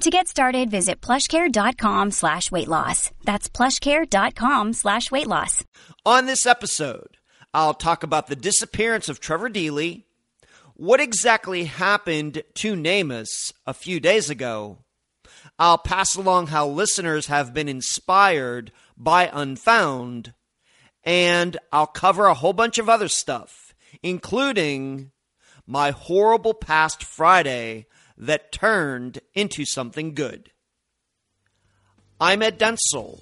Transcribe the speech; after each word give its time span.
To 0.00 0.10
get 0.10 0.28
started, 0.28 0.70
visit 0.70 1.00
plushcare.com 1.00 2.10
slash 2.10 2.50
weight 2.50 2.68
loss. 2.68 3.10
That's 3.24 3.48
plushcare.com 3.48 4.72
slash 4.72 5.10
weight 5.10 5.26
loss. 5.26 5.64
On 6.04 6.26
this 6.26 6.46
episode, 6.46 7.16
I'll 7.54 7.74
talk 7.74 8.02
about 8.02 8.26
the 8.26 8.36
disappearance 8.36 9.08
of 9.08 9.20
Trevor 9.20 9.48
Deely, 9.48 10.04
what 10.74 11.00
exactly 11.00 11.64
happened 11.64 12.42
to 12.54 12.74
NamUs 12.74 13.52
a 13.66 13.72
few 13.72 14.00
days 14.00 14.28
ago. 14.28 14.78
I'll 15.58 15.78
pass 15.78 16.16
along 16.16 16.48
how 16.48 16.66
listeners 16.66 17.26
have 17.28 17.54
been 17.54 17.68
inspired 17.68 18.72
by 18.96 19.30
Unfound, 19.32 20.34
and 21.04 21.56
I'll 21.72 21.86
cover 21.86 22.26
a 22.26 22.34
whole 22.34 22.52
bunch 22.52 22.78
of 22.78 22.88
other 22.88 23.08
stuff, 23.08 23.74
including 24.02 25.12
my 25.66 25.92
horrible 25.92 26.54
past 26.54 27.04
Friday 27.04 27.86
that 28.16 28.52
turned 28.52 29.20
into 29.34 29.64
something 29.64 30.14
good. 30.14 30.50
I'm 32.20 32.42
Ed 32.42 32.58
Dentzel, 32.58 33.20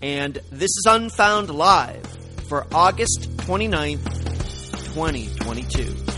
and 0.00 0.38
this 0.50 0.70
is 0.70 0.86
Unfound 0.88 1.50
Live 1.50 2.06
for 2.48 2.66
August 2.72 3.30
29th, 3.38 4.04
2022. 4.94 6.15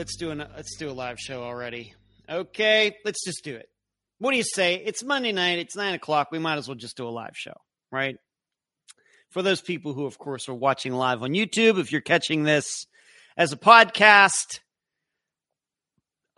Let's 0.00 0.16
do 0.16 0.30
an 0.30 0.38
let's 0.38 0.76
do 0.76 0.88
a 0.88 0.92
live 0.92 1.18
show 1.18 1.42
already. 1.42 1.92
Okay, 2.26 2.96
let's 3.04 3.22
just 3.22 3.44
do 3.44 3.54
it. 3.54 3.68
What 4.18 4.30
do 4.30 4.38
you 4.38 4.42
say? 4.42 4.76
It's 4.76 5.04
Monday 5.04 5.30
night. 5.30 5.58
It's 5.58 5.76
nine 5.76 5.92
o'clock. 5.92 6.28
We 6.32 6.38
might 6.38 6.56
as 6.56 6.66
well 6.66 6.74
just 6.74 6.96
do 6.96 7.06
a 7.06 7.10
live 7.10 7.36
show, 7.36 7.52
right? 7.92 8.16
For 9.28 9.42
those 9.42 9.60
people 9.60 9.92
who, 9.92 10.06
of 10.06 10.16
course, 10.16 10.48
are 10.48 10.54
watching 10.54 10.94
live 10.94 11.22
on 11.22 11.32
YouTube, 11.32 11.78
if 11.78 11.92
you're 11.92 12.00
catching 12.00 12.44
this 12.44 12.86
as 13.36 13.52
a 13.52 13.58
podcast 13.58 14.60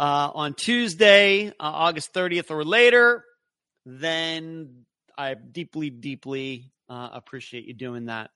uh, 0.00 0.32
on 0.34 0.54
Tuesday, 0.54 1.50
uh, 1.50 1.52
August 1.60 2.12
30th 2.12 2.50
or 2.50 2.64
later, 2.64 3.24
then 3.86 4.86
I 5.16 5.34
deeply, 5.34 5.88
deeply 5.88 6.72
uh, 6.88 7.10
appreciate 7.12 7.66
you 7.66 7.74
doing 7.74 8.06
that. 8.06 8.32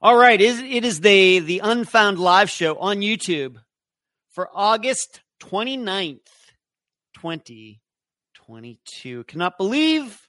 All 0.00 0.16
right, 0.16 0.40
it 0.40 0.84
is 0.84 0.98
the 0.98 1.38
the 1.38 1.60
Unfound 1.60 2.18
Live 2.18 2.50
show 2.50 2.76
on 2.76 3.02
YouTube 3.02 3.58
for 4.32 4.48
August 4.52 5.20
29th, 5.40 6.18
2022. 7.14 9.24
Cannot 9.24 9.58
believe 9.58 10.28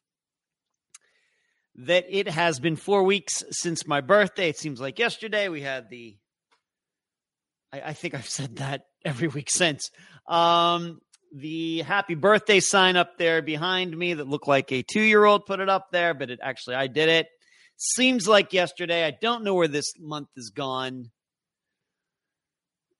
that 1.75 2.05
it 2.09 2.27
has 2.27 2.59
been 2.59 2.75
4 2.75 3.03
weeks 3.03 3.43
since 3.49 3.87
my 3.87 4.01
birthday. 4.01 4.49
It 4.49 4.57
seems 4.57 4.79
like 4.79 4.99
yesterday 4.99 5.49
we 5.49 5.61
had 5.61 5.89
the 5.89 6.17
I, 7.71 7.81
I 7.81 7.93
think 7.93 8.13
I've 8.13 8.29
said 8.29 8.57
that 8.57 8.83
every 9.03 9.27
week 9.27 9.49
since. 9.49 9.89
Um 10.27 10.99
the 11.35 11.81
happy 11.81 12.13
birthday 12.13 12.59
sign 12.59 12.95
up 12.95 13.17
there 13.17 13.41
behind 13.41 13.97
me 13.97 14.13
that 14.13 14.27
looked 14.27 14.47
like 14.47 14.71
a 14.71 14.83
2-year-old 14.83 15.47
put 15.47 15.59
it 15.59 15.67
up 15.67 15.87
there, 15.91 16.13
but 16.13 16.29
it 16.29 16.37
actually 16.43 16.75
I 16.75 16.85
did 16.85 17.09
it. 17.09 17.25
Seems 17.75 18.27
like 18.27 18.53
yesterday. 18.53 19.03
I 19.03 19.17
don't 19.19 19.43
know 19.43 19.55
where 19.55 19.67
this 19.67 19.93
month 19.99 20.27
is 20.37 20.51
gone. 20.51 21.09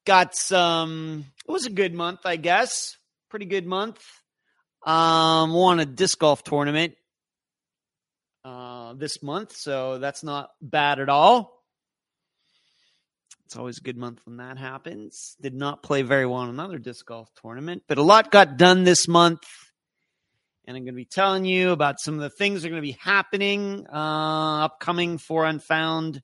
Got 0.06 0.36
some. 0.36 1.25
It 1.47 1.52
was 1.52 1.66
a 1.66 1.72
good 1.72 1.94
month, 1.94 2.22
I 2.25 2.36
guess. 2.36 2.97
Pretty 3.30 3.46
good 3.46 3.66
month. 3.66 4.03
Um, 4.86 5.53
won 5.53 5.80
a 5.80 5.86
disc 5.86 6.19
golf 6.19 6.44
tournament 6.44 6.96
uh, 8.44 8.94
this 8.94 9.24
month, 9.24 9.56
so 9.56 10.00
that's 10.00 10.24
not 10.24 10.50
bad 10.62 11.00
at 11.00 11.08
all. 11.08 11.63
It's 13.46 13.56
always 13.56 13.78
a 13.78 13.81
good 13.81 13.97
month 13.97 14.19
when 14.25 14.38
that 14.38 14.58
happens. 14.58 15.38
Did 15.40 15.53
not 15.53 15.84
play 15.84 16.02
very 16.02 16.25
well 16.25 16.42
in 16.42 16.50
another 16.50 16.80
disc 16.80 17.06
golf 17.06 17.30
tournament, 17.42 17.84
but 17.88 17.97
a 17.97 18.03
lot 18.03 18.31
got 18.31 18.58
done 18.58 18.84
this 18.84 19.08
month 19.08 19.44
and 20.66 20.78
I'm 20.78 20.84
going 20.84 20.94
to 20.94 20.97
be 20.97 21.06
telling 21.06 21.46
you 21.46 21.72
about 21.72 22.00
some 22.00 22.16
of 22.16 22.22
the 22.22 22.30
things 22.30 22.62
that 22.62 22.68
are 22.68 22.72
going 22.72 22.81
to 22.81 22.88
be 22.88 22.97
happening 23.00 23.86
uh, 23.92 24.66
upcoming 24.66 25.18
for 25.18 25.46
Unfound 25.46 26.22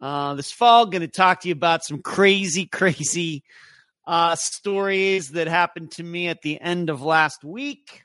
uh, 0.00 0.34
this 0.34 0.52
fall. 0.52 0.86
Going 0.86 1.02
to 1.02 1.08
talk 1.08 1.40
to 1.40 1.48
you 1.48 1.52
about 1.52 1.84
some 1.84 2.02
crazy, 2.02 2.66
crazy 2.66 3.44
uh, 4.06 4.36
stories 4.36 5.30
that 5.30 5.48
happened 5.48 5.92
to 5.92 6.02
me 6.02 6.28
at 6.28 6.42
the 6.42 6.60
end 6.60 6.90
of 6.90 7.02
last 7.02 7.44
week. 7.44 8.02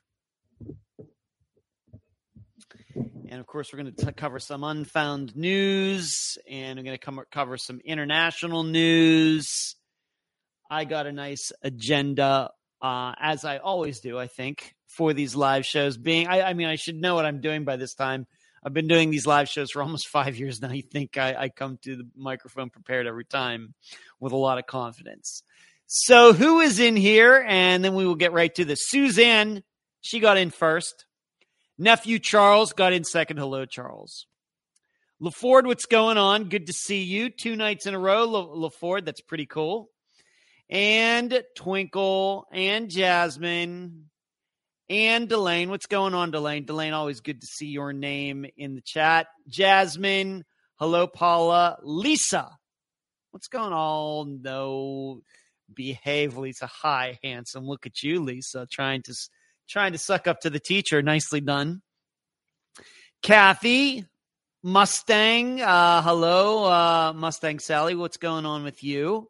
And 2.95 3.39
of 3.39 3.45
course, 3.45 3.71
we're 3.71 3.83
going 3.83 3.93
to 3.93 4.11
cover 4.11 4.39
some 4.39 4.63
unfound 4.63 5.35
news 5.35 6.37
and 6.49 6.79
we're 6.79 6.83
going 6.83 6.97
to 6.97 7.05
come- 7.05 7.21
cover 7.31 7.57
some 7.57 7.79
international 7.85 8.63
news. 8.63 9.75
I 10.69 10.85
got 10.85 11.05
a 11.05 11.11
nice 11.11 11.51
agenda, 11.61 12.49
uh, 12.81 13.13
as 13.19 13.45
I 13.45 13.57
always 13.57 13.99
do, 13.99 14.17
I 14.17 14.27
think 14.27 14.75
for 14.89 15.13
these 15.13 15.35
live 15.35 15.65
shows 15.65 15.97
being 15.97 16.27
I, 16.27 16.41
I, 16.41 16.53
mean 16.53 16.67
i 16.67 16.75
should 16.75 16.95
know 16.95 17.15
what 17.15 17.25
i'm 17.25 17.41
doing 17.41 17.63
by 17.63 17.77
this 17.77 17.93
time 17.93 18.27
i've 18.63 18.73
been 18.73 18.87
doing 18.87 19.09
these 19.09 19.27
live 19.27 19.49
shows 19.49 19.71
for 19.71 19.81
almost 19.83 20.07
five 20.07 20.37
years 20.37 20.61
now 20.61 20.71
you 20.71 20.81
think 20.81 21.17
I, 21.17 21.35
I 21.35 21.49
come 21.49 21.77
to 21.83 21.95
the 21.95 22.07
microphone 22.15 22.69
prepared 22.69 23.07
every 23.07 23.25
time 23.25 23.73
with 24.19 24.33
a 24.33 24.37
lot 24.37 24.57
of 24.57 24.65
confidence 24.65 25.43
so 25.87 26.33
who 26.33 26.59
is 26.59 26.79
in 26.79 26.95
here 26.95 27.43
and 27.47 27.83
then 27.83 27.95
we 27.95 28.05
will 28.05 28.15
get 28.15 28.33
right 28.33 28.53
to 28.55 28.65
this 28.65 28.87
suzanne 28.87 29.63
she 30.01 30.19
got 30.19 30.37
in 30.37 30.49
first 30.49 31.05
nephew 31.77 32.19
charles 32.19 32.73
got 32.73 32.93
in 32.93 33.03
second 33.03 33.37
hello 33.37 33.65
charles 33.65 34.25
LaFord, 35.21 35.65
what's 35.65 35.85
going 35.85 36.17
on? 36.17 36.45
Good 36.45 36.67
to 36.67 36.73
see 36.73 37.03
you. 37.03 37.29
Two 37.29 37.57
nights 37.57 37.85
in 37.85 37.93
a 37.93 37.99
row, 37.99 38.23
La- 38.23 38.69
LaFord. 38.69 39.03
That's 39.03 39.19
pretty 39.19 39.45
cool. 39.45 39.89
And 40.69 41.43
Twinkle 41.57 42.45
and 42.53 42.89
Jasmine 42.89 44.08
and 44.89 45.29
Delane. 45.29 45.69
What's 45.69 45.85
going 45.85 46.13
on, 46.13 46.31
Delane? 46.31 46.65
Delane, 46.65 46.93
always 46.93 47.21
good 47.21 47.41
to 47.41 47.47
see 47.47 47.67
your 47.67 47.93
name 47.93 48.45
in 48.57 48.75
the 48.75 48.81
chat. 48.81 49.27
Jasmine, 49.47 50.43
hello, 50.79 51.07
Paula. 51.07 51.77
Lisa, 51.83 52.49
what's 53.31 53.47
going 53.47 53.73
on? 53.73 54.41
No, 54.41 55.21
behave, 55.73 56.37
Lisa. 56.37 56.67
Hi, 56.81 57.19
handsome. 57.23 57.65
Look 57.65 57.85
at 57.85 58.01
you, 58.01 58.23
Lisa, 58.23 58.67
trying 58.71 59.03
to 59.03 59.15
trying 59.67 59.91
to 59.91 59.99
suck 59.99 60.27
up 60.27 60.41
to 60.41 60.49
the 60.49 60.59
teacher. 60.59 61.01
Nicely 61.01 61.41
done. 61.41 61.81
Kathy, 63.21 64.05
Mustang, 64.63 65.61
uh, 65.61 66.01
hello, 66.01 66.65
uh, 66.65 67.13
Mustang 67.13 67.59
Sally. 67.59 67.93
What's 67.93 68.17
going 68.17 68.45
on 68.45 68.63
with 68.63 68.83
you? 68.83 69.29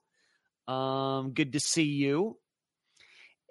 Um, 0.68 1.34
good 1.34 1.54
to 1.54 1.60
see 1.60 1.84
you 1.84 2.38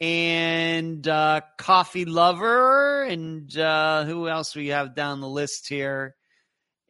and 0.01 1.07
uh, 1.07 1.41
Coffee 1.57 2.05
Lover, 2.05 3.03
and 3.03 3.57
uh, 3.57 4.05
who 4.05 4.29
else 4.29 4.55
we 4.55 4.69
have 4.69 4.95
down 4.95 5.21
the 5.21 5.29
list 5.29 5.69
here? 5.69 6.15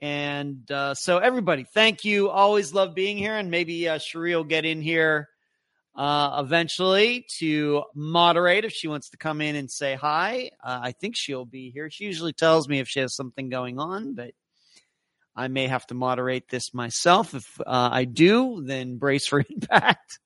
And 0.01 0.71
uh, 0.71 0.95
so, 0.95 1.19
everybody, 1.19 1.65
thank 1.65 2.05
you. 2.05 2.31
Always 2.31 2.73
love 2.73 2.95
being 2.95 3.19
here. 3.19 3.37
And 3.37 3.51
maybe 3.51 3.89
uh, 3.89 3.99
Cherie 3.99 4.35
will 4.37 4.45
get 4.45 4.65
in 4.65 4.81
here 4.81 5.29
uh, 5.97 6.41
eventually 6.45 7.27
to 7.39 7.83
moderate 7.95 8.65
if 8.65 8.73
she 8.73 8.87
wants 8.87 9.11
to 9.11 9.17
come 9.17 9.41
in 9.41 9.57
and 9.57 9.69
say 9.69 9.97
hi. 9.97 10.51
Uh, 10.63 10.79
I 10.83 10.93
think 10.93 11.17
she'll 11.17 11.45
be 11.45 11.71
here. 11.71 11.91
She 11.91 12.05
usually 12.05 12.33
tells 12.33 12.69
me 12.69 12.79
if 12.79 12.89
she 12.89 13.01
has 13.01 13.17
something 13.17 13.49
going 13.49 13.81
on, 13.81 14.15
but 14.15 14.31
I 15.35 15.49
may 15.49 15.67
have 15.67 15.87
to 15.89 15.95
moderate 15.95 16.49
this 16.49 16.73
myself. 16.73 17.35
If 17.35 17.61
uh, 17.61 17.89
I 17.93 18.05
do, 18.05 18.63
then 18.65 18.99
brace 18.99 19.27
for 19.27 19.45
impact. 19.51 20.21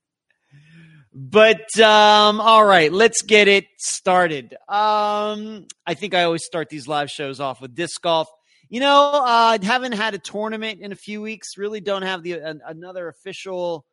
But 1.15 1.79
um, 1.79 2.41
all 2.41 2.65
right, 2.65 2.91
let's 2.91 3.21
get 3.23 3.47
it 3.47 3.67
started. 3.79 4.55
Um, 4.67 5.67
I 5.87 5.95
think 5.95 6.15
I 6.15 6.23
always 6.23 6.45
start 6.45 6.71
these 6.71 6.89
live 6.89 7.11
shows 7.11 7.39
off 7.39 7.61
with 7.61 7.75
disc 7.75 8.01
golf. 8.01 8.29
You 8.71 8.81
know, 8.81 9.11
uh, 9.13 9.59
I 9.61 9.63
haven't 9.63 9.93
had 9.93 10.15
a 10.15 10.19
tournament 10.19 10.81
in 10.81 10.91
a 10.91 10.97
few 10.97 11.21
weeks. 11.21 11.59
Really, 11.59 11.81
don't 11.81 12.03
have 12.03 12.23
the 12.23 12.41
uh, 12.41 12.55
another 12.67 13.09
official 13.09 13.85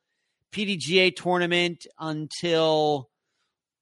PDGA 0.54 1.14
tournament 1.14 1.86
until 2.00 3.10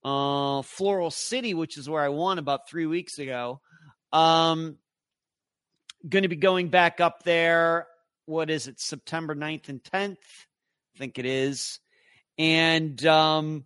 uh, 0.03 0.63
Floral 0.63 1.11
City, 1.11 1.53
which 1.53 1.77
is 1.77 1.87
where 1.87 2.01
I 2.01 2.09
won 2.09 2.39
about 2.39 2.67
three 2.67 2.87
weeks 2.87 3.19
ago. 3.19 3.61
Um, 4.11 4.77
going 6.09 6.23
to 6.23 6.29
be 6.29 6.35
going 6.35 6.69
back 6.69 6.99
up 6.99 7.21
there. 7.23 7.85
What 8.25 8.49
is 8.49 8.67
it? 8.67 8.79
September 8.79 9.35
9th 9.35 9.69
and 9.69 9.83
10th. 9.83 10.17
I 10.17 10.97
think 10.97 11.19
it 11.19 11.27
is 11.27 11.79
and 12.37 13.03
um, 13.05 13.65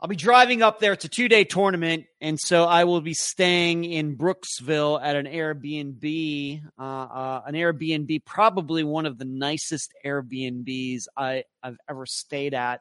I'll 0.00 0.08
be 0.08 0.16
driving 0.16 0.62
up 0.62 0.80
there. 0.80 0.92
It's 0.92 1.04
a 1.04 1.08
two 1.08 1.28
day 1.28 1.44
tournament, 1.44 2.06
and 2.20 2.38
so 2.38 2.64
I 2.64 2.84
will 2.84 3.00
be 3.00 3.14
staying 3.14 3.84
in 3.84 4.16
Brooksville 4.16 5.00
at 5.00 5.14
an 5.14 5.26
Airbnb, 5.26 6.62
uh, 6.78 6.82
uh, 6.82 7.42
an 7.46 7.54
Airbnb, 7.54 8.24
probably 8.24 8.82
one 8.82 9.06
of 9.06 9.18
the 9.18 9.24
nicest 9.24 9.92
Airbnbs 10.04 11.02
I, 11.16 11.44
I've 11.62 11.78
ever 11.88 12.04
stayed 12.06 12.52
at, 12.52 12.80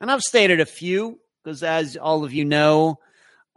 and 0.00 0.10
I've 0.10 0.22
stayed 0.22 0.50
at 0.50 0.58
a 0.58 0.66
few 0.66 1.20
because, 1.44 1.62
as 1.62 1.96
all 1.96 2.24
of 2.24 2.32
you 2.32 2.44
know, 2.44 2.98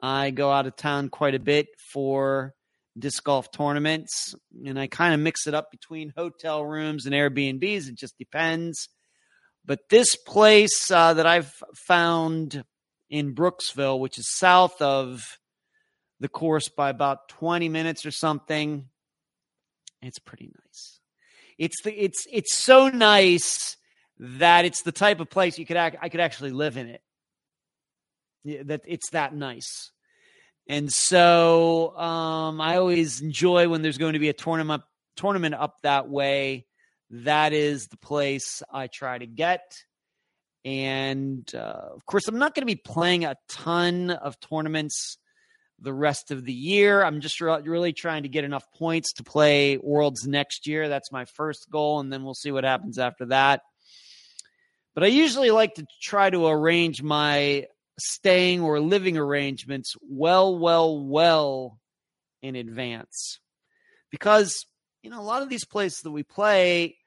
I 0.01 0.29
go 0.29 0.51
out 0.51 0.67
of 0.67 0.75
town 0.75 1.09
quite 1.09 1.33
a 1.33 1.39
bit 1.39 1.67
for 1.91 2.53
disc 2.97 3.23
golf 3.23 3.51
tournaments, 3.51 4.35
and 4.65 4.79
I 4.79 4.85
kind 4.85 5.13
of 5.13 5.19
mix 5.19 5.47
it 5.47 5.53
up 5.53 5.71
between 5.71 6.13
hotel 6.15 6.63
rooms 6.63 7.05
and 7.05 7.15
Airbnbs. 7.15 7.89
It 7.89 7.95
just 7.95 8.17
depends. 8.17 8.87
But 9.65 9.89
this 9.89 10.15
place 10.15 10.89
uh, 10.89 11.13
that 11.13 11.25
I've 11.25 11.53
found 11.87 12.63
in 13.09 13.35
Brooksville, 13.35 13.99
which 13.99 14.17
is 14.17 14.27
south 14.37 14.81
of 14.81 15.37
the 16.19 16.29
course 16.29 16.69
by 16.69 16.89
about 16.89 17.29
20 17.29 17.69
minutes 17.69 18.05
or 18.05 18.11
something, 18.11 18.87
it's 20.01 20.19
pretty 20.19 20.45
nice. 20.45 20.99
It's 21.57 21.81
the 21.83 21.93
it's 21.93 22.25
it's 22.31 22.55
so 22.55 22.89
nice 22.89 23.77
that 24.17 24.65
it's 24.65 24.81
the 24.81 24.91
type 24.91 25.19
of 25.19 25.29
place 25.29 25.59
you 25.59 25.65
could 25.65 25.77
act, 25.77 25.97
I 26.01 26.09
could 26.09 26.19
actually 26.19 26.51
live 26.51 26.77
in 26.77 26.87
it. 26.87 27.01
Yeah, 28.43 28.63
that 28.65 28.81
it's 28.87 29.11
that 29.11 29.35
nice. 29.35 29.91
And 30.67 30.91
so 30.91 31.95
um, 31.97 32.61
I 32.61 32.77
always 32.77 33.21
enjoy 33.21 33.67
when 33.67 33.81
there's 33.81 33.97
going 33.97 34.13
to 34.13 34.19
be 34.19 34.29
a 34.29 34.33
tournament 34.33 34.83
tournament 35.15 35.53
up 35.53 35.75
that 35.83 36.07
way 36.09 36.65
that 37.11 37.53
is 37.53 37.87
the 37.87 37.97
place 37.97 38.63
I 38.71 38.87
try 38.87 39.17
to 39.17 39.27
get. 39.27 39.61
And 40.63 41.49
uh, 41.53 41.89
of 41.95 42.05
course, 42.05 42.27
I'm 42.27 42.37
not 42.37 42.55
going 42.55 42.61
to 42.61 42.73
be 42.73 42.81
playing 42.83 43.25
a 43.25 43.35
ton 43.49 44.11
of 44.11 44.39
tournaments 44.39 45.17
the 45.79 45.93
rest 45.93 46.31
of 46.31 46.45
the 46.45 46.53
year. 46.53 47.03
I'm 47.03 47.21
just 47.21 47.41
re- 47.41 47.61
really 47.63 47.93
trying 47.93 48.23
to 48.23 48.29
get 48.29 48.43
enough 48.43 48.65
points 48.77 49.13
to 49.13 49.23
play 49.23 49.77
Worlds 49.77 50.27
next 50.27 50.67
year. 50.67 50.87
That's 50.87 51.11
my 51.11 51.25
first 51.25 51.69
goal, 51.71 51.99
and 51.99 52.13
then 52.13 52.23
we'll 52.23 52.35
see 52.35 52.51
what 52.51 52.63
happens 52.63 52.99
after 52.99 53.25
that. 53.27 53.61
But 54.93 55.03
I 55.03 55.07
usually 55.07 55.51
like 55.51 55.75
to 55.75 55.85
try 56.01 56.29
to 56.29 56.47
arrange 56.47 57.01
my 57.01 57.65
staying 57.99 58.61
or 58.61 58.79
living 58.79 59.17
arrangements 59.17 59.95
well, 60.01 60.57
well, 60.57 61.03
well 61.03 61.79
in 62.41 62.55
advance. 62.55 63.39
Because, 64.11 64.65
you 65.01 65.09
know, 65.09 65.19
a 65.19 65.23
lot 65.23 65.41
of 65.41 65.49
these 65.49 65.65
places 65.65 66.01
that 66.01 66.11
we 66.11 66.23
play, 66.23 66.97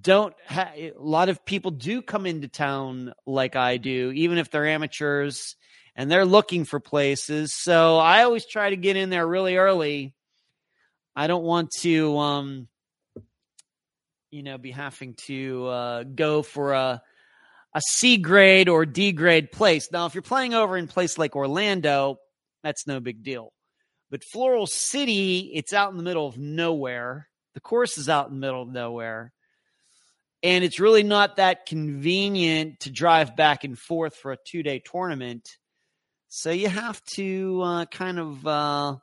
don't 0.00 0.34
ha- 0.46 0.72
a 0.74 0.92
lot 0.98 1.28
of 1.28 1.44
people 1.44 1.70
do 1.70 2.02
come 2.02 2.26
into 2.26 2.48
town 2.48 3.12
like 3.26 3.56
I 3.56 3.76
do, 3.76 4.10
even 4.14 4.38
if 4.38 4.50
they're 4.50 4.66
amateurs 4.66 5.56
and 5.94 6.10
they're 6.10 6.24
looking 6.24 6.64
for 6.64 6.80
places. 6.80 7.52
So 7.54 7.98
I 7.98 8.22
always 8.22 8.46
try 8.46 8.70
to 8.70 8.76
get 8.76 8.96
in 8.96 9.10
there 9.10 9.26
really 9.26 9.56
early. 9.56 10.14
I 11.14 11.26
don't 11.26 11.44
want 11.44 11.70
to, 11.80 12.18
um, 12.18 12.68
you 14.30 14.42
know, 14.42 14.56
be 14.56 14.70
having 14.70 15.14
to 15.26 15.66
uh, 15.66 16.02
go 16.04 16.42
for 16.42 16.72
a 16.72 17.02
a 17.74 17.80
C 17.88 18.18
grade 18.18 18.68
or 18.68 18.84
D 18.84 19.12
grade 19.12 19.50
place. 19.50 19.90
Now, 19.90 20.06
if 20.06 20.14
you're 20.14 20.22
playing 20.22 20.54
over 20.54 20.76
in 20.76 20.84
a 20.84 20.88
place 20.88 21.16
like 21.16 21.36
Orlando, 21.36 22.18
that's 22.62 22.86
no 22.86 23.00
big 23.00 23.22
deal. 23.22 23.52
But 24.10 24.24
Floral 24.24 24.66
City, 24.66 25.50
it's 25.54 25.72
out 25.72 25.90
in 25.90 25.96
the 25.96 26.02
middle 26.02 26.26
of 26.26 26.36
nowhere. 26.36 27.28
The 27.54 27.60
course 27.60 27.96
is 27.96 28.10
out 28.10 28.28
in 28.28 28.34
the 28.34 28.40
middle 28.40 28.62
of 28.62 28.68
nowhere 28.68 29.32
and 30.42 30.64
it's 30.64 30.80
really 30.80 31.02
not 31.04 31.36
that 31.36 31.66
convenient 31.66 32.80
to 32.80 32.90
drive 32.90 33.36
back 33.36 33.64
and 33.64 33.78
forth 33.78 34.16
for 34.16 34.32
a 34.32 34.38
two 34.44 34.62
day 34.62 34.80
tournament. 34.80 35.48
So 36.28 36.50
you 36.50 36.68
have 36.68 37.02
to 37.16 37.60
uh, 37.62 37.84
kind 37.86 38.18
of 38.18 38.46
uh, 38.46 38.96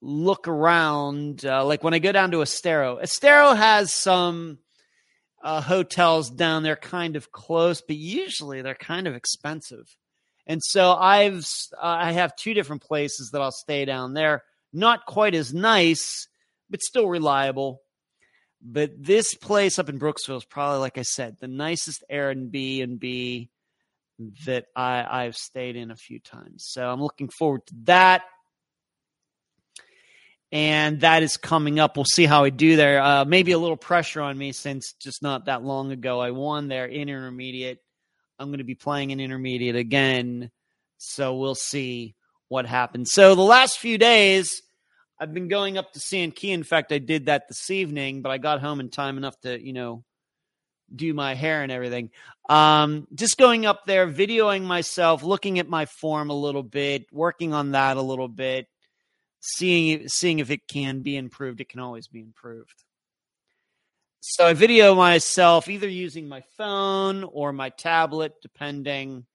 look 0.00 0.48
around. 0.48 1.44
Uh, 1.44 1.64
like 1.64 1.84
when 1.84 1.94
I 1.94 1.98
go 1.98 2.12
down 2.12 2.32
to 2.32 2.42
Estero, 2.42 2.98
Estero 2.98 3.52
has 3.52 3.92
some 3.92 4.58
uh, 5.42 5.60
hotels 5.60 6.30
down 6.30 6.62
there 6.62 6.76
kind 6.76 7.14
of 7.16 7.30
close, 7.30 7.80
but 7.80 7.96
usually 7.96 8.62
they're 8.62 8.74
kind 8.74 9.06
of 9.06 9.14
expensive. 9.14 9.96
And 10.46 10.62
so 10.64 10.92
I've 10.92 11.46
uh, 11.74 11.86
I 11.86 12.12
have 12.12 12.34
two 12.34 12.54
different 12.54 12.82
places 12.82 13.30
that 13.32 13.42
I'll 13.42 13.52
stay 13.52 13.84
down 13.84 14.14
there. 14.14 14.42
Not 14.72 15.06
quite 15.06 15.34
as 15.34 15.54
nice, 15.54 16.26
but 16.68 16.82
still 16.82 17.08
reliable 17.08 17.82
but 18.60 18.90
this 18.98 19.34
place 19.34 19.78
up 19.78 19.88
in 19.88 19.98
Brooksville 19.98 20.36
is 20.36 20.44
probably, 20.44 20.80
like 20.80 20.98
I 20.98 21.02
said, 21.02 21.36
the 21.38 21.48
nicest 21.48 22.04
Airbnb 22.10 22.82
and 22.82 22.98
B 22.98 23.50
that 24.46 24.66
I, 24.74 25.24
I've 25.24 25.36
stayed 25.36 25.76
in 25.76 25.90
a 25.90 25.96
few 25.96 26.18
times. 26.18 26.64
So 26.68 26.88
I'm 26.88 27.00
looking 27.00 27.28
forward 27.28 27.66
to 27.66 27.74
that. 27.84 28.22
And 30.50 31.02
that 31.02 31.22
is 31.22 31.36
coming 31.36 31.78
up. 31.78 31.96
We'll 31.96 32.06
see 32.06 32.24
how 32.24 32.44
I 32.44 32.50
do 32.50 32.76
there. 32.76 33.02
Uh, 33.02 33.24
maybe 33.24 33.52
a 33.52 33.58
little 33.58 33.76
pressure 33.76 34.22
on 34.22 34.36
me 34.36 34.52
since 34.52 34.94
just 34.94 35.22
not 35.22 35.44
that 35.44 35.62
long 35.62 35.92
ago 35.92 36.20
I 36.20 36.30
won 36.30 36.68
there 36.68 36.86
in 36.86 37.08
intermediate. 37.08 37.78
I'm 38.38 38.48
going 38.48 38.58
to 38.58 38.64
be 38.64 38.74
playing 38.74 39.12
an 39.12 39.20
intermediate 39.20 39.76
again. 39.76 40.50
So 40.96 41.36
we'll 41.36 41.54
see 41.54 42.14
what 42.48 42.66
happens. 42.66 43.12
So 43.12 43.34
the 43.34 43.42
last 43.42 43.78
few 43.78 43.98
days, 43.98 44.62
I've 45.20 45.34
been 45.34 45.48
going 45.48 45.78
up 45.78 45.92
to 45.92 46.00
Sand 46.00 46.36
Key. 46.36 46.52
In 46.52 46.62
fact, 46.62 46.92
I 46.92 46.98
did 46.98 47.26
that 47.26 47.48
this 47.48 47.70
evening, 47.70 48.22
but 48.22 48.30
I 48.30 48.38
got 48.38 48.60
home 48.60 48.80
in 48.80 48.88
time 48.88 49.16
enough 49.16 49.38
to, 49.40 49.60
you 49.60 49.72
know, 49.72 50.04
do 50.94 51.12
my 51.12 51.34
hair 51.34 51.62
and 51.62 51.72
everything. 51.72 52.10
Um, 52.48 53.08
just 53.14 53.36
going 53.36 53.66
up 53.66 53.84
there, 53.84 54.06
videoing 54.06 54.62
myself, 54.62 55.22
looking 55.22 55.58
at 55.58 55.68
my 55.68 55.86
form 55.86 56.30
a 56.30 56.34
little 56.34 56.62
bit, 56.62 57.06
working 57.12 57.52
on 57.52 57.72
that 57.72 57.96
a 57.96 58.02
little 58.02 58.28
bit, 58.28 58.68
seeing 59.40 60.08
seeing 60.08 60.38
if 60.38 60.50
it 60.50 60.66
can 60.68 61.00
be 61.00 61.16
improved. 61.16 61.60
It 61.60 61.68
can 61.68 61.80
always 61.80 62.06
be 62.06 62.20
improved. 62.20 62.84
So 64.20 64.46
I 64.46 64.52
video 64.52 64.94
myself 64.94 65.68
either 65.68 65.88
using 65.88 66.28
my 66.28 66.42
phone 66.56 67.24
or 67.24 67.52
my 67.52 67.70
tablet, 67.70 68.34
depending, 68.40 69.26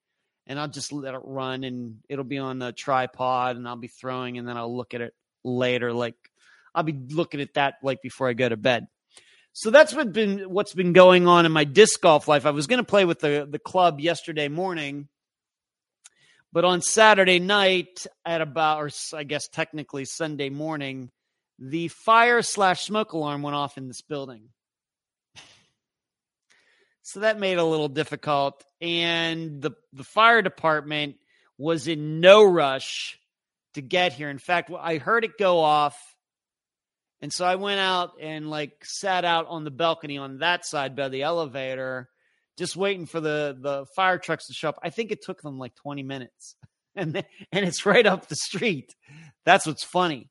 and 0.48 0.60
I'll 0.60 0.68
just 0.68 0.92
let 0.92 1.14
it 1.14 1.22
run 1.24 1.64
and 1.64 2.00
it'll 2.10 2.26
be 2.26 2.38
on 2.38 2.62
a 2.62 2.72
tripod 2.72 3.58
and 3.58 3.68
I'll 3.68 3.76
be 3.76 3.88
throwing 3.88 4.38
and 4.38 4.48
then 4.48 4.58
I'll 4.58 4.76
look 4.76 4.94
at 4.94 5.02
it 5.02 5.14
later. 5.44 5.94
Like 5.94 6.16
I'll 6.74 6.84
be 6.84 6.94
looking 6.94 7.42
at 7.42 7.54
that 7.56 7.76
like 7.84 8.02
before 8.02 8.28
I 8.28 8.34
go 8.34 8.50
to 8.50 8.58
bed. 8.58 8.88
So 9.54 9.70
that's 9.70 9.94
what 9.94 10.12
been 10.12 10.50
what's 10.50 10.74
been 10.74 10.94
going 10.94 11.28
on 11.28 11.46
in 11.46 11.52
my 11.52 11.64
disc 11.64 12.02
golf 12.02 12.28
life. 12.28 12.46
I 12.46 12.52
was 12.52 12.66
going 12.66 12.80
to 12.80 12.84
play 12.84 13.06
with 13.06 13.20
the 13.20 13.48
the 13.50 13.60
club 13.60 14.00
yesterday 14.00 14.48
morning, 14.48 15.08
but 16.52 16.66
on 16.66 16.82
Saturday 16.82 17.40
night 17.40 18.08
at 18.26 18.42
about, 18.42 18.80
or 18.80 18.90
I 19.16 19.24
guess 19.24 19.48
technically 19.48 20.06
Sunday 20.06 20.50
morning, 20.50 21.12
the 21.60 21.90
fire 21.90 22.42
slash 22.42 22.84
smoke 22.86 23.14
alarm 23.14 23.44
went 23.44 23.56
off 23.56 23.78
in 23.78 23.88
this 23.88 24.02
building. 24.02 24.50
So 27.04 27.20
that 27.20 27.40
made 27.40 27.54
it 27.54 27.58
a 27.60 27.64
little 27.64 27.90
difficult, 27.90 28.64
and 28.82 29.62
the 29.62 29.72
the 29.92 30.04
fire 30.04 30.42
department 30.42 31.18
was 31.60 31.88
in 31.88 32.22
no 32.22 32.44
rush 32.44 33.20
to 33.74 33.82
get 33.82 34.14
here. 34.14 34.30
In 34.30 34.38
fact, 34.38 34.72
I 34.78 34.98
heard 34.98 35.24
it 35.24 35.38
go 35.38 35.60
off. 35.60 35.98
And 37.22 37.32
so 37.32 37.46
I 37.46 37.56
went 37.56 37.80
out 37.80 38.12
and 38.22 38.50
like 38.50 38.74
sat 38.84 39.24
out 39.24 39.48
on 39.48 39.64
the 39.64 39.72
balcony 39.72 40.18
on 40.18 40.40
that 40.40 40.66
side 40.66 40.96
by 40.96 41.10
the 41.10 41.24
elevator, 41.24 42.10
just 42.58 42.76
waiting 42.76 43.06
for 43.06 43.22
the 43.22 43.58
the 43.60 43.86
fire 43.96 44.18
trucks 44.18 44.48
to 44.48 44.54
show 44.54 44.70
up. 44.70 44.80
I 44.84 44.90
think 44.90 45.12
it 45.12 45.24
took 45.24 45.42
them 45.42 45.58
like 45.58 45.76
20 45.76 46.04
minutes. 46.04 46.56
And 46.96 47.16
and 47.52 47.66
it's 47.66 47.88
right 47.88 48.06
up 48.06 48.28
the 48.28 48.36
street. 48.36 48.94
That's 49.46 49.66
what's 49.66 49.84
funny. 49.84 50.30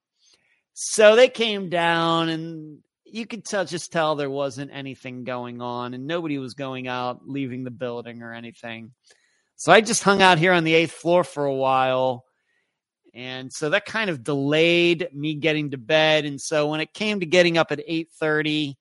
So 0.74 1.16
they 1.16 1.28
came 1.28 1.70
down 1.70 2.28
and 2.28 2.78
you 3.04 3.26
could 3.26 3.44
tell 3.44 3.64
just 3.64 3.90
tell 3.90 4.14
there 4.14 4.30
wasn't 4.30 4.70
anything 4.72 5.24
going 5.24 5.60
on 5.60 5.92
and 5.92 6.06
nobody 6.06 6.38
was 6.38 6.54
going 6.54 6.86
out 6.86 7.28
leaving 7.28 7.64
the 7.64 7.72
building 7.72 8.22
or 8.22 8.32
anything. 8.32 8.92
So 9.56 9.70
I 9.70 9.80
just 9.80 10.02
hung 10.02 10.22
out 10.22 10.38
here 10.38 10.52
on 10.52 10.64
the 10.64 10.72
8th 10.72 10.90
floor 10.90 11.24
for 11.24 11.44
a 11.44 11.54
while. 11.54 12.24
And 13.14 13.52
so 13.52 13.70
that 13.70 13.84
kind 13.84 14.08
of 14.08 14.24
delayed 14.24 15.08
me 15.12 15.34
getting 15.34 15.70
to 15.72 15.78
bed 15.78 16.24
and 16.24 16.40
so 16.40 16.68
when 16.68 16.80
it 16.80 16.94
came 16.94 17.20
to 17.20 17.26
getting 17.26 17.58
up 17.58 17.70
at 17.70 17.86
8:30 17.86 18.76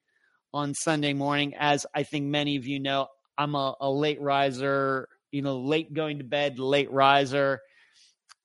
on 0.53 0.73
Sunday 0.73 1.13
morning 1.13 1.53
as 1.57 1.85
I 1.93 2.03
think 2.03 2.25
many 2.25 2.55
of 2.55 2.65
you 2.65 2.79
know, 2.79 3.07
I'm 3.37 3.55
a, 3.55 3.75
a 3.79 3.91
late 3.91 4.21
riser, 4.21 5.07
you 5.31 5.41
know, 5.41 5.59
late 5.59 5.93
going 5.93 6.19
to 6.19 6.23
bed, 6.23 6.59
late 6.59 6.91
riser 6.91 7.61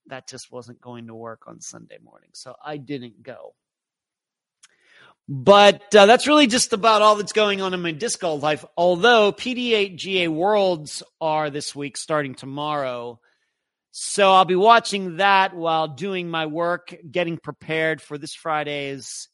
that 0.08 0.28
just 0.28 0.52
wasn't 0.52 0.80
going 0.80 1.06
to 1.08 1.14
work 1.14 1.42
on 1.46 1.60
Sunday 1.60 1.98
morning. 2.02 2.30
So 2.32 2.54
I 2.64 2.76
didn't 2.76 3.22
go. 3.22 3.54
But 5.28 5.92
uh, 5.94 6.06
that's 6.06 6.28
really 6.28 6.46
just 6.46 6.72
about 6.72 7.02
all 7.02 7.16
that's 7.16 7.32
going 7.32 7.60
on 7.60 7.74
in 7.74 7.82
my 7.82 7.90
disc 7.90 8.20
golf 8.20 8.42
life. 8.42 8.64
Although 8.76 9.32
PDGA 9.32 10.28
Worlds 10.28 11.02
are 11.20 11.50
this 11.50 11.74
week, 11.74 11.96
starting 11.96 12.34
tomorrow. 12.36 13.18
So 13.98 14.30
I'll 14.30 14.44
be 14.44 14.54
watching 14.54 15.16
that 15.16 15.56
while 15.56 15.88
doing 15.88 16.28
my 16.28 16.44
work, 16.44 16.94
getting 17.10 17.38
prepared 17.38 18.02
for 18.02 18.18
this 18.18 18.34
Friday's 18.34 19.30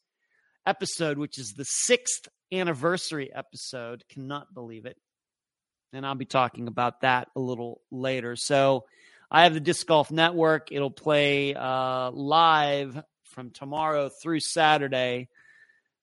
episode, 0.65 1.17
which 1.17 1.37
is 1.37 1.51
the 1.51 1.65
sixth 1.65 2.29
anniversary 2.49 3.29
episode. 3.35 4.05
Cannot 4.07 4.53
believe 4.53 4.85
it. 4.85 4.95
And 5.91 6.05
I'll 6.05 6.15
be 6.15 6.23
talking 6.23 6.69
about 6.69 7.01
that 7.01 7.27
a 7.35 7.41
little 7.41 7.81
later. 7.91 8.37
So 8.37 8.85
I 9.29 9.43
have 9.43 9.53
the 9.53 9.59
Disc 9.59 9.85
Golf 9.85 10.11
Network. 10.11 10.71
It'll 10.71 10.89
play 10.89 11.53
uh, 11.53 12.11
live 12.11 13.03
from 13.25 13.49
tomorrow 13.49 14.07
through 14.07 14.39
Saturday. 14.39 15.27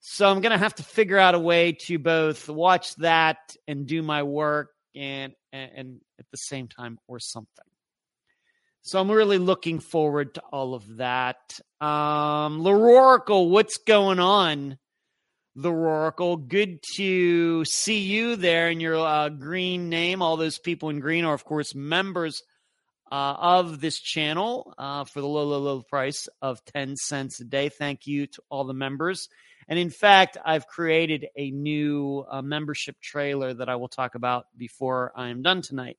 So 0.00 0.28
I'm 0.28 0.42
going 0.42 0.52
to 0.52 0.58
have 0.58 0.74
to 0.74 0.82
figure 0.82 1.18
out 1.18 1.34
a 1.34 1.38
way 1.38 1.78
to 1.86 1.98
both 1.98 2.46
watch 2.46 2.94
that 2.96 3.38
and 3.66 3.86
do 3.86 4.02
my 4.02 4.22
work 4.22 4.68
and, 4.94 5.32
and, 5.50 5.70
and 5.74 6.00
at 6.18 6.26
the 6.30 6.36
same 6.36 6.68
time 6.68 6.98
or 7.08 7.20
something. 7.20 7.69
So 8.82 8.98
I'm 8.98 9.10
really 9.10 9.38
looking 9.38 9.78
forward 9.78 10.34
to 10.34 10.42
all 10.52 10.74
of 10.74 10.96
that. 10.96 11.60
Um, 11.80 12.62
L'Oracle, 12.62 13.50
what's 13.50 13.76
going 13.76 14.18
on? 14.18 14.78
The 15.54 15.70
Oracle, 15.70 16.36
good 16.36 16.78
to 16.94 17.64
see 17.66 17.98
you 17.98 18.36
there 18.36 18.70
in 18.70 18.80
your 18.80 18.96
uh, 18.96 19.28
green 19.28 19.88
name. 19.90 20.22
All 20.22 20.36
those 20.36 20.58
people 20.58 20.88
in 20.88 21.00
green 21.00 21.24
are, 21.24 21.34
of 21.34 21.44
course, 21.44 21.74
members 21.74 22.42
uh, 23.12 23.34
of 23.38 23.80
this 23.80 24.00
channel 24.00 24.72
uh, 24.78 25.04
for 25.04 25.20
the 25.20 25.26
low, 25.26 25.44
low, 25.44 25.58
low 25.58 25.82
price 25.82 26.28
of 26.40 26.64
10 26.66 26.96
cents 26.96 27.40
a 27.40 27.44
day. 27.44 27.68
Thank 27.68 28.06
you 28.06 28.28
to 28.28 28.42
all 28.48 28.64
the 28.64 28.72
members. 28.72 29.28
And 29.68 29.78
in 29.78 29.90
fact, 29.90 30.38
I've 30.44 30.66
created 30.66 31.26
a 31.36 31.50
new 31.50 32.24
uh, 32.30 32.40
membership 32.42 32.96
trailer 33.02 33.52
that 33.52 33.68
I 33.68 33.76
will 33.76 33.88
talk 33.88 34.14
about 34.14 34.46
before 34.56 35.12
I 35.14 35.28
am 35.28 35.42
done 35.42 35.62
tonight. 35.62 35.98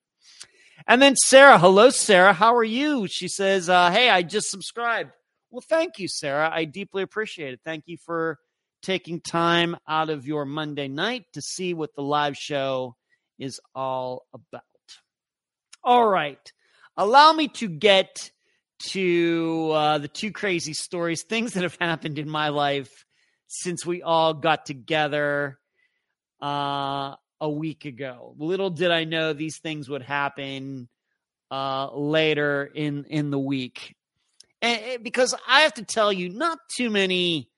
And 0.88 1.02
then 1.02 1.16
Sarah, 1.16 1.58
hello, 1.60 1.90
Sarah. 1.90 2.34
How 2.34 2.56
are 2.56 2.64
you? 2.64 3.08
She 3.08 3.28
says, 3.28 3.70
uh, 3.70 3.92
Hey, 3.92 4.10
I 4.10 4.22
just 4.22 4.50
subscribed. 4.50 5.12
Well, 5.50 5.64
thank 5.68 6.00
you, 6.00 6.08
Sarah. 6.08 6.50
I 6.52 6.66
deeply 6.66 7.04
appreciate 7.04 7.54
it. 7.54 7.62
Thank 7.66 7.84
you 7.88 7.98
for 8.06 8.40
taking 8.82 9.22
time 9.22 9.78
out 9.88 10.10
of 10.10 10.26
your 10.26 10.46
Monday 10.46 10.88
night 10.88 11.26
to 11.34 11.42
see 11.42 11.74
what 11.74 11.94
the 11.96 12.02
live 12.02 12.36
show 12.36 12.96
is 13.38 13.60
all 13.76 14.26
about. 14.34 14.64
All 15.84 16.08
right 16.08 16.40
allow 16.98 17.34
me 17.34 17.48
to 17.48 17.68
get 17.68 18.32
to 18.80 19.72
uh, 19.74 19.98
the 20.00 20.08
two 20.08 20.32
crazy 20.32 20.74
stories, 20.74 21.24
things 21.24 21.54
that 21.54 21.64
have 21.64 21.78
happened 21.80 22.18
in 22.18 22.30
my 22.30 22.50
life 22.50 23.06
since 23.48 23.86
we 23.86 24.02
all 24.02 24.34
got 24.34 24.66
together 24.66 25.60
uh, 26.42 27.16
a 27.42 27.50
week 27.50 27.86
ago. 27.86 28.36
Little 28.38 28.70
did 28.70 28.92
I 28.92 29.04
know 29.04 29.34
these 29.34 29.58
things 29.58 29.90
would 29.90 30.04
happen 30.04 30.88
uh, 31.50 31.90
later 31.94 32.70
in 32.74 33.04
in 33.06 33.32
the 33.32 33.40
week, 33.40 33.96
and, 34.62 35.04
because 35.04 35.36
I 35.48 35.62
have 35.62 35.74
to 35.74 35.84
tell 35.84 36.14
you, 36.14 36.30
not 36.30 36.60
too 36.78 36.90
many 36.90 37.50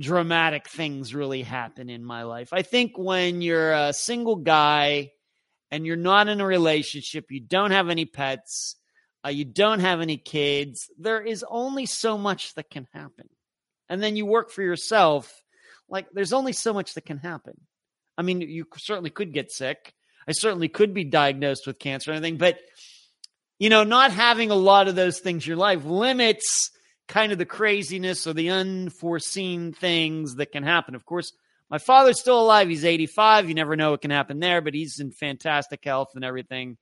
dramatic 0.00 0.68
things 0.68 1.14
really 1.14 1.42
happen 1.42 1.90
in 1.90 2.04
my 2.04 2.22
life. 2.22 2.52
I 2.52 2.62
think 2.62 2.96
when 2.96 3.42
you're 3.42 3.72
a 3.72 3.92
single 3.92 4.36
guy 4.36 5.12
and 5.70 5.86
you're 5.86 5.96
not 5.96 6.28
in 6.28 6.40
a 6.40 6.46
relationship, 6.46 7.26
you 7.30 7.40
don't 7.40 7.70
have 7.70 7.90
any 7.90 8.06
pets, 8.06 8.76
uh, 9.24 9.28
you 9.28 9.44
don't 9.44 9.80
have 9.80 10.00
any 10.00 10.16
kids, 10.16 10.88
there 10.98 11.20
is 11.20 11.44
only 11.48 11.86
so 11.86 12.16
much 12.16 12.54
that 12.54 12.70
can 12.70 12.88
happen. 12.92 13.28
And 13.88 14.02
then 14.02 14.16
you 14.16 14.24
work 14.24 14.50
for 14.50 14.62
yourself, 14.62 15.30
like 15.88 16.06
there's 16.12 16.32
only 16.32 16.54
so 16.54 16.72
much 16.72 16.94
that 16.94 17.04
can 17.04 17.18
happen. 17.18 17.60
I 18.16 18.22
mean, 18.22 18.40
you 18.40 18.66
certainly 18.76 19.10
could 19.10 19.32
get 19.32 19.50
sick. 19.50 19.94
I 20.28 20.32
certainly 20.32 20.68
could 20.68 20.94
be 20.94 21.04
diagnosed 21.04 21.66
with 21.66 21.78
cancer 21.78 22.10
or 22.10 22.14
anything, 22.14 22.36
but 22.36 22.58
you 23.58 23.68
know, 23.68 23.84
not 23.84 24.10
having 24.10 24.50
a 24.50 24.56
lot 24.56 24.88
of 24.88 24.96
those 24.96 25.20
things 25.20 25.44
in 25.44 25.48
your 25.48 25.56
life 25.56 25.84
limits 25.84 26.70
kind 27.08 27.32
of 27.32 27.38
the 27.38 27.44
craziness 27.44 28.26
or 28.26 28.32
the 28.32 28.50
unforeseen 28.50 29.72
things 29.72 30.36
that 30.36 30.52
can 30.52 30.62
happen. 30.62 30.94
Of 30.94 31.04
course, 31.04 31.32
my 31.68 31.78
father's 31.78 32.20
still 32.20 32.40
alive. 32.40 32.68
He's 32.68 32.84
85. 32.84 33.48
You 33.48 33.54
never 33.54 33.76
know 33.76 33.90
what 33.92 34.00
can 34.00 34.10
happen 34.10 34.40
there, 34.40 34.60
but 34.60 34.74
he's 34.74 34.98
in 34.98 35.10
fantastic 35.10 35.84
health 35.84 36.08
and 36.14 36.24
everything, 36.24 36.78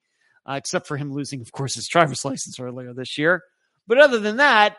uh, 0.48 0.54
except 0.54 0.86
for 0.86 0.96
him 0.96 1.12
losing, 1.12 1.40
of 1.40 1.52
course, 1.52 1.74
his 1.74 1.88
driver's 1.88 2.24
license 2.24 2.60
earlier 2.60 2.92
this 2.92 3.18
year. 3.18 3.42
But 3.86 3.98
other 3.98 4.18
than 4.18 4.36
that, 4.36 4.76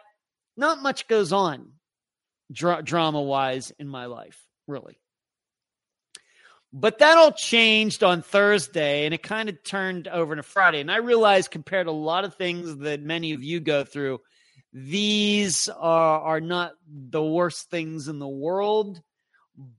not 0.56 0.82
much 0.82 1.08
goes 1.08 1.34
on 1.34 1.74
dra- 2.52 2.82
drama 2.84 3.22
wise 3.22 3.72
in 3.78 3.88
my 3.88 4.06
life, 4.06 4.40
really. 4.68 5.00
But 6.74 7.00
that 7.00 7.18
all 7.18 7.34
changed 7.34 8.04
on 8.04 8.22
Thursday 8.22 9.06
and 9.06 9.14
it 9.14 9.24
kind 9.24 9.50
of 9.50 9.62
turned 9.64 10.08
over 10.08 10.36
to 10.36 10.44
Friday. 10.44 10.80
And 10.80 10.92
I 10.92 10.98
realized, 10.98 11.52
compared 11.52 11.88
to 11.88 11.92
a 11.92 11.94
lot 11.94 12.24
of 12.24 12.36
things 12.36 12.78
that 12.78 13.02
many 13.02 13.34
of 13.34 13.44
you 13.44 13.60
go 13.60 13.84
through, 13.84 14.20
these 14.72 15.68
are, 15.68 16.22
are 16.22 16.40
not 16.42 16.72
the 16.88 17.24
worst 17.24 17.70
things 17.70 18.08
in 18.08 18.20
the 18.20 18.28
world 18.28 19.02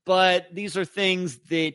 but 0.04 0.46
these 0.52 0.76
are 0.76 0.84
things 0.84 1.38
that 1.50 1.75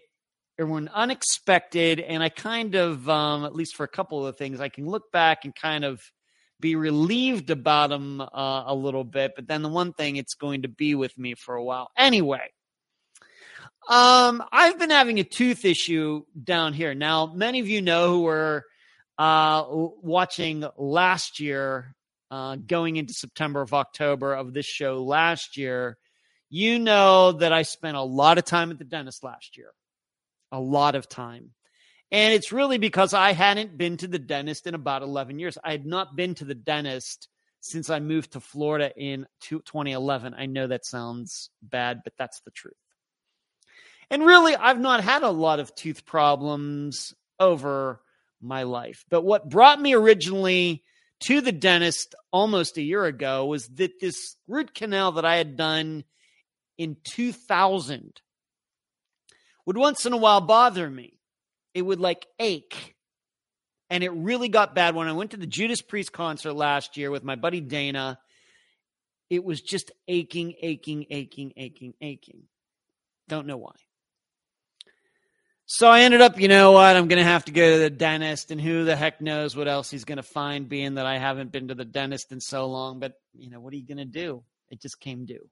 were 0.57 0.87
unexpected. 0.93 1.99
And 1.99 2.23
I 2.23 2.29
kind 2.29 2.75
of, 2.75 3.09
um, 3.09 3.45
at 3.45 3.55
least 3.55 3.75
for 3.75 3.83
a 3.83 3.89
couple 3.89 4.25
of 4.25 4.37
things, 4.37 4.59
I 4.59 4.69
can 4.69 4.87
look 4.87 5.11
back 5.11 5.45
and 5.45 5.55
kind 5.55 5.85
of 5.85 6.01
be 6.59 6.75
relieved 6.75 7.49
about 7.49 7.89
them 7.89 8.21
uh, 8.21 8.63
a 8.65 8.73
little 8.73 9.03
bit. 9.03 9.33
But 9.35 9.47
then 9.47 9.61
the 9.61 9.69
one 9.69 9.93
thing, 9.93 10.15
it's 10.15 10.33
going 10.33 10.63
to 10.63 10.67
be 10.67 10.95
with 10.95 11.17
me 11.17 11.35
for 11.35 11.55
a 11.55 11.63
while. 11.63 11.89
Anyway, 11.97 12.51
um, 13.87 14.43
I've 14.51 14.77
been 14.79 14.89
having 14.89 15.19
a 15.19 15.23
tooth 15.23 15.65
issue 15.65 16.23
down 16.41 16.73
here. 16.73 16.93
Now, 16.93 17.27
many 17.27 17.59
of 17.59 17.67
you 17.67 17.81
know 17.81 18.09
who 18.09 18.21
were 18.21 18.65
uh, 19.17 19.63
watching 19.67 20.65
last 20.77 21.39
year, 21.39 21.95
uh, 22.29 22.57
going 22.57 22.97
into 22.97 23.13
September 23.13 23.61
of 23.61 23.73
October 23.73 24.33
of 24.33 24.53
this 24.53 24.65
show 24.65 25.03
last 25.03 25.57
year 25.57 25.97
you 26.49 26.79
know 26.79 27.33
that 27.33 27.51
I 27.51 27.63
spent 27.63 27.97
a 27.97 28.01
lot 28.01 28.37
of 28.37 28.45
time 28.45 28.71
at 28.71 28.77
the 28.77 28.85
dentist 28.85 29.23
last 29.23 29.57
year, 29.57 29.71
a 30.51 30.59
lot 30.59 30.95
of 30.95 31.09
time. 31.09 31.51
And 32.09 32.33
it's 32.33 32.53
really 32.53 32.77
because 32.77 33.13
I 33.13 33.33
hadn't 33.33 33.77
been 33.77 33.97
to 33.97 34.07
the 34.07 34.19
dentist 34.19 34.65
in 34.65 34.73
about 34.73 35.01
11 35.01 35.39
years. 35.39 35.57
I 35.61 35.71
had 35.71 35.85
not 35.85 36.15
been 36.15 36.35
to 36.35 36.45
the 36.45 36.55
dentist 36.55 37.27
since 37.59 37.89
I 37.89 37.99
moved 37.99 38.31
to 38.33 38.39
Florida 38.39 38.93
in 38.95 39.27
2011. 39.41 40.33
I 40.37 40.45
know 40.45 40.67
that 40.67 40.85
sounds 40.85 41.49
bad, 41.61 42.01
but 42.05 42.13
that's 42.17 42.39
the 42.41 42.51
truth. 42.51 42.75
And 44.09 44.25
really, 44.25 44.55
I've 44.55 44.79
not 44.79 45.03
had 45.03 45.23
a 45.23 45.29
lot 45.29 45.59
of 45.59 45.75
tooth 45.75 46.05
problems 46.05 47.13
over 47.39 48.01
my 48.41 48.63
life. 48.63 49.03
But 49.09 49.23
what 49.23 49.49
brought 49.49 49.81
me 49.81 49.93
originally 49.93 50.83
to 51.25 51.41
the 51.41 51.51
dentist 51.51 52.15
almost 52.31 52.77
a 52.77 52.81
year 52.81 53.05
ago 53.05 53.45
was 53.45 53.67
that 53.69 53.99
this 53.99 54.35
root 54.47 54.73
canal 54.73 55.13
that 55.13 55.25
I 55.25 55.37
had 55.37 55.57
done 55.57 56.03
in 56.77 56.97
2000 57.03 58.21
would 59.65 59.77
once 59.77 60.05
in 60.05 60.13
a 60.13 60.17
while 60.17 60.41
bother 60.41 60.89
me. 60.89 61.19
It 61.73 61.81
would 61.81 61.99
like 61.99 62.27
ache. 62.39 62.95
And 63.89 64.03
it 64.03 64.09
really 64.09 64.49
got 64.49 64.75
bad 64.75 64.95
when 64.95 65.07
I 65.07 65.13
went 65.13 65.31
to 65.31 65.37
the 65.37 65.47
Judas 65.47 65.81
Priest 65.81 66.11
concert 66.11 66.53
last 66.53 66.97
year 66.97 67.09
with 67.09 67.23
my 67.23 67.35
buddy 67.35 67.61
Dana. 67.61 68.19
It 69.29 69.43
was 69.43 69.61
just 69.61 69.91
aching, 70.07 70.53
aching, 70.61 71.05
aching, 71.09 71.53
aching, 71.57 71.93
aching. 72.01 72.43
Don't 73.27 73.47
know 73.47 73.57
why. 73.57 73.73
So 75.69 75.89
I 75.89 76.03
ended 76.03 76.21
up, 76.21 76.39
you 76.39 76.47
know 76.47 76.71
what? 76.71 76.95
I'm 76.95 77.09
going 77.09 77.19
to 77.19 77.25
have 77.25 77.43
to 77.45 77.51
go 77.51 77.73
to 77.73 77.79
the 77.79 77.89
dentist, 77.89 78.51
and 78.51 78.61
who 78.61 78.85
the 78.85 78.95
heck 78.95 79.19
knows 79.19 79.53
what 79.53 79.67
else 79.67 79.91
he's 79.91 80.05
going 80.05 80.15
to 80.15 80.23
find, 80.23 80.69
being 80.69 80.95
that 80.95 81.05
I 81.05 81.17
haven't 81.17 81.51
been 81.51 81.67
to 81.67 81.75
the 81.75 81.83
dentist 81.83 82.31
in 82.31 82.39
so 82.39 82.67
long. 82.67 82.99
But, 82.99 83.19
you 83.37 83.49
know, 83.49 83.59
what 83.59 83.73
are 83.73 83.75
you 83.75 83.85
going 83.85 83.97
to 83.97 84.05
do? 84.05 84.43
It 84.71 84.81
just 84.81 85.01
came 85.01 85.25
due. 85.25 85.49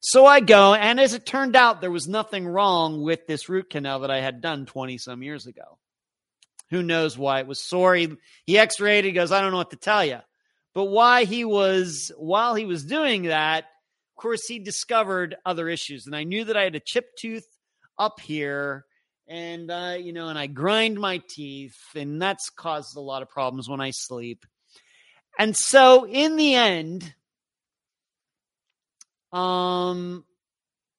So 0.00 0.26
I 0.26 0.40
go, 0.40 0.74
and 0.74 1.00
as 1.00 1.14
it 1.14 1.24
turned 1.24 1.56
out, 1.56 1.80
there 1.80 1.90
was 1.90 2.06
nothing 2.06 2.46
wrong 2.46 3.00
with 3.00 3.26
this 3.26 3.48
root 3.48 3.70
canal 3.70 4.00
that 4.00 4.10
I 4.10 4.20
had 4.20 4.42
done 4.42 4.66
20 4.66 4.98
some 4.98 5.22
years 5.22 5.46
ago. 5.46 5.78
Who 6.68 6.82
knows 6.82 7.16
why 7.16 7.40
it 7.40 7.46
was 7.46 7.62
sore? 7.62 7.94
He, 7.94 8.12
he 8.44 8.58
x 8.58 8.80
rayed, 8.80 9.06
he 9.06 9.12
goes, 9.12 9.32
I 9.32 9.40
don't 9.40 9.52
know 9.52 9.56
what 9.56 9.70
to 9.70 9.76
tell 9.76 10.04
you. 10.04 10.18
But 10.74 10.86
why 10.86 11.24
he 11.24 11.46
was, 11.46 12.12
while 12.18 12.54
he 12.54 12.66
was 12.66 12.84
doing 12.84 13.24
that, 13.24 13.64
of 13.64 14.20
course, 14.20 14.46
he 14.46 14.58
discovered 14.58 15.36
other 15.46 15.70
issues, 15.70 16.04
and 16.04 16.14
I 16.14 16.24
knew 16.24 16.44
that 16.44 16.56
I 16.56 16.64
had 16.64 16.74
a 16.74 16.80
chipped 16.80 17.18
tooth 17.18 17.46
up 17.96 18.20
here, 18.20 18.84
and 19.28 19.70
uh, 19.70 19.96
you 19.98 20.12
know, 20.12 20.28
and 20.28 20.38
I 20.38 20.46
grind 20.46 20.98
my 20.98 21.22
teeth, 21.28 21.78
and 21.94 22.20
that's 22.20 22.50
caused 22.50 22.96
a 22.96 23.00
lot 23.00 23.22
of 23.22 23.30
problems 23.30 23.68
when 23.68 23.80
I 23.80 23.90
sleep. 23.90 24.44
And 25.38 25.56
so, 25.56 26.06
in 26.06 26.36
the 26.36 26.54
end, 26.54 27.14
um, 29.32 30.24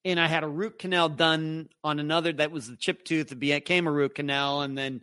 and 0.05 0.19
I 0.19 0.27
had 0.27 0.43
a 0.43 0.47
root 0.47 0.79
canal 0.79 1.09
done 1.09 1.69
on 1.83 1.99
another 1.99 2.33
that 2.33 2.51
was 2.51 2.67
the 2.67 2.75
chip 2.75 3.05
tooth. 3.05 3.31
It 3.31 3.39
became 3.39 3.87
a 3.87 3.91
root 3.91 4.15
canal, 4.15 4.61
and 4.61 4.77
then, 4.77 5.01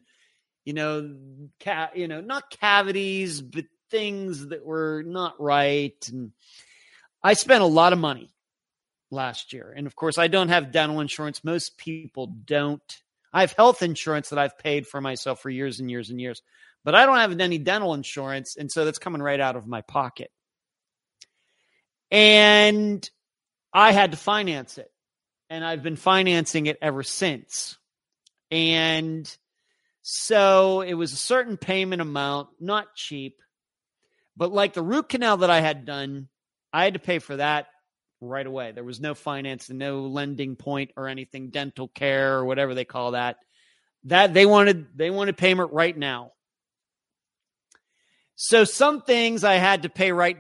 you 0.64 0.72
know, 0.72 1.16
ca- 1.60 1.90
you 1.94 2.08
know, 2.08 2.20
not 2.20 2.50
cavities, 2.50 3.40
but 3.40 3.64
things 3.90 4.48
that 4.48 4.64
were 4.64 5.02
not 5.06 5.40
right. 5.40 5.96
And 6.12 6.32
I 7.22 7.34
spent 7.34 7.62
a 7.62 7.66
lot 7.66 7.92
of 7.92 7.98
money 7.98 8.30
last 9.10 9.52
year, 9.52 9.72
and 9.76 9.86
of 9.86 9.94
course, 9.96 10.18
I 10.18 10.28
don't 10.28 10.48
have 10.48 10.72
dental 10.72 11.00
insurance. 11.00 11.44
Most 11.44 11.78
people 11.78 12.26
don't. 12.26 13.02
I 13.32 13.42
have 13.42 13.52
health 13.52 13.82
insurance 13.82 14.30
that 14.30 14.38
I've 14.38 14.58
paid 14.58 14.87
for 14.87 15.00
myself 15.00 15.40
for 15.40 15.50
years 15.50 15.80
and 15.80 15.90
years 15.90 16.10
and 16.10 16.20
years, 16.20 16.42
but 16.84 16.94
I 16.94 17.06
don't 17.06 17.18
have 17.18 17.38
any 17.38 17.58
dental 17.58 17.94
insurance, 17.94 18.56
and 18.56 18.70
so 18.70 18.84
that's 18.84 18.99
coming 18.99 19.22
right 19.22 19.40
out 19.40 19.56
of 19.56 19.66
my 19.66 19.82
pocket. 19.82 20.30
And 22.10 23.08
I 23.72 23.92
had 23.92 24.10
to 24.10 24.16
finance 24.16 24.78
it. 24.78 24.90
And 25.49 25.64
I've 25.64 25.82
been 25.82 25.96
financing 25.96 26.66
it 26.66 26.78
ever 26.80 27.02
since. 27.02 27.76
And 28.50 29.32
so 30.02 30.80
it 30.80 30.94
was 30.94 31.12
a 31.12 31.16
certain 31.16 31.56
payment 31.56 32.00
amount, 32.00 32.49
not 32.60 32.94
cheap. 32.94 33.37
But 34.37 34.52
like 34.52 34.75
the 34.75 34.82
root 34.82 35.08
canal 35.08 35.38
that 35.38 35.50
I 35.50 35.60
had 35.60 35.84
done, 35.84 36.28
I 36.72 36.84
had 36.84 36.94
to 36.94 37.00
pay 37.00 37.18
for 37.18 37.37
that 37.37 37.66
right 38.20 38.46
away. 38.46 38.72
There 38.72 38.84
was 38.84 39.00
no 39.00 39.14
finance 39.14 39.70
no 39.70 40.02
lending 40.02 40.56
point 40.56 40.92
or 40.96 41.08
anything, 41.08 41.50
dental 41.50 41.88
care 41.88 42.38
or 42.38 42.44
whatever 42.44 42.74
they 42.74 42.84
call 42.84 43.12
that. 43.12 43.38
That 44.04 44.34
they 44.34 44.46
wanted 44.46 44.86
they 44.96 45.10
wanted 45.10 45.36
payment 45.36 45.72
right 45.72 45.96
now. 45.96 46.32
So 48.42 48.64
some 48.64 49.02
things 49.02 49.44
I 49.44 49.54
had 49.54 49.82
to 49.82 49.90
pay 49.90 50.12
right 50.12 50.36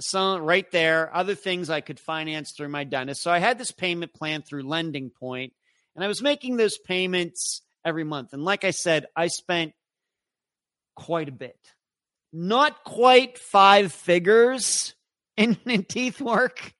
some 0.00 0.40
right 0.42 0.70
there. 0.70 1.14
Other 1.14 1.34
things 1.34 1.68
I 1.68 1.82
could 1.82 2.00
finance 2.00 2.52
through 2.52 2.68
my 2.68 2.84
dentist. 2.84 3.22
So 3.22 3.30
I 3.30 3.38
had 3.38 3.58
this 3.58 3.70
payment 3.70 4.14
plan 4.14 4.40
through 4.42 4.62
Lending 4.62 5.10
Point, 5.10 5.52
and 5.94 6.02
I 6.02 6.08
was 6.08 6.22
making 6.22 6.56
those 6.56 6.78
payments 6.78 7.60
every 7.84 8.04
month. 8.04 8.32
And 8.32 8.44
like 8.44 8.64
I 8.64 8.70
said, 8.70 9.06
I 9.14 9.26
spent 9.26 9.74
quite 10.96 11.28
a 11.28 11.32
bit, 11.32 11.58
not 12.32 12.82
quite 12.82 13.38
five 13.38 13.92
figures 13.92 14.94
in, 15.36 15.58
in 15.66 15.84
teeth 15.84 16.20
work, 16.20 16.73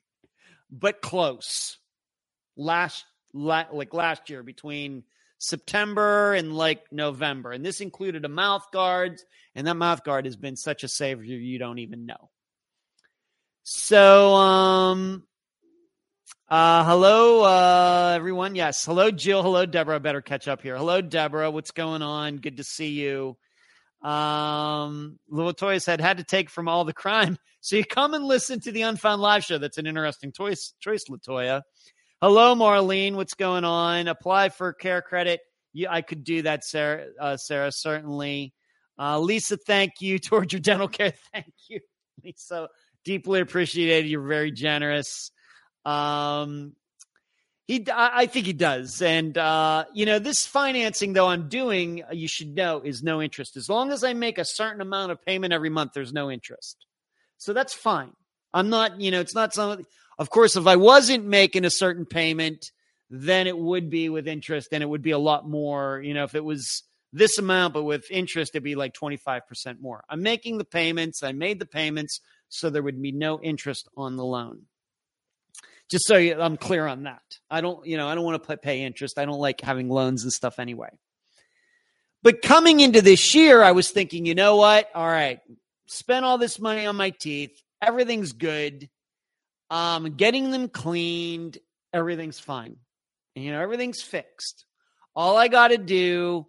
but 0.74 1.00
close. 1.00 1.78
Last 2.56 3.04
la, 3.32 3.64
like 3.72 3.94
last 3.94 4.30
year 4.30 4.42
between 4.42 5.04
September 5.38 6.34
and 6.34 6.54
like 6.54 6.92
November. 6.92 7.52
And 7.52 7.64
this 7.64 7.80
included 7.80 8.24
a 8.24 8.28
mouth 8.28 8.66
guard, 8.72 9.20
and 9.54 9.66
that 9.66 9.74
mouth 9.74 10.04
guard 10.04 10.24
has 10.24 10.36
been 10.36 10.56
such 10.56 10.84
a 10.84 10.88
savior 10.88 11.36
you 11.36 11.58
don't 11.58 11.78
even 11.78 12.06
know. 12.06 12.30
So, 13.62 14.34
um, 14.34 15.24
uh, 16.48 16.84
hello, 16.84 17.44
uh, 17.44 18.12
everyone. 18.14 18.54
Yes. 18.54 18.84
Hello, 18.84 19.10
Jill. 19.10 19.42
Hello, 19.42 19.64
Deborah. 19.64 19.96
I 19.96 19.98
better 19.98 20.20
catch 20.20 20.48
up 20.48 20.60
here. 20.60 20.76
Hello, 20.76 21.00
Deborah. 21.00 21.50
What's 21.50 21.70
going 21.70 22.02
on? 22.02 22.36
Good 22.36 22.58
to 22.58 22.64
see 22.64 22.90
you. 22.90 23.36
Um, 24.04 25.18
Latoya 25.32 25.80
said, 25.80 26.00
had 26.00 26.18
to 26.18 26.24
take 26.24 26.50
from 26.50 26.68
all 26.68 26.84
the 26.84 26.92
crime. 26.92 27.38
So 27.60 27.76
you 27.76 27.84
come 27.86 28.12
and 28.12 28.26
listen 28.26 28.60
to 28.60 28.72
the 28.72 28.82
Unfound 28.82 29.22
Live 29.22 29.42
show. 29.42 29.56
That's 29.56 29.78
an 29.78 29.86
interesting 29.86 30.32
choice, 30.32 30.74
choice 30.80 31.04
Latoya. 31.08 31.62
Hello, 32.20 32.54
Marlene. 32.54 33.14
What's 33.14 33.32
going 33.32 33.64
on? 33.64 34.06
Apply 34.06 34.50
for 34.50 34.74
care 34.74 35.00
credit. 35.00 35.40
Yeah, 35.72 35.90
I 35.90 36.02
could 36.02 36.24
do 36.24 36.42
that, 36.42 36.62
Sarah. 36.62 37.06
Uh, 37.18 37.38
Sarah, 37.38 37.72
certainly. 37.72 38.52
Uh, 38.98 39.18
Lisa, 39.18 39.56
thank 39.56 39.92
you 40.00 40.18
towards 40.20 40.52
your 40.52 40.60
dental 40.60 40.88
care. 40.88 41.14
Thank 41.32 41.54
you, 41.68 41.80
Lisa. 42.22 42.68
Deeply 43.04 43.40
appreciated. 43.40 44.10
You're 44.10 44.26
very 44.26 44.52
generous. 44.52 45.30
Um, 45.86 46.74
he, 47.66 47.86
I 47.90 48.26
think 48.26 48.44
he 48.46 48.52
does. 48.52 49.00
And, 49.00 49.38
uh, 49.38 49.86
you 49.94 50.04
know, 50.04 50.18
this 50.18 50.46
financing, 50.46 51.14
though, 51.14 51.28
I'm 51.28 51.48
doing, 51.48 52.02
you 52.12 52.28
should 52.28 52.54
know, 52.54 52.80
is 52.80 53.02
no 53.02 53.22
interest. 53.22 53.56
As 53.56 53.70
long 53.70 53.90
as 53.90 54.04
I 54.04 54.12
make 54.12 54.36
a 54.36 54.44
certain 54.44 54.82
amount 54.82 55.12
of 55.12 55.24
payment 55.24 55.54
every 55.54 55.70
month, 55.70 55.92
there's 55.94 56.12
no 56.12 56.30
interest. 56.30 56.84
So 57.38 57.54
that's 57.54 57.72
fine. 57.72 58.12
I'm 58.52 58.68
not, 58.68 59.00
you 59.00 59.10
know, 59.10 59.20
it's 59.20 59.34
not 59.34 59.54
something, 59.54 59.86
of 60.18 60.28
course, 60.28 60.56
if 60.56 60.66
I 60.66 60.76
wasn't 60.76 61.24
making 61.24 61.64
a 61.64 61.70
certain 61.70 62.04
payment, 62.04 62.70
then 63.08 63.46
it 63.46 63.56
would 63.56 63.88
be 63.88 64.10
with 64.10 64.28
interest 64.28 64.68
and 64.72 64.82
it 64.82 64.86
would 64.86 65.02
be 65.02 65.12
a 65.12 65.18
lot 65.18 65.48
more. 65.48 66.02
You 66.04 66.12
know, 66.12 66.24
if 66.24 66.34
it 66.34 66.44
was 66.44 66.82
this 67.14 67.38
amount, 67.38 67.72
but 67.72 67.84
with 67.84 68.10
interest, 68.10 68.54
it'd 68.54 68.62
be 68.62 68.74
like 68.74 68.92
25% 68.92 69.80
more. 69.80 70.04
I'm 70.10 70.22
making 70.22 70.58
the 70.58 70.64
payments. 70.64 71.22
I 71.22 71.32
made 71.32 71.58
the 71.58 71.66
payments 71.66 72.20
so 72.48 72.68
there 72.68 72.82
would 72.82 73.00
be 73.00 73.12
no 73.12 73.40
interest 73.40 73.88
on 73.96 74.16
the 74.16 74.24
loan. 74.24 74.62
Just 75.94 76.06
so 76.08 76.16
I'm 76.16 76.56
clear 76.56 76.88
on 76.88 77.04
that. 77.04 77.22
I 77.48 77.60
don't, 77.60 77.86
you 77.86 77.96
know, 77.96 78.08
I 78.08 78.16
don't 78.16 78.24
want 78.24 78.42
to 78.42 78.56
pay 78.56 78.82
interest. 78.82 79.16
I 79.16 79.26
don't 79.26 79.38
like 79.38 79.60
having 79.60 79.88
loans 79.88 80.24
and 80.24 80.32
stuff 80.32 80.58
anyway. 80.58 80.88
But 82.20 82.42
coming 82.42 82.80
into 82.80 83.00
this 83.00 83.32
year, 83.32 83.62
I 83.62 83.70
was 83.70 83.92
thinking, 83.92 84.26
you 84.26 84.34
know 84.34 84.56
what? 84.56 84.90
All 84.92 85.06
right, 85.06 85.38
spent 85.86 86.24
all 86.24 86.36
this 86.36 86.58
money 86.58 86.84
on 86.84 86.96
my 86.96 87.10
teeth. 87.10 87.62
Everything's 87.80 88.32
good 88.32 88.88
um, 89.70 90.16
getting 90.16 90.50
them 90.50 90.68
cleaned, 90.68 91.58
everything's 91.92 92.40
fine. 92.40 92.76
You 93.36 93.52
know, 93.52 93.60
everything's 93.60 94.02
fixed. 94.02 94.66
All 95.14 95.36
I 95.36 95.46
got 95.46 95.68
to 95.68 95.78
do 95.78 96.46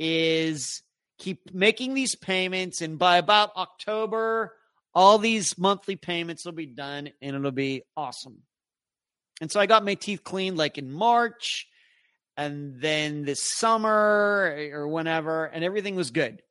is 0.00 0.82
keep 1.16 1.54
making 1.54 1.94
these 1.94 2.16
payments, 2.16 2.82
and 2.82 2.98
by 2.98 3.18
about 3.18 3.56
October, 3.56 4.56
all 4.92 5.18
these 5.18 5.56
monthly 5.56 5.94
payments 5.94 6.44
will 6.44 6.52
be 6.52 6.66
done, 6.66 7.10
and 7.22 7.36
it'll 7.36 7.52
be 7.52 7.82
awesome. 7.96 8.42
And 9.40 9.50
so 9.50 9.60
I 9.60 9.66
got 9.66 9.84
my 9.84 9.94
teeth 9.94 10.22
cleaned 10.22 10.58
like 10.58 10.78
in 10.78 10.92
March, 10.92 11.66
and 12.36 12.80
then 12.80 13.24
this 13.24 13.42
summer 13.42 14.54
eh, 14.56 14.70
or 14.70 14.86
whenever, 14.86 15.46
and 15.46 15.64
everything 15.64 15.96
was 15.96 16.10
good. 16.10 16.42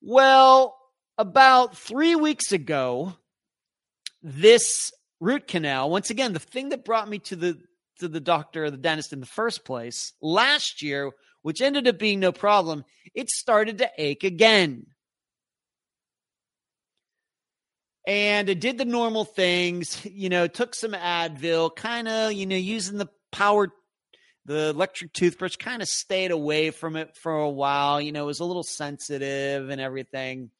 Well, 0.00 0.76
about 1.18 1.76
three 1.76 2.14
weeks 2.14 2.52
ago, 2.52 3.14
this 4.22 4.92
root 5.20 5.48
canal, 5.48 5.90
once 5.90 6.10
again, 6.10 6.32
the 6.32 6.38
thing 6.38 6.70
that 6.70 6.84
brought 6.84 7.08
me 7.08 7.18
to 7.20 7.36
the 7.36 7.58
to 8.00 8.08
the 8.08 8.20
doctor 8.20 8.64
or 8.64 8.70
the 8.70 8.76
dentist 8.76 9.12
in 9.12 9.20
the 9.20 9.26
first 9.26 9.64
place 9.64 10.12
last 10.20 10.82
year, 10.82 11.12
which 11.42 11.62
ended 11.62 11.86
up 11.86 11.98
being 11.98 12.20
no 12.20 12.32
problem, 12.32 12.84
it 13.14 13.28
started 13.30 13.78
to 13.78 13.90
ache 13.96 14.24
again. 14.24 14.86
And 18.06 18.50
it 18.50 18.60
did 18.60 18.76
the 18.76 18.84
normal 18.84 19.24
things, 19.24 20.04
you 20.04 20.28
know, 20.28 20.46
took 20.46 20.74
some 20.74 20.92
Advil, 20.92 21.74
kind 21.74 22.06
of, 22.06 22.32
you 22.32 22.44
know, 22.44 22.56
using 22.56 22.98
the 22.98 23.08
power, 23.32 23.72
the 24.44 24.68
electric 24.68 25.14
toothbrush, 25.14 25.56
kind 25.56 25.80
of 25.80 25.88
stayed 25.88 26.30
away 26.30 26.70
from 26.70 26.96
it 26.96 27.16
for 27.16 27.32
a 27.32 27.48
while. 27.48 28.00
You 28.00 28.12
know, 28.12 28.24
it 28.24 28.26
was 28.26 28.40
a 28.40 28.44
little 28.44 28.62
sensitive 28.62 29.70
and 29.70 29.80
everything, 29.80 30.50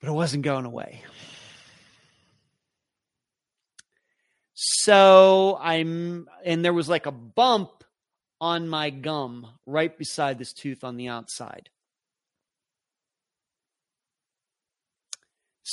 but 0.00 0.10
it 0.10 0.12
wasn't 0.12 0.44
going 0.44 0.64
away. 0.64 1.02
So 4.54 5.58
I'm, 5.60 6.28
and 6.44 6.64
there 6.64 6.72
was 6.72 6.88
like 6.88 7.06
a 7.06 7.12
bump 7.12 7.82
on 8.40 8.68
my 8.68 8.90
gum 8.90 9.48
right 9.66 9.96
beside 9.96 10.38
this 10.38 10.52
tooth 10.52 10.84
on 10.84 10.96
the 10.96 11.08
outside. 11.08 11.68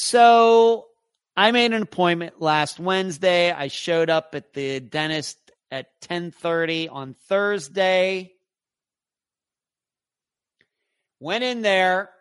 So 0.02 0.86
I 1.36 1.52
made 1.52 1.74
an 1.74 1.82
appointment 1.82 2.40
last 2.40 2.80
Wednesday. 2.80 3.52
I 3.52 3.68
showed 3.68 4.10
up 4.10 4.34
at 4.34 4.54
the 4.54 4.80
dentist 4.80 5.38
at 5.70 5.88
10:30 6.00 6.88
on 6.88 7.16
Thursday. 7.28 8.32
Went 11.20 11.44
in 11.44 11.62
there, 11.64 12.12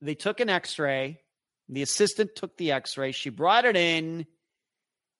they 0.00 0.14
took 0.14 0.40
an 0.40 0.48
x-ray. 0.48 1.20
The 1.68 1.82
assistant 1.82 2.36
took 2.36 2.56
the 2.56 2.72
x-ray. 2.72 3.12
She 3.12 3.28
brought 3.28 3.66
it 3.66 3.76
in 3.76 4.26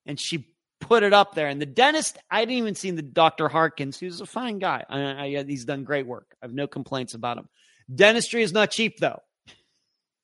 and 0.06 0.18
she 0.18 0.46
put 0.80 1.02
it 1.02 1.12
up 1.12 1.34
there. 1.34 1.48
And 1.48 1.60
the 1.60 1.66
dentist, 1.66 2.16
I 2.30 2.40
didn't 2.46 2.56
even 2.56 2.74
see 2.76 2.92
the 2.92 3.02
Dr. 3.02 3.50
Harkins, 3.50 4.00
who's 4.00 4.22
a 4.22 4.26
fine 4.26 4.58
guy. 4.58 4.86
I, 4.88 5.26
I, 5.26 5.44
he's 5.44 5.66
done 5.66 5.84
great 5.84 6.06
work. 6.06 6.34
I 6.42 6.46
have 6.46 6.54
no 6.54 6.66
complaints 6.66 7.12
about 7.12 7.36
him. 7.36 7.50
Dentistry 7.94 8.42
is 8.42 8.54
not 8.54 8.70
cheap, 8.70 9.00
though. 9.00 9.20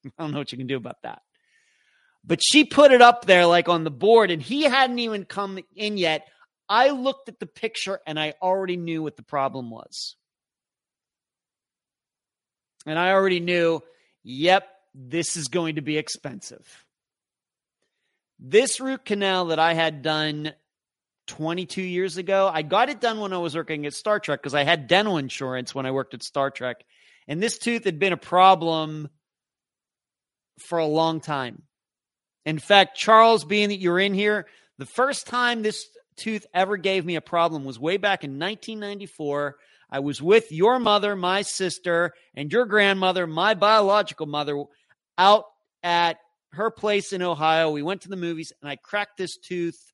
I 0.06 0.10
don't 0.18 0.32
know 0.32 0.38
what 0.38 0.52
you 0.52 0.58
can 0.58 0.66
do 0.66 0.78
about 0.78 1.02
that. 1.02 1.20
But 2.26 2.40
she 2.42 2.64
put 2.64 2.90
it 2.90 3.00
up 3.00 3.24
there 3.24 3.46
like 3.46 3.68
on 3.68 3.84
the 3.84 3.90
board, 3.90 4.30
and 4.30 4.42
he 4.42 4.62
hadn't 4.62 4.98
even 4.98 5.24
come 5.24 5.58
in 5.74 5.96
yet. 5.96 6.26
I 6.68 6.90
looked 6.90 7.28
at 7.28 7.38
the 7.38 7.46
picture 7.46 8.00
and 8.06 8.18
I 8.18 8.34
already 8.42 8.76
knew 8.76 9.02
what 9.02 9.16
the 9.16 9.22
problem 9.22 9.70
was. 9.70 10.16
And 12.84 12.98
I 12.98 13.12
already 13.12 13.40
knew, 13.40 13.82
yep, 14.22 14.68
this 14.94 15.36
is 15.36 15.48
going 15.48 15.76
to 15.76 15.82
be 15.82 15.98
expensive. 15.98 16.84
This 18.38 18.80
root 18.80 19.04
canal 19.04 19.46
that 19.46 19.58
I 19.58 19.74
had 19.74 20.02
done 20.02 20.52
22 21.28 21.82
years 21.82 22.16
ago, 22.16 22.50
I 22.52 22.62
got 22.62 22.88
it 22.88 23.00
done 23.00 23.20
when 23.20 23.32
I 23.32 23.38
was 23.38 23.56
working 23.56 23.86
at 23.86 23.94
Star 23.94 24.20
Trek 24.20 24.40
because 24.40 24.54
I 24.54 24.64
had 24.64 24.88
dental 24.88 25.18
insurance 25.18 25.74
when 25.74 25.86
I 25.86 25.90
worked 25.90 26.14
at 26.14 26.22
Star 26.22 26.50
Trek. 26.50 26.84
And 27.28 27.42
this 27.42 27.58
tooth 27.58 27.84
had 27.84 27.98
been 27.98 28.12
a 28.12 28.18
problem 28.18 29.08
for 30.68 30.78
a 30.78 30.86
long 30.86 31.20
time. 31.20 31.62
In 32.46 32.60
fact, 32.60 32.96
Charles, 32.96 33.44
being 33.44 33.68
that 33.70 33.80
you're 33.80 33.98
in 33.98 34.14
here, 34.14 34.46
the 34.78 34.86
first 34.86 35.26
time 35.26 35.62
this 35.62 35.88
tooth 36.16 36.46
ever 36.54 36.76
gave 36.76 37.04
me 37.04 37.16
a 37.16 37.20
problem 37.20 37.64
was 37.64 37.78
way 37.78 37.96
back 37.96 38.22
in 38.22 38.38
1994. 38.38 39.56
I 39.90 39.98
was 39.98 40.22
with 40.22 40.52
your 40.52 40.78
mother, 40.78 41.16
my 41.16 41.42
sister, 41.42 42.14
and 42.34 42.50
your 42.50 42.64
grandmother, 42.64 43.26
my 43.26 43.54
biological 43.54 44.26
mother, 44.26 44.62
out 45.18 45.44
at 45.82 46.18
her 46.52 46.70
place 46.70 47.12
in 47.12 47.20
Ohio. 47.20 47.70
We 47.72 47.82
went 47.82 48.02
to 48.02 48.08
the 48.08 48.16
movies 48.16 48.52
and 48.62 48.70
I 48.70 48.76
cracked 48.76 49.18
this 49.18 49.36
tooth 49.36 49.92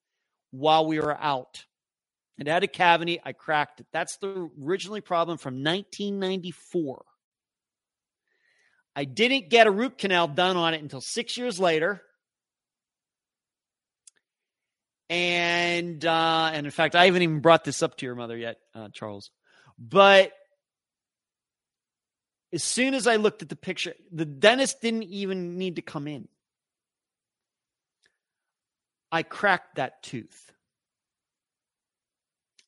while 0.50 0.86
we 0.86 1.00
were 1.00 1.18
out. 1.18 1.64
It 2.38 2.46
had 2.48 2.64
a 2.64 2.68
cavity. 2.68 3.18
I 3.24 3.32
cracked 3.32 3.80
it. 3.80 3.86
That's 3.92 4.18
the 4.18 4.50
originally 4.62 5.00
problem 5.00 5.38
from 5.38 5.64
1994. 5.64 7.04
I 8.94 9.04
didn't 9.04 9.48
get 9.48 9.66
a 9.66 9.70
root 9.70 9.96
canal 9.96 10.28
done 10.28 10.56
on 10.56 10.74
it 10.74 10.82
until 10.82 11.00
six 11.00 11.38
years 11.38 11.58
later. 11.58 12.02
And 15.12 16.06
uh, 16.06 16.52
and 16.54 16.64
in 16.64 16.72
fact, 16.72 16.96
I 16.96 17.04
haven't 17.04 17.20
even 17.20 17.40
brought 17.40 17.64
this 17.64 17.82
up 17.82 17.98
to 17.98 18.06
your 18.06 18.14
mother 18.14 18.34
yet, 18.34 18.56
uh, 18.74 18.88
Charles. 18.94 19.30
But 19.78 20.32
as 22.50 22.64
soon 22.64 22.94
as 22.94 23.06
I 23.06 23.16
looked 23.16 23.42
at 23.42 23.50
the 23.50 23.56
picture, 23.56 23.92
the 24.10 24.24
dentist 24.24 24.80
didn't 24.80 25.02
even 25.02 25.58
need 25.58 25.76
to 25.76 25.82
come 25.82 26.08
in. 26.08 26.28
I 29.10 29.22
cracked 29.22 29.74
that 29.74 30.02
tooth. 30.02 30.50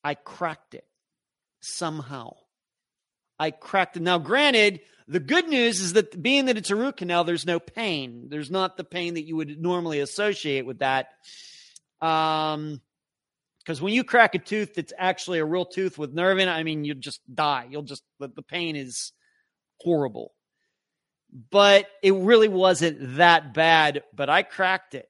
I 0.04 0.12
cracked 0.12 0.74
it 0.74 0.84
somehow. 1.60 2.34
I 3.38 3.52
cracked 3.52 3.96
it. 3.96 4.02
Now, 4.02 4.18
granted, 4.18 4.80
the 5.08 5.18
good 5.18 5.48
news 5.48 5.80
is 5.80 5.94
that 5.94 6.22
being 6.22 6.44
that 6.44 6.58
it's 6.58 6.70
a 6.70 6.76
root 6.76 6.98
canal, 6.98 7.24
there's 7.24 7.46
no 7.46 7.58
pain. 7.58 8.26
There's 8.28 8.50
not 8.50 8.76
the 8.76 8.84
pain 8.84 9.14
that 9.14 9.24
you 9.24 9.34
would 9.36 9.58
normally 9.58 10.00
associate 10.00 10.66
with 10.66 10.80
that. 10.80 11.08
Um, 12.04 12.80
because 13.60 13.80
when 13.80 13.94
you 13.94 14.04
crack 14.04 14.34
a 14.34 14.38
tooth 14.38 14.74
that's 14.74 14.92
actually 14.98 15.38
a 15.38 15.44
real 15.44 15.64
tooth 15.64 15.96
with 15.96 16.12
nerve 16.12 16.38
in 16.38 16.48
it, 16.48 16.52
I 16.52 16.64
mean, 16.64 16.84
you 16.84 16.94
just 16.94 17.20
die. 17.34 17.66
You'll 17.70 17.82
just, 17.82 18.02
the, 18.20 18.28
the 18.28 18.42
pain 18.42 18.76
is 18.76 19.12
horrible. 19.80 20.34
But 21.50 21.86
it 22.02 22.12
really 22.12 22.48
wasn't 22.48 23.16
that 23.16 23.54
bad, 23.54 24.02
but 24.14 24.28
I 24.28 24.42
cracked 24.42 24.94
it. 24.94 25.08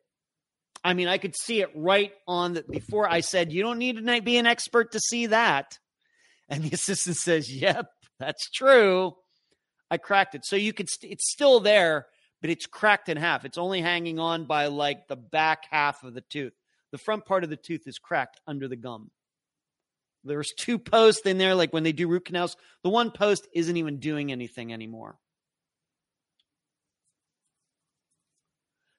I 0.85 0.95
mean, 0.95 1.09
I 1.09 1.19
could 1.19 1.35
see 1.37 1.63
it 1.63 1.71
right 1.75 2.13
on 2.29 2.55
the, 2.55 2.63
before 2.63 3.09
I 3.11 3.21
said, 3.21 3.53
you 3.53 3.63
don't 3.63 3.79
need 3.79 3.97
to 3.97 4.23
be 4.23 4.37
an 4.37 4.47
expert 4.47 4.93
to 4.93 5.01
see 5.01 5.27
that. 5.27 5.79
And 6.49 6.63
the 6.63 6.71
assistant 6.75 7.17
says, 7.17 7.53
yep, 7.53 7.87
that's 8.21 8.49
true. 8.51 9.17
I 9.91 9.99
cracked 9.99 10.37
it. 10.37 10.45
So 10.45 10.55
you 10.55 10.73
could, 10.73 10.89
st- 10.89 11.13
it's 11.13 11.29
still 11.29 11.59
there, 11.59 12.07
but 12.41 12.51
it's 12.51 12.67
cracked 12.67 13.09
in 13.09 13.17
half. 13.17 13.45
It's 13.45 13.59
only 13.59 13.81
hanging 13.81 14.21
on 14.21 14.45
by 14.45 14.67
like 14.67 15.09
the 15.09 15.17
back 15.17 15.65
half 15.71 16.05
of 16.05 16.15
the 16.15 16.21
tooth. 16.21 16.53
The 16.95 16.99
front 16.99 17.25
part 17.25 17.43
of 17.43 17.51
the 17.51 17.57
tooth 17.57 17.89
is 17.89 17.99
cracked 17.99 18.41
under 18.47 18.69
the 18.69 18.77
gum. 18.77 19.11
There's 20.23 20.53
two 20.53 20.79
posts 20.79 21.27
in 21.27 21.39
there, 21.39 21.57
like 21.57 21.73
when 21.73 21.83
they 21.83 21.91
do 21.91 22.07
root 22.07 22.27
canals. 22.27 22.57
The 22.85 22.89
one 22.89 23.11
post 23.11 23.49
isn't 23.53 23.77
even 23.77 23.99
doing 23.99 24.31
anything 24.31 24.73
anymore. 24.73 25.19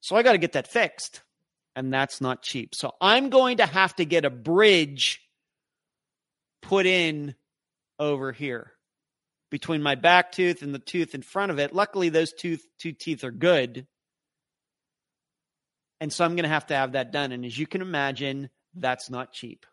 So 0.01 0.17
I 0.17 0.23
got 0.23 0.33
to 0.33 0.37
get 0.37 0.51
that 0.51 0.67
fixed, 0.67 1.21
and 1.73 1.93
that's 1.93 2.19
not 2.19 2.41
cheap. 2.41 2.75
So 2.75 2.91
I'm 2.99 3.29
going 3.29 3.57
to 3.57 3.65
have 3.65 3.95
to 3.95 4.03
get 4.03 4.25
a 4.25 4.29
bridge 4.29 5.21
put 6.61 6.85
in 6.85 7.33
over 7.97 8.33
here 8.33 8.73
between 9.49 9.81
my 9.81 9.95
back 9.95 10.33
tooth 10.33 10.63
and 10.63 10.75
the 10.75 10.79
tooth 10.79 11.15
in 11.15 11.21
front 11.21 11.49
of 11.49 11.59
it. 11.59 11.73
Luckily, 11.73 12.09
those 12.09 12.33
two, 12.33 12.57
two 12.77 12.91
teeth 12.91 13.23
are 13.23 13.31
good. 13.31 13.87
And 15.99 16.11
so 16.11 16.25
I'm 16.25 16.35
going 16.35 16.43
to 16.43 16.49
have 16.49 16.67
to 16.67 16.75
have 16.75 16.93
that 16.93 17.11
done. 17.11 17.31
And 17.31 17.45
as 17.45 17.57
you 17.57 17.67
can 17.67 17.81
imagine, 17.81 18.49
that's 18.75 19.09
not 19.09 19.31
cheap. 19.31 19.65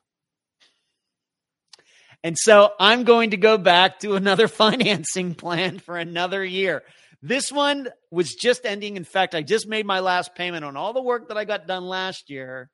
And 2.25 2.39
so 2.39 2.71
I'm 2.79 3.03
going 3.03 3.31
to 3.31 3.37
go 3.37 3.59
back 3.59 4.01
to 4.01 4.15
another 4.15 4.49
financing 4.49 5.35
plan 5.35 5.79
for 5.79 5.97
another 5.97 6.45
year. 6.45 6.83
This 7.21 7.53
one 7.53 7.89
was 8.11 8.35
just 8.35 8.65
ending. 8.65 8.97
In 8.97 9.05
fact, 9.05 9.35
I 9.35 9.43
just 9.43 9.69
made 9.69 9.87
my 9.87 10.01
last 10.01 10.35
payment 10.35 10.65
on 10.65 10.77
all 10.77 10.93
the 10.93 11.03
work 11.03 11.29
that 11.29 11.39
I 11.39 11.45
got 11.45 11.67
done 11.67 11.85
last 11.85 12.31
year. 12.31 12.71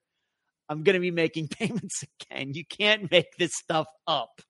I'm 0.68 0.82
going 0.82 0.94
to 0.94 1.00
be 1.00 1.10
making 1.10 1.48
payments 1.58 2.04
again. 2.20 2.52
You 2.54 2.64
can't 2.64 3.10
make 3.10 3.36
this 3.38 3.52
stuff 3.54 3.86
up. 4.06 4.40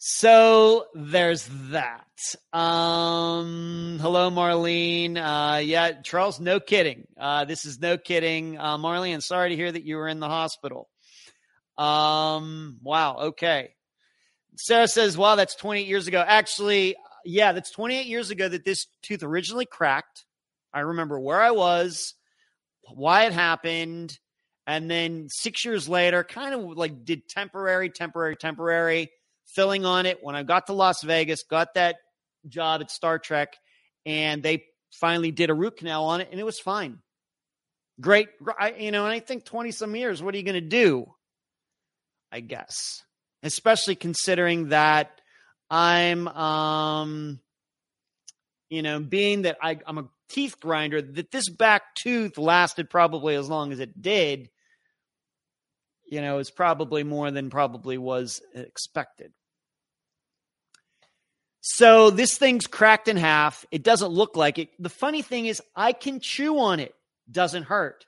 So 0.00 0.86
there's 0.94 1.48
that. 1.70 2.06
Um, 2.52 3.98
hello, 4.00 4.30
Marlene. 4.30 5.16
Uh, 5.16 5.58
yeah, 5.58 6.00
Charles, 6.02 6.38
no 6.38 6.60
kidding. 6.60 7.08
Uh, 7.18 7.44
this 7.44 7.64
is 7.64 7.80
no 7.80 7.98
kidding. 7.98 8.56
Uh, 8.58 8.78
Marlene, 8.78 9.20
sorry 9.20 9.50
to 9.50 9.56
hear 9.56 9.72
that 9.72 9.84
you 9.84 9.96
were 9.96 10.06
in 10.06 10.20
the 10.20 10.28
hospital. 10.28 10.88
Um, 11.76 12.78
wow. 12.80 13.16
Okay. 13.16 13.70
Sarah 14.56 14.86
says, 14.86 15.18
wow, 15.18 15.34
that's 15.34 15.56
28 15.56 15.88
years 15.88 16.06
ago. 16.06 16.22
Actually, 16.24 16.94
yeah, 17.24 17.50
that's 17.50 17.72
28 17.72 18.06
years 18.06 18.30
ago 18.30 18.48
that 18.48 18.64
this 18.64 18.86
tooth 19.02 19.24
originally 19.24 19.66
cracked. 19.66 20.26
I 20.72 20.80
remember 20.80 21.18
where 21.18 21.40
I 21.40 21.50
was, 21.50 22.14
why 22.94 23.24
it 23.26 23.32
happened. 23.32 24.16
And 24.64 24.88
then 24.88 25.26
six 25.28 25.64
years 25.64 25.88
later, 25.88 26.22
kind 26.22 26.54
of 26.54 26.62
like 26.76 27.04
did 27.04 27.28
temporary, 27.28 27.90
temporary, 27.90 28.36
temporary 28.36 29.10
filling 29.54 29.84
on 29.84 30.06
it 30.06 30.18
when 30.22 30.36
I 30.36 30.42
got 30.42 30.66
to 30.66 30.72
Las 30.72 31.02
Vegas, 31.02 31.42
got 31.42 31.74
that 31.74 31.96
job 32.48 32.80
at 32.80 32.90
Star 32.90 33.18
Trek, 33.18 33.56
and 34.06 34.42
they 34.42 34.64
finally 34.92 35.30
did 35.30 35.50
a 35.50 35.54
root 35.54 35.76
canal 35.76 36.04
on 36.04 36.20
it, 36.20 36.28
and 36.30 36.40
it 36.40 36.44
was 36.44 36.58
fine. 36.58 36.98
Great, 38.00 38.28
I, 38.58 38.72
you 38.72 38.90
know, 38.92 39.04
and 39.04 39.12
I 39.12 39.20
think 39.20 39.44
20 39.44 39.72
some 39.72 39.96
years, 39.96 40.22
what 40.22 40.34
are 40.34 40.38
you 40.38 40.44
going 40.44 40.54
to 40.54 40.60
do? 40.60 41.06
I 42.30 42.40
guess, 42.40 43.02
especially 43.42 43.96
considering 43.96 44.68
that 44.68 45.10
I'm, 45.70 46.28
um, 46.28 47.40
you 48.68 48.82
know, 48.82 49.00
being 49.00 49.42
that 49.42 49.58
I, 49.62 49.78
I'm 49.86 49.98
a 49.98 50.08
teeth 50.28 50.60
grinder, 50.60 51.00
that 51.00 51.30
this 51.30 51.48
back 51.48 51.94
tooth 51.94 52.38
lasted 52.38 52.90
probably 52.90 53.34
as 53.34 53.48
long 53.48 53.72
as 53.72 53.80
it 53.80 54.00
did, 54.00 54.50
you 56.06 56.20
know, 56.20 56.38
is 56.38 56.50
probably 56.50 57.02
more 57.02 57.30
than 57.30 57.50
probably 57.50 57.98
was 57.98 58.40
expected. 58.54 59.32
So 61.70 62.08
this 62.08 62.38
thing's 62.38 62.66
cracked 62.66 63.08
in 63.08 63.18
half. 63.18 63.66
It 63.70 63.82
doesn't 63.82 64.10
look 64.10 64.38
like 64.38 64.58
it. 64.58 64.70
The 64.78 64.88
funny 64.88 65.20
thing 65.20 65.44
is, 65.44 65.60
I 65.76 65.92
can 65.92 66.18
chew 66.18 66.58
on 66.60 66.80
it, 66.80 66.94
doesn't 67.30 67.64
hurt. 67.64 68.06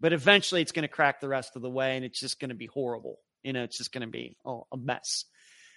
But 0.00 0.12
eventually 0.12 0.62
it's 0.62 0.70
going 0.70 0.84
to 0.84 0.88
crack 0.88 1.20
the 1.20 1.26
rest 1.26 1.56
of 1.56 1.62
the 1.62 1.68
way 1.68 1.96
and 1.96 2.04
it's 2.04 2.20
just 2.20 2.38
going 2.38 2.50
to 2.50 2.54
be 2.54 2.66
horrible. 2.66 3.18
You 3.42 3.54
know, 3.54 3.64
it's 3.64 3.76
just 3.76 3.92
going 3.92 4.02
to 4.02 4.10
be 4.10 4.36
oh, 4.44 4.68
a 4.70 4.76
mess. 4.76 5.24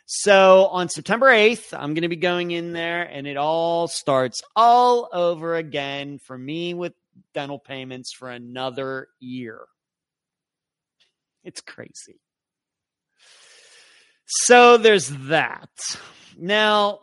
So 0.05 0.67
on 0.67 0.87
September 0.87 1.31
8th, 1.31 1.73
I'm 1.73 1.95
going 1.95 2.03
to 2.03 2.09
be 2.09 2.15
going 2.15 2.51
in 2.51 2.73
there 2.73 3.01
and 3.01 3.25
it 3.25 3.37
all 3.37 3.87
starts 3.87 4.43
all 4.55 5.09
over 5.11 5.55
again 5.55 6.19
for 6.19 6.37
me 6.37 6.75
with 6.75 6.93
dental 7.33 7.57
payments 7.57 8.13
for 8.13 8.29
another 8.29 9.07
year. 9.19 9.61
It's 11.43 11.61
crazy. 11.61 12.19
So 14.33 14.77
there's 14.77 15.09
that. 15.09 15.69
Now, 16.37 16.99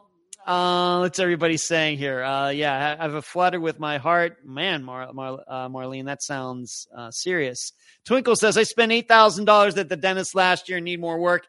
uh, 0.46 1.00
what's 1.00 1.18
everybody 1.18 1.58
saying 1.58 1.98
here? 1.98 2.22
Uh, 2.22 2.48
yeah, 2.48 2.96
I 2.98 3.02
have 3.02 3.12
a 3.12 3.20
flutter 3.20 3.60
with 3.60 3.78
my 3.78 3.98
heart. 3.98 4.38
Man, 4.46 4.82
Mar- 4.82 5.12
Mar- 5.12 5.44
uh, 5.46 5.68
Marlene, 5.68 6.06
that 6.06 6.22
sounds 6.22 6.88
uh, 6.96 7.10
serious. 7.10 7.72
Twinkle 8.06 8.34
says, 8.34 8.56
I 8.56 8.62
spent 8.62 8.92
$8,000 8.92 9.76
at 9.76 9.90
the 9.90 9.96
dentist 9.96 10.34
last 10.34 10.70
year 10.70 10.78
and 10.78 10.86
need 10.86 11.00
more 11.00 11.18
work. 11.18 11.46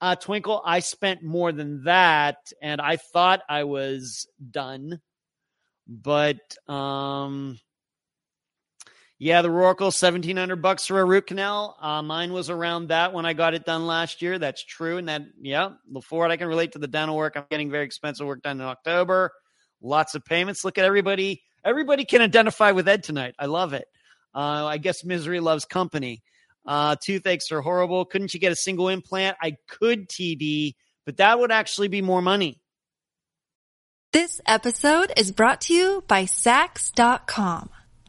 Uh, 0.00 0.14
Twinkle, 0.14 0.62
I 0.64 0.78
spent 0.78 1.24
more 1.24 1.50
than 1.50 1.82
that, 1.82 2.36
and 2.62 2.80
I 2.80 2.96
thought 2.96 3.42
I 3.48 3.64
was 3.64 4.28
done. 4.52 5.00
But 5.88 6.38
um, 6.68 7.58
yeah, 9.18 9.40
the 9.40 9.48
Rorqual, 9.48 9.92
seventeen 9.92 10.36
hundred 10.36 10.60
bucks 10.60 10.86
for 10.86 11.00
a 11.00 11.04
root 11.04 11.26
canal. 11.26 11.76
Uh, 11.80 12.02
mine 12.02 12.32
was 12.32 12.50
around 12.50 12.88
that 12.88 13.14
when 13.14 13.24
I 13.24 13.32
got 13.32 13.54
it 13.54 13.64
done 13.64 13.86
last 13.86 14.20
year. 14.20 14.38
That's 14.38 14.62
true, 14.62 14.98
and 14.98 15.08
that 15.08 15.22
yeah, 15.40 15.70
before 15.90 16.28
I 16.28 16.36
can 16.36 16.48
relate 16.48 16.72
to 16.72 16.78
the 16.78 16.86
dental 16.86 17.16
work. 17.16 17.34
I'm 17.36 17.44
getting 17.50 17.70
very 17.70 17.86
expensive 17.86 18.26
work 18.26 18.42
done 18.42 18.60
in 18.60 18.66
October. 18.66 19.32
Lots 19.80 20.14
of 20.14 20.24
payments. 20.24 20.64
Look 20.64 20.76
at 20.76 20.84
everybody. 20.84 21.42
Everybody 21.64 22.04
can 22.04 22.20
identify 22.20 22.72
with 22.72 22.88
Ed 22.88 23.02
tonight. 23.02 23.34
I 23.38 23.46
love 23.46 23.72
it. 23.72 23.86
Uh, 24.34 24.66
I 24.66 24.76
guess 24.76 25.02
misery 25.02 25.40
loves 25.40 25.64
company. 25.64 26.22
Uh, 26.66 26.96
toothaches 27.02 27.50
are 27.52 27.62
horrible. 27.62 28.04
Couldn't 28.04 28.34
you 28.34 28.40
get 28.40 28.52
a 28.52 28.56
single 28.56 28.88
implant? 28.88 29.36
I 29.42 29.56
could 29.68 30.08
TB, 30.08 30.74
but 31.06 31.16
that 31.18 31.38
would 31.38 31.52
actually 31.52 31.88
be 31.88 32.02
more 32.02 32.20
money. 32.20 32.60
This 34.12 34.40
episode 34.46 35.12
is 35.16 35.32
brought 35.32 35.62
to 35.62 35.74
you 35.74 36.04
by 36.06 36.24
Saks.com. 36.24 37.70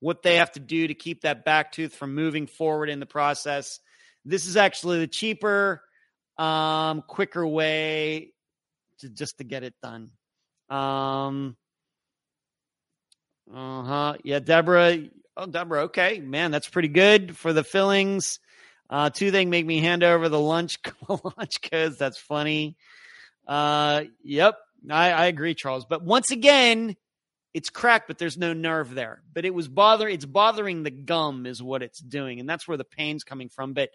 what 0.00 0.22
they 0.22 0.36
have 0.36 0.52
to 0.52 0.60
do 0.60 0.86
to 0.86 0.94
keep 0.94 1.22
that 1.22 1.44
back 1.44 1.72
tooth 1.72 1.94
from 1.94 2.14
moving 2.14 2.46
forward 2.46 2.90
in 2.90 3.00
the 3.00 3.06
process. 3.06 3.80
This 4.24 4.46
is 4.46 4.56
actually 4.56 4.98
the 5.00 5.06
cheaper, 5.06 5.82
um, 6.38 7.02
quicker 7.02 7.46
way 7.46 8.32
to 8.98 9.08
just 9.08 9.38
to 9.38 9.44
get 9.44 9.62
it 9.62 9.74
done. 9.82 10.10
Um, 10.70 11.56
uh 13.52 13.82
huh. 13.82 14.16
Yeah, 14.24 14.38
Deborah. 14.38 14.98
Oh, 15.36 15.46
Deborah. 15.46 15.82
Okay, 15.84 16.20
man, 16.20 16.50
that's 16.50 16.68
pretty 16.68 16.88
good 16.88 17.36
for 17.36 17.52
the 17.52 17.64
fillings. 17.64 18.38
Uh, 18.88 19.10
two 19.10 19.30
thing 19.30 19.50
make 19.50 19.66
me 19.66 19.80
hand 19.80 20.02
over 20.02 20.28
the 20.28 20.40
lunch 20.40 20.78
lunch 21.08 21.60
codes. 21.62 21.98
That's 21.98 22.18
funny. 22.18 22.76
Uh, 23.46 24.04
yep, 24.22 24.56
I, 24.90 25.10
I 25.10 25.26
agree, 25.26 25.54
Charles. 25.54 25.84
But 25.84 26.02
once 26.02 26.30
again, 26.30 26.96
it's 27.54 27.70
cracked, 27.70 28.08
but 28.08 28.18
there's 28.18 28.36
no 28.36 28.52
nerve 28.52 28.94
there. 28.94 29.22
But 29.32 29.44
it 29.44 29.54
was 29.54 29.68
bother. 29.68 30.08
It's 30.08 30.24
bothering 30.24 30.82
the 30.82 30.90
gum, 30.90 31.46
is 31.46 31.62
what 31.62 31.82
it's 31.82 32.00
doing, 32.00 32.40
and 32.40 32.48
that's 32.48 32.66
where 32.66 32.76
the 32.76 32.84
pain's 32.84 33.22
coming 33.22 33.48
from. 33.48 33.72
But 33.72 33.90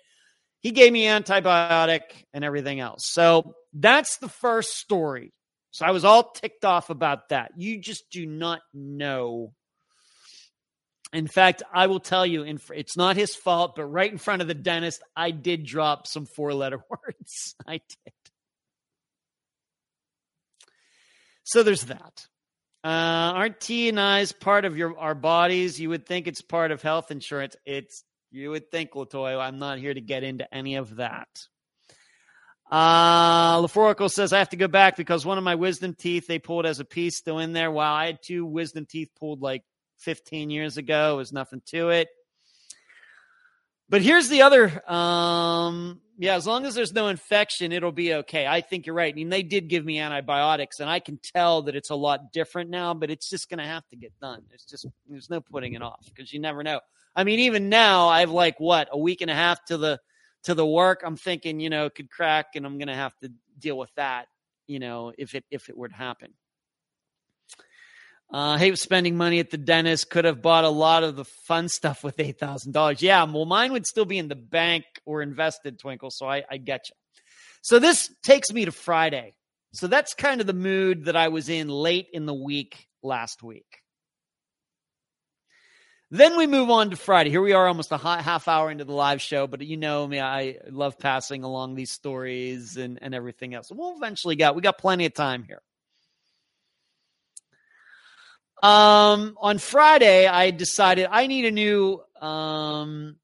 he 0.61 0.71
gave 0.71 0.91
me 0.93 1.05
antibiotic 1.05 2.01
and 2.33 2.43
everything 2.43 2.79
else. 2.79 3.03
So 3.11 3.55
that's 3.73 4.17
the 4.17 4.29
first 4.29 4.77
story. 4.77 5.33
So 5.71 5.85
I 5.85 5.91
was 5.91 6.05
all 6.05 6.31
ticked 6.31 6.65
off 6.65 6.89
about 6.89 7.29
that. 7.29 7.51
You 7.57 7.79
just 7.79 8.09
do 8.09 8.25
not 8.25 8.61
know. 8.73 9.53
In 11.11 11.27
fact, 11.27 11.63
I 11.73 11.87
will 11.87 11.99
tell 11.99 12.25
you, 12.25 12.43
in, 12.43 12.59
it's 12.73 12.95
not 12.95 13.15
his 13.15 13.35
fault, 13.35 13.73
but 13.75 13.85
right 13.85 14.11
in 14.11 14.17
front 14.17 14.41
of 14.41 14.47
the 14.47 14.53
dentist, 14.53 15.01
I 15.15 15.31
did 15.31 15.65
drop 15.65 16.07
some 16.07 16.25
four 16.25 16.53
letter 16.53 16.79
words. 16.89 17.55
I 17.67 17.73
did. 17.73 18.13
So 21.43 21.63
there's 21.63 21.85
that. 21.85 22.27
Uh, 22.83 22.87
aren't 23.35 23.59
T 23.59 23.89
and 23.89 23.99
I's 23.99 24.31
part 24.31 24.65
of 24.65 24.77
your 24.77 24.97
our 24.97 25.15
bodies? 25.15 25.79
You 25.79 25.89
would 25.89 26.05
think 26.05 26.27
it's 26.27 26.41
part 26.41 26.71
of 26.71 26.81
health 26.81 27.11
insurance. 27.11 27.55
It's 27.65 28.03
you 28.31 28.51
would 28.51 28.71
think, 28.71 28.91
Latoya. 28.91 29.39
I'm 29.39 29.59
not 29.59 29.79
here 29.79 29.93
to 29.93 30.01
get 30.01 30.23
into 30.23 30.51
any 30.53 30.75
of 30.75 30.97
that. 30.97 31.27
Uh, 32.71 33.61
LaForco 33.61 34.09
says, 34.09 34.31
I 34.31 34.37
have 34.37 34.49
to 34.49 34.57
go 34.57 34.67
back 34.67 34.95
because 34.95 35.25
one 35.25 35.39
of 35.39 35.43
my 35.43 35.55
wisdom 35.55 35.95
teeth 35.95 36.27
they 36.27 36.37
pulled 36.37 36.67
as 36.67 36.79
a 36.79 36.85
piece 36.85 37.17
still 37.17 37.39
in 37.39 37.51
there. 37.51 37.71
Wow, 37.71 37.93
I 37.93 38.05
had 38.05 38.19
two 38.21 38.45
wisdom 38.45 38.85
teeth 38.85 39.09
pulled 39.19 39.41
like 39.41 39.63
15 39.97 40.51
years 40.51 40.77
ago. 40.77 41.15
It 41.15 41.17
was 41.17 41.33
nothing 41.33 41.61
to 41.67 41.89
it. 41.89 42.09
But 43.89 44.03
here's 44.03 44.29
the 44.29 44.43
other. 44.43 44.89
Um, 44.89 45.99
yeah, 46.17 46.35
as 46.35 46.45
long 46.45 46.65
as 46.65 46.75
there's 46.75 46.93
no 46.93 47.07
infection, 47.07 47.71
it'll 47.71 47.91
be 47.91 48.13
okay. 48.13 48.45
I 48.45 48.61
think 48.61 48.85
you're 48.85 48.95
right. 48.95 49.11
I 49.11 49.15
mean, 49.15 49.29
they 49.29 49.41
did 49.41 49.67
give 49.67 49.83
me 49.83 49.99
antibiotics, 49.99 50.79
and 50.79 50.89
I 50.89 50.99
can 50.99 51.17
tell 51.17 51.63
that 51.63 51.75
it's 51.75 51.89
a 51.89 51.95
lot 51.95 52.31
different 52.31 52.69
now. 52.69 52.93
But 52.93 53.09
it's 53.09 53.29
just 53.29 53.49
going 53.49 53.57
to 53.59 53.65
have 53.65 53.87
to 53.89 53.95
get 53.95 54.11
done. 54.19 54.43
It's 54.53 54.65
just 54.65 54.85
there's 55.07 55.29
no 55.29 55.41
putting 55.41 55.73
it 55.73 55.81
off 55.81 56.05
because 56.05 56.31
you 56.31 56.39
never 56.39 56.61
know. 56.61 56.81
I 57.15 57.23
mean, 57.23 57.39
even 57.39 57.69
now, 57.69 58.09
I've 58.09 58.31
like 58.31 58.59
what 58.59 58.89
a 58.91 58.97
week 58.97 59.21
and 59.21 59.31
a 59.31 59.35
half 59.35 59.63
to 59.65 59.77
the 59.77 59.99
to 60.43 60.53
the 60.53 60.65
work. 60.65 61.01
I'm 61.03 61.17
thinking, 61.17 61.59
you 61.59 61.69
know, 61.69 61.85
it 61.85 61.95
could 61.95 62.11
crack, 62.11 62.47
and 62.55 62.65
I'm 62.65 62.77
going 62.77 62.89
to 62.89 62.95
have 62.95 63.17
to 63.23 63.31
deal 63.57 63.77
with 63.77 63.93
that. 63.95 64.27
You 64.67 64.79
know, 64.79 65.13
if 65.17 65.33
it 65.33 65.45
if 65.49 65.69
it 65.69 65.77
were 65.77 65.87
to 65.87 65.95
happen. 65.95 66.33
Uh, 68.31 68.57
hate 68.57 68.77
spending 68.77 69.17
money 69.17 69.39
at 69.39 69.49
the 69.49 69.57
dentist. 69.57 70.09
Could 70.09 70.25
have 70.25 70.41
bought 70.41 70.63
a 70.63 70.69
lot 70.69 71.03
of 71.03 71.15
the 71.15 71.25
fun 71.47 71.67
stuff 71.69 72.03
with 72.03 72.19
eight 72.19 72.39
thousand 72.39 72.73
dollars. 72.73 73.01
Yeah, 73.01 73.23
well, 73.23 73.45
mine 73.45 73.71
would 73.71 73.85
still 73.85 74.05
be 74.05 74.17
in 74.17 74.27
the 74.27 74.35
bank 74.35 74.85
or 75.05 75.21
invested, 75.21 75.79
Twinkle. 75.79 76.11
So 76.11 76.27
I, 76.27 76.43
I 76.49 76.57
get 76.57 76.89
you. 76.89 76.95
So 77.61 77.79
this 77.79 78.13
takes 78.23 78.51
me 78.51 78.65
to 78.65 78.71
Friday. 78.71 79.35
So 79.73 79.87
that's 79.87 80.13
kind 80.13 80.41
of 80.41 80.47
the 80.47 80.53
mood 80.53 81.05
that 81.05 81.15
I 81.15 81.27
was 81.27 81.49
in 81.49 81.67
late 81.69 82.07
in 82.13 82.25
the 82.25 82.33
week 82.33 82.87
last 83.03 83.43
week. 83.43 83.81
Then 86.11 86.37
we 86.37 86.47
move 86.47 86.71
on 86.71 86.89
to 86.89 86.95
Friday. 86.95 87.29
Here 87.29 87.41
we 87.41 87.53
are, 87.53 87.67
almost 87.67 87.91
a 87.91 87.97
half 87.97 88.47
hour 88.47 88.71
into 88.71 88.83
the 88.83 88.93
live 88.93 89.21
show, 89.21 89.45
but 89.45 89.61
you 89.61 89.77
know 89.77 90.07
me, 90.07 90.19
I 90.19 90.57
love 90.67 90.97
passing 90.97 91.43
along 91.43 91.75
these 91.75 91.91
stories 91.91 92.77
and, 92.77 92.97
and 92.99 93.13
everything 93.13 93.53
else. 93.53 93.67
We'll 93.71 93.95
eventually 93.95 94.35
get. 94.35 94.55
We 94.55 94.63
got 94.63 94.79
plenty 94.79 95.05
of 95.05 95.13
time 95.13 95.43
here. 95.43 95.61
Um, 98.61 99.37
on 99.39 99.57
Friday, 99.57 100.27
I 100.27 100.51
decided 100.51 101.07
I 101.09 101.27
need 101.27 101.45
a 101.45 101.51
new 101.51 102.03
um 102.21 103.15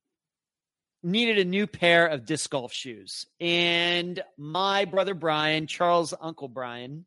needed 1.03 1.37
a 1.37 1.45
new 1.45 1.67
pair 1.67 2.07
of 2.07 2.25
disc 2.25 2.49
golf 2.49 2.71
shoes, 2.73 3.25
and 3.39 4.23
my 4.37 4.85
brother 4.85 5.13
Brian, 5.13 5.67
Charles' 5.67 6.13
uncle 6.19 6.47
Brian, 6.47 7.05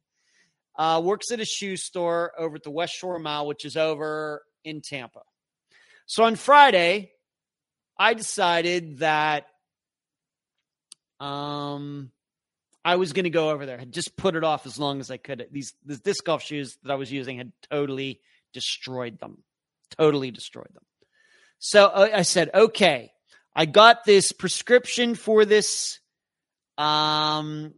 uh, 0.77 1.01
works 1.03 1.33
at 1.33 1.41
a 1.41 1.45
shoe 1.45 1.77
store 1.77 2.33
over 2.38 2.57
at 2.57 2.62
the 2.62 2.71
West 2.71 2.95
Shore 2.95 3.19
Mile, 3.19 3.47
which 3.47 3.64
is 3.64 3.77
over 3.77 4.43
in 4.62 4.83
Tampa. 4.83 5.23
So 6.07 6.25
on 6.25 6.37
Friday, 6.37 7.12
I 7.99 8.12
decided 8.14 8.99
that 8.99 9.47
um 11.19 12.12
I 12.88 12.96
was 12.96 13.12
going 13.12 13.24
to 13.24 13.31
go 13.31 13.51
over 13.51 13.66
there. 13.66 13.79
I 13.79 13.85
just 13.85 14.16
put 14.16 14.35
it 14.35 14.44
off 14.44 14.64
as 14.64 14.79
long 14.79 15.01
as 15.01 15.11
I 15.11 15.18
could. 15.18 15.46
These 15.53 15.74
these 15.85 16.01
disc 16.01 16.24
golf 16.24 16.42
shoes 16.42 16.79
that 16.83 16.90
I 16.90 16.94
was 16.94 17.12
using 17.12 17.37
had 17.37 17.53
totally 17.70 18.22
destroyed 18.55 19.18
them. 19.18 19.42
Totally 19.98 20.31
destroyed 20.31 20.70
them. 20.72 20.85
So 21.59 21.85
uh, 21.85 22.09
I 22.14 22.22
said, 22.22 22.48
okay, 22.55 23.12
I 23.55 23.66
got 23.66 24.07
this 24.07 24.33
prescription 24.33 25.16
for 25.16 25.44
this, 25.44 25.98
um, 26.79 27.74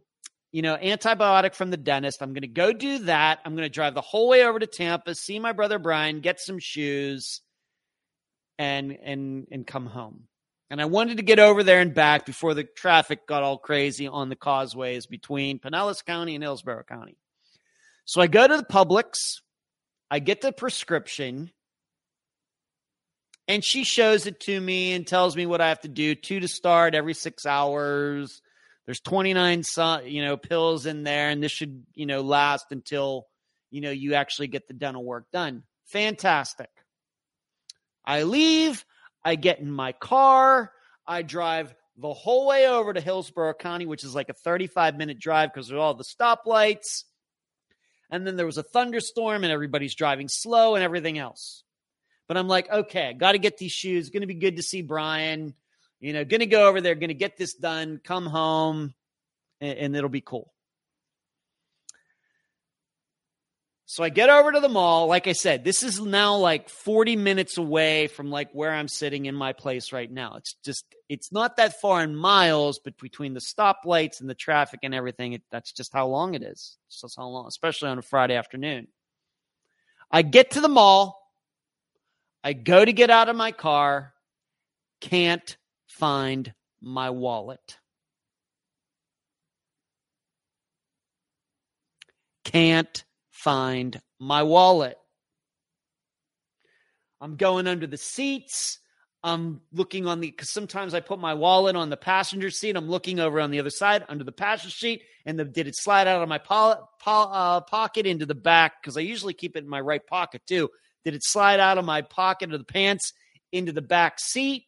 you 0.53 0.61
know, 0.61 0.77
antibiotic 0.77 1.55
from 1.55 1.71
the 1.71 1.77
dentist. 1.77 2.21
I'm 2.21 2.31
going 2.31 2.43
to 2.43 2.47
go 2.47 2.71
do 2.71 2.99
that. 2.99 3.39
I'm 3.43 3.53
going 3.53 3.65
to 3.65 3.69
drive 3.69 3.95
the 3.95 3.99
whole 3.99 4.29
way 4.29 4.45
over 4.45 4.59
to 4.59 4.67
Tampa, 4.67 5.13
see 5.15 5.39
my 5.39 5.51
brother 5.51 5.77
Brian, 5.77 6.21
get 6.21 6.39
some 6.39 6.57
shoes, 6.57 7.41
and 8.57 8.97
and 9.03 9.47
and 9.51 9.67
come 9.67 9.87
home. 9.87 10.29
And 10.71 10.81
I 10.81 10.85
wanted 10.85 11.17
to 11.17 11.23
get 11.23 11.37
over 11.37 11.63
there 11.63 11.81
and 11.81 11.93
back 11.93 12.25
before 12.25 12.53
the 12.53 12.63
traffic 12.63 13.27
got 13.27 13.43
all 13.43 13.57
crazy 13.57 14.07
on 14.07 14.29
the 14.29 14.37
causeways 14.37 15.05
between 15.05 15.59
Pinellas 15.59 16.03
County 16.03 16.33
and 16.33 16.41
Hillsborough 16.41 16.85
County. 16.87 17.17
So 18.05 18.21
I 18.21 18.27
go 18.27 18.47
to 18.47 18.55
the 18.55 18.63
Publix, 18.63 19.41
I 20.09 20.19
get 20.19 20.39
the 20.39 20.53
prescription, 20.53 21.51
and 23.49 23.65
she 23.65 23.83
shows 23.83 24.27
it 24.27 24.39
to 24.41 24.61
me 24.61 24.93
and 24.93 25.05
tells 25.05 25.35
me 25.35 25.45
what 25.45 25.59
I 25.59 25.67
have 25.67 25.81
to 25.81 25.89
do 25.89 26.15
two 26.15 26.39
to 26.39 26.47
start 26.47 26.95
every 26.95 27.15
six 27.15 27.45
hours. 27.45 28.41
There's 28.85 29.01
29 29.01 29.63
you 30.05 30.23
know 30.23 30.37
pills 30.37 30.85
in 30.85 31.03
there, 31.03 31.27
and 31.27 31.43
this 31.43 31.51
should 31.51 31.83
you 31.95 32.05
know 32.05 32.21
last 32.21 32.67
until 32.71 33.27
you 33.71 33.81
know 33.81 33.91
you 33.91 34.13
actually 34.13 34.47
get 34.47 34.69
the 34.69 34.73
dental 34.73 35.03
work 35.03 35.25
done. 35.33 35.63
Fantastic. 35.87 36.69
I 38.05 38.23
leave. 38.23 38.85
I 39.23 39.35
get 39.35 39.59
in 39.59 39.71
my 39.71 39.91
car. 39.91 40.71
I 41.05 41.21
drive 41.21 41.73
the 41.97 42.13
whole 42.13 42.47
way 42.47 42.67
over 42.67 42.93
to 42.93 43.01
Hillsborough 43.01 43.53
County, 43.53 43.85
which 43.85 44.03
is 44.03 44.15
like 44.15 44.29
a 44.29 44.33
35 44.33 44.97
minute 44.97 45.19
drive 45.19 45.53
because 45.53 45.67
there's 45.67 45.79
all 45.79 45.93
the 45.93 46.03
stoplights. 46.03 47.03
And 48.09 48.27
then 48.27 48.35
there 48.35 48.45
was 48.45 48.57
a 48.57 48.63
thunderstorm 48.63 49.43
and 49.43 49.53
everybody's 49.53 49.95
driving 49.95 50.27
slow 50.27 50.75
and 50.75 50.83
everything 50.83 51.17
else. 51.17 51.63
But 52.27 52.37
I'm 52.37 52.47
like, 52.47 52.69
okay, 52.69 53.13
got 53.13 53.33
to 53.33 53.39
get 53.39 53.57
these 53.57 53.71
shoes. 53.71 54.09
Going 54.09 54.21
to 54.21 54.27
be 54.27 54.35
good 54.35 54.57
to 54.57 54.63
see 54.63 54.81
Brian. 54.81 55.53
You 55.99 56.13
know, 56.13 56.25
going 56.25 56.39
to 56.39 56.45
go 56.45 56.67
over 56.67 56.81
there, 56.81 56.95
going 56.95 57.09
to 57.09 57.13
get 57.13 57.37
this 57.37 57.53
done, 57.53 58.01
come 58.03 58.25
home, 58.25 58.93
and, 59.59 59.77
and 59.77 59.95
it'll 59.95 60.09
be 60.09 60.21
cool. 60.21 60.51
So 63.91 64.05
I 64.05 64.09
get 64.09 64.29
over 64.29 64.53
to 64.53 64.61
the 64.61 64.69
mall. 64.69 65.07
Like 65.07 65.27
I 65.27 65.33
said, 65.33 65.65
this 65.65 65.83
is 65.83 65.99
now 65.99 66.37
like 66.37 66.69
40 66.69 67.17
minutes 67.17 67.57
away 67.57 68.07
from 68.07 68.31
like 68.31 68.49
where 68.53 68.71
I'm 68.71 68.87
sitting 68.87 69.25
in 69.25 69.35
my 69.35 69.51
place 69.51 69.91
right 69.91 70.09
now. 70.09 70.35
It's 70.37 70.55
just, 70.63 70.85
it's 71.09 71.33
not 71.33 71.57
that 71.57 71.81
far 71.81 72.01
in 72.01 72.15
miles, 72.15 72.79
but 72.79 72.97
between 72.97 73.33
the 73.33 73.41
stoplights 73.41 74.21
and 74.21 74.29
the 74.29 74.33
traffic 74.33 74.79
and 74.83 74.95
everything, 74.95 75.33
it, 75.33 75.41
that's 75.51 75.73
just 75.73 75.91
how 75.91 76.07
long 76.07 76.35
it 76.35 76.41
is. 76.41 76.77
It's 76.87 77.01
just 77.01 77.17
how 77.17 77.27
long, 77.27 77.47
especially 77.47 77.89
on 77.89 77.97
a 77.97 78.01
Friday 78.01 78.35
afternoon. 78.35 78.87
I 80.09 80.21
get 80.21 80.51
to 80.51 80.61
the 80.61 80.69
mall. 80.69 81.29
I 82.45 82.53
go 82.53 82.85
to 82.85 82.93
get 82.93 83.09
out 83.09 83.27
of 83.27 83.35
my 83.35 83.51
car. 83.51 84.13
Can't 85.01 85.57
find 85.89 86.53
my 86.79 87.09
wallet. 87.09 87.77
Can't 92.45 93.03
find 93.43 93.99
my 94.19 94.43
wallet. 94.43 94.97
I'm 97.19 97.35
going 97.35 97.67
under 97.67 97.87
the 97.87 97.97
seats. 97.97 98.79
I'm 99.23 99.61
looking 99.71 100.07
on 100.07 100.19
the 100.19 100.31
because 100.31 100.51
sometimes 100.51 100.93
I 100.93 100.99
put 100.99 101.19
my 101.19 101.35
wallet 101.35 101.75
on 101.75 101.89
the 101.89 101.97
passenger 101.97 102.49
seat. 102.49 102.75
I'm 102.75 102.89
looking 102.89 103.19
over 103.19 103.39
on 103.39 103.51
the 103.51 103.59
other 103.59 103.69
side 103.69 104.03
under 104.09 104.23
the 104.23 104.31
passenger 104.31 104.73
seat, 104.75 105.03
and 105.25 105.37
the, 105.37 105.45
did 105.45 105.67
it 105.67 105.75
slide 105.75 106.07
out 106.07 106.23
of 106.23 106.29
my 106.29 106.39
po- 106.39 106.87
po- 106.99 107.29
uh, 107.31 107.61
pocket 107.61 108.07
into 108.07 108.25
the 108.25 108.35
back? 108.35 108.81
Because 108.81 108.97
I 108.97 109.01
usually 109.01 109.33
keep 109.33 109.55
it 109.55 109.63
in 109.63 109.69
my 109.69 109.81
right 109.81 110.05
pocket 110.05 110.41
too. 110.47 110.69
Did 111.03 111.13
it 111.13 111.23
slide 111.23 111.59
out 111.59 111.77
of 111.77 111.85
my 111.85 112.01
pocket 112.01 112.51
of 112.51 112.59
the 112.59 112.65
pants 112.65 113.13
into 113.51 113.71
the 113.71 113.81
back 113.81 114.19
seat? 114.19 114.65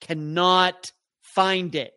Cannot 0.00 0.92
find 1.22 1.74
it. 1.74 1.92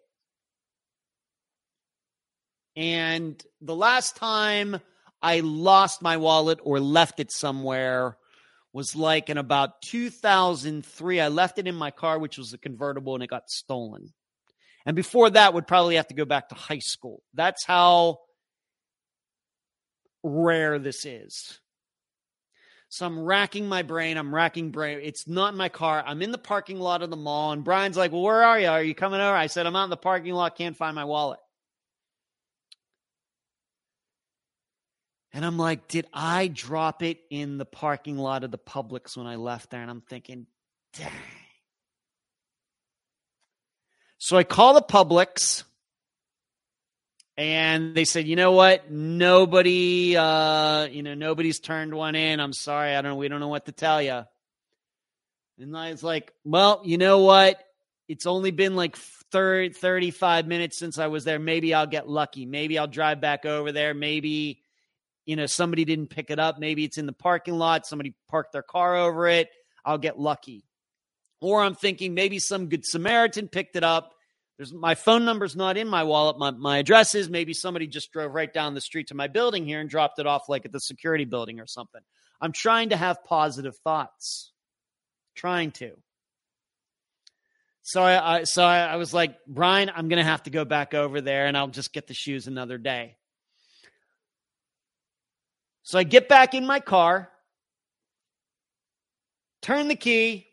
And 2.76 3.44
the 3.62 3.76
last 3.76 4.16
time 4.16 4.80
I 5.28 5.42
lost 5.42 6.02
my 6.02 6.16
wallet 6.16 6.60
or 6.64 6.80
left 6.80 7.20
it 7.20 7.34
somewhere 7.34 8.18
was 8.72 8.96
like 8.96 9.30
in 9.30 9.38
about 9.38 9.82
2003. 9.82 11.20
I 11.20 11.28
left 11.28 11.60
it 11.60 11.68
in 11.68 11.76
my 11.76 11.92
car, 11.92 12.18
which 12.18 12.38
was 12.38 12.54
a 12.54 12.58
convertible, 12.58 13.14
and 13.14 13.22
it 13.22 13.30
got 13.30 13.50
stolen. 13.50 14.14
And 14.86 14.96
before 14.96 15.30
that, 15.32 15.54
would 15.54 15.68
probably 15.68 15.96
have 15.96 16.08
to 16.08 16.14
go 16.14 16.24
back 16.24 16.48
to 16.48 16.56
high 16.56 16.80
school. 16.80 17.24
That's 17.34 17.66
how 17.66 18.20
rare 20.24 20.80
this 20.80 21.06
is. 21.06 21.60
So 22.88 23.06
I'm 23.06 23.20
racking 23.20 23.68
my 23.68 23.82
brain. 23.82 24.16
I'm 24.16 24.34
racking 24.34 24.72
brain. 24.72 25.02
It's 25.04 25.28
not 25.28 25.52
in 25.52 25.58
my 25.58 25.68
car. 25.68 26.02
I'm 26.08 26.22
in 26.22 26.32
the 26.32 26.38
parking 26.38 26.80
lot 26.80 27.02
of 27.02 27.10
the 27.10 27.18
mall. 27.18 27.52
And 27.52 27.66
Brian's 27.66 27.98
like, 27.98 28.14
Well, 28.14 28.22
where 28.22 28.44
are 28.44 28.62
you? 28.62 28.68
Are 28.68 28.82
you 28.82 28.96
coming 28.96 29.20
over? 29.20 29.36
I 29.36 29.48
said, 29.48 29.66
I'm 29.66 29.76
out 29.76 29.84
in 29.84 29.90
the 29.90 29.98
parking 29.98 30.34
lot. 30.34 30.58
Can't 30.58 30.78
find 30.78 30.96
my 30.96 31.04
wallet. 31.04 31.40
And 35.38 35.46
I'm 35.46 35.60
like, 35.60 35.88
Did 35.88 36.08
I 36.12 36.48
drop 36.48 37.04
it 37.04 37.20
in 37.30 37.60
the 37.60 37.66
parking 37.66 38.18
lot 38.18 38.44
of 38.44 38.50
the 38.50 38.58
Publix 38.58 39.16
when 39.16 39.28
I 39.28 39.36
left 39.36 39.70
there? 39.70 39.84
And 39.84 39.92
I'm 39.92 40.02
thinking, 40.02 40.48
Dang. 40.94 41.12
So 44.18 44.36
I 44.36 44.44
call 44.44 44.74
the 44.74 44.82
Publix 44.82 45.64
and 47.38 47.94
they 47.94 48.04
said, 48.04 48.26
you 48.26 48.36
know 48.36 48.54
what? 48.54 48.90
Nobody, 48.90 50.18
uh, 50.18 50.86
you 50.86 51.04
know, 51.04 51.14
nobody's 51.14 51.60
turned 51.60 51.94
one 51.94 52.16
in. 52.16 52.40
I'm 52.40 52.52
sorry. 52.52 52.96
I 52.96 53.02
don't 53.04 53.12
know. 53.12 53.18
We 53.18 53.28
don't 53.28 53.40
know 53.40 53.48
what 53.48 53.68
to 53.68 53.72
tell 53.72 54.02
you. 54.02 54.24
And 55.60 55.78
I 55.78 55.92
was 55.92 56.02
like, 56.02 56.34
well, 56.46 56.82
you 56.84 56.98
know 56.98 57.20
what? 57.20 57.64
It's 58.08 58.26
only 58.26 58.50
been 58.50 58.76
like 58.76 58.96
30, 58.96 59.70
35 59.70 60.48
minutes 60.48 60.80
since 60.80 60.98
I 60.98 61.08
was 61.08 61.26
there. 61.26 61.38
Maybe 61.38 61.76
I'll 61.76 61.86
get 61.86 62.10
lucky. 62.10 62.48
Maybe 62.48 62.80
I'll 62.80 62.88
drive 62.88 63.22
back 63.22 63.46
over 63.46 63.72
there. 63.72 63.94
Maybe, 63.94 64.64
you 65.28 65.36
know, 65.36 65.46
somebody 65.46 65.86
didn't 65.86 66.08
pick 66.08 66.32
it 66.32 66.40
up. 66.40 66.58
Maybe 66.58 66.84
it's 66.84 66.98
in 66.98 67.06
the 67.06 67.14
parking 67.14 67.60
lot. 67.60 67.86
Somebody 67.86 68.16
parked 68.28 68.54
their 68.54 68.64
car 68.64 68.96
over 68.96 69.28
it. 69.28 69.50
I'll 69.86 70.00
get 70.00 70.18
lucky. 70.20 70.66
Or 71.40 71.62
I'm 71.62 71.76
thinking 71.76 72.16
maybe 72.16 72.40
some 72.40 72.68
good 72.68 72.84
Samaritan 72.84 73.48
picked 73.48 73.76
it 73.76 73.84
up 73.84 74.14
there's 74.58 74.74
my 74.74 74.96
phone 74.96 75.24
number's 75.24 75.56
not 75.56 75.78
in 75.78 75.88
my 75.88 76.04
wallet. 76.04 76.40
My, 76.40 76.52
my 76.52 76.80
address 76.80 77.14
is 77.14 77.30
maybe 77.30 77.54
somebody 77.54 77.86
just 77.86 78.12
drove 78.12 78.34
right 78.34 78.52
down 78.52 78.74
the 78.74 78.82
street 78.82 79.08
to 79.08 79.16
my 79.16 79.28
building 79.28 79.66
here 79.66 79.80
and 79.80 79.90
dropped 79.90 80.18
it 80.18 80.26
off 80.26 80.50
like 80.50 80.66
at 80.66 80.72
the 80.72 80.80
security 80.80 81.26
building 81.26 81.60
or 81.60 81.68
something. 81.68 82.02
I'm 82.42 82.52
trying 82.52 82.90
to 82.90 82.98
have 82.98 83.24
positive 83.24 83.76
thoughts. 83.84 84.52
Trying 85.36 85.72
to. 85.74 85.92
So 87.84 88.02
I, 88.02 88.40
I 88.40 88.44
so 88.46 88.64
I, 88.64 88.80
I 88.80 88.96
was 88.96 89.14
like, 89.14 89.38
Brian, 89.48 89.92
I'm 89.96 90.10
gonna 90.10 90.24
have 90.24 90.44
to 90.44 90.50
go 90.50 90.66
back 90.66 90.96
over 90.96 91.22
there 91.22 91.46
and 91.46 91.56
I'll 91.56 91.68
just 91.68 91.94
get 91.94 92.08
the 92.08 92.16
shoes 92.16 92.48
another 92.48 92.80
day. 92.80 93.17
So 95.88 95.98
I 95.98 96.04
get 96.04 96.28
back 96.28 96.54
in 96.54 96.66
my 96.66 96.82
car, 96.82 97.30
turn 99.62 99.88
the 99.88 99.96
key, 99.96 100.48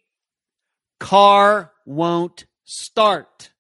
car 1.01 1.73
won't 1.85 2.47
start. 2.63 3.51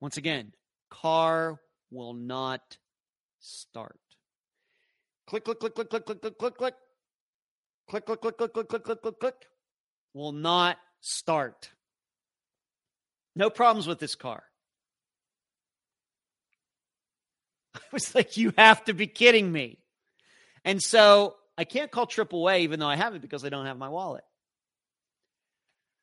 Once 0.00 0.16
again, 0.16 0.54
car 0.90 1.60
will 1.92 2.14
not 2.14 2.78
start. 3.38 4.00
Click, 5.28 5.44
click, 5.44 5.60
click, 5.60 5.76
click, 5.76 5.88
click, 5.88 6.04
click, 6.04 6.20
click, 6.20 6.36
click, 6.36 6.56
click. 6.56 6.74
Click, 7.88 8.06
click, 8.06 8.20
click, 8.20 8.36
click, 8.38 8.52
click, 8.52 8.68
click, 8.68 8.82
click, 8.82 9.02
click, 9.02 9.20
click. 9.20 9.34
Will 10.14 10.32
not 10.32 10.78
start. 11.00 11.70
No 13.36 13.50
problems 13.50 13.86
with 13.86 14.00
this 14.00 14.16
car. 14.16 14.42
I 17.92 17.92
was 17.92 18.14
like, 18.14 18.36
you 18.36 18.52
have 18.56 18.84
to 18.84 18.94
be 18.94 19.06
kidding 19.06 19.50
me. 19.50 19.78
And 20.64 20.82
so 20.82 21.36
I 21.56 21.64
can't 21.64 21.90
call 21.90 22.06
AAA 22.06 22.60
even 22.60 22.80
though 22.80 22.88
I 22.88 22.96
have 22.96 23.14
it 23.14 23.22
because 23.22 23.44
I 23.44 23.48
don't 23.48 23.66
have 23.66 23.78
my 23.78 23.88
wallet. 23.88 24.24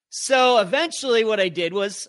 So 0.09 0.59
eventually, 0.59 1.23
what 1.23 1.39
I 1.39 1.49
did 1.49 1.73
was 1.73 2.07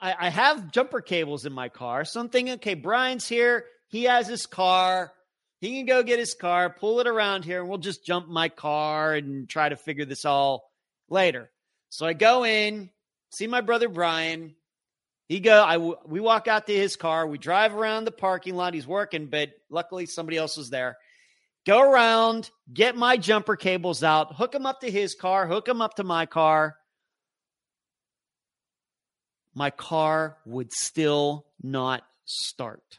I, 0.00 0.14
I 0.18 0.28
have 0.28 0.70
jumper 0.70 1.00
cables 1.00 1.46
in 1.46 1.52
my 1.52 1.68
car. 1.68 2.04
So 2.04 2.20
I'm 2.20 2.28
thinking, 2.28 2.54
okay, 2.54 2.74
Brian's 2.74 3.26
here. 3.26 3.64
He 3.88 4.04
has 4.04 4.28
his 4.28 4.46
car. 4.46 5.12
He 5.60 5.76
can 5.76 5.86
go 5.86 6.02
get 6.02 6.18
his 6.18 6.34
car, 6.34 6.68
pull 6.68 7.00
it 7.00 7.06
around 7.06 7.44
here, 7.44 7.60
and 7.60 7.68
we'll 7.68 7.78
just 7.78 8.04
jump 8.04 8.28
my 8.28 8.50
car 8.50 9.14
and 9.14 9.48
try 9.48 9.68
to 9.68 9.76
figure 9.76 10.04
this 10.04 10.26
all 10.26 10.70
later. 11.08 11.50
So 11.88 12.04
I 12.06 12.12
go 12.12 12.44
in, 12.44 12.90
see 13.30 13.46
my 13.46 13.62
brother 13.62 13.88
Brian. 13.88 14.54
He 15.28 15.40
go. 15.40 15.62
I 15.62 15.76
we 15.78 16.20
walk 16.20 16.48
out 16.48 16.66
to 16.66 16.74
his 16.74 16.96
car. 16.96 17.26
We 17.26 17.38
drive 17.38 17.74
around 17.74 18.04
the 18.04 18.12
parking 18.12 18.54
lot. 18.54 18.74
He's 18.74 18.86
working, 18.86 19.26
but 19.26 19.50
luckily 19.70 20.06
somebody 20.06 20.36
else 20.36 20.56
was 20.56 20.70
there. 20.70 20.96
Go 21.66 21.80
around, 21.80 22.50
get 22.72 22.96
my 22.96 23.16
jumper 23.16 23.56
cables 23.56 24.04
out, 24.04 24.36
hook 24.36 24.52
them 24.52 24.66
up 24.66 24.82
to 24.82 24.90
his 24.90 25.16
car, 25.16 25.48
hook 25.48 25.64
them 25.64 25.82
up 25.82 25.94
to 25.94 26.04
my 26.04 26.26
car 26.26 26.76
my 29.56 29.70
car 29.70 30.36
would 30.44 30.70
still 30.70 31.46
not 31.62 32.04
start. 32.26 32.98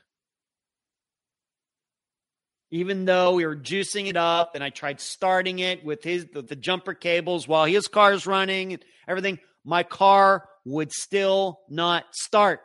Even 2.72 3.06
though 3.06 3.36
we 3.36 3.46
were 3.46 3.56
juicing 3.56 4.08
it 4.08 4.18
up 4.18 4.56
and 4.56 4.64
I 4.64 4.72
tried 4.72 5.00
starting 5.00 5.60
it 5.60 5.86
with 5.86 6.04
his 6.04 6.26
the, 6.34 6.42
the 6.42 6.56
jumper 6.56 6.96
cables 6.96 7.48
while 7.48 7.66
his 7.66 7.88
car 7.88 8.12
is 8.12 8.26
running 8.26 8.74
and 8.74 8.84
everything, 9.08 9.38
my 9.64 9.84
car 9.84 10.50
would 10.68 10.92
still 10.92 11.62
not 11.70 12.04
start. 12.14 12.60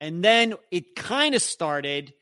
And 0.00 0.24
then 0.24 0.54
it 0.70 0.96
kind 0.96 1.34
of 1.34 1.42
started, 1.42 2.12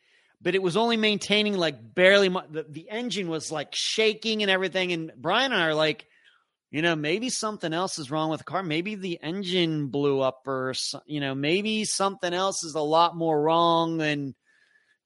but 0.41 0.55
it 0.55 0.63
was 0.63 0.77
only 0.77 0.97
maintaining 0.97 1.57
like 1.57 1.95
barely. 1.95 2.29
The, 2.29 2.67
the 2.69 2.91
engine 2.91 3.29
was 3.29 3.51
like 3.51 3.69
shaking 3.73 4.43
and 4.43 4.51
everything. 4.51 4.93
And 4.93 5.13
Brian 5.17 5.53
and 5.53 5.61
I 5.61 5.67
are 5.67 5.75
like, 5.75 6.07
you 6.71 6.83
know, 6.83 6.97
maybe 6.97 7.29
something 7.29 7.73
else 7.73 7.99
is 7.99 8.11
wrong 8.11 8.31
with 8.31 8.39
the 8.39 8.45
car. 8.45 8.63
Maybe 8.63 8.95
the 8.95 9.21
engine 9.23 9.89
blew 9.89 10.21
up 10.21 10.47
or, 10.47 10.75
you 11.07 11.21
know, 11.21 11.35
maybe 11.35 11.85
something 11.85 12.33
else 12.33 12.65
is 12.65 12.75
a 12.75 12.81
lot 12.81 13.17
more 13.17 13.41
wrong 13.41 13.99
than, 13.99 14.35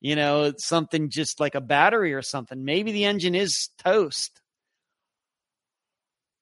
you 0.01 0.17
know, 0.17 0.53
something 0.59 1.11
just 1.11 1.41
like 1.41 1.55
a 1.55 1.61
battery 1.61 2.15
or 2.15 2.23
something. 2.23 2.65
Maybe 2.65 2.93
the 2.93 3.05
engine 3.05 3.35
is 3.35 3.71
toast. 3.79 4.41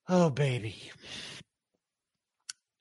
Oh, 0.08 0.30
baby. 0.30 0.90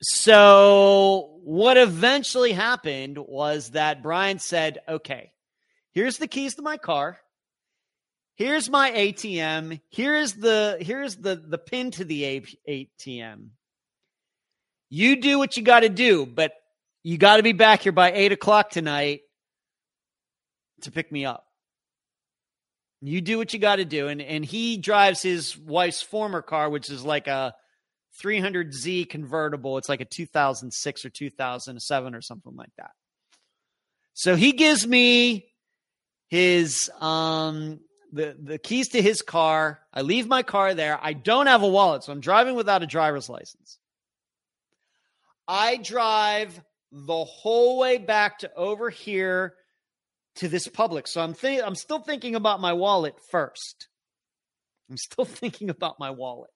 So, 0.02 1.40
what 1.44 1.78
eventually 1.78 2.52
happened 2.52 3.18
was 3.18 3.72
that 3.72 4.04
Brian 4.04 4.40
said, 4.40 4.80
okay, 4.88 5.32
here's 5.92 6.18
the 6.18 6.28
keys 6.28 6.56
to 6.56 6.62
my 6.62 6.78
car 6.78 7.20
here's 8.36 8.70
my 8.70 8.92
ATM. 8.92 9.80
Here's 9.90 10.34
the 10.34 10.78
here's 10.80 11.16
the 11.16 11.36
the 11.36 11.58
pin 11.58 11.92
to 11.92 12.06
the 12.06 12.44
ATM. 12.68 13.50
You 14.90 15.22
do 15.22 15.40
what 15.40 15.58
you 15.58 15.64
got 15.64 15.82
to 15.82 15.90
do, 15.90 16.26
but 16.26 16.54
you 17.04 17.18
got 17.18 17.38
to 17.38 17.44
be 17.44 17.54
back 17.54 17.82
here 17.82 17.92
by 17.92 18.12
eight 18.12 18.32
o'clock 18.32 18.70
tonight 18.70 19.22
to 20.82 20.92
pick 20.92 21.12
me 21.12 21.26
up. 21.26 21.43
You 23.06 23.22
do 23.22 23.38
what 23.38 23.54
you 23.54 23.60
got 23.60 23.78
to 23.78 23.86
do, 23.86 24.08
and 24.08 24.22
and 24.22 24.46
he 24.46 24.78
drives 24.78 25.22
his 25.22 25.58
wife's 25.58 26.02
former 26.02 26.42
car, 26.42 26.70
which 26.70 26.90
is 26.90 27.04
like 27.04 27.28
a 27.28 27.54
300Z 28.22 29.10
convertible. 29.10 29.78
It's 29.78 29.90
like 29.90 30.02
a 30.02 30.06
2006 30.06 31.06
or 31.06 31.10
2007 31.10 32.16
or 32.16 32.22
something 32.22 32.56
like 32.56 32.72
that. 32.78 32.92
So 34.14 34.36
he 34.36 34.54
gives 34.54 34.88
me 34.88 35.48
his 36.30 36.90
um 37.00 37.80
the, 38.14 38.38
the 38.42 38.58
keys 38.58 38.90
to 38.90 39.02
his 39.02 39.22
car. 39.22 39.82
I 39.94 40.02
leave 40.02 40.28
my 40.28 40.44
car 40.44 40.74
there. 40.74 41.00
I 41.02 41.14
don't 41.14 41.48
have 41.48 41.64
a 41.64 41.68
wallet, 41.68 42.04
so 42.04 42.12
I'm 42.12 42.22
driving 42.22 42.56
without 42.56 42.84
a 42.84 42.88
driver's 42.88 43.28
license. 43.28 43.80
I 45.48 45.78
drive 45.78 46.62
the 46.92 47.24
whole 47.24 47.80
way 47.80 47.98
back 47.98 48.40
to 48.40 48.54
over 48.56 48.90
here 48.90 49.56
to 50.36 50.48
this 50.48 50.68
Publix. 50.68 51.10
So 51.10 51.22
I'm 51.22 51.34
think 51.34 51.62
I'm 51.64 51.76
still 51.76 52.00
thinking 52.00 52.36
about 52.36 52.60
my 52.60 52.74
wallet 52.74 53.16
first. 53.30 53.88
I'm 54.90 54.98
still 54.98 55.26
thinking 55.42 55.70
about 55.70 56.00
my 56.00 56.12
wallet. 56.12 56.50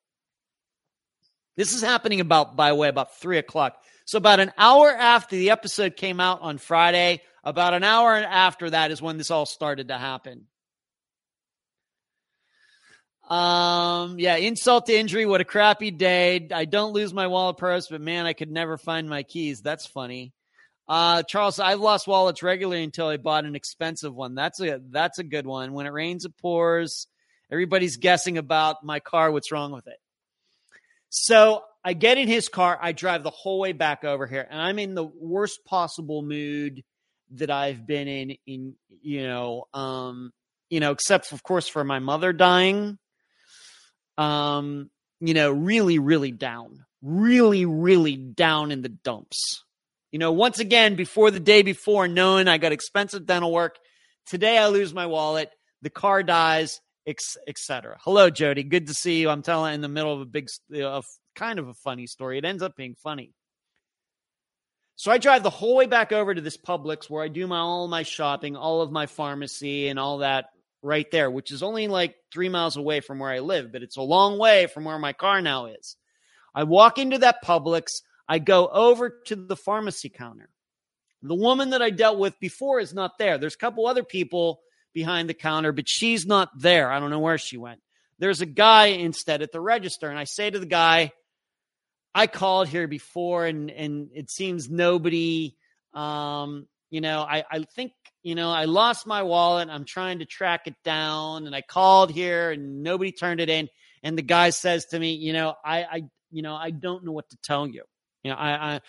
This 1.56 1.74
is 1.74 1.82
happening 1.82 2.22
about, 2.22 2.56
by 2.56 2.70
the 2.70 2.76
way, 2.76 2.88
about 2.88 3.18
three 3.18 3.40
o'clock. 3.40 3.78
So 4.06 4.20
about 4.20 4.40
an 4.40 4.52
hour 4.58 4.90
after 4.90 5.36
the 5.36 5.50
episode 5.50 5.96
came 5.96 6.20
out 6.20 6.42
on 6.42 6.60
Friday, 6.60 7.22
about 7.44 7.74
an 7.74 7.84
hour 7.84 8.14
after 8.14 8.70
that 8.70 8.92
is 8.92 9.02
when 9.02 9.18
this 9.18 9.32
all 9.32 9.48
started 9.48 9.88
to 9.88 9.98
happen. 9.98 10.46
Um, 13.28 14.20
yeah, 14.20 14.38
insult 14.38 14.86
to 14.86 14.98
injury. 14.98 15.26
What 15.26 15.42
a 15.42 15.46
crappy 15.46 15.92
day. 15.92 16.48
I 16.54 16.66
don't 16.66 16.94
lose 16.94 17.14
my 17.14 17.28
wallet 17.28 17.58
purse, 17.58 17.88
but 17.90 18.00
man, 18.00 18.26
I 18.26 18.34
could 18.34 18.52
never 18.52 18.78
find 18.78 19.10
my 19.10 19.24
keys. 19.24 19.62
That's 19.62 19.86
funny. 19.86 20.34
Uh, 20.88 21.24
Charles, 21.24 21.60
I've 21.60 21.82
lost 21.82 22.08
wallets 22.08 22.42
regularly 22.42 22.84
until 22.84 23.08
I 23.08 23.18
bought 23.18 23.46
an 23.46 23.56
expensive 23.56 24.16
one. 24.16 24.36
That's 24.36 24.60
a 24.62 24.80
that's 24.90 25.20
a 25.20 25.24
good 25.24 25.46
one. 25.46 25.74
When 25.74 25.86
it 25.86 25.92
rains, 25.92 26.24
it 26.24 26.38
pours. 26.38 27.08
Everybody's 27.52 27.98
guessing 27.98 28.38
about 28.38 28.84
my 28.84 29.00
car. 29.00 29.32
What's 29.32 29.52
wrong 29.52 29.72
with 29.72 29.88
it? 29.88 30.00
So 31.10 31.64
I 31.84 31.94
get 31.94 32.18
in 32.18 32.28
his 32.28 32.48
car. 32.48 32.78
I 32.82 32.92
drive 32.92 33.24
the 33.24 33.30
whole 33.30 33.60
way 33.60 33.74
back 33.74 34.04
over 34.04 34.28
here, 34.28 34.48
and 34.50 34.62
I'm 34.62 34.80
in 34.80 34.96
the 34.96 35.04
worst 35.06 35.66
possible 35.66 36.22
mood 36.22 36.84
that 37.32 37.52
I've 37.52 37.86
been 37.86 38.08
in. 38.08 38.38
In 38.46 38.76
you 39.02 39.28
know, 39.28 39.66
um, 39.74 40.32
you 40.70 40.80
know, 40.80 40.92
except 40.92 41.34
of 41.34 41.44
course 41.44 41.68
for 41.68 41.84
my 41.84 42.00
mother 42.00 42.32
dying. 42.32 42.98
Um, 44.18 44.90
you 45.20 45.34
know, 45.34 45.52
really, 45.52 46.00
really 46.00 46.32
down, 46.32 46.86
really, 47.02 47.66
really 47.66 48.16
down 48.16 48.72
in 48.72 48.82
the 48.82 48.90
dumps. 48.90 49.64
You 50.12 50.20
know, 50.20 50.32
once 50.32 50.60
again, 50.60 50.96
before 50.96 51.32
the 51.32 51.40
day 51.40 51.62
before, 51.62 52.08
knowing 52.08 52.48
I 52.48 52.58
got 52.58 52.72
expensive 52.72 53.26
dental 53.26 53.52
work. 53.52 53.78
Today 54.26 54.58
I 54.58 54.68
lose 54.68 54.94
my 54.94 55.06
wallet. 55.06 55.50
The 55.82 55.90
car 55.90 56.24
dies, 56.24 56.80
etc. 57.06 57.98
Hello, 58.02 58.30
Jody. 58.30 58.64
Good 58.64 58.88
to 58.88 58.94
see 58.94 59.22
you. 59.22 59.30
I'm 59.30 59.42
telling 59.42 59.74
in 59.74 59.82
the 59.82 59.88
middle 59.88 60.14
of 60.14 60.22
a 60.22 60.26
big, 60.26 60.50
uh, 60.82 61.02
kind 61.36 61.60
of 61.60 61.68
a 61.68 61.74
funny 61.74 62.08
story. 62.08 62.38
It 62.38 62.46
ends 62.46 62.64
up 62.64 62.76
being 62.76 62.96
funny. 62.96 63.34
So 64.96 65.12
I 65.12 65.20
drive 65.20 65.44
the 65.44 65.52
whole 65.52 65.76
way 65.76 65.86
back 65.86 66.12
over 66.12 66.34
to 66.34 66.42
this 66.42 66.58
Publix 66.58 67.08
where 67.10 67.24
I 67.24 67.28
do 67.28 67.46
my 67.46 67.60
all 67.60 67.88
my 67.88 68.04
shopping, 68.04 68.56
all 68.56 68.82
of 68.82 68.92
my 68.92 69.06
pharmacy 69.06 69.90
and 69.90 70.00
all 70.00 70.20
that 70.20 70.46
right 70.82 71.10
there, 71.12 71.30
which 71.30 71.52
is 71.52 71.62
only 71.62 71.88
like 71.88 72.16
three 72.34 72.50
miles 72.50 72.78
away 72.78 73.02
from 73.02 73.20
where 73.20 73.30
I 73.30 73.40
live, 73.40 73.72
but 73.72 73.84
it's 73.84 73.98
a 73.98 74.02
long 74.02 74.40
way 74.40 74.66
from 74.66 74.86
where 74.86 74.98
my 74.98 75.14
car 75.14 75.42
now 75.42 75.68
is. 75.68 75.96
I 76.56 76.64
walk 76.64 76.98
into 76.98 77.20
that 77.20 77.44
Publix. 77.44 78.02
I 78.28 78.40
go 78.40 78.68
over 78.68 79.10
to 79.28 79.36
the 79.36 79.56
pharmacy 79.56 80.10
counter. 80.10 80.50
The 81.22 81.36
woman 81.36 81.72
that 81.72 81.82
I 81.82 81.90
dealt 81.90 82.20
with 82.20 82.40
before 82.40 82.80
is 82.80 82.94
not 82.94 83.18
there. 83.18 83.38
There's 83.38 83.56
a 83.56 83.60
couple 83.60 83.88
other 83.88 84.04
people 84.04 84.62
behind 84.94 85.30
the 85.30 85.34
counter, 85.34 85.72
but 85.72 85.88
she's 85.88 86.26
not 86.26 86.50
there. 86.58 86.92
I 86.92 87.00
don't 87.00 87.10
know 87.10 87.20
where 87.20 87.38
she 87.38 87.58
went. 87.58 87.82
There's 88.20 88.42
a 88.42 88.46
guy 88.46 88.88
instead 88.88 89.42
at 89.42 89.52
the 89.52 89.62
register, 89.62 90.10
and 90.10 90.18
I 90.18 90.24
say 90.24 90.50
to 90.50 90.60
the 90.60 90.66
guy, 90.66 91.12
I 92.16 92.26
called 92.26 92.68
here 92.68 92.88
before, 92.88 93.46
and 93.46 93.70
and 93.70 94.10
it 94.14 94.32
seems 94.32 94.70
nobody. 94.70 95.56
Um, 95.94 96.68
you 96.90 97.02
know, 97.02 97.22
I 97.22 97.44
I 97.50 97.64
think 97.76 97.92
you 98.24 98.34
know 98.34 98.50
I 98.50 98.66
lost 98.66 99.06
my 99.06 99.22
wallet. 99.22 99.70
I'm 99.70 99.86
trying 99.86 100.20
to 100.20 100.26
track 100.26 100.62
it 100.66 100.76
down, 100.84 101.46
and 101.46 101.56
I 101.56 101.62
called 101.62 102.12
here, 102.12 102.52
and 102.52 102.82
nobody 102.82 103.12
turned 103.12 103.40
it 103.40 103.50
in. 103.50 103.70
And 104.02 104.18
the 104.18 104.24
guy 104.24 104.50
says 104.50 104.86
to 104.88 105.00
me, 105.00 105.14
you 105.14 105.34
know, 105.34 105.54
I 105.64 105.84
I 105.84 106.04
you 106.32 106.42
know 106.42 106.56
I 106.56 106.72
don't 106.72 107.06
know 107.06 107.12
what 107.12 107.30
to 107.30 107.38
tell 107.44 107.68
you. 107.68 107.84
You 108.24 108.32
know, 108.32 108.38
I, 108.38 108.82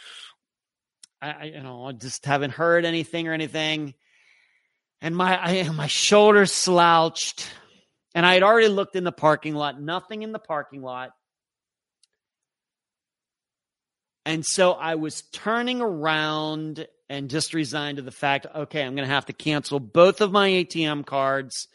I, 1.21 1.31
I, 1.31 1.45
you 1.45 1.63
know, 1.63 1.85
I 1.85 1.93
just 1.93 2.25
haven't 2.27 2.53
heard 2.53 2.85
anything 2.85 3.29
or 3.29 3.33
anything. 3.33 3.95
And 5.01 5.17
my, 5.17 5.39
I, 5.41 5.69
my 5.75 5.87
shoulders 5.87 6.53
slouched, 6.53 7.51
and 8.15 8.25
I 8.25 8.35
had 8.35 8.43
already 8.43 8.69
looked 8.69 8.97
in 8.97 9.05
the 9.05 9.13
parking 9.13 9.55
lot. 9.55 9.81
Nothing 9.81 10.23
in 10.23 10.33
the 10.33 10.39
parking 10.39 10.83
lot. 10.83 11.11
And 14.25 14.45
so 14.45 14.73
I 14.73 14.97
was 14.97 15.23
turning 15.33 15.81
around 15.81 16.87
and 17.09 17.31
just 17.31 17.55
resigned 17.55 17.97
to 17.97 18.03
the 18.03 18.11
fact, 18.11 18.47
okay, 18.55 18.83
I'm 18.83 18.95
going 18.95 19.09
to 19.09 19.15
have 19.15 19.27
to 19.27 19.33
cancel 19.33 19.81
both 19.81 20.21
of 20.21 20.31
my 20.31 20.51
ATM 20.51 21.07
cards. 21.07 21.69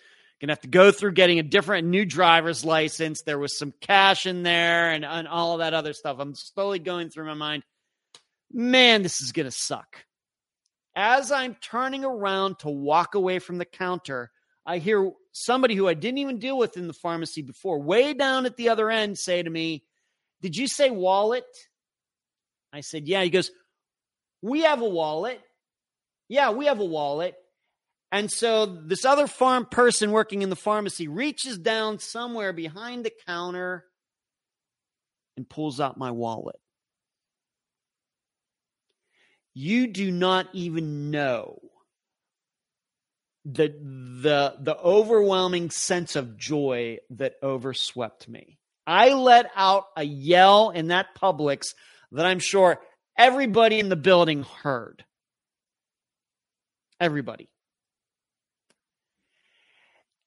To 0.48 0.52
have 0.52 0.62
to 0.62 0.68
go 0.68 0.92
through 0.92 1.14
getting 1.14 1.40
a 1.40 1.44
different 1.44 1.88
new 1.88 2.04
driver's 2.06 2.66
license. 2.66 3.22
There 3.22 3.40
was 3.40 3.58
some 3.58 3.74
cash 3.80 4.26
in 4.26 4.44
there 4.44 4.92
and, 4.92 5.06
and 5.06 5.28
all 5.28 5.54
of 5.54 5.60
that 5.60 5.74
other 5.74 5.94
stuff. 5.94 6.18
I'm 6.20 6.36
slowly 6.36 6.80
going 6.80 7.10
through 7.10 7.26
my 7.26 7.34
mind. 7.34 7.64
Man, 8.52 9.04
this 9.04 9.22
is 9.22 9.32
to 9.32 9.52
suck. 9.52 10.06
As 10.96 11.32
I'm 11.32 11.56
turning 11.56 12.04
around 12.04 12.60
to 12.60 12.70
walk 12.70 13.16
away 13.16 13.40
from 13.40 13.58
the 13.58 13.66
counter, 13.66 14.32
I 14.66 14.78
hear 14.78 15.12
somebody 15.32 15.76
who 15.76 15.88
I 15.88 15.94
didn't 15.94 16.20
even 16.20 16.40
deal 16.40 16.58
with 16.58 16.78
in 16.78 16.88
the 16.88 16.94
pharmacy 16.94 17.42
before, 17.42 17.82
way 17.82 18.14
down 18.14 18.46
at 18.46 18.58
the 18.58 18.70
other 18.70 18.90
end, 18.92 19.18
say 19.18 19.42
to 19.42 19.50
me, 19.50 19.84
Did 20.42 20.56
you 20.56 20.68
say 20.68 20.90
wallet? 20.90 21.46
I 22.72 22.82
said, 22.82 23.08
Yeah. 23.08 23.24
He 23.24 23.30
goes, 23.30 23.50
We 24.42 24.62
have 24.62 24.82
a 24.82 24.90
wallet. 24.90 25.42
Yeah, 26.30 26.52
we 26.52 26.66
have 26.66 26.80
a 26.80 26.86
wallet. 26.86 27.36
And 28.14 28.32
so 28.32 28.68
this 28.68 29.06
other 29.06 29.26
farm 29.26 29.66
person 29.66 30.12
working 30.12 30.44
in 30.44 30.52
the 30.52 30.56
pharmacy 30.56 31.08
reaches 31.08 31.58
down 31.58 31.98
somewhere 31.98 32.54
behind 32.54 33.04
the 33.04 33.12
counter 33.26 33.86
and 35.36 35.50
pulls 35.50 35.80
out 35.80 35.98
my 35.98 36.12
wallet. 36.12 36.58
You 39.56 39.88
do 39.88 40.12
not 40.12 40.48
even 40.54 41.10
know 41.10 41.60
the 43.46 43.70
the 43.70 44.58
the 44.60 44.78
overwhelming 44.78 45.72
sense 45.72 46.16
of 46.16 46.38
joy 46.38 47.00
that 47.10 47.34
overswept 47.42 48.30
me. 48.30 48.60
I 48.86 49.14
let 49.14 49.50
out 49.56 49.86
a 49.98 50.04
yell 50.04 50.70
in 50.70 50.90
that 50.90 51.16
Publix 51.20 51.74
that 52.12 52.28
I'm 52.28 52.40
sure 52.40 52.80
everybody 53.18 53.80
in 53.80 53.90
the 53.90 53.96
building 53.96 54.44
heard. 54.44 55.04
Everybody. 57.00 57.50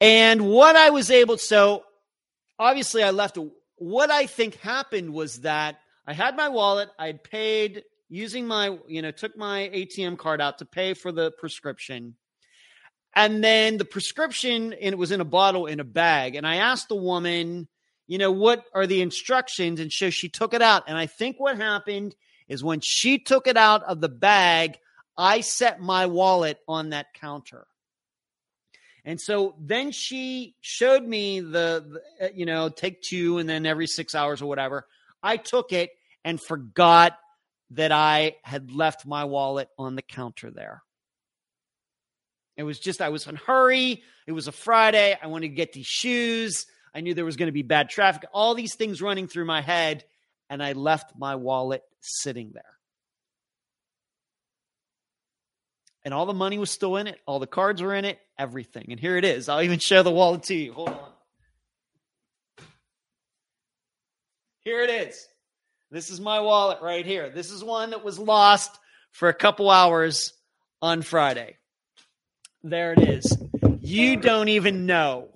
And 0.00 0.48
what 0.48 0.76
I 0.76 0.90
was 0.90 1.10
able, 1.10 1.38
so 1.38 1.84
obviously 2.58 3.02
I 3.02 3.10
left. 3.10 3.38
What 3.76 4.10
I 4.10 4.26
think 4.26 4.56
happened 4.56 5.12
was 5.12 5.40
that 5.40 5.78
I 6.06 6.12
had 6.12 6.36
my 6.36 6.48
wallet. 6.48 6.90
I 6.98 7.12
paid 7.12 7.84
using 8.08 8.46
my, 8.46 8.78
you 8.86 9.02
know, 9.02 9.10
took 9.10 9.36
my 9.36 9.70
ATM 9.74 10.18
card 10.18 10.40
out 10.40 10.58
to 10.58 10.64
pay 10.64 10.94
for 10.94 11.12
the 11.12 11.30
prescription. 11.32 12.14
And 13.14 13.42
then 13.42 13.78
the 13.78 13.84
prescription, 13.84 14.74
and 14.74 14.92
it 14.92 14.98
was 14.98 15.10
in 15.10 15.22
a 15.22 15.24
bottle 15.24 15.66
in 15.66 15.80
a 15.80 15.84
bag. 15.84 16.34
And 16.34 16.46
I 16.46 16.56
asked 16.56 16.88
the 16.88 16.96
woman, 16.96 17.66
you 18.06 18.18
know, 18.18 18.30
what 18.30 18.64
are 18.74 18.86
the 18.86 19.00
instructions? 19.00 19.80
And 19.80 19.90
so 19.90 20.10
she 20.10 20.28
took 20.28 20.52
it 20.52 20.62
out. 20.62 20.84
And 20.86 20.98
I 20.98 21.06
think 21.06 21.40
what 21.40 21.56
happened 21.56 22.14
is 22.46 22.62
when 22.62 22.80
she 22.80 23.18
took 23.18 23.46
it 23.46 23.56
out 23.56 23.82
of 23.84 24.00
the 24.00 24.10
bag, 24.10 24.78
I 25.16 25.40
set 25.40 25.80
my 25.80 26.06
wallet 26.06 26.58
on 26.68 26.90
that 26.90 27.14
counter. 27.14 27.66
And 29.06 29.20
so 29.20 29.54
then 29.60 29.92
she 29.92 30.56
showed 30.60 31.04
me 31.04 31.38
the, 31.38 32.00
the, 32.18 32.26
uh, 32.26 32.28
you 32.34 32.44
know, 32.44 32.68
take 32.68 33.00
two 33.02 33.38
and 33.38 33.48
then 33.48 33.64
every 33.64 33.86
six 33.86 34.16
hours 34.16 34.42
or 34.42 34.46
whatever. 34.46 34.84
I 35.22 35.36
took 35.36 35.72
it 35.72 35.90
and 36.24 36.40
forgot 36.40 37.16
that 37.70 37.92
I 37.92 38.34
had 38.42 38.72
left 38.72 39.06
my 39.06 39.24
wallet 39.24 39.68
on 39.78 39.94
the 39.94 40.02
counter 40.02 40.50
there. 40.50 40.82
It 42.56 42.64
was 42.64 42.80
just, 42.80 43.00
I 43.00 43.10
was 43.10 43.26
in 43.28 43.36
a 43.36 43.38
hurry. 43.38 44.02
It 44.26 44.32
was 44.32 44.48
a 44.48 44.52
Friday. 44.52 45.16
I 45.20 45.28
wanted 45.28 45.48
to 45.48 45.54
get 45.54 45.72
these 45.72 45.86
shoes. 45.86 46.66
I 46.92 47.00
knew 47.00 47.14
there 47.14 47.24
was 47.24 47.36
going 47.36 47.48
to 47.48 47.52
be 47.52 47.62
bad 47.62 47.90
traffic, 47.90 48.28
all 48.32 48.54
these 48.54 48.74
things 48.74 49.00
running 49.00 49.28
through 49.28 49.44
my 49.44 49.60
head. 49.60 50.04
And 50.50 50.62
I 50.62 50.72
left 50.72 51.12
my 51.16 51.36
wallet 51.36 51.82
sitting 52.00 52.50
there. 52.54 52.75
And 56.06 56.14
all 56.14 56.24
the 56.24 56.32
money 56.32 56.56
was 56.56 56.70
still 56.70 56.96
in 56.98 57.08
it. 57.08 57.20
All 57.26 57.40
the 57.40 57.48
cards 57.48 57.82
were 57.82 57.92
in 57.92 58.04
it, 58.04 58.20
everything. 58.38 58.86
And 58.90 59.00
here 59.00 59.16
it 59.16 59.24
is. 59.24 59.48
I'll 59.48 59.60
even 59.60 59.80
show 59.80 60.04
the 60.04 60.10
wallet 60.12 60.44
to 60.44 60.54
you. 60.54 60.72
Hold 60.72 60.90
on. 60.90 60.98
Here 64.60 64.82
it 64.82 64.90
is. 64.90 65.26
This 65.90 66.10
is 66.10 66.20
my 66.20 66.38
wallet 66.38 66.78
right 66.80 67.04
here. 67.04 67.28
This 67.30 67.50
is 67.50 67.64
one 67.64 67.90
that 67.90 68.04
was 68.04 68.20
lost 68.20 68.70
for 69.10 69.28
a 69.28 69.34
couple 69.34 69.68
hours 69.68 70.32
on 70.80 71.02
Friday. 71.02 71.56
There 72.62 72.92
it 72.92 73.00
is. 73.00 73.36
You 73.80 74.16
don't 74.16 74.48
even 74.48 74.86
know. 74.86 75.30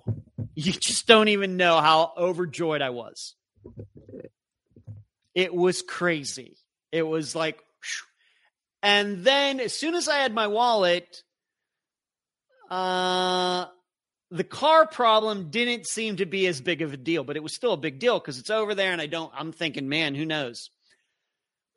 You 0.55 0.71
just 0.71 1.05
don't 1.05 1.27
even 1.27 1.57
know 1.57 1.81
how 1.81 2.13
overjoyed 2.17 2.81
I 2.81 2.91
was. 2.91 3.35
It 5.35 5.53
was 5.53 5.81
crazy. 5.81 6.55
It 6.93 7.03
was 7.03 7.35
like, 7.35 7.61
and 8.83 9.23
then 9.23 9.59
as 9.59 9.73
soon 9.73 9.95
as 9.95 10.07
I 10.07 10.17
had 10.17 10.33
my 10.33 10.47
wallet, 10.47 11.23
uh, 12.69 13.65
the 14.31 14.43
car 14.43 14.87
problem 14.87 15.49
didn't 15.49 15.85
seem 15.87 16.15
to 16.17 16.25
be 16.25 16.47
as 16.47 16.61
big 16.61 16.81
of 16.81 16.93
a 16.93 16.97
deal, 16.97 17.23
but 17.23 17.35
it 17.35 17.43
was 17.43 17.53
still 17.53 17.73
a 17.73 17.77
big 17.77 17.99
deal 17.99 18.17
because 18.17 18.39
it's 18.39 18.49
over 18.49 18.73
there 18.73 18.93
and 18.93 19.01
I 19.01 19.07
don't, 19.07 19.31
I'm 19.35 19.51
thinking, 19.51 19.89
man, 19.89 20.15
who 20.15 20.25
knows? 20.25 20.69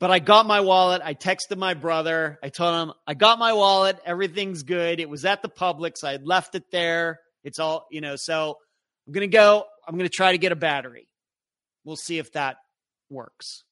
But 0.00 0.11
I 0.11 0.18
got 0.18 0.46
my 0.46 0.61
wallet. 0.61 1.02
I 1.05 1.14
texted 1.14 1.57
my 1.57 1.74
brother. 1.74 2.38
I 2.42 2.48
told 2.48 2.88
him, 2.88 2.94
I 3.07 3.14
got 3.14 3.38
my 3.38 3.52
wallet. 3.52 3.98
Everything's 4.05 4.62
good. 4.62 5.00
It 5.00 5.09
was 5.09 5.24
at 5.24 5.42
the 5.42 5.48
Publix. 5.48 6.05
I 6.05 6.12
had 6.12 6.26
left 6.26 6.55
it 6.55 6.70
there. 6.70 7.20
It's 7.42 7.59
all, 7.59 7.86
you 7.90 8.00
know, 8.00 8.16
so 8.16 8.57
I'm 9.07 9.12
going 9.12 9.28
to 9.28 9.36
go. 9.36 9.64
I'm 9.86 9.96
going 9.96 10.09
to 10.09 10.14
try 10.14 10.32
to 10.32 10.38
get 10.38 10.52
a 10.52 10.57
battery. 10.57 11.09
We'll 11.84 11.96
see 11.96 12.18
if 12.18 12.32
that 12.32 12.57
works. 13.11 13.64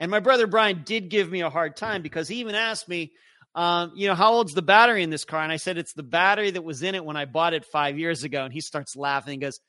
And 0.00 0.10
my 0.10 0.20
brother 0.20 0.46
Brian 0.46 0.82
did 0.84 1.10
give 1.10 1.30
me 1.30 1.42
a 1.42 1.50
hard 1.50 1.76
time 1.76 2.00
because 2.00 2.26
he 2.26 2.36
even 2.36 2.54
asked 2.54 2.88
me, 2.88 3.12
um, 3.54 3.92
you 3.94 4.08
know, 4.08 4.14
how 4.14 4.32
old's 4.32 4.54
the 4.54 4.62
battery 4.62 5.02
in 5.02 5.10
this 5.10 5.26
car? 5.26 5.42
And 5.42 5.52
I 5.52 5.56
said, 5.56 5.76
it's 5.76 5.92
the 5.92 6.02
battery 6.02 6.50
that 6.50 6.62
was 6.62 6.82
in 6.82 6.94
it 6.94 7.04
when 7.04 7.16
I 7.16 7.26
bought 7.26 7.52
it 7.52 7.66
five 7.66 7.98
years 7.98 8.24
ago. 8.24 8.44
And 8.44 8.52
he 8.52 8.62
starts 8.62 8.96
laughing 8.96 9.34
and 9.34 9.42
goes, 9.42 9.60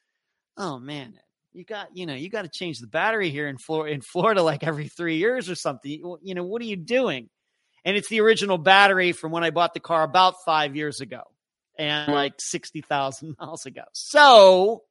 oh 0.58 0.80
man, 0.80 1.14
you 1.52 1.66
got, 1.66 1.90
you 1.96 2.06
know, 2.06 2.14
you 2.14 2.30
got 2.30 2.44
to 2.44 2.50
change 2.50 2.80
the 2.80 2.88
battery 2.88 3.30
here 3.30 3.48
in 3.48 3.58
Florida, 3.58 3.94
in 3.94 4.02
Florida, 4.02 4.42
like 4.42 4.64
every 4.64 4.88
three 4.88 5.18
years 5.18 5.50
or 5.50 5.56
something. 5.56 6.18
You 6.22 6.36
know, 6.36 6.44
what 6.44 6.62
are 6.62 6.66
you 6.66 6.78
doing? 6.78 7.30
And 7.84 7.98
it's 7.98 8.08
the 8.10 8.22
original 8.22 8.58
battery 8.58 9.12
from 9.12 9.32
when 9.32 9.44
I 9.44 9.50
bought 9.50 9.74
the 9.74 9.80
car 9.80 10.04
about 10.04 10.36
five 10.46 10.76
years 10.76 11.02
ago 11.02 11.24
and 11.78 12.14
like 12.14 12.36
60,000 12.38 13.36
miles 13.40 13.66
ago. 13.66 13.84
So 13.94 14.84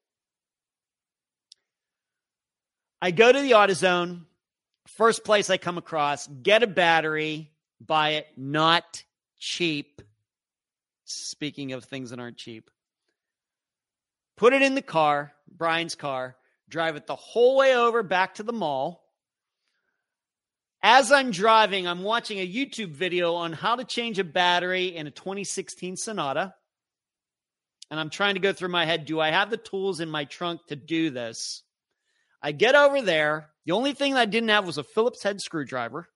I 3.01 3.13
go 3.13 3.33
to 3.33 3.41
the 3.41 3.53
AutoZone, 3.53 4.25
first 5.01 5.25
place 5.25 5.49
I 5.49 5.57
come 5.57 5.79
across, 5.79 6.27
get 6.27 6.63
a 6.63 6.67
battery, 6.67 7.51
buy 7.81 8.11
it, 8.11 8.27
not 8.37 9.03
cheap. 9.39 10.03
Speaking 11.07 11.73
of 11.73 11.85
things 11.85 12.11
that 12.11 12.19
aren't 12.19 12.37
cheap, 12.37 12.71
put 14.37 14.53
it 14.53 14.61
in 14.61 14.75
the 14.75 14.83
car, 14.83 15.33
Brian's 15.51 15.95
car, 15.95 16.37
drive 16.69 16.97
it 16.97 17.07
the 17.07 17.17
whole 17.17 17.57
way 17.57 17.75
over 17.75 18.03
back 18.03 18.35
to 18.35 18.43
the 18.43 18.53
mall. 18.53 19.03
As 20.83 21.11
I'm 21.11 21.31
driving, 21.31 21.89
I'm 21.89 22.03
watching 22.03 22.39
a 22.39 22.47
YouTube 22.47 22.91
video 22.91 23.37
on 23.37 23.55
how 23.55 23.77
to 23.77 23.85
change 23.85 24.19
a 24.19 24.25
battery 24.25 24.95
in 24.95 25.07
a 25.07 25.11
2016 25.11 25.97
Sonata. 25.97 26.55
And 27.91 27.99
I'm 27.99 28.11
trying 28.11 28.35
to 28.35 28.41
go 28.41 28.53
through 28.53 28.69
my 28.69 28.85
head 28.85 29.07
do 29.07 29.19
I 29.19 29.31
have 29.31 29.49
the 29.49 29.57
tools 29.57 30.01
in 30.01 30.11
my 30.11 30.27
trunk 30.27 30.61
to 30.67 30.77
do 30.77 31.09
this? 31.09 31.63
I 32.43 32.53
get 32.53 32.75
over 32.75 33.03
there. 33.03 33.51
The 33.67 33.73
only 33.73 33.93
thing 33.93 34.15
I 34.15 34.25
didn't 34.25 34.49
have 34.49 34.67
was 34.67 34.79
a 34.79 34.83
Phillips 34.83 35.23
head 35.23 35.41
screwdriver. 35.41 36.09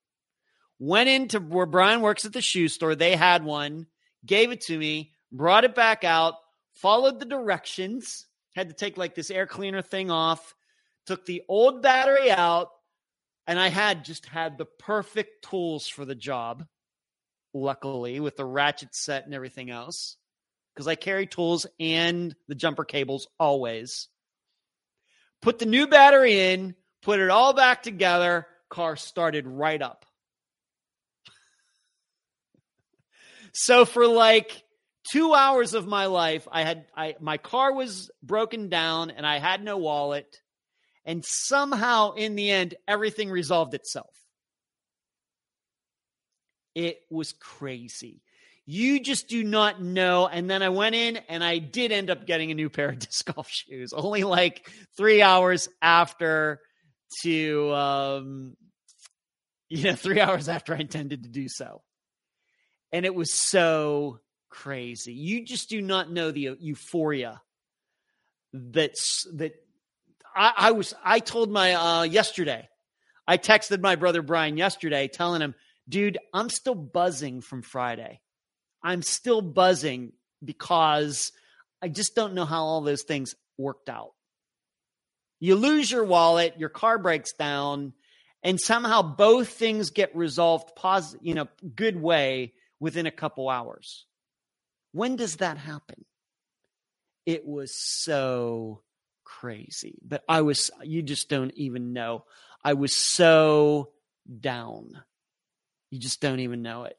Went 0.78 1.08
into 1.08 1.38
where 1.38 1.66
Brian 1.66 2.00
works 2.00 2.24
at 2.24 2.32
the 2.32 2.40
shoe 2.40 2.68
store. 2.68 2.94
They 2.94 3.14
had 3.16 3.44
one, 3.44 3.86
gave 4.24 4.50
it 4.50 4.62
to 4.62 4.76
me, 4.76 5.12
brought 5.30 5.64
it 5.64 5.74
back 5.74 6.04
out, 6.04 6.34
followed 6.74 7.20
the 7.20 7.26
directions, 7.26 8.26
had 8.54 8.68
to 8.68 8.74
take 8.74 8.96
like 8.96 9.14
this 9.14 9.30
air 9.30 9.46
cleaner 9.46 9.82
thing 9.82 10.10
off, 10.10 10.54
took 11.06 11.26
the 11.26 11.42
old 11.48 11.82
battery 11.82 12.30
out, 12.30 12.70
and 13.46 13.58
I 13.58 13.68
had 13.68 14.04
just 14.04 14.26
had 14.26 14.56
the 14.56 14.64
perfect 14.64 15.44
tools 15.48 15.86
for 15.86 16.04
the 16.04 16.14
job, 16.14 16.64
luckily, 17.52 18.20
with 18.20 18.36
the 18.36 18.44
ratchet 18.44 18.94
set 18.94 19.26
and 19.26 19.34
everything 19.34 19.70
else, 19.70 20.16
because 20.74 20.88
I 20.88 20.94
carry 20.94 21.26
tools 21.26 21.66
and 21.78 22.34
the 22.48 22.54
jumper 22.54 22.84
cables 22.84 23.28
always. 23.38 24.08
Put 25.44 25.58
the 25.58 25.66
new 25.66 25.86
battery 25.86 26.52
in, 26.52 26.74
put 27.02 27.20
it 27.20 27.28
all 27.28 27.52
back 27.52 27.82
together, 27.82 28.46
car 28.70 28.96
started 28.96 29.46
right 29.46 29.82
up. 29.82 30.06
so 33.52 33.84
for 33.84 34.06
like 34.06 34.64
two 35.12 35.34
hours 35.34 35.74
of 35.74 35.86
my 35.86 36.06
life, 36.06 36.48
I 36.50 36.62
had 36.62 36.86
I 36.96 37.16
my 37.20 37.36
car 37.36 37.74
was 37.74 38.10
broken 38.22 38.70
down 38.70 39.10
and 39.10 39.26
I 39.26 39.38
had 39.38 39.62
no 39.62 39.76
wallet. 39.76 40.40
And 41.04 41.22
somehow 41.22 42.12
in 42.12 42.36
the 42.36 42.50
end, 42.50 42.74
everything 42.88 43.30
resolved 43.30 43.74
itself. 43.74 44.16
It 46.74 47.00
was 47.10 47.34
crazy. 47.34 48.22
You 48.66 49.00
just 49.00 49.28
do 49.28 49.44
not 49.44 49.82
know. 49.82 50.26
And 50.26 50.48
then 50.48 50.62
I 50.62 50.70
went 50.70 50.94
in 50.94 51.18
and 51.28 51.44
I 51.44 51.58
did 51.58 51.92
end 51.92 52.10
up 52.10 52.26
getting 52.26 52.50
a 52.50 52.54
new 52.54 52.70
pair 52.70 52.88
of 52.88 52.98
disc 52.98 53.32
golf 53.32 53.48
shoes, 53.50 53.92
only 53.92 54.24
like 54.24 54.68
three 54.96 55.22
hours 55.22 55.68
after 55.82 56.60
to, 57.22 57.72
um, 57.74 58.56
you 59.68 59.84
know, 59.84 59.94
three 59.94 60.20
hours 60.20 60.48
after 60.48 60.74
I 60.74 60.78
intended 60.78 61.24
to 61.24 61.28
do 61.28 61.48
so. 61.48 61.82
And 62.92 63.04
it 63.04 63.14
was 63.14 63.32
so 63.32 64.20
crazy. 64.48 65.12
You 65.14 65.44
just 65.44 65.68
do 65.68 65.82
not 65.82 66.10
know 66.10 66.30
the 66.30 66.56
euphoria 66.60 67.42
that's 68.52 69.26
that 69.34 69.52
I, 70.34 70.52
I 70.56 70.70
was 70.70 70.94
I 71.04 71.18
told 71.18 71.50
my 71.50 71.74
uh 71.74 72.02
yesterday. 72.04 72.68
I 73.26 73.36
texted 73.36 73.80
my 73.80 73.96
brother 73.96 74.22
Brian 74.22 74.56
yesterday 74.56 75.08
telling 75.08 75.40
him, 75.40 75.54
dude, 75.88 76.18
I'm 76.32 76.50
still 76.50 76.74
buzzing 76.74 77.40
from 77.40 77.62
Friday. 77.62 78.20
I'm 78.84 79.02
still 79.02 79.40
buzzing 79.40 80.12
because 80.44 81.32
I 81.82 81.88
just 81.88 82.14
don't 82.14 82.34
know 82.34 82.44
how 82.44 82.64
all 82.64 82.82
those 82.82 83.02
things 83.02 83.34
worked 83.56 83.88
out. 83.88 84.12
You 85.40 85.56
lose 85.56 85.90
your 85.90 86.04
wallet, 86.04 86.54
your 86.58 86.68
car 86.68 86.98
breaks 86.98 87.32
down, 87.32 87.94
and 88.42 88.60
somehow 88.60 89.02
both 89.02 89.48
things 89.48 89.90
get 89.90 90.14
resolved 90.14 90.76
positive, 90.76 91.26
you 91.26 91.34
know, 91.34 91.48
good 91.74 92.00
way 92.00 92.52
within 92.78 93.06
a 93.06 93.10
couple 93.10 93.48
hours. 93.48 94.06
When 94.92 95.16
does 95.16 95.36
that 95.36 95.56
happen? 95.56 96.04
It 97.26 97.46
was 97.46 97.74
so 97.74 98.82
crazy, 99.24 99.98
but 100.06 100.22
I 100.28 100.42
was, 100.42 100.70
you 100.82 101.02
just 101.02 101.30
don't 101.30 101.52
even 101.56 101.94
know. 101.94 102.24
I 102.62 102.74
was 102.74 102.94
so 102.94 103.92
down. 104.40 105.02
You 105.90 105.98
just 105.98 106.20
don't 106.20 106.40
even 106.40 106.62
know 106.62 106.84
it. 106.84 106.98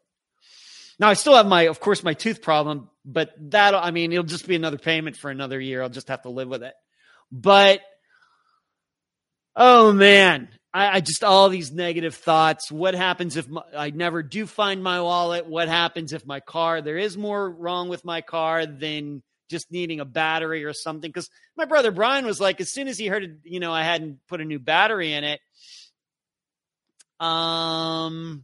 Now 1.00 1.10
I 1.10 1.14
still 1.14 1.36
have 1.36 1.48
my, 1.48 1.64
of 1.64 1.80
course, 1.80 2.04
my 2.04 2.14
tooth 2.14 2.42
problem, 2.42 2.90
but 3.04 3.32
that 3.52 3.76
I 3.76 3.92
mean, 3.92 4.12
it'll 4.12 4.24
just 4.24 4.48
be 4.48 4.56
another 4.56 4.78
payment 4.78 5.18
for 5.18 5.30
another 5.30 5.60
year. 5.60 5.82
I'll 5.82 5.90
just 5.90 6.08
have 6.08 6.24
to 6.24 6.30
live 6.30 6.48
with 6.48 6.64
it. 6.64 6.74
But 7.32 7.82
oh 9.56 9.92
man, 9.92 10.50
I, 10.74 10.98
I 10.98 11.00
just 11.00 11.24
all 11.24 11.50
these 11.50 11.72
negative 11.72 12.16
thoughts. 12.16 12.72
What 12.72 12.96
happens 12.96 13.38
if 13.38 13.48
my, 13.48 13.62
I 13.76 13.90
never 13.92 14.24
do 14.24 14.46
find 14.46 14.84
my 14.84 15.02
wallet? 15.02 15.46
What 15.48 15.68
happens 15.68 16.14
if 16.14 16.26
my 16.26 16.40
car? 16.40 16.82
There 16.82 16.98
is 16.98 17.18
more 17.18 17.50
wrong 17.50 17.90
with 17.90 18.04
my 18.06 18.22
car 18.22 18.66
than 18.66 19.24
just 19.50 19.72
needing 19.72 20.00
a 20.00 20.06
battery 20.06 20.66
or 20.66 20.74
something. 20.74 21.10
Because 21.10 21.30
my 21.56 21.66
brother 21.66 21.92
Brian 21.92 22.26
was 22.26 22.40
like, 22.40 22.60
as 22.62 22.72
soon 22.72 22.88
as 22.88 22.98
he 22.98 23.08
heard, 23.08 23.24
it, 23.24 23.32
you 23.44 23.60
know, 23.60 23.72
I 23.72 23.84
hadn't 23.84 24.20
put 24.28 24.42
a 24.42 24.46
new 24.46 24.60
battery 24.60 25.14
in 25.14 25.24
it. 25.24 25.40
Um, 27.20 28.44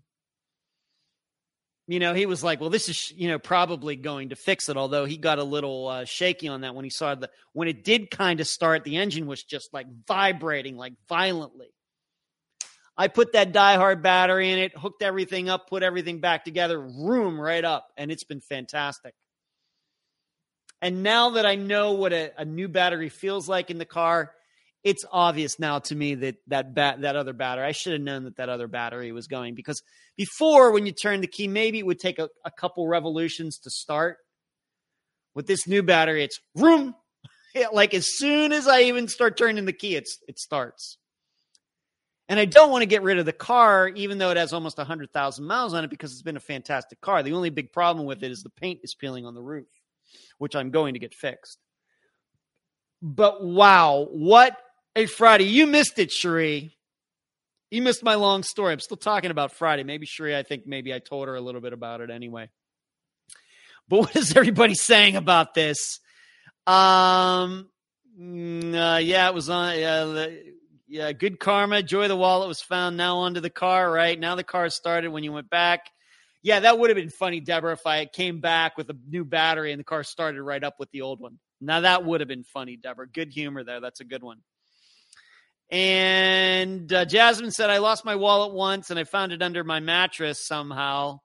you 1.94 2.00
know, 2.00 2.14
he 2.14 2.26
was 2.26 2.44
like, 2.44 2.60
well, 2.60 2.70
this 2.70 2.90
is, 2.90 3.12
you 3.12 3.28
know, 3.28 3.40
probably 3.40 3.96
going 3.96 4.30
to 4.30 4.36
fix 4.36 4.70
it. 4.70 4.78
Although 4.78 5.06
he 5.06 5.18
got 5.18 5.40
a 5.40 5.44
little 5.44 5.88
uh, 5.88 6.06
shaky 6.06 6.48
on 6.48 6.62
that 6.62 6.76
when 6.76 6.84
he 6.84 6.90
saw 6.90 7.16
the, 7.16 7.30
when 7.54 7.68
it 7.68 7.84
did 7.84 8.12
kind 8.12 8.40
of 8.40 8.48
start, 8.48 8.84
the 8.84 8.98
engine 8.98 9.26
was 9.26 9.44
just 9.44 9.74
like 9.74 9.88
vibrating 10.08 10.78
like 10.78 10.94
violently. 11.08 11.74
I 12.98 13.08
put 13.08 13.34
that 13.34 13.54
diehard 13.54 14.02
battery 14.02 14.52
in 14.52 14.60
it, 14.60 14.78
hooked 14.78 15.02
everything 15.02 15.50
up, 15.50 15.70
put 15.70 15.82
everything 15.82 16.20
back 16.20 16.46
together, 16.46 16.80
room 16.80 17.40
right 17.40 17.64
up, 17.64 17.88
and 17.98 18.12
it's 18.12 18.26
been 18.26 18.42
fantastic. 18.42 19.14
And 20.82 21.04
now 21.04 21.32
that 21.32 21.46
I 21.46 21.56
know 21.56 21.94
what 21.94 22.12
a, 22.14 22.32
a 22.38 22.46
new 22.46 22.68
battery 22.68 23.10
feels 23.10 23.48
like 23.48 23.70
in 23.70 23.78
the 23.78 23.86
car, 23.86 24.34
it's 24.84 25.06
obvious 25.12 25.60
now 25.60 25.80
to 25.80 25.96
me 25.96 26.16
that 26.16 26.36
that 26.48 26.74
bat, 26.74 27.02
that 27.02 27.16
other 27.16 27.34
battery, 27.34 27.66
I 27.66 27.72
should 27.72 27.94
have 27.94 28.02
known 28.02 28.24
that 28.24 28.38
that 28.38 28.50
other 28.50 28.68
battery 28.68 29.12
was 29.12 29.28
going 29.28 29.54
because 29.54 29.82
before 30.18 30.72
when 30.72 30.86
you 30.86 30.92
turn 30.92 31.22
the 31.22 31.28
key, 31.28 31.48
maybe 31.48 31.80
it 31.80 31.86
would 31.86 32.00
take 32.00 32.20
a, 32.20 32.30
a 32.46 32.52
couple 32.52 32.88
revolutions 32.88 33.60
to 33.60 33.70
start. 33.70 34.18
With 35.34 35.48
this 35.48 35.68
new 35.68 35.84
battery, 35.84 36.24
it's 36.24 36.40
room. 36.56 36.96
like 37.74 37.94
as 37.94 38.18
soon 38.18 38.52
as 38.52 38.68
I 38.68 38.82
even 38.82 39.08
start 39.08 39.38
turning 39.38 39.66
the 39.66 39.74
key, 39.74 39.96
it's 39.96 40.18
it 40.28 40.40
starts. 40.40 40.98
And 42.28 42.40
I 42.40 42.46
don't 42.46 42.72
want 42.72 42.82
to 42.82 42.88
get 42.88 43.04
rid 43.04 43.20
of 43.20 43.26
the 43.26 43.34
car, 43.34 43.90
even 43.90 44.18
though 44.18 44.32
it 44.32 44.38
has 44.38 44.54
almost 44.54 44.78
100,000 44.78 45.46
miles 45.46 45.74
on 45.74 45.84
it, 45.84 45.90
because 45.90 46.14
it's 46.14 46.22
been 46.22 46.38
a 46.38 46.40
fantastic 46.40 47.02
car. 47.02 47.24
The 47.24 47.34
only 47.34 47.50
big 47.50 47.74
problem 47.74 48.06
with 48.06 48.24
it 48.24 48.32
is 48.32 48.42
the 48.42 48.50
paint 48.50 48.80
is 48.84 48.96
peeling 48.96 49.26
on 49.26 49.36
the 49.36 49.42
roof, 49.42 49.68
which 50.38 50.56
I'm 50.56 50.72
going 50.72 50.94
to 50.94 51.00
get 51.00 51.14
fixed. 51.14 51.58
But 53.02 53.44
wow, 53.44 54.08
what 54.12 54.56
Hey, 54.94 55.06
Friday, 55.06 55.46
you 55.46 55.68
missed 55.68 56.00
it, 56.00 56.12
Cherie. 56.12 56.76
You 57.70 57.82
missed 57.82 58.04
my 58.04 58.16
long 58.16 58.44
story. 58.44 58.74
I'm 58.74 58.82
still 58.82 58.98
talking 58.98 59.32
about 59.32 59.54
Friday. 59.54 59.86
Maybe 59.86 60.06
Cherie, 60.06 60.36
I 60.36 60.44
think 60.44 60.68
maybe 60.68 60.94
I 60.94 61.00
told 61.00 61.30
her 61.30 61.36
a 61.36 61.40
little 61.40 61.62
bit 61.62 61.72
about 61.72 62.02
it 62.02 62.10
anyway. 62.10 62.50
But 63.88 64.00
what 64.00 64.16
is 64.18 64.36
everybody 64.36 64.74
saying 64.74 65.16
about 65.16 65.54
this? 65.54 66.02
Um, 66.68 67.70
mm, 68.20 68.74
uh, 68.74 68.98
yeah, 68.98 69.30
it 69.30 69.34
was 69.34 69.50
on. 69.50 69.80
Yeah, 69.80 70.28
yeah, 70.90 71.14
good 71.14 71.40
karma. 71.40 71.82
Joy 71.84 72.10
the 72.10 72.18
wallet 72.18 72.50
was 72.50 72.62
found 72.62 72.98
now 72.98 73.20
onto 73.20 73.40
the 73.40 73.50
car. 73.50 73.90
Right 73.90 74.20
now, 74.20 74.36
the 74.36 74.44
car 74.44 74.68
started 74.68 75.08
when 75.08 75.24
you 75.24 75.32
went 75.32 75.50
back. 75.50 75.90
Yeah, 76.44 76.60
that 76.60 76.78
would 76.78 76.90
have 76.90 76.98
been 76.98 77.10
funny, 77.10 77.40
Deborah, 77.40 77.74
if 77.74 77.88
I 77.88 78.08
came 78.08 78.42
back 78.42 78.76
with 78.76 78.90
a 78.90 78.98
new 79.08 79.24
battery 79.24 79.72
and 79.72 79.80
the 79.80 79.86
car 79.86 80.04
started 80.04 80.42
right 80.42 80.64
up 80.64 80.76
with 80.80 80.92
the 80.92 81.02
old 81.02 81.22
one. 81.22 81.40
Now 81.62 81.80
that 81.80 82.04
would 82.04 82.20
have 82.20 82.28
been 82.28 82.44
funny, 82.44 82.76
Deborah. 82.76 83.08
Good 83.08 83.32
humor 83.32 83.64
there. 83.64 83.80
That's 83.80 84.02
a 84.02 84.06
good 84.06 84.22
one. 84.22 84.40
And 85.72 86.92
uh, 86.92 87.06
Jasmine 87.06 87.52
said, 87.52 87.70
I 87.70 87.78
lost 87.78 88.04
my 88.04 88.16
wallet 88.16 88.54
once 88.54 88.90
and 88.90 89.00
I 89.00 89.06
found 89.06 89.32
it 89.32 89.42
under 89.42 89.64
my 89.64 89.80
mattress 89.80 90.46
somehow. 90.46 91.20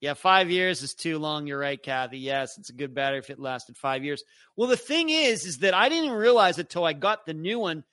Yeah, 0.00 0.14
five 0.14 0.48
years 0.48 0.82
is 0.82 0.94
too 0.94 1.18
long. 1.18 1.46
You're 1.46 1.58
right, 1.58 1.82
Kathy. 1.82 2.18
Yes, 2.18 2.56
it's 2.56 2.70
a 2.70 2.74
good 2.74 2.94
battery 2.94 3.18
if 3.18 3.28
it 3.28 3.38
lasted 3.40 3.76
five 3.76 4.04
years. 4.04 4.22
Well, 4.56 4.68
the 4.68 4.76
thing 4.76 5.10
is, 5.10 5.44
is 5.44 5.58
that 5.58 5.74
I 5.74 5.88
didn't 5.88 6.12
realize 6.12 6.58
it 6.58 6.70
till 6.70 6.84
I 6.84 6.92
got 6.94 7.26
the 7.26 7.34
new 7.34 7.58
one. 7.58 7.84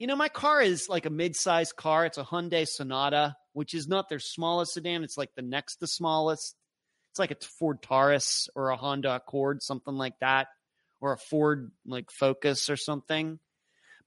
you 0.00 0.06
know, 0.06 0.16
my 0.16 0.30
car 0.30 0.62
is 0.62 0.88
like 0.88 1.04
a 1.04 1.10
mid-sized 1.10 1.76
car. 1.76 2.06
It's 2.06 2.16
a 2.16 2.24
Hyundai 2.24 2.66
Sonata, 2.66 3.36
which 3.52 3.74
is 3.74 3.86
not 3.86 4.08
their 4.08 4.18
smallest 4.18 4.72
sedan. 4.72 5.04
It's 5.04 5.18
like 5.18 5.34
the 5.36 5.42
next 5.42 5.78
the 5.78 5.86
smallest. 5.86 6.56
It's 7.12 7.18
like 7.18 7.30
a 7.30 7.36
Ford 7.58 7.82
Taurus 7.82 8.48
or 8.54 8.70
a 8.70 8.76
Honda 8.76 9.14
Accord, 9.16 9.62
something 9.62 9.94
like 9.94 10.18
that, 10.20 10.48
or 11.02 11.12
a 11.12 11.18
Ford 11.18 11.70
like 11.84 12.10
Focus 12.10 12.70
or 12.70 12.76
something. 12.76 13.38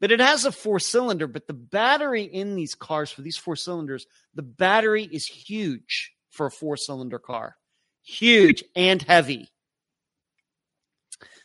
But 0.03 0.11
it 0.11 0.19
has 0.19 0.43
a 0.43 0.51
four 0.51 0.81
cylinder, 0.81 1.27
but 1.27 1.47
the 1.47 1.53
battery 1.53 2.23
in 2.23 2.55
these 2.55 2.75
cars 2.75 3.09
for 3.09 3.21
these 3.21 3.37
four 3.37 3.55
cylinders, 3.55 4.05
the 4.35 4.41
battery 4.41 5.07
is 5.09 5.25
huge 5.25 6.11
for 6.29 6.47
a 6.47 6.51
four 6.51 6.75
cylinder 6.75 7.19
car. 7.19 7.55
Huge 8.03 8.65
and 8.75 9.01
heavy. 9.01 9.47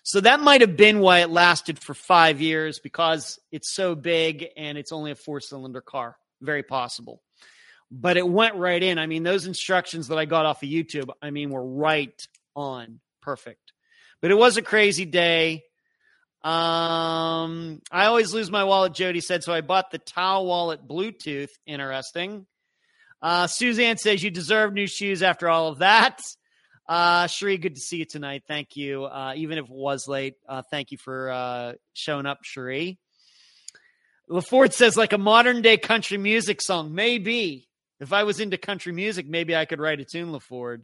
So 0.03 0.21
that 0.23 0.41
might 0.41 0.63
have 0.63 0.77
been 0.77 0.99
why 0.99 1.21
it 1.21 1.31
lasted 1.31 1.79
for 1.79 1.95
five 1.95 2.41
years 2.41 2.81
because 2.81 3.39
it's 3.53 3.73
so 3.73 3.95
big 3.95 4.49
and 4.57 4.77
it's 4.77 4.91
only 4.91 5.13
a 5.13 5.15
four 5.15 5.39
cylinder 5.39 5.81
car. 5.81 6.17
Very 6.41 6.65
possible. 6.65 7.23
But 7.93 8.17
it 8.17 8.29
went 8.29 8.57
right 8.57 8.83
in. 8.83 8.99
I 8.99 9.07
mean, 9.07 9.23
those 9.23 9.47
instructions 9.47 10.09
that 10.09 10.19
I 10.19 10.25
got 10.25 10.47
off 10.47 10.65
of 10.65 10.69
YouTube, 10.69 11.11
I 11.23 11.31
mean, 11.31 11.51
were 11.51 11.65
right 11.65 12.21
on. 12.57 12.99
Perfect. 13.23 13.73
But 14.21 14.33
it 14.33 14.37
was 14.37 14.57
a 14.57 14.63
crazy 14.63 15.05
day. 15.05 15.63
Um, 16.43 17.83
I 17.91 18.07
always 18.07 18.33
lose 18.33 18.51
my 18.51 18.65
wallet, 18.65 18.95
Jody 18.95 19.21
said, 19.21 19.43
so 19.43 19.53
I 19.53 19.61
bought 19.61 19.91
the 19.91 19.99
Tao 19.99 20.43
wallet 20.43 20.87
Bluetooth. 20.87 21.51
Interesting. 21.67 22.47
Uh, 23.21 23.49
Suzanne 23.49 23.99
says 23.99 24.23
you 24.23 24.31
deserve 24.31 24.73
new 24.73 24.87
shoes 24.87 25.23
after 25.23 25.49
all 25.49 25.69
of 25.69 25.79
that. 25.79 26.21
Uh, 26.89 27.25
Sheree, 27.25 27.61
good 27.61 27.75
to 27.75 27.81
see 27.81 27.99
you 27.99 28.05
tonight. 28.05 28.45
Thank 28.47 28.77
you. 28.77 29.05
Uh, 29.05 29.35
even 29.37 29.59
if 29.59 29.65
it 29.65 29.71
was 29.71 30.07
late, 30.09 30.37
uh, 30.49 30.63
thank 30.71 30.93
you 30.93 30.99
for 30.99 31.31
uh, 31.31 31.73
showing 31.93 32.25
up, 32.25 32.39
Sheree. 32.45 32.99
LaFord 34.31 34.73
says, 34.73 34.97
like 34.97 35.13
a 35.13 35.19
modern 35.19 35.61
day 35.61 35.77
country 35.77 36.19
music 36.19 36.63
song. 36.63 36.95
Maybe. 36.95 37.69
If 38.01 38.13
I 38.13 38.23
was 38.23 38.39
into 38.39 38.57
country 38.57 38.93
music, 38.93 39.27
maybe 39.29 39.57
I 39.57 39.65
could 39.65 39.81
write 39.81 40.01
a 40.01 40.05
tune, 40.05 40.31
LaFord. 40.31 40.83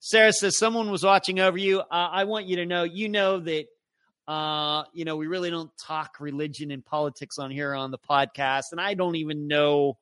Sarah 0.00 0.32
says, 0.32 0.58
someone 0.58 0.90
was 0.90 1.02
watching 1.02 1.40
over 1.40 1.56
you. 1.56 1.80
Uh, 1.80 1.84
I 1.90 2.24
want 2.24 2.46
you 2.46 2.56
to 2.56 2.66
know, 2.66 2.82
you 2.82 3.08
know 3.08 3.40
that, 3.40 3.64
uh, 4.32 4.84
you 4.92 5.04
know, 5.04 5.16
we 5.16 5.26
really 5.26 5.50
don't 5.50 5.70
talk 5.76 6.20
religion 6.20 6.70
and 6.70 6.84
politics 6.84 7.38
on 7.38 7.50
here 7.50 7.74
on 7.74 7.90
the 7.90 7.98
podcast. 7.98 8.72
And 8.72 8.80
I 8.80 8.94
don't 8.94 9.16
even 9.16 9.46
know 9.46 9.98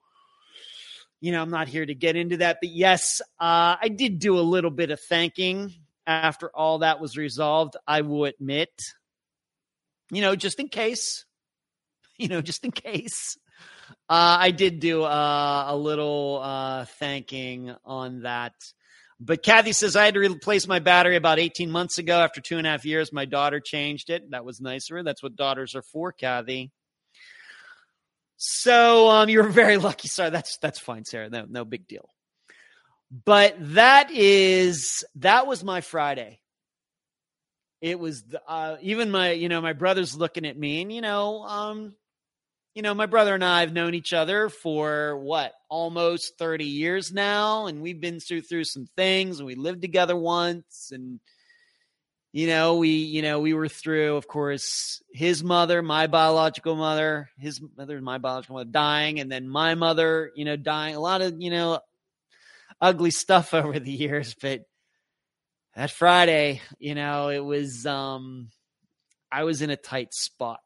you 1.20 1.32
know, 1.32 1.42
I'm 1.42 1.50
not 1.50 1.68
here 1.68 1.84
to 1.84 1.94
get 1.94 2.16
into 2.16 2.38
that, 2.38 2.58
but 2.62 2.70
yes, 2.70 3.20
uh, 3.38 3.76
I 3.80 3.88
did 3.88 4.18
do 4.18 4.38
a 4.38 4.40
little 4.40 4.70
bit 4.70 4.90
of 4.90 4.98
thanking 5.00 5.74
after 6.06 6.48
all 6.48 6.78
that 6.78 6.98
was 6.98 7.16
resolved. 7.16 7.76
I 7.86 8.00
will 8.00 8.24
admit, 8.24 8.70
you 10.10 10.22
know, 10.22 10.34
just 10.34 10.58
in 10.58 10.68
case, 10.68 11.26
you 12.16 12.28
know, 12.28 12.40
just 12.40 12.64
in 12.64 12.70
case, 12.70 13.36
uh, 14.08 14.38
I 14.40 14.50
did 14.50 14.80
do 14.80 15.02
uh, 15.02 15.64
a 15.68 15.76
little 15.76 16.40
uh, 16.42 16.86
thanking 16.86 17.74
on 17.84 18.22
that. 18.22 18.54
But 19.22 19.42
Kathy 19.42 19.72
says 19.72 19.96
I 19.96 20.06
had 20.06 20.14
to 20.14 20.20
replace 20.20 20.66
my 20.66 20.78
battery 20.78 21.16
about 21.16 21.38
18 21.38 21.70
months 21.70 21.98
ago. 21.98 22.18
After 22.18 22.40
two 22.40 22.56
and 22.56 22.66
a 22.66 22.70
half 22.70 22.86
years, 22.86 23.12
my 23.12 23.26
daughter 23.26 23.60
changed 23.60 24.08
it. 24.08 24.30
That 24.30 24.46
was 24.46 24.62
nicer. 24.62 25.02
That's 25.02 25.22
what 25.22 25.36
daughters 25.36 25.74
are 25.74 25.82
for, 25.82 26.10
Kathy. 26.10 26.72
So 28.38 29.10
um, 29.10 29.28
you're 29.28 29.44
very 29.44 29.76
lucky. 29.78 30.08
Sorry, 30.08 30.30
that's 30.30 30.56
that's 30.58 30.78
fine, 30.78 31.04
Sarah. 31.04 31.28
No, 31.28 31.44
no 31.46 31.66
big 31.66 31.86
deal. 31.86 32.08
But 33.24 33.56
that 33.74 34.10
is 34.10 35.04
that 35.16 35.46
was 35.46 35.62
my 35.62 35.82
Friday. 35.82 36.40
It 37.82 37.98
was 37.98 38.24
uh, 38.48 38.76
even 38.80 39.10
my 39.10 39.32
you 39.32 39.50
know 39.50 39.60
my 39.60 39.74
brother's 39.74 40.16
looking 40.16 40.46
at 40.46 40.58
me, 40.58 40.80
and 40.80 40.90
you 40.90 41.02
know 41.02 41.42
um, 41.42 41.94
you 42.74 42.82
know 42.82 42.94
my 42.94 43.06
brother 43.06 43.34
and 43.34 43.44
I 43.44 43.60
have 43.60 43.72
known 43.72 43.94
each 43.94 44.12
other 44.12 44.48
for 44.48 45.18
what 45.18 45.52
almost 45.68 46.38
thirty 46.38 46.66
years 46.66 47.12
now, 47.12 47.66
and 47.66 47.82
we've 47.82 48.00
been 48.00 48.20
through 48.20 48.42
through 48.42 48.64
some 48.64 48.86
things, 48.96 49.38
and 49.38 49.46
we 49.46 49.54
lived 49.54 49.82
together 49.82 50.16
once, 50.16 50.90
and 50.92 51.20
you 52.32 52.46
know 52.46 52.76
we 52.76 52.90
you 52.90 53.22
know 53.22 53.40
we 53.40 53.54
were 53.54 53.68
through 53.68 54.16
of 54.16 54.28
course 54.28 55.02
his 55.12 55.42
mother 55.42 55.82
my 55.82 56.06
biological 56.06 56.76
mother 56.76 57.28
his 57.38 57.60
mother 57.76 58.00
my 58.00 58.18
biological 58.18 58.56
mother 58.56 58.70
dying 58.70 59.18
and 59.20 59.30
then 59.30 59.48
my 59.48 59.74
mother 59.74 60.30
you 60.36 60.44
know 60.44 60.56
dying 60.56 60.94
a 60.94 61.00
lot 61.00 61.22
of 61.22 61.40
you 61.40 61.50
know 61.50 61.80
ugly 62.80 63.10
stuff 63.10 63.52
over 63.54 63.78
the 63.78 63.90
years 63.90 64.34
but 64.40 64.62
that 65.74 65.90
friday 65.90 66.60
you 66.78 66.94
know 66.94 67.28
it 67.28 67.44
was 67.44 67.84
um 67.84 68.48
i 69.32 69.44
was 69.44 69.62
in 69.62 69.70
a 69.70 69.76
tight 69.76 70.14
spot 70.14 70.60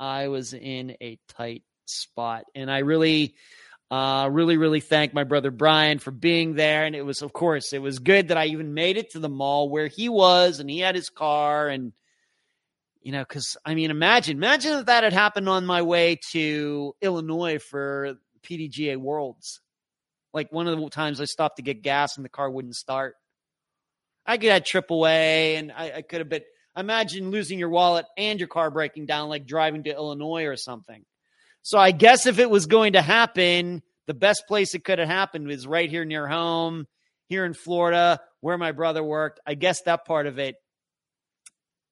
i 0.00 0.26
was 0.26 0.52
in 0.54 0.96
a 1.00 1.16
tight 1.28 1.62
spot 1.86 2.44
and 2.56 2.68
i 2.70 2.78
really 2.78 3.36
uh, 3.90 4.28
really, 4.30 4.56
really 4.56 4.80
thank 4.80 5.12
my 5.12 5.24
brother 5.24 5.50
Brian 5.50 5.98
for 5.98 6.12
being 6.12 6.54
there. 6.54 6.84
And 6.84 6.94
it 6.94 7.02
was, 7.02 7.22
of 7.22 7.32
course, 7.32 7.72
it 7.72 7.82
was 7.82 7.98
good 7.98 8.28
that 8.28 8.38
I 8.38 8.46
even 8.46 8.72
made 8.72 8.96
it 8.96 9.10
to 9.12 9.18
the 9.18 9.28
mall 9.28 9.68
where 9.68 9.88
he 9.88 10.08
was 10.08 10.60
and 10.60 10.70
he 10.70 10.78
had 10.78 10.94
his 10.94 11.10
car. 11.10 11.68
And, 11.68 11.92
you 13.02 13.10
know, 13.10 13.22
because 13.28 13.56
I 13.64 13.74
mean, 13.74 13.90
imagine, 13.90 14.36
imagine 14.36 14.78
if 14.78 14.86
that 14.86 15.02
had 15.02 15.12
happened 15.12 15.48
on 15.48 15.66
my 15.66 15.82
way 15.82 16.20
to 16.30 16.94
Illinois 17.02 17.58
for 17.58 18.14
PDGA 18.42 18.96
Worlds. 18.96 19.60
Like 20.32 20.52
one 20.52 20.68
of 20.68 20.78
the 20.78 20.90
times 20.90 21.20
I 21.20 21.24
stopped 21.24 21.56
to 21.56 21.62
get 21.62 21.82
gas 21.82 22.16
and 22.16 22.24
the 22.24 22.30
car 22.30 22.48
wouldn't 22.48 22.76
start. 22.76 23.16
I 24.24 24.38
could 24.38 24.50
have 24.50 24.64
trip 24.64 24.92
away 24.92 25.56
and 25.56 25.72
I, 25.72 25.92
I 25.96 26.02
could 26.02 26.20
have 26.20 26.28
been, 26.28 26.42
imagine 26.76 27.30
losing 27.30 27.58
your 27.58 27.68
wallet 27.68 28.06
and 28.16 28.38
your 28.38 28.48
car 28.48 28.70
breaking 28.70 29.06
down, 29.06 29.28
like 29.28 29.46
driving 29.46 29.84
to 29.84 29.90
Illinois 29.90 30.44
or 30.44 30.56
something. 30.56 31.04
So 31.62 31.78
I 31.78 31.90
guess 31.90 32.26
if 32.26 32.38
it 32.38 32.50
was 32.50 32.66
going 32.66 32.94
to 32.94 33.02
happen, 33.02 33.82
the 34.06 34.14
best 34.14 34.44
place 34.48 34.74
it 34.74 34.84
could 34.84 34.98
have 34.98 35.08
happened 35.08 35.46
was 35.46 35.66
right 35.66 35.90
here 35.90 36.04
near 36.04 36.26
home, 36.26 36.86
here 37.28 37.44
in 37.44 37.54
Florida, 37.54 38.20
where 38.40 38.58
my 38.58 38.72
brother 38.72 39.02
worked. 39.02 39.40
I 39.46 39.54
guess 39.54 39.82
that 39.82 40.06
part 40.06 40.26
of 40.26 40.38
it, 40.38 40.56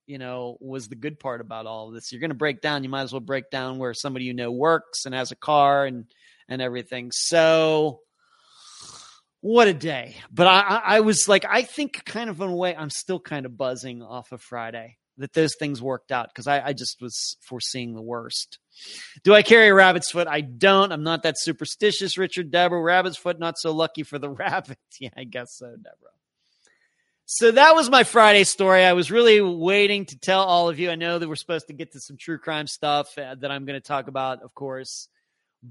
you 0.06 0.18
know, 0.18 0.56
was 0.60 0.88
the 0.88 0.96
good 0.96 1.20
part 1.20 1.40
about 1.40 1.66
all 1.66 1.88
of 1.88 1.94
this. 1.94 2.10
You're 2.10 2.20
going 2.20 2.30
to 2.30 2.34
break 2.34 2.62
down, 2.62 2.82
you 2.82 2.88
might 2.88 3.02
as 3.02 3.12
well 3.12 3.20
break 3.20 3.50
down 3.50 3.78
where 3.78 3.92
somebody 3.92 4.24
you 4.24 4.34
know 4.34 4.50
works 4.50 5.04
and 5.04 5.14
has 5.14 5.32
a 5.32 5.36
car 5.36 5.84
and 5.84 6.06
and 6.48 6.62
everything. 6.62 7.10
So 7.12 8.00
what 9.40 9.68
a 9.68 9.74
day. 9.74 10.16
But 10.32 10.46
I, 10.46 10.82
I 10.84 11.00
was 11.00 11.28
like, 11.28 11.44
I 11.48 11.62
think 11.62 12.04
kind 12.04 12.28
of 12.30 12.40
in 12.40 12.50
a 12.50 12.54
way, 12.54 12.74
I'm 12.74 12.90
still 12.90 13.20
kind 13.20 13.46
of 13.46 13.56
buzzing 13.56 14.02
off 14.02 14.32
of 14.32 14.42
Friday 14.42 14.98
that 15.18 15.32
those 15.32 15.54
things 15.58 15.82
worked 15.82 16.12
out 16.12 16.28
because 16.28 16.46
I, 16.46 16.66
I, 16.66 16.72
just 16.72 17.00
was 17.00 17.36
foreseeing 17.42 17.94
the 17.94 18.02
worst. 18.02 18.58
Do 19.24 19.34
I 19.34 19.42
carry 19.42 19.68
a 19.68 19.74
rabbit's 19.74 20.12
foot? 20.12 20.28
I 20.28 20.40
don't. 20.40 20.92
I'm 20.92 21.02
not 21.02 21.24
that 21.24 21.34
superstitious, 21.38 22.16
Richard 22.16 22.52
Deborah. 22.52 22.80
Rabbit's 22.80 23.16
foot, 23.16 23.40
not 23.40 23.58
so 23.58 23.72
lucky 23.72 24.04
for 24.04 24.18
the 24.18 24.30
rabbit. 24.30 24.78
Yeah, 25.00 25.10
I 25.16 25.24
guess 25.24 25.56
so, 25.56 25.66
Deborah. 25.66 26.12
So 27.26 27.50
that 27.50 27.74
was 27.74 27.90
my 27.90 28.04
Friday 28.04 28.44
story. 28.44 28.84
I 28.84 28.94
was 28.94 29.10
really 29.10 29.40
waiting 29.40 30.06
to 30.06 30.18
tell 30.18 30.40
all 30.40 30.70
of 30.70 30.78
you. 30.78 30.90
I 30.90 30.94
know 30.94 31.18
that 31.18 31.28
we're 31.28 31.36
supposed 31.36 31.66
to 31.66 31.74
get 31.74 31.92
to 31.92 32.00
some 32.00 32.16
true 32.16 32.38
crime 32.38 32.66
stuff 32.66 33.18
uh, 33.18 33.34
that 33.34 33.50
I'm 33.50 33.66
going 33.66 33.78
to 33.78 33.86
talk 33.86 34.08
about, 34.08 34.42
of 34.42 34.54
course. 34.54 35.08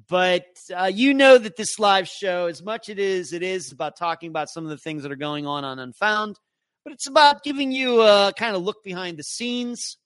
But 0.09 0.45
uh, 0.75 0.91
you 0.93 1.13
know 1.13 1.37
that 1.37 1.55
this 1.55 1.79
live 1.79 2.07
show, 2.07 2.47
as 2.47 2.61
much 2.61 2.89
as 2.89 2.93
it 2.93 2.99
is, 2.99 3.33
it 3.33 3.43
is 3.43 3.71
about 3.71 3.95
talking 3.97 4.29
about 4.29 4.49
some 4.49 4.63
of 4.63 4.69
the 4.69 4.77
things 4.77 5.03
that 5.03 5.11
are 5.11 5.15
going 5.15 5.45
on 5.47 5.63
on 5.63 5.79
Unfound 5.79 6.37
but 6.87 6.93
it's 6.93 7.07
about 7.07 7.43
giving 7.43 7.73
you 7.73 8.01
a 8.01 8.31
kind 8.39 8.55
of 8.55 8.63
look 8.63 8.81
behind 8.81 9.17
the 9.17 9.23
scenes. 9.23 9.97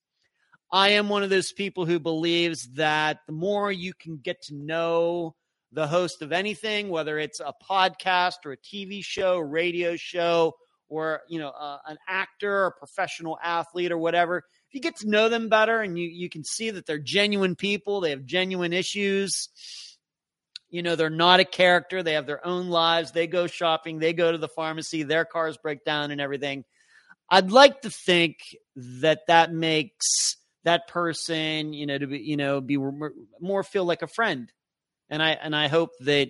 I 0.71 0.89
am 0.89 1.09
one 1.09 1.21
of 1.21 1.29
those 1.29 1.51
people 1.51 1.85
who 1.85 1.99
believes 1.99 2.67
that 2.73 3.19
the 3.27 3.33
more 3.33 3.71
you 3.71 3.93
can 3.93 4.17
get 4.17 4.41
to 4.45 4.55
know 4.55 5.35
the 5.71 5.85
host 5.85 6.23
of 6.23 6.31
anything, 6.31 6.89
whether 6.89 7.19
it's 7.19 7.39
a 7.39 7.53
podcast 7.69 8.37
or 8.45 8.53
a 8.53 8.57
TV 8.57 9.05
show, 9.05 9.37
radio 9.37 9.95
show, 9.95 10.55
or 10.89 11.21
you 11.29 11.37
know 11.37 11.49
uh, 11.49 11.77
an 11.85 11.99
actor, 12.07 12.65
a 12.65 12.71
professional 12.71 13.37
athlete, 13.43 13.91
or 13.91 13.99
whatever, 13.99 14.41
you 14.73 14.81
get 14.81 14.97
to 14.97 15.09
know 15.09 15.29
them 15.29 15.49
better 15.49 15.81
and 15.81 15.97
you 15.97 16.07
you 16.07 16.29
can 16.29 16.43
see 16.43 16.71
that 16.71 16.85
they're 16.85 16.99
genuine 16.99 17.55
people, 17.55 18.01
they 18.01 18.11
have 18.11 18.25
genuine 18.25 18.73
issues. 18.73 19.49
You 20.69 20.81
know, 20.83 20.95
they're 20.95 21.09
not 21.09 21.41
a 21.41 21.45
character. 21.45 22.01
They 22.01 22.13
have 22.13 22.25
their 22.25 22.45
own 22.47 22.69
lives. 22.69 23.11
They 23.11 23.27
go 23.27 23.45
shopping. 23.45 23.99
They 23.99 24.13
go 24.13 24.31
to 24.31 24.37
the 24.37 24.47
pharmacy. 24.47 25.03
Their 25.03 25.25
cars 25.25 25.57
break 25.57 25.83
down 25.83 26.11
and 26.11 26.21
everything. 26.21 26.63
I'd 27.29 27.51
like 27.51 27.81
to 27.81 27.89
think 27.89 28.37
that 28.75 29.21
that 29.27 29.51
makes 29.51 30.37
that 30.63 30.87
person, 30.87 31.73
you 31.73 31.85
know, 31.85 31.97
to 31.97 32.07
be, 32.07 32.19
you 32.19 32.37
know, 32.37 32.61
be 32.61 32.77
more 32.77 33.63
feel 33.63 33.85
like 33.85 34.01
a 34.01 34.07
friend. 34.07 34.51
And 35.09 35.21
I, 35.21 35.31
and 35.31 35.55
I 35.55 35.67
hope 35.67 35.91
that, 36.01 36.29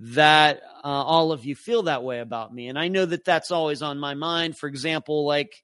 that 0.00 0.62
uh, 0.84 0.88
all 0.88 1.32
of 1.32 1.44
you 1.44 1.54
feel 1.54 1.84
that 1.84 2.02
way 2.02 2.20
about 2.20 2.52
me. 2.52 2.68
And 2.68 2.78
I 2.78 2.88
know 2.88 3.06
that 3.06 3.24
that's 3.24 3.50
always 3.50 3.82
on 3.82 3.98
my 3.98 4.14
mind. 4.14 4.56
For 4.56 4.68
example, 4.68 5.26
like 5.26 5.62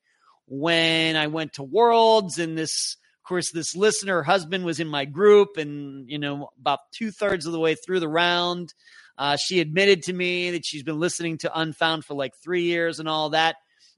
when 0.55 1.17
I 1.17 1.29
went 1.29 1.55
to 1.55 1.63
Worlds 1.63 2.39
and 2.39 2.59
this, 2.59 2.99
of 3.25 3.27
course, 3.27 3.51
this 3.53 3.75
listener 3.75 4.23
husband 4.23 4.67
was 4.67 4.81
in 4.81 4.87
my 4.87 5.07
group 5.07 5.57
and, 5.57 6.07
you 6.11 6.19
know, 6.19 6.51
about 6.61 6.81
two 6.95 7.11
thirds 7.11 7.47
of 7.47 7.53
the 7.53 7.59
way 7.59 7.75
through 7.75 8.01
the 8.01 8.09
round, 8.09 8.75
uh, 9.17 9.37
she 9.37 9.61
admitted 9.61 10.03
to 10.03 10.13
me 10.13 10.51
that 10.51 10.67
she's 10.67 10.83
been 10.83 11.01
listening 11.01 11.39
to 11.39 11.59
Unfound 11.59 12.05
for 12.05 12.13
like 12.13 12.35
three 12.45 12.65
years 12.65 12.99
and 12.99 13.09
all 13.09 13.31
that. 13.31 13.57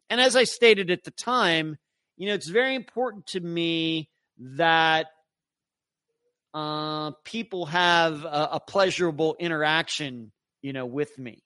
And 0.08 0.20
as 0.20 0.36
I 0.36 0.44
stated 0.44 0.92
at 0.92 1.02
the 1.02 1.10
time, 1.10 1.76
you 2.16 2.28
know, 2.28 2.34
it's 2.34 2.48
very 2.48 2.76
important 2.76 3.26
to 3.28 3.40
me 3.40 4.08
that 4.38 5.06
uh, 6.52 7.10
people 7.24 7.66
have 7.66 8.24
a, 8.24 8.50
a, 8.52 8.60
pleasurable 8.60 9.34
interaction, 9.40 10.30
you 10.62 10.72
know, 10.72 10.86
with 10.86 11.18
me. 11.18 11.42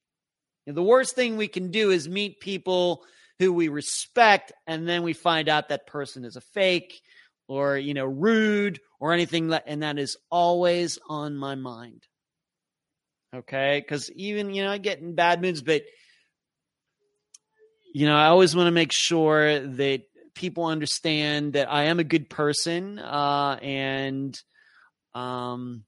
The 0.67 0.83
worst 0.83 1.15
thing 1.15 1.39
we 1.39 1.49
can 1.49 1.71
do 1.71 1.91
is 1.91 2.07
meet 2.07 2.41
people 2.41 3.05
who 3.39 3.53
we 3.53 3.69
respect, 3.69 4.53
and 4.67 4.89
then 4.89 5.03
we 5.03 5.13
find 5.13 5.49
out 5.49 5.69
that 5.69 5.87
person 5.87 6.25
is 6.25 6.37
a 6.37 6.41
fake 6.41 7.01
or 7.47 7.77
you 7.77 7.95
know 7.95 8.05
rude 8.05 8.81
or 9.01 9.13
anything 9.13 9.49
that, 9.49 9.65
and 9.67 9.83
that 9.83 9.99
is 9.99 10.17
always 10.31 10.99
on 11.09 11.37
my 11.37 11.55
mind. 11.55 12.07
Okay, 13.35 13.81
because 13.81 14.11
even 14.13 14.55
you 14.55 14.63
know 14.63 14.71
I 14.71 14.79
get 14.79 15.01
in 15.01 15.15
bad 15.15 15.41
moods, 15.41 15.63
but 15.63 15.83
you 17.95 18.07
know 18.07 18.17
I 18.17 18.27
always 18.27 18.57
want 18.57 18.67
to 18.67 18.73
make 18.73 18.93
sure 18.93 19.61
that 19.61 20.03
people 20.35 20.67
understand 20.67 21.55
that 21.55 21.71
I 21.71 21.85
am 21.85 21.99
a 22.01 22.05
good 22.05 22.29
person, 22.29 22.99
uh, 22.99 23.59
and 23.63 24.41
um, 25.15 25.85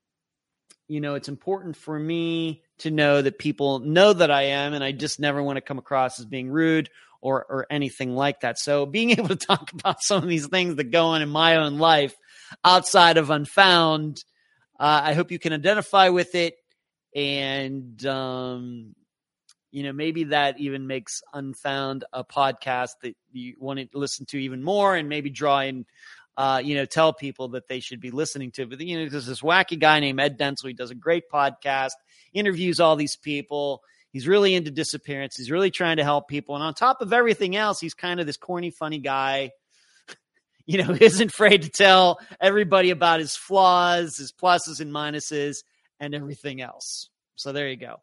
you 0.91 1.01
know, 1.01 1.15
it's 1.15 1.29
important 1.29 1.77
for 1.77 1.97
me 1.97 2.65
to 2.79 2.91
know 2.91 3.23
that 3.23 3.39
people 3.39 3.79
know 3.79 4.13
that 4.13 4.31
I 4.31 4.43
am, 4.43 4.75
and 4.75 4.83
I 4.83 4.91
just 4.91 5.21
never 5.21 5.41
want 5.41 5.57
to 5.57 5.61
come 5.61 5.79
across 5.79 6.19
as 6.19 6.27
being 6.27 6.51
rude 6.51 6.91
or 7.21 7.45
or 7.49 7.67
anything 7.71 8.15
like 8.15 8.41
that. 8.41 8.59
So 8.59 8.87
being 8.87 9.11
able 9.19 9.29
to 9.29 9.37
talk 9.37 9.73
about 9.73 10.03
some 10.03 10.23
of 10.23 10.29
these 10.29 10.47
things 10.47 10.77
that 10.77 10.91
go 10.91 11.07
on 11.07 11.23
in 11.23 11.29
my 11.29 11.57
own 11.57 11.79
life 11.79 12.15
outside 12.65 13.17
of 13.17 13.31
Unfound, 13.31 14.25
uh, 14.79 15.01
I 15.05 15.15
hope 15.15 15.31
you 15.31 15.39
can 15.39 15.53
identify 15.53 16.09
with 16.09 16.35
it, 16.35 16.55
and 17.15 18.05
um, 18.07 18.95
you 19.71 19.83
know 19.83 19.93
maybe 19.93 20.25
that 20.25 20.59
even 20.59 20.87
makes 20.87 21.23
Unfound 21.33 22.05
a 22.13 22.25
podcast 22.25 22.91
that 23.03 23.17
you 23.33 23.55
want 23.59 23.79
to 23.79 23.99
listen 23.99 24.27
to 24.27 24.39
even 24.39 24.63
more, 24.63 24.97
and 24.97 25.09
maybe 25.09 25.31
draw 25.31 25.61
in 25.61 25.87
uh, 26.41 26.59
you 26.59 26.75
know, 26.75 26.87
tell 26.87 27.13
people 27.13 27.49
that 27.49 27.69
they 27.69 27.81
should 27.81 28.01
be 28.01 28.11
listening 28.11 28.51
to. 28.51 28.67
But, 28.67 28.81
you 28.81 28.99
know, 28.99 29.11
there's 29.11 29.27
this 29.27 29.43
wacky 29.43 29.79
guy 29.79 30.01
named 30.01 30.21
Ed 30.21 30.39
Dentzel. 30.39 30.69
He 30.69 30.73
does 30.73 30.91
a 30.91 30.95
great 30.95 31.25
podcast, 31.31 31.91
interviews 32.33 32.81
all 32.81 32.97
these 32.97 33.17
people. 33.17 33.83
He's 34.13 34.27
really 34.27 34.55
into 34.55 34.71
disappearance. 34.71 35.37
He's 35.37 35.51
really 35.51 35.71
trying 35.71 35.99
to 35.99 36.05
help 36.05 36.29
people. 36.29 36.55
And 36.55 36.65
on 36.65 36.75
top 36.75 37.01
of 37.01 37.13
everything 37.13 37.57
else, 37.57 37.81
he's 37.81 37.95
kind 37.95 38.21
of 38.21 38.27
this 38.27 38.37
corny, 38.37 38.71
funny 38.71 38.99
guy. 38.99 39.51
You 40.67 40.85
know, 40.85 40.95
isn't 41.01 41.33
afraid 41.33 41.63
to 41.63 41.69
tell 41.69 42.21
everybody 42.41 42.91
about 42.91 43.19
his 43.19 43.35
flaws, 43.35 44.19
his 44.19 44.31
pluses 44.31 44.79
and 44.79 44.93
minuses, 44.93 45.65
and 45.99 46.15
everything 46.15 46.61
else. 46.61 47.09
So 47.35 47.51
there 47.51 47.69
you 47.69 47.77
go. 47.77 47.97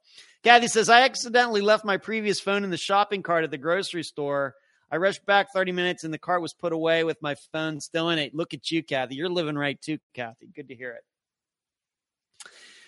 Kathy 0.44 0.68
says, 0.68 0.90
I 0.90 1.04
accidentally 1.04 1.62
left 1.62 1.86
my 1.86 1.96
previous 1.96 2.42
phone 2.42 2.66
in 2.66 2.70
the 2.70 2.76
shopping 2.76 3.24
cart 3.24 3.46
at 3.46 3.52
the 3.52 3.58
grocery 3.58 4.04
store 4.04 4.56
I 4.90 4.98
rushed 4.98 5.26
back 5.26 5.52
30 5.54 5.74
minutes 5.74 6.04
and 6.04 6.14
the 6.14 6.18
cart 6.18 6.42
was 6.42 6.54
put 6.54 6.72
away 6.72 7.04
with 7.04 7.22
my 7.22 7.36
phone 7.52 7.82
still 7.82 8.10
in 8.10 8.20
it. 8.20 8.34
Look 8.34 8.54
at 8.54 8.72
you, 8.72 8.84
Kathy. 8.84 9.16
You're 9.16 9.30
living 9.30 9.58
right 9.58 9.80
too, 9.82 9.98
Kathy. 10.14 10.48
Good 10.56 10.70
to 10.70 10.76
hear 10.76 10.92
it. 10.92 11.04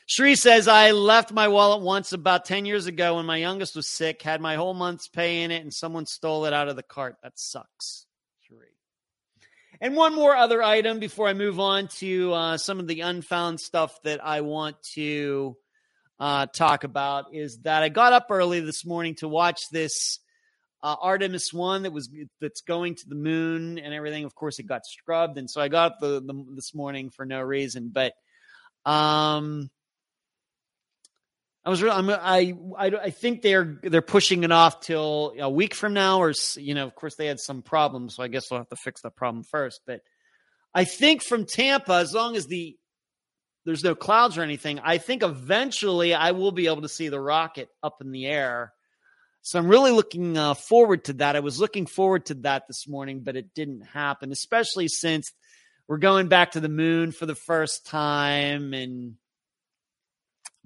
Shree 0.10 0.34
says, 0.34 0.68
I 0.68 0.90
left 0.90 1.32
my 1.32 1.50
wallet 1.50 1.84
once 1.84 2.14
about 2.14 2.44
10 2.44 2.66
years 2.66 2.88
ago 2.88 3.18
when 3.18 3.28
my 3.28 3.38
youngest 3.38 3.76
was 3.76 3.88
sick, 3.88 4.24
had 4.24 4.42
my 4.42 4.56
whole 4.56 4.74
month's 4.74 5.08
pay 5.08 5.44
in 5.44 5.52
it, 5.52 5.62
and 5.62 5.72
someone 5.72 6.08
stole 6.08 6.46
it 6.46 6.54
out 6.54 6.68
of 6.68 6.76
the 6.76 6.82
cart. 6.82 7.18
That 7.22 7.34
sucks. 7.38 8.08
Shree. 8.40 8.58
And 9.80 9.96
one 9.96 10.16
more 10.16 10.36
other 10.36 10.64
item 10.64 10.98
before 10.98 11.28
I 11.28 11.36
move 11.36 11.60
on 11.60 11.90
to 12.00 12.34
uh, 12.34 12.58
some 12.58 12.80
of 12.80 12.88
the 12.88 13.02
unfound 13.02 13.60
stuff 13.60 14.02
that 14.02 14.20
I 14.26 14.42
want 14.42 14.78
to 14.96 15.56
uh, 16.20 16.48
talk 16.48 16.86
about 16.86 17.36
is 17.36 17.60
that 17.60 17.84
I 17.84 17.90
got 17.90 18.12
up 18.12 18.26
early 18.32 18.62
this 18.62 18.84
morning 18.84 19.14
to 19.20 19.28
watch 19.28 19.62
this 19.72 20.18
uh, 20.82 20.96
Artemis 21.00 21.54
one 21.54 21.84
that 21.84 21.94
was 21.94 22.10
that's 22.42 22.62
going 22.62 22.96
to 22.96 23.08
the 23.08 23.14
moon 23.14 23.78
and 23.78 23.94
everything. 23.94 24.24
Of 24.26 24.34
course, 24.34 24.58
it 24.58 24.64
got 24.64 24.88
scrubbed, 24.88 25.38
and 25.38 25.48
so 25.48 25.62
I 25.62 25.68
got 25.68 25.92
up 25.92 26.00
the, 26.00 26.20
the 26.20 26.46
this 26.56 26.74
morning 26.74 27.12
for 27.12 27.28
no 27.28 27.42
reason. 27.42 27.92
But 27.94 28.14
um, 28.86 29.70
I 31.70 31.72
was 31.72 31.84
I'm, 31.84 32.10
I, 32.10 32.56
I 32.78 32.88
I 32.88 33.10
think 33.12 33.42
they're 33.42 33.80
they're 33.84 34.02
pushing 34.02 34.44
it 34.44 34.52
off 34.52 34.82
till 34.82 35.34
a 35.40 35.50
week 35.50 35.74
from 35.74 35.94
now, 35.94 36.22
or 36.22 36.34
you 36.56 36.74
know, 36.74 36.86
of 36.86 36.96
course, 36.96 37.16
they 37.16 37.28
had 37.28 37.40
some 37.40 37.62
problems, 37.62 38.16
so 38.16 38.24
I 38.24 38.28
guess 38.28 38.50
they'll 38.50 38.60
have 38.60 38.70
to 38.70 38.76
fix 38.76 39.02
the 39.02 39.12
problem 39.12 39.44
first. 39.44 39.82
But 39.86 40.02
I 40.74 40.86
think 40.86 41.24
from 41.24 41.46
Tampa, 41.46 41.94
as 41.94 42.14
long 42.14 42.36
as 42.36 42.48
the 42.48 42.76
there's 43.66 43.84
no 43.84 43.94
clouds 43.94 44.38
or 44.38 44.42
anything, 44.42 44.80
I 44.80 44.98
think 44.98 45.22
eventually 45.22 46.14
I 46.14 46.32
will 46.32 46.52
be 46.52 46.68
able 46.68 46.82
to 46.82 46.90
see 46.90 47.10
the 47.10 47.20
rocket 47.20 47.70
up 47.84 47.98
in 48.02 48.12
the 48.12 48.26
air 48.26 48.74
so 49.42 49.58
I'm 49.58 49.68
really 49.68 49.92
looking 49.92 50.38
uh, 50.38 50.54
forward 50.54 51.06
to 51.06 51.14
that. 51.14 51.36
I 51.36 51.40
was 51.40 51.60
looking 51.60 51.86
forward 51.86 52.26
to 52.28 52.34
that 52.36 52.68
this 52.68 52.88
morning, 52.88 53.22
but 53.24 53.36
it 53.36 53.54
didn't 53.54 53.82
happen, 53.82 54.32
especially 54.32 54.88
since 54.88 55.32
we're 55.88 55.98
going 55.98 56.28
back 56.28 56.52
to 56.52 56.60
the 56.60 56.70
moon 56.70 57.12
for 57.12 57.26
the 57.26 57.36
first 57.36 57.86
time 57.86 58.74
and 58.74 59.16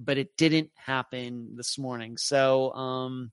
but 0.04 0.18
it 0.18 0.36
didn't 0.38 0.70
happen 0.76 1.56
this 1.56 1.78
morning. 1.78 2.18
So 2.18 2.74
um 2.74 3.32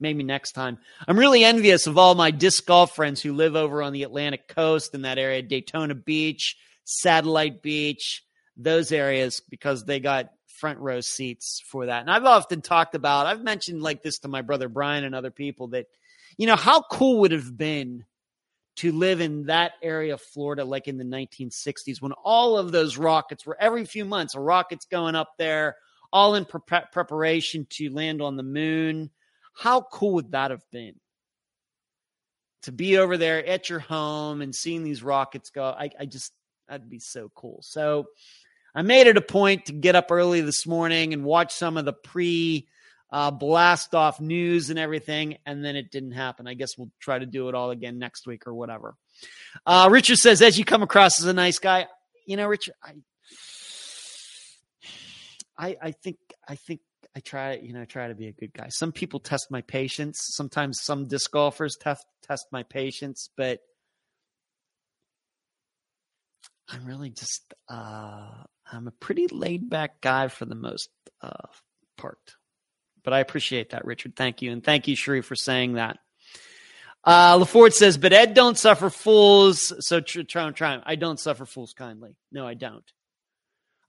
maybe 0.00 0.22
next 0.22 0.52
time. 0.52 0.78
I'm 1.06 1.18
really 1.18 1.44
envious 1.44 1.86
of 1.86 1.98
all 1.98 2.14
my 2.14 2.30
disc 2.30 2.64
golf 2.66 2.94
friends 2.94 3.20
who 3.20 3.34
live 3.34 3.54
over 3.54 3.82
on 3.82 3.92
the 3.92 4.02
Atlantic 4.02 4.48
coast 4.48 4.94
in 4.94 5.02
that 5.02 5.18
area, 5.18 5.42
Daytona 5.42 5.94
Beach, 5.94 6.56
Satellite 6.84 7.62
Beach, 7.62 8.24
those 8.56 8.92
areas 8.92 9.42
because 9.48 9.84
they 9.84 10.00
got 10.00 10.30
front 10.46 10.78
row 10.78 11.00
seats 11.00 11.62
for 11.70 11.86
that. 11.86 12.02
And 12.02 12.10
I've 12.10 12.24
often 12.24 12.60
talked 12.60 12.94
about, 12.94 13.26
I've 13.26 13.42
mentioned 13.42 13.82
like 13.82 14.02
this 14.02 14.18
to 14.20 14.28
my 14.28 14.42
brother 14.42 14.68
Brian 14.68 15.04
and 15.04 15.14
other 15.14 15.30
people 15.30 15.68
that, 15.68 15.86
you 16.36 16.46
know, 16.46 16.56
how 16.56 16.82
cool 16.82 17.20
would 17.20 17.32
have 17.32 17.56
been 17.56 18.04
to 18.76 18.92
live 18.92 19.20
in 19.20 19.46
that 19.46 19.72
area 19.82 20.14
of 20.14 20.20
Florida 20.20 20.64
like 20.64 20.88
in 20.88 20.96
the 20.96 21.04
1960s 21.04 22.00
when 22.00 22.12
all 22.12 22.56
of 22.56 22.72
those 22.72 22.96
rockets 22.96 23.44
were 23.44 23.56
every 23.60 23.84
few 23.84 24.04
months, 24.04 24.34
a 24.34 24.40
rocket's 24.40 24.86
going 24.86 25.14
up 25.14 25.32
there, 25.38 25.76
all 26.12 26.34
in 26.34 26.44
pre- 26.44 26.80
preparation 26.92 27.66
to 27.70 27.92
land 27.92 28.22
on 28.22 28.36
the 28.36 28.42
moon. 28.42 29.10
How 29.54 29.80
cool 29.80 30.14
would 30.14 30.32
that 30.32 30.50
have 30.50 30.64
been? 30.70 30.94
To 32.64 32.72
be 32.72 32.98
over 32.98 33.16
there 33.16 33.44
at 33.44 33.70
your 33.70 33.78
home 33.78 34.42
and 34.42 34.54
seeing 34.54 34.84
these 34.84 35.02
rockets 35.02 35.50
go, 35.50 35.64
I, 35.64 35.90
I 35.98 36.04
just, 36.04 36.32
that'd 36.68 36.90
be 36.90 36.98
so 36.98 37.30
cool. 37.34 37.60
So, 37.62 38.06
I 38.74 38.82
made 38.82 39.06
it 39.06 39.16
a 39.16 39.22
point 39.22 39.66
to 39.66 39.72
get 39.72 39.96
up 39.96 40.10
early 40.10 40.40
this 40.40 40.66
morning 40.66 41.12
and 41.12 41.24
watch 41.24 41.54
some 41.54 41.76
of 41.76 41.84
the 41.84 41.92
pre 41.92 42.68
uh, 43.10 43.30
blast 43.30 43.94
off 43.94 44.20
news 44.20 44.70
and 44.70 44.78
everything, 44.78 45.38
and 45.44 45.64
then 45.64 45.74
it 45.74 45.90
didn't 45.90 46.12
happen. 46.12 46.46
I 46.46 46.54
guess 46.54 46.78
we'll 46.78 46.90
try 47.00 47.18
to 47.18 47.26
do 47.26 47.48
it 47.48 47.54
all 47.54 47.70
again 47.70 47.98
next 47.98 48.26
week 48.26 48.46
or 48.46 48.54
whatever. 48.54 48.94
Uh, 49.66 49.88
Richard 49.90 50.18
says, 50.18 50.40
as 50.42 50.58
you 50.58 50.64
come 50.64 50.82
across 50.82 51.20
as 51.20 51.26
a 51.26 51.32
nice 51.32 51.58
guy, 51.58 51.86
you 52.26 52.36
know, 52.36 52.46
Richard, 52.46 52.74
I, 52.82 52.92
I, 55.60 55.76
I 55.80 55.90
think, 55.92 56.16
I 56.48 56.54
think 56.54 56.80
I 57.14 57.20
try, 57.20 57.54
you 57.54 57.72
know, 57.72 57.82
I 57.82 57.84
try 57.84 58.08
to 58.08 58.14
be 58.14 58.28
a 58.28 58.32
good 58.32 58.52
guy. 58.54 58.68
Some 58.70 58.92
people 58.92 59.20
test 59.20 59.50
my 59.50 59.60
patience. 59.60 60.18
Sometimes 60.30 60.80
some 60.82 61.06
disc 61.06 61.30
golfers 61.30 61.76
test 61.78 62.06
test 62.22 62.46
my 62.50 62.62
patience, 62.62 63.28
but 63.36 63.60
I'm 66.68 66.84
really 66.86 67.10
just 67.10 67.52
uh, 67.68 68.44
I'm 68.72 68.86
a 68.86 68.92
pretty 68.92 69.26
laid 69.28 69.68
back 69.68 70.00
guy 70.00 70.28
for 70.28 70.44
the 70.44 70.54
most 70.54 70.88
uh, 71.20 71.48
part. 71.96 72.36
But 73.02 73.12
I 73.12 73.20
appreciate 73.20 73.70
that, 73.70 73.84
Richard. 73.84 74.14
Thank 74.14 74.42
you. 74.42 74.52
And 74.52 74.62
thank 74.62 74.86
you, 74.86 74.96
Sheree, 74.96 75.24
for 75.24 75.34
saying 75.34 75.74
that. 75.74 75.98
Uh, 77.02 77.38
LaFord 77.38 77.72
says, 77.72 77.96
but 77.96 78.12
Ed 78.12 78.34
don't 78.34 78.58
suffer 78.58 78.90
fools. 78.90 79.72
So 79.80 80.00
try, 80.00 80.50
try, 80.50 80.82
I 80.84 80.96
don't 80.96 81.18
suffer 81.18 81.46
fools 81.46 81.72
kindly. 81.72 82.14
No, 82.30 82.46
I 82.46 82.54
don't. 82.54 82.84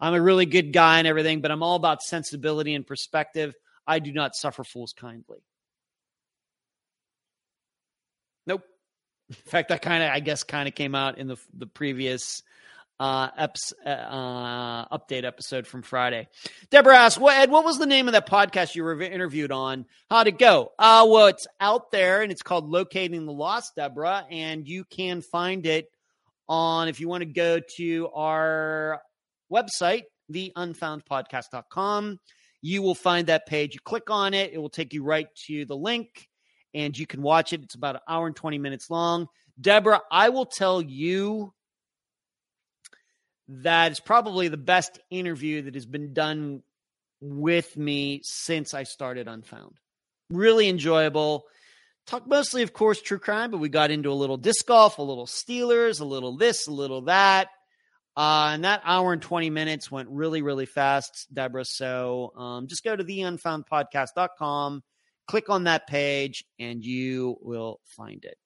I'm 0.01 0.15
a 0.15 0.21
really 0.21 0.47
good 0.47 0.73
guy 0.73 0.97
and 0.97 1.07
everything, 1.07 1.41
but 1.41 1.51
I'm 1.51 1.61
all 1.61 1.75
about 1.75 2.01
sensibility 2.01 2.73
and 2.73 2.85
perspective. 2.85 3.53
I 3.85 3.99
do 3.99 4.11
not 4.11 4.35
suffer 4.35 4.63
fools 4.63 4.93
kindly. 4.93 5.39
Nope. 8.47 8.63
In 9.29 9.35
fact, 9.35 9.69
that 9.69 9.81
kind 9.81 10.03
of, 10.03 10.09
I 10.09 10.19
guess, 10.19 10.43
kind 10.43 10.67
of 10.67 10.75
came 10.75 10.95
out 10.95 11.17
in 11.17 11.27
the 11.27 11.37
the 11.53 11.67
previous 11.67 12.41
uh, 12.99 13.31
eps, 13.31 13.73
uh, 13.83 14.85
update 14.95 15.23
episode 15.23 15.65
from 15.65 15.81
Friday. 15.81 16.27
Deborah 16.69 16.97
asks, 16.97 17.19
well, 17.19 17.35
Ed, 17.35 17.49
what 17.49 17.65
was 17.65 17.79
the 17.79 17.87
name 17.87 18.07
of 18.07 18.13
that 18.13 18.29
podcast 18.29 18.75
you 18.75 18.83
were 18.83 19.01
interviewed 19.01 19.51
on? 19.51 19.87
How'd 20.09 20.27
it 20.27 20.37
go? 20.37 20.71
Uh, 20.77 21.07
well, 21.09 21.25
it's 21.25 21.47
out 21.59 21.89
there 21.89 22.21
and 22.21 22.31
it's 22.31 22.43
called 22.43 22.69
Locating 22.69 23.25
the 23.25 23.31
Lost, 23.31 23.75
Deborah, 23.75 24.25
and 24.29 24.67
you 24.67 24.83
can 24.83 25.21
find 25.21 25.65
it 25.65 25.89
on, 26.47 26.89
if 26.89 26.99
you 26.99 27.07
want 27.07 27.21
to 27.21 27.25
go 27.25 27.59
to 27.77 28.09
our 28.13 29.01
website, 29.51 30.03
theunfoundpodcast.com, 30.31 32.19
you 32.61 32.81
will 32.81 32.95
find 32.95 33.27
that 33.27 33.47
page. 33.47 33.73
You 33.73 33.79
click 33.83 34.09
on 34.09 34.33
it, 34.33 34.53
it 34.53 34.57
will 34.57 34.69
take 34.69 34.93
you 34.93 35.03
right 35.03 35.27
to 35.47 35.65
the 35.65 35.75
link 35.75 36.27
and 36.73 36.97
you 36.97 37.05
can 37.05 37.21
watch 37.21 37.53
it. 37.53 37.61
It's 37.63 37.75
about 37.75 37.95
an 37.95 38.01
hour 38.07 38.27
and 38.27 38.35
20 38.35 38.57
minutes 38.57 38.89
long. 38.89 39.27
Deborah, 39.59 40.01
I 40.11 40.29
will 40.29 40.45
tell 40.45 40.81
you 40.81 41.53
that 43.47 43.91
is 43.91 43.99
probably 43.99 44.47
the 44.47 44.57
best 44.57 44.99
interview 45.09 45.63
that 45.63 45.75
has 45.75 45.85
been 45.85 46.13
done 46.13 46.63
with 47.19 47.77
me 47.77 48.21
since 48.23 48.73
I 48.73 48.83
started 48.83 49.27
Unfound. 49.27 49.77
Really 50.29 50.69
enjoyable. 50.69 51.45
Talk 52.07 52.27
mostly, 52.27 52.63
of 52.63 52.73
course, 52.73 53.01
true 53.01 53.19
crime, 53.19 53.51
but 53.51 53.59
we 53.59 53.69
got 53.69 53.91
into 53.91 54.11
a 54.11 54.13
little 54.13 54.37
disc 54.37 54.65
golf, 54.65 54.97
a 54.97 55.03
little 55.03 55.27
Steelers, 55.27 56.01
a 56.01 56.05
little 56.05 56.37
this, 56.37 56.67
a 56.67 56.71
little 56.71 57.01
that. 57.03 57.49
Uh, 58.15 58.51
and 58.53 58.65
that 58.65 58.81
hour 58.83 59.13
and 59.13 59.21
20 59.21 59.49
minutes 59.49 59.89
went 59.89 60.09
really, 60.09 60.41
really 60.41 60.65
fast, 60.65 61.27
Deborah. 61.33 61.65
So 61.65 62.33
um, 62.35 62.67
just 62.67 62.83
go 62.83 62.95
to 62.95 63.03
theunfoundpodcast.com, 63.03 64.83
click 65.27 65.49
on 65.49 65.63
that 65.63 65.87
page, 65.87 66.43
and 66.59 66.83
you 66.83 67.37
will 67.41 67.79
find 67.85 68.25
it. 68.25 68.37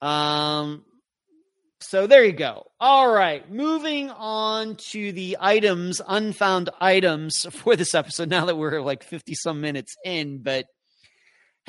Um, 0.00 0.84
so 1.80 2.06
there 2.06 2.24
you 2.24 2.32
go. 2.32 2.66
All 2.78 3.10
right, 3.12 3.50
moving 3.50 4.10
on 4.10 4.76
to 4.76 5.12
the 5.12 5.38
items, 5.40 6.00
unfound 6.06 6.70
items 6.80 7.46
for 7.50 7.76
this 7.76 7.94
episode. 7.94 8.30
Now 8.30 8.46
that 8.46 8.56
we're 8.56 8.80
like 8.80 9.02
50 9.02 9.34
some 9.34 9.60
minutes 9.60 9.96
in, 10.04 10.38
but 10.42 10.66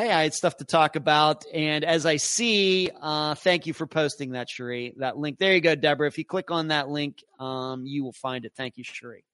hey, 0.01 0.11
I 0.11 0.23
had 0.23 0.33
stuff 0.33 0.57
to 0.57 0.65
talk 0.65 0.95
about. 0.95 1.45
And 1.53 1.83
as 1.83 2.07
I 2.07 2.17
see, 2.17 2.89
uh, 3.01 3.35
thank 3.35 3.67
you 3.67 3.73
for 3.73 3.85
posting 3.85 4.31
that, 4.31 4.49
Cherie. 4.49 4.95
That 4.97 5.17
link. 5.17 5.37
There 5.37 5.53
you 5.53 5.61
go, 5.61 5.75
Deborah. 5.75 6.07
If 6.07 6.17
you 6.17 6.25
click 6.25 6.49
on 6.49 6.69
that 6.69 6.89
link, 6.89 7.23
um, 7.39 7.85
you 7.85 8.03
will 8.03 8.13
find 8.13 8.43
it. 8.45 8.53
Thank 8.55 8.77
you, 8.77 8.83
Cherie. 8.83 9.25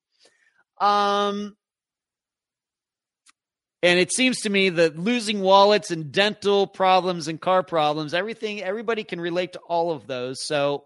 Um, 0.80 1.56
and 3.82 3.98
it 3.98 4.12
seems 4.12 4.42
to 4.42 4.50
me 4.50 4.68
that 4.70 5.00
losing 5.00 5.40
wallets 5.40 5.90
and 5.90 6.12
dental 6.12 6.68
problems 6.68 7.30
and 7.30 7.40
car 7.40 7.64
problems, 7.64 8.14
everything, 8.14 8.62
everybody 8.62 9.06
can 9.06 9.22
relate 9.22 9.54
to 9.54 9.60
all 9.60 9.92
of 9.92 10.06
those. 10.06 10.46
So, 10.46 10.84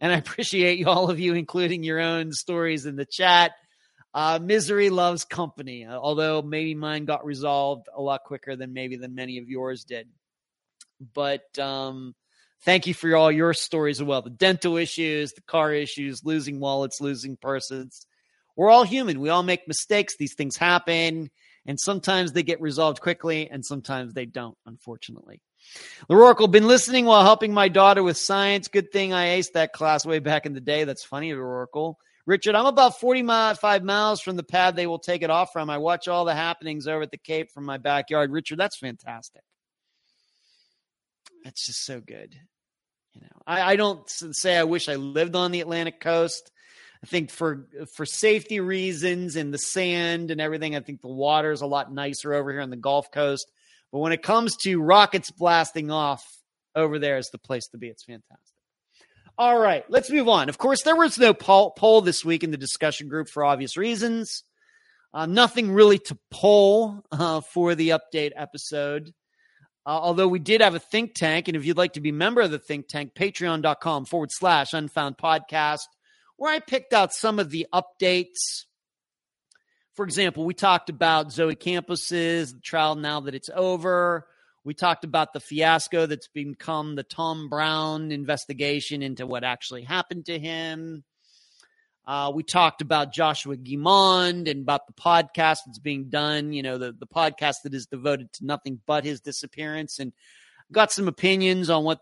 and 0.00 0.12
I 0.12 0.16
appreciate 0.18 0.86
all 0.86 1.10
of 1.10 1.18
you, 1.18 1.34
including 1.34 1.82
your 1.82 1.98
own 1.98 2.30
stories 2.30 2.86
in 2.86 2.94
the 2.94 3.06
chat. 3.06 3.52
Uh, 4.14 4.38
misery 4.40 4.90
loves 4.90 5.24
company, 5.24 5.84
uh, 5.84 5.98
although 5.98 6.40
maybe 6.40 6.74
mine 6.74 7.04
got 7.04 7.24
resolved 7.24 7.88
a 7.92 8.00
lot 8.00 8.22
quicker 8.22 8.54
than 8.54 8.72
maybe 8.72 8.94
than 8.96 9.14
many 9.14 9.38
of 9.38 9.48
yours 9.48 9.82
did. 9.82 10.08
But 11.14 11.58
um, 11.58 12.14
thank 12.62 12.86
you 12.86 12.94
for 12.94 13.14
all 13.16 13.32
your 13.32 13.52
stories 13.54 14.00
as 14.00 14.04
well. 14.04 14.22
The 14.22 14.30
dental 14.30 14.76
issues, 14.76 15.32
the 15.32 15.42
car 15.42 15.72
issues, 15.72 16.24
losing 16.24 16.60
wallets, 16.60 17.00
losing 17.00 17.36
persons. 17.36 18.06
We're 18.56 18.70
all 18.70 18.84
human. 18.84 19.18
We 19.18 19.30
all 19.30 19.42
make 19.42 19.66
mistakes. 19.66 20.16
These 20.16 20.34
things 20.34 20.56
happen. 20.56 21.30
And 21.66 21.80
sometimes 21.80 22.32
they 22.32 22.42
get 22.42 22.60
resolved 22.60 23.00
quickly, 23.00 23.48
and 23.50 23.64
sometimes 23.64 24.12
they 24.12 24.26
don't, 24.26 24.56
unfortunately. 24.66 25.40
Oracle, 26.08 26.46
been 26.46 26.68
listening 26.68 27.06
while 27.06 27.24
helping 27.24 27.54
my 27.54 27.68
daughter 27.68 28.02
with 28.02 28.18
science. 28.18 28.68
Good 28.68 28.92
thing 28.92 29.12
I 29.12 29.38
aced 29.38 29.52
that 29.54 29.72
class 29.72 30.04
way 30.04 30.18
back 30.18 30.46
in 30.46 30.52
the 30.52 30.60
day. 30.60 30.84
That's 30.84 31.04
funny, 31.04 31.32
Oracle. 31.32 31.98
Richard, 32.26 32.54
I'm 32.54 32.66
about 32.66 32.98
45 33.00 33.84
miles 33.84 34.20
from 34.20 34.36
the 34.36 34.42
pad 34.42 34.76
they 34.76 34.86
will 34.86 34.98
take 34.98 35.22
it 35.22 35.30
off 35.30 35.52
from. 35.52 35.68
I 35.68 35.78
watch 35.78 36.08
all 36.08 36.24
the 36.24 36.34
happenings 36.34 36.86
over 36.86 37.02
at 37.02 37.10
the 37.10 37.18
Cape 37.18 37.50
from 37.50 37.64
my 37.64 37.76
backyard. 37.76 38.30
Richard, 38.30 38.58
that's 38.58 38.78
fantastic. 38.78 39.42
That's 41.44 41.66
just 41.66 41.84
so 41.84 42.00
good. 42.00 42.34
You 43.12 43.20
know, 43.20 43.42
I, 43.46 43.72
I 43.72 43.76
don't 43.76 44.02
say 44.08 44.56
I 44.56 44.64
wish 44.64 44.88
I 44.88 44.96
lived 44.96 45.36
on 45.36 45.52
the 45.52 45.60
Atlantic 45.60 46.00
coast. 46.00 46.50
I 47.02 47.06
think 47.06 47.30
for 47.30 47.66
for 47.94 48.06
safety 48.06 48.60
reasons 48.60 49.36
and 49.36 49.52
the 49.52 49.58
sand 49.58 50.30
and 50.30 50.40
everything, 50.40 50.74
I 50.74 50.80
think 50.80 51.02
the 51.02 51.08
water 51.08 51.52
is 51.52 51.60
a 51.60 51.66
lot 51.66 51.92
nicer 51.92 52.32
over 52.32 52.50
here 52.50 52.62
on 52.62 52.70
the 52.70 52.76
Gulf 52.76 53.10
Coast. 53.10 53.46
But 53.92 53.98
when 53.98 54.12
it 54.12 54.22
comes 54.22 54.56
to 54.62 54.80
rockets 54.80 55.30
blasting 55.30 55.90
off, 55.90 56.24
over 56.74 56.98
there 56.98 57.18
is 57.18 57.28
the 57.30 57.38
place 57.38 57.68
to 57.68 57.78
be. 57.78 57.88
It's 57.88 58.04
fantastic. 58.04 58.53
All 59.36 59.58
right, 59.58 59.84
let's 59.88 60.10
move 60.10 60.28
on. 60.28 60.48
Of 60.48 60.58
course, 60.58 60.82
there 60.82 60.94
was 60.94 61.18
no 61.18 61.34
poll, 61.34 61.72
poll 61.72 62.00
this 62.00 62.24
week 62.24 62.44
in 62.44 62.52
the 62.52 62.56
discussion 62.56 63.08
group 63.08 63.28
for 63.28 63.44
obvious 63.44 63.76
reasons. 63.76 64.44
Uh, 65.12 65.26
nothing 65.26 65.72
really 65.72 65.98
to 65.98 66.18
poll 66.30 67.02
uh, 67.10 67.40
for 67.40 67.74
the 67.74 67.90
update 67.90 68.32
episode. 68.36 69.12
Uh, 69.86 69.90
although 69.90 70.28
we 70.28 70.38
did 70.38 70.60
have 70.60 70.74
a 70.74 70.80
think 70.80 71.14
tank, 71.14 71.48
and 71.48 71.56
if 71.56 71.66
you'd 71.66 71.76
like 71.76 71.94
to 71.94 72.00
be 72.00 72.10
a 72.10 72.14
member 72.14 72.40
of 72.40 72.50
the 72.50 72.58
think 72.58 72.88
tank, 72.88 73.12
patreon.com 73.14 74.04
forward 74.06 74.30
slash 74.32 74.72
unfound 74.72 75.18
podcast 75.18 75.86
where 76.36 76.52
I 76.52 76.58
picked 76.58 76.92
out 76.92 77.12
some 77.12 77.38
of 77.38 77.50
the 77.50 77.66
updates. 77.72 78.64
For 79.94 80.04
example, 80.04 80.44
we 80.44 80.54
talked 80.54 80.90
about 80.90 81.32
Zoe 81.32 81.54
Campos's 81.54 82.52
the 82.52 82.60
trial 82.60 82.96
now 82.96 83.20
that 83.20 83.34
it's 83.34 83.50
over. 83.54 84.26
We 84.64 84.72
talked 84.72 85.04
about 85.04 85.34
the 85.34 85.40
fiasco 85.40 86.06
that's 86.06 86.28
become 86.28 86.94
the 86.94 87.02
Tom 87.02 87.50
Brown 87.50 88.10
investigation 88.10 89.02
into 89.02 89.26
what 89.26 89.44
actually 89.44 89.82
happened 89.82 90.26
to 90.26 90.38
him. 90.38 91.04
Uh, 92.06 92.32
we 92.34 92.42
talked 92.42 92.80
about 92.82 93.12
Joshua 93.12 93.56
Guimond 93.56 94.50
and 94.50 94.62
about 94.62 94.86
the 94.86 94.92
podcast 94.92 95.58
that's 95.66 95.78
being 95.78 96.08
done, 96.08 96.52
you 96.52 96.62
know, 96.62 96.78
the, 96.78 96.92
the 96.92 97.06
podcast 97.06 97.56
that 97.64 97.74
is 97.74 97.86
devoted 97.86 98.32
to 98.34 98.46
nothing 98.46 98.80
but 98.86 99.04
his 99.04 99.20
disappearance, 99.20 99.98
and 99.98 100.12
got 100.72 100.92
some 100.92 101.08
opinions 101.08 101.70
on 101.70 101.84
what 101.84 102.00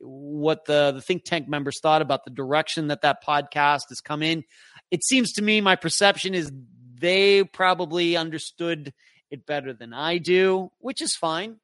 what 0.00 0.64
the, 0.66 0.92
the 0.92 1.00
think 1.02 1.24
tank 1.24 1.48
members 1.48 1.80
thought 1.80 2.02
about 2.02 2.24
the 2.24 2.30
direction 2.30 2.88
that 2.88 3.02
that 3.02 3.24
podcast 3.26 3.88
has 3.88 4.00
come 4.02 4.22
in. 4.22 4.44
It 4.90 5.04
seems 5.04 5.32
to 5.32 5.42
me, 5.42 5.60
my 5.60 5.76
perception 5.76 6.34
is 6.34 6.52
they 7.00 7.44
probably 7.44 8.16
understood 8.16 8.92
it 9.30 9.44
better 9.44 9.72
than 9.72 9.92
I 9.92 10.18
do, 10.18 10.70
which 10.78 11.02
is 11.02 11.16
fine. 11.16 11.56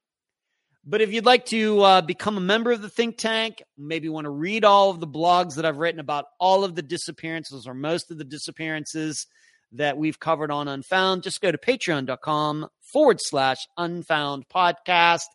But 0.87 1.01
if 1.01 1.11
you'd 1.11 1.25
like 1.25 1.45
to 1.47 1.81
uh, 1.81 2.01
become 2.01 2.37
a 2.37 2.41
member 2.41 2.71
of 2.71 2.81
the 2.81 2.89
think 2.89 3.17
tank, 3.17 3.63
maybe 3.75 4.07
want 4.07 4.25
to 4.25 4.29
read 4.29 4.63
all 4.63 4.91
of 4.91 4.99
the 4.99 5.07
blogs 5.07 5.55
that 5.55 5.65
I've 5.65 5.77
written 5.77 5.99
about 5.99 6.25
all 6.39 6.63
of 6.63 6.75
the 6.75 6.83
disappearances 6.83 7.65
or 7.65 7.73
most 7.73 8.11
of 8.11 8.19
the 8.19 8.23
disappearances 8.23 9.25
that 9.71 9.97
we've 9.97 10.19
covered 10.19 10.51
on 10.51 10.67
Unfound, 10.67 11.23
just 11.23 11.41
go 11.41 11.51
to 11.51 11.57
patreon.com 11.57 12.67
forward 12.93 13.17
slash 13.19 13.57
unfound 13.77 14.45
podcast 14.47 15.25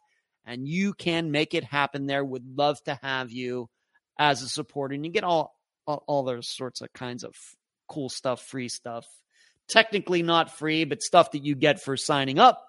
and 0.47 0.69
you 0.69 0.95
can 0.95 1.31
make 1.31 1.53
it 1.53 1.65
happen 1.65 2.07
there. 2.07 2.25
Would 2.25 2.57
love 2.57 2.79
to 2.85 2.99
have 3.03 3.33
you 3.33 3.69
as 4.19 4.43
a 4.43 4.49
supporter. 4.49 4.95
And 4.95 5.05
you 5.05 5.11
get 5.11 5.25
all, 5.25 5.55
all, 5.87 6.05
all 6.07 6.23
those 6.23 6.49
sorts 6.49 6.81
of 6.81 6.93
kinds 6.93 7.25
of 7.25 7.35
cool 7.89 8.09
stuff, 8.09 8.43
free 8.43 8.69
stuff. 8.69 9.05
Technically 9.69 10.23
not 10.23 10.57
free, 10.57 10.85
but 10.85 11.03
stuff 11.03 11.33
that 11.33 11.45
you 11.45 11.55
get 11.55 11.81
for 11.81 11.97
signing 11.97 12.39
up. 12.39 12.65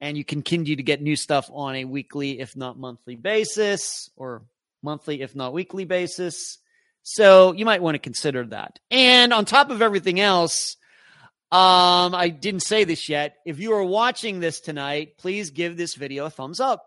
And 0.00 0.16
you 0.18 0.24
continue 0.24 0.76
to 0.76 0.82
get 0.82 1.00
new 1.00 1.16
stuff 1.16 1.50
on 1.52 1.74
a 1.74 1.84
weekly, 1.84 2.40
if 2.40 2.54
not 2.56 2.78
monthly 2.78 3.16
basis, 3.16 4.10
or 4.16 4.42
monthly, 4.82 5.22
if 5.22 5.34
not 5.34 5.54
weekly 5.54 5.84
basis. 5.84 6.58
So 7.02 7.52
you 7.52 7.64
might 7.64 7.82
want 7.82 7.94
to 7.94 8.00
consider 8.00 8.44
that. 8.46 8.78
And 8.90 9.32
on 9.32 9.44
top 9.44 9.70
of 9.70 9.80
everything 9.80 10.20
else, 10.20 10.76
um, 11.52 12.14
I 12.14 12.28
didn't 12.28 12.64
say 12.64 12.84
this 12.84 13.08
yet. 13.08 13.36
If 13.46 13.60
you 13.60 13.72
are 13.74 13.84
watching 13.84 14.40
this 14.40 14.60
tonight, 14.60 15.16
please 15.16 15.50
give 15.50 15.76
this 15.76 15.94
video 15.94 16.26
a 16.26 16.30
thumbs 16.30 16.58
up. 16.58 16.84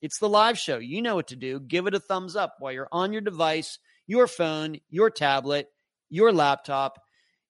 It's 0.00 0.18
the 0.18 0.28
live 0.28 0.56
show. 0.58 0.78
You 0.78 1.02
know 1.02 1.16
what 1.16 1.28
to 1.28 1.36
do. 1.36 1.60
Give 1.60 1.86
it 1.86 1.94
a 1.94 2.00
thumbs 2.00 2.36
up 2.36 2.56
while 2.60 2.72
you're 2.72 2.88
on 2.92 3.12
your 3.12 3.20
device, 3.20 3.78
your 4.06 4.26
phone, 4.26 4.80
your 4.88 5.10
tablet, 5.10 5.68
your 6.08 6.32
laptop, 6.32 7.02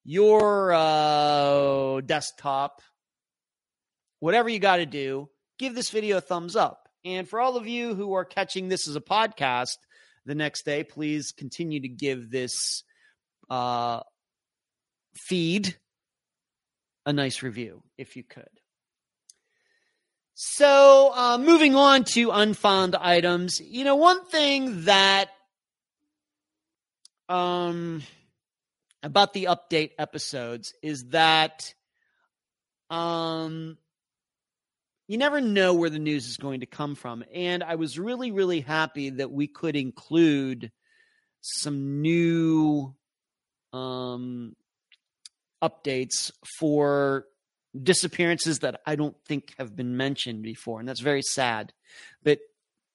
your 0.05 0.72
uh, 0.72 2.01
desktop, 2.01 2.80
whatever 4.20 4.48
you 4.48 4.58
got 4.58 4.76
to 4.76 4.86
do. 4.86 5.28
Give 5.58 5.74
this 5.74 5.90
video 5.90 6.18
a 6.18 6.20
thumbs 6.20 6.56
up. 6.56 6.88
And 7.04 7.28
for 7.28 7.40
all 7.40 7.56
of 7.56 7.66
you 7.66 7.94
who 7.94 8.12
are 8.14 8.24
catching 8.24 8.68
this 8.68 8.86
as 8.86 8.96
a 8.96 9.00
podcast 9.00 9.76
the 10.24 10.34
next 10.34 10.64
day, 10.64 10.84
please 10.84 11.32
continue 11.32 11.80
to 11.80 11.88
give 11.88 12.30
this 12.30 12.84
uh, 13.48 14.00
feed 15.14 15.76
a 17.04 17.12
nice 17.12 17.42
review 17.42 17.82
if 17.98 18.16
you 18.16 18.22
could. 18.22 18.48
So, 20.34 21.12
uh, 21.14 21.36
moving 21.36 21.74
on 21.74 22.04
to 22.14 22.30
unfound 22.30 22.96
items, 22.96 23.60
you 23.60 23.84
know, 23.84 23.96
one 23.96 24.24
thing 24.24 24.84
that 24.84 25.28
um, 27.28 28.02
about 29.02 29.34
the 29.34 29.48
update 29.50 29.90
episodes 29.98 30.72
is 30.82 31.04
that 31.10 31.74
um, 32.88 33.76
you 35.11 35.18
never 35.18 35.40
know 35.40 35.74
where 35.74 35.90
the 35.90 35.98
news 35.98 36.28
is 36.28 36.36
going 36.36 36.61
to 36.61 36.66
come 36.66 36.94
from. 36.94 37.24
And 37.34 37.64
I 37.64 37.74
was 37.74 37.98
really, 37.98 38.30
really 38.30 38.61
happy 38.61 39.11
that 39.11 39.32
we 39.32 39.48
could 39.48 39.74
include 39.74 40.70
some 41.40 42.00
new 42.00 42.94
um, 43.72 44.54
updates 45.61 46.30
for 46.61 47.24
disappearances 47.76 48.61
that 48.61 48.82
I 48.86 48.94
don't 48.94 49.16
think 49.26 49.52
have 49.58 49.74
been 49.74 49.96
mentioned 49.96 50.44
before. 50.44 50.78
And 50.78 50.88
that's 50.88 51.00
very 51.00 51.22
sad. 51.22 51.72
But, 52.22 52.38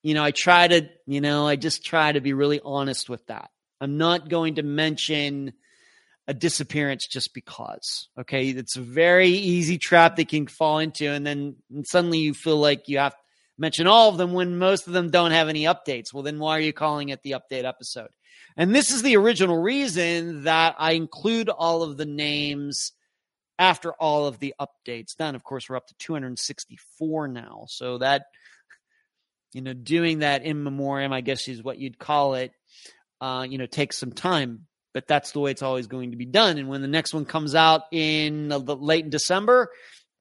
you 0.02 0.14
know, 0.14 0.24
I 0.24 0.32
try 0.32 0.70
to, 0.70 0.88
you 1.06 1.20
know, 1.20 1.46
I 1.46 1.58
just 1.58 1.84
try 1.84 2.14
to 2.14 2.22
be 2.22 2.32
really 2.32 2.62
honest 2.64 3.10
with 3.10 3.28
that. 3.28 3.50
I'm 3.82 3.98
not 3.98 4.30
going 4.30 4.56
to 4.56 4.64
mention 4.64 5.52
a 6.28 6.34
disappearance 6.34 7.08
just 7.08 7.34
because. 7.34 8.10
Okay. 8.20 8.50
It's 8.50 8.78
a 8.78 8.82
very 8.82 9.30
easy 9.30 9.78
trap 9.78 10.16
they 10.16 10.26
can 10.26 10.48
fall 10.48 10.80
into. 10.80 11.08
And 11.08 11.26
then 11.26 11.56
suddenly 11.84 12.20
you 12.20 12.34
feel 12.34 12.58
like 12.58 12.88
you 12.88 12.98
have 12.98 13.14
to 13.14 13.22
mention 13.58 13.88
all 13.88 14.10
of 14.10 14.18
them 14.18 14.34
when 14.34 14.58
most 14.58 14.88
of 14.88 14.94
them 14.94 15.12
don't 15.12 15.32
have 15.32 15.50
any 15.50 15.64
updates. 15.64 16.14
Well, 16.14 16.24
then 16.24 16.40
why 16.40 16.58
are 16.58 16.62
you 16.62 16.74
calling 16.74 17.10
it 17.10 17.22
the 17.24 17.36
update 17.36 17.66
episode? 17.66 18.10
And 18.58 18.74
this 18.74 18.92
is 18.92 19.02
the 19.02 19.18
original 19.18 19.58
reason 19.58 20.44
that 20.44 20.76
I 20.80 20.94
include 20.94 21.50
all 21.50 21.84
of 21.84 21.98
the 21.98 22.06
names 22.06 22.94
after 23.60 23.94
all 23.94 24.28
of 24.28 24.40
the 24.40 24.54
updates 24.60 25.16
done. 25.16 25.36
Of 25.36 25.44
course, 25.44 25.70
we're 25.70 25.78
up 25.78 25.88
to 25.88 25.96
264 26.00 27.28
now. 27.28 27.66
So 27.68 27.98
that 28.00 28.24
you 29.56 29.62
know, 29.62 29.72
doing 29.72 30.20
that 30.20 30.44
in 30.44 30.64
memoriam, 30.64 31.14
I 31.14 31.22
guess 31.22 31.48
is 31.48 31.64
what 31.64 31.80
you'd 31.80 31.98
call 31.98 32.34
it, 32.36 32.52
uh, 33.22 33.46
you 33.50 33.58
know, 33.58 33.66
takes 33.66 33.98
some 33.98 34.12
time. 34.12 34.68
But 34.96 35.08
that's 35.08 35.34
the 35.34 35.42
way 35.42 35.52
it's 35.52 35.62
always 35.62 35.88
going 35.88 36.12
to 36.12 36.18
be 36.18 36.26
done. 36.26 36.58
And 36.58 36.70
when 36.70 36.82
the 36.82 36.88
next 36.88 37.14
one 37.14 37.26
comes 37.26 37.54
out 37.54 37.82
in 37.92 38.48
late 38.48 39.10
December, 39.10 39.70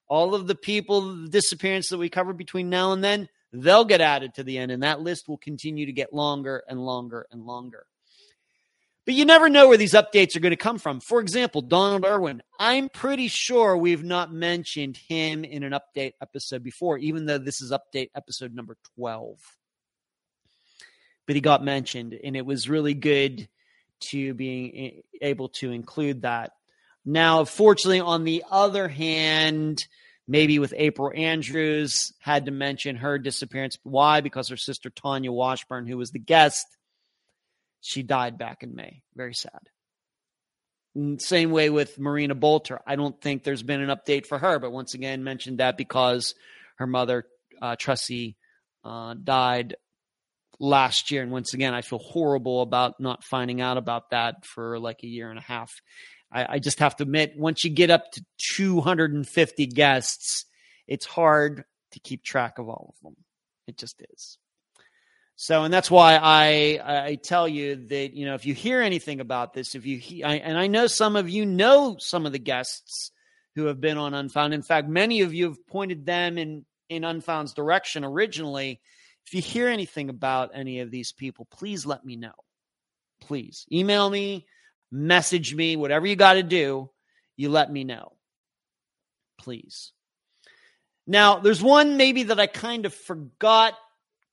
all 0.09 0.35
of 0.35 0.49
the 0.49 0.57
people, 0.57 1.27
disappearance 1.27 1.91
that 1.91 1.99
we 1.99 2.09
covered 2.09 2.37
between 2.37 2.71
now 2.71 2.91
and 2.91 3.03
then, 3.03 3.29
they'll 3.53 3.85
get 3.85 4.01
added 4.01 4.35
to 4.35 4.43
the 4.43 4.59
end, 4.59 4.73
and 4.73 4.83
that 4.83 5.01
list 5.01 5.29
will 5.29 5.39
continue 5.39 5.87
to 5.87 5.93
get 5.93 6.13
longer 6.13 6.65
and 6.69 6.85
longer 6.85 7.25
and 7.31 7.47
longer. 7.47 7.87
But 9.05 9.15
you 9.15 9.25
never 9.25 9.49
know 9.49 9.69
where 9.69 9.77
these 9.77 9.93
updates 9.93 10.35
are 10.35 10.41
going 10.41 10.51
to 10.51 10.57
come 10.57 10.79
from. 10.79 10.99
For 10.99 11.21
example, 11.21 11.63
Donald 11.63 12.05
Irwin. 12.05 12.43
I'm 12.59 12.89
pretty 12.89 13.29
sure 13.29 13.77
we've 13.77 14.03
not 14.03 14.33
mentioned 14.33 14.97
him 14.97 15.45
in 15.45 15.63
an 15.63 15.73
update 15.73 16.15
episode 16.21 16.65
before, 16.65 16.99
even 16.99 17.27
though 17.27 17.39
this 17.39 17.63
is 17.63 17.71
update 17.71 18.11
episode 18.17 18.57
number 18.57 18.77
12. 18.97 19.39
But 21.29 21.37
he 21.37 21.41
got 21.41 21.63
mentioned, 21.63 22.19
and 22.25 22.37
it 22.37 22.45
was 22.45 22.69
really 22.69 22.95
good 22.95 23.49
to 24.11 24.35
being 24.35 25.03
able 25.21 25.49
to 25.49 25.71
include 25.71 26.23
that. 26.23 26.53
Now, 27.05 27.45
fortunately, 27.45 28.01
on 28.01 28.25
the 28.25 28.45
other 28.51 28.89
hand, 28.89 29.87
maybe 30.27 30.59
with 30.59 30.73
April 30.77 31.13
Andrews, 31.15 32.13
had 32.21 32.47
to 32.47 32.51
mention 32.51 32.97
her 32.97 33.19
disappearance. 33.19 33.79
Why? 33.83 34.21
Because 34.21 34.49
her 34.49 34.57
sister 34.57 34.91
Tanya 34.91 35.31
Washburn, 35.31 35.87
who 35.87 35.99
was 35.99 36.11
the 36.11 36.19
guest, 36.19 36.67
she 37.81 38.03
died 38.03 38.39
back 38.39 38.63
in 38.63 38.75
May. 38.75 39.03
Very 39.15 39.35
sad. 39.35 39.61
Same 41.19 41.51
way 41.51 41.71
with 41.71 41.99
Marina 41.99 42.35
Bolter. 42.35 42.81
I 42.87 42.97
don't 42.97 43.21
think 43.21 43.43
there's 43.43 43.65
been 43.65 43.83
an 43.83 43.95
update 43.95 44.27
for 44.27 44.39
her, 44.39 44.59
but 44.59 44.71
once 44.73 44.95
again, 44.95 45.25
mentioned 45.25 45.59
that 45.59 45.77
because 45.77 46.35
her 46.77 46.87
mother, 46.87 47.27
uh, 47.61 47.77
Tressie, 47.77 48.37
uh, 48.85 49.15
died 49.23 49.77
last 50.65 51.11
year. 51.11 51.23
And 51.23 51.31
once 51.31 51.55
again, 51.55 51.75
I 51.75 51.83
feel 51.83 51.99
horrible 51.99 52.63
about 52.63 53.01
not 53.01 53.25
finding 53.25 53.61
out 53.61 53.77
about 53.77 54.11
that 54.11 54.45
for 54.45 54.79
like 54.79 55.03
a 55.03 55.09
year 55.09 55.31
and 55.31 55.39
a 55.39 55.43
half. 55.43 55.73
I, 56.33 56.55
I 56.55 56.59
just 56.59 56.81
have 56.81 56.97
to 56.97 57.05
admit, 57.05 57.35
once 57.37 57.65
you 57.65 57.71
get 57.71 57.91
up 57.91 58.11
to 58.13 58.25
250 58.57 59.67
guests, 59.67 60.47
it's 60.87 61.07
hard 61.07 61.65
to 61.93 62.01
keep 62.01 62.25
track 62.25 62.59
of 62.59 62.69
all 62.69 62.95
of 62.95 63.03
them. 63.03 63.17
It 63.67 63.79
just 63.79 64.03
is. 64.13 64.39
So, 65.37 65.65
and 65.65 65.75
that's 65.75 65.91
why 65.91 66.17
I 66.17 66.79
I 66.85 67.15
tell 67.17 67.49
you 67.49 67.89
that 67.89 68.15
you 68.15 68.25
know 68.25 68.35
if 68.35 68.47
you 68.47 68.55
hear 68.55 68.81
anything 68.81 69.21
about 69.21 69.53
this, 69.53 69.75
if 69.75 69.85
you 69.85 70.25
I, 70.25 70.37
and 70.37 70.57
I 70.57 70.69
know 70.69 70.87
some 70.87 71.17
of 71.17 71.29
you 71.29 71.45
know 71.45 71.97
some 71.99 72.25
of 72.25 72.33
the 72.33 72.39
guests 72.39 73.11
who 73.57 73.67
have 73.67 73.81
been 73.81 73.99
on 73.99 74.15
Unfound. 74.15 74.55
In 74.55 74.63
fact, 74.63 74.89
many 74.89 75.23
of 75.23 75.35
you 75.35 75.47
have 75.49 75.67
pointed 75.67 76.07
them 76.07 76.39
in 76.39 76.65
in 76.89 77.03
Unfound's 77.03 77.53
direction 77.53 78.05
originally. 78.05 78.81
If 79.27 79.35
you 79.35 79.41
hear 79.41 79.69
anything 79.69 80.11
about 80.11 80.51
any 80.55 80.81
of 80.81 80.91
these 80.91 81.13
people, 81.13 81.47
please 81.51 81.87
let 81.87 82.05
me 82.05 82.17
know. 82.17 82.35
Please 83.21 83.67
email 83.73 84.09
me, 84.09 84.47
message 84.91 85.55
me, 85.55 85.77
whatever 85.77 86.07
you 86.07 86.17
got 86.17 86.35
to 86.35 86.43
do, 86.43 86.91
you 87.37 87.49
let 87.49 87.71
me 87.71 87.85
know. 87.85 88.13
Please. 89.39 89.93
Now, 91.07 91.39
there's 91.39 91.63
one 91.63 91.97
maybe 91.97 92.25
that 92.25 92.41
I 92.41 92.47
kind 92.47 92.87
of 92.87 92.95
forgot, 92.95 93.75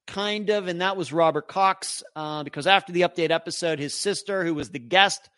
kind 0.07 0.49
of, 0.49 0.67
and 0.67 0.81
that 0.81 0.97
was 0.97 1.11
Robert 1.11 1.47
Cox, 1.47 2.03
uh, 2.15 2.43
because 2.43 2.67
after 2.67 2.93
the 2.93 3.01
update 3.01 3.31
episode, 3.31 3.79
his 3.79 3.93
sister, 3.93 4.43
who 4.43 4.53
was 4.53 4.69
the 4.69 4.79
guest 4.79 5.29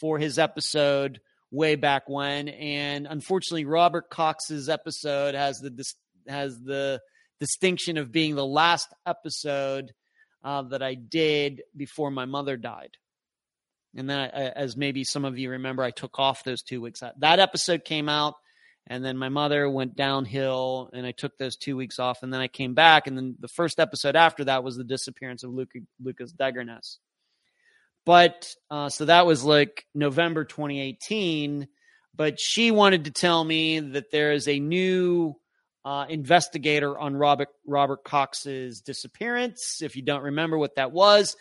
for 0.00 0.18
his 0.18 0.38
episode 0.38 1.20
way 1.50 1.76
back 1.76 2.08
when, 2.08 2.48
and 2.48 3.06
unfortunately, 3.08 3.64
Robert 3.64 4.10
Cox's 4.10 4.68
episode 4.68 5.34
has 5.34 5.60
the 5.60 5.94
has 6.28 6.58
the 6.60 7.00
distinction 7.42 7.96
of 7.96 8.12
being 8.12 8.36
the 8.36 8.46
last 8.46 8.94
episode 9.04 9.92
uh, 10.44 10.62
that 10.62 10.80
I 10.80 10.94
did 10.94 11.62
before 11.76 12.08
my 12.12 12.24
mother 12.24 12.56
died. 12.56 12.96
And 13.96 14.08
then, 14.08 14.30
as 14.30 14.76
maybe 14.76 15.02
some 15.02 15.24
of 15.24 15.36
you 15.40 15.50
remember, 15.50 15.82
I 15.82 15.90
took 15.90 16.20
off 16.20 16.44
those 16.44 16.62
two 16.62 16.80
weeks. 16.80 17.02
That 17.18 17.40
episode 17.40 17.84
came 17.84 18.08
out, 18.08 18.34
and 18.86 19.04
then 19.04 19.18
my 19.18 19.28
mother 19.28 19.68
went 19.68 19.96
downhill, 19.96 20.88
and 20.92 21.04
I 21.04 21.10
took 21.10 21.36
those 21.36 21.56
two 21.56 21.76
weeks 21.76 21.98
off, 21.98 22.22
and 22.22 22.32
then 22.32 22.40
I 22.40 22.46
came 22.46 22.74
back, 22.74 23.08
and 23.08 23.18
then 23.18 23.34
the 23.40 23.48
first 23.48 23.80
episode 23.80 24.14
after 24.14 24.44
that 24.44 24.62
was 24.62 24.76
the 24.76 24.84
disappearance 24.84 25.42
of 25.42 25.50
Luca, 25.50 25.80
Lucas 26.00 26.30
Degerness. 26.30 27.00
But 28.06 28.54
uh, 28.70 28.88
so 28.88 29.06
that 29.06 29.26
was 29.26 29.42
like 29.42 29.84
November 29.96 30.44
2018. 30.44 31.66
But 32.14 32.38
she 32.38 32.70
wanted 32.70 33.06
to 33.06 33.10
tell 33.10 33.42
me 33.42 33.80
that 33.80 34.12
there 34.12 34.32
is 34.32 34.46
a 34.46 34.60
new 34.60 35.34
uh, 35.84 36.06
investigator 36.08 36.98
on 36.98 37.16
Robert 37.16 37.48
Robert 37.66 38.04
Cox's 38.04 38.80
disappearance. 38.80 39.82
If 39.82 39.96
you 39.96 40.02
don't 40.02 40.22
remember 40.22 40.56
what 40.56 40.76
that 40.76 40.92
was, 40.92 41.36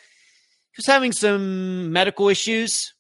he 0.71 0.79
was 0.79 0.87
having 0.87 1.11
some 1.11 1.91
medical 1.91 2.29
issues. 2.29 2.93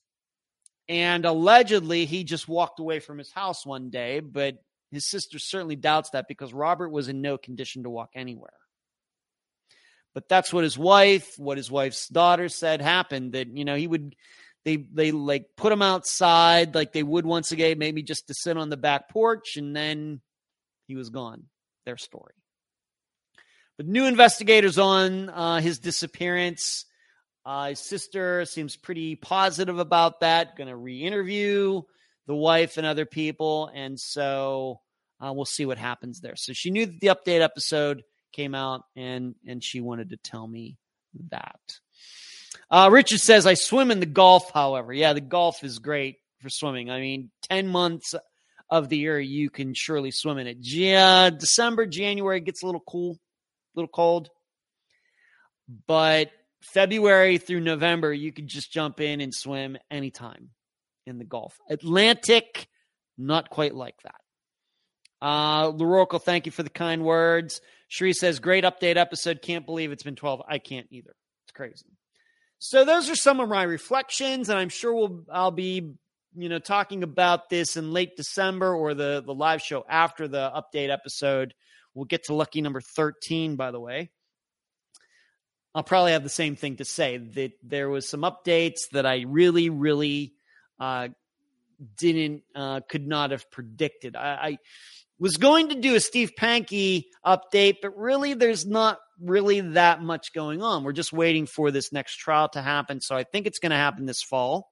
And 0.89 1.25
allegedly, 1.25 2.05
he 2.05 2.23
just 2.23 2.47
walked 2.47 2.79
away 2.79 2.99
from 2.99 3.17
his 3.17 3.31
house 3.31 3.65
one 3.65 3.89
day, 3.89 4.19
but 4.19 4.57
his 4.91 5.09
sister 5.09 5.39
certainly 5.39 5.77
doubts 5.77 6.09
that 6.09 6.27
because 6.27 6.53
Robert 6.53 6.89
was 6.89 7.07
in 7.07 7.21
no 7.21 7.37
condition 7.37 7.83
to 7.83 7.89
walk 7.89 8.09
anywhere. 8.13 8.51
But 10.13 10.27
that's 10.27 10.51
what 10.51 10.65
his 10.65 10.77
wife, 10.77 11.35
what 11.37 11.57
his 11.57 11.71
wife's 11.71 12.09
daughter 12.09 12.49
said 12.49 12.81
happened 12.81 13.31
that, 13.33 13.55
you 13.55 13.63
know, 13.63 13.75
he 13.75 13.87
would, 13.87 14.15
they, 14.65 14.75
they 14.75 15.11
like 15.11 15.45
put 15.55 15.71
him 15.71 15.81
outside 15.81 16.75
like 16.75 16.91
they 16.91 17.03
would 17.03 17.25
once 17.25 17.53
again, 17.53 17.77
maybe 17.79 18.03
just 18.03 18.27
to 18.27 18.33
sit 18.33 18.57
on 18.57 18.69
the 18.69 18.75
back 18.75 19.07
porch, 19.07 19.55
and 19.55 19.73
then 19.73 20.19
he 20.91 20.97
was 20.97 21.09
gone. 21.09 21.45
Their 21.85 21.97
story. 21.97 22.33
But 23.77 23.87
new 23.87 24.05
investigators 24.05 24.77
on 24.77 25.29
uh, 25.29 25.61
his 25.61 25.79
disappearance 25.79 26.85
uh, 27.45 27.69
his 27.69 27.79
sister 27.79 28.45
seems 28.45 28.75
pretty 28.75 29.15
positive 29.15 29.79
about 29.79 30.19
that. 30.19 30.55
Going 30.55 30.67
to 30.67 30.75
re-interview 30.75 31.81
the 32.27 32.35
wife 32.35 32.77
and 32.77 32.85
other 32.85 33.05
people, 33.05 33.71
and 33.73 33.99
so 33.99 34.79
uh, 35.19 35.33
we'll 35.33 35.45
see 35.45 35.65
what 35.65 35.77
happens 35.77 36.19
there. 36.19 36.35
So 36.35 36.53
she 36.53 36.69
knew 36.69 36.85
that 36.85 36.99
the 36.99 37.07
update 37.07 37.41
episode 37.41 38.03
came 38.31 38.53
out, 38.53 38.83
and 38.95 39.35
and 39.47 39.63
she 39.63 39.81
wanted 39.81 40.11
to 40.11 40.17
tell 40.17 40.47
me 40.47 40.77
that. 41.29 41.59
Uh, 42.69 42.89
Richard 42.91 43.19
says, 43.19 43.47
"I 43.47 43.55
swim 43.55 43.89
in 43.89 43.99
the 43.99 44.05
Gulf." 44.05 44.51
However, 44.53 44.93
yeah, 44.93 45.13
the 45.13 45.21
Gulf 45.21 45.63
is 45.63 45.79
great 45.79 46.17
for 46.41 46.49
swimming. 46.49 46.91
I 46.91 46.99
mean, 46.99 47.31
ten 47.49 47.67
months 47.67 48.13
of 48.71 48.87
the 48.87 48.97
year 48.97 49.19
you 49.19 49.49
can 49.49 49.73
surely 49.73 50.11
swim 50.11 50.37
in 50.37 50.47
it. 50.47 50.57
Yeah, 50.61 51.29
December, 51.29 51.85
January 51.85 52.39
gets 52.39 52.63
a 52.63 52.65
little 52.65 52.83
cool, 52.87 53.11
a 53.11 53.79
little 53.79 53.91
cold, 53.93 54.29
but 55.87 56.31
February 56.61 57.37
through 57.37 57.59
November, 57.59 58.13
you 58.13 58.31
could 58.31 58.47
just 58.47 58.71
jump 58.71 59.01
in 59.01 59.19
and 59.19 59.33
swim 59.33 59.77
anytime 59.91 60.49
in 61.05 61.17
the 61.17 61.25
Gulf. 61.25 61.57
Atlantic, 61.69 62.67
not 63.17 63.49
quite 63.49 63.75
like 63.75 64.01
that. 64.03 64.15
Uh, 65.21 65.71
Lorocal, 65.71 66.21
thank 66.21 66.45
you 66.45 66.51
for 66.51 66.63
the 66.63 66.69
kind 66.69 67.03
words. 67.03 67.61
Sheree 67.91 68.13
says, 68.13 68.39
great 68.39 68.63
update 68.63 68.97
episode. 68.97 69.41
Can't 69.41 69.65
believe 69.65 69.91
it's 69.91 70.03
been 70.03 70.15
12. 70.15 70.41
I 70.47 70.57
can't 70.57 70.87
either. 70.89 71.13
It's 71.45 71.51
crazy. 71.51 71.85
So 72.57 72.85
those 72.85 73.09
are 73.09 73.15
some 73.15 73.39
of 73.39 73.49
my 73.49 73.63
reflections, 73.63 74.49
and 74.49 74.57
I'm 74.57 74.69
sure 74.69 74.93
we'll 74.93 75.23
I'll 75.31 75.51
be 75.51 75.95
you 76.35 76.49
know 76.49 76.59
talking 76.59 77.03
about 77.03 77.49
this 77.49 77.77
in 77.77 77.91
late 77.91 78.15
December 78.15 78.73
or 78.73 78.93
the 78.93 79.23
the 79.25 79.33
live 79.33 79.61
show 79.61 79.85
after 79.87 80.27
the 80.27 80.51
update 80.51 80.89
episode. 80.89 81.53
We'll 81.93 82.05
get 82.05 82.25
to 82.25 82.33
lucky 82.33 82.61
number 82.61 82.79
13, 82.79 83.57
by 83.57 83.71
the 83.71 83.79
way. 83.79 84.11
I'll 85.73 85.83
probably 85.83 86.11
have 86.11 86.23
the 86.23 86.29
same 86.29 86.55
thing 86.55 86.77
to 86.77 86.85
say 86.85 87.17
that 87.17 87.53
there 87.63 87.89
was 87.89 88.07
some 88.07 88.21
updates 88.21 88.89
that 88.91 89.05
I 89.05 89.23
really, 89.27 89.69
really 89.69 90.33
uh, 90.79 91.09
didn't 91.97 92.43
uh, 92.53 92.81
could 92.89 93.07
not 93.07 93.31
have 93.31 93.49
predicted. 93.51 94.15
I, 94.15 94.29
I, 94.29 94.57
was 95.19 95.37
going 95.37 95.69
to 95.69 95.75
do 95.75 95.93
a 95.93 95.99
Steve 95.99 96.31
Pankey 96.35 97.05
update, 97.23 97.75
but 97.81 97.95
really, 97.95 98.33
there's 98.33 98.65
not 98.65 98.97
really 99.21 99.61
that 99.61 100.01
much 100.01 100.33
going 100.33 100.63
on. 100.63 100.83
We're 100.83 100.93
just 100.93 101.13
waiting 101.13 101.45
for 101.45 101.69
this 101.69 101.93
next 101.93 102.15
trial 102.15 102.49
to 102.49 102.61
happen, 102.61 103.01
so 103.01 103.15
I 103.15 103.23
think 103.23 103.45
it's 103.45 103.59
going 103.59 103.69
to 103.69 103.75
happen 103.75 104.07
this 104.07 104.23
fall. 104.23 104.70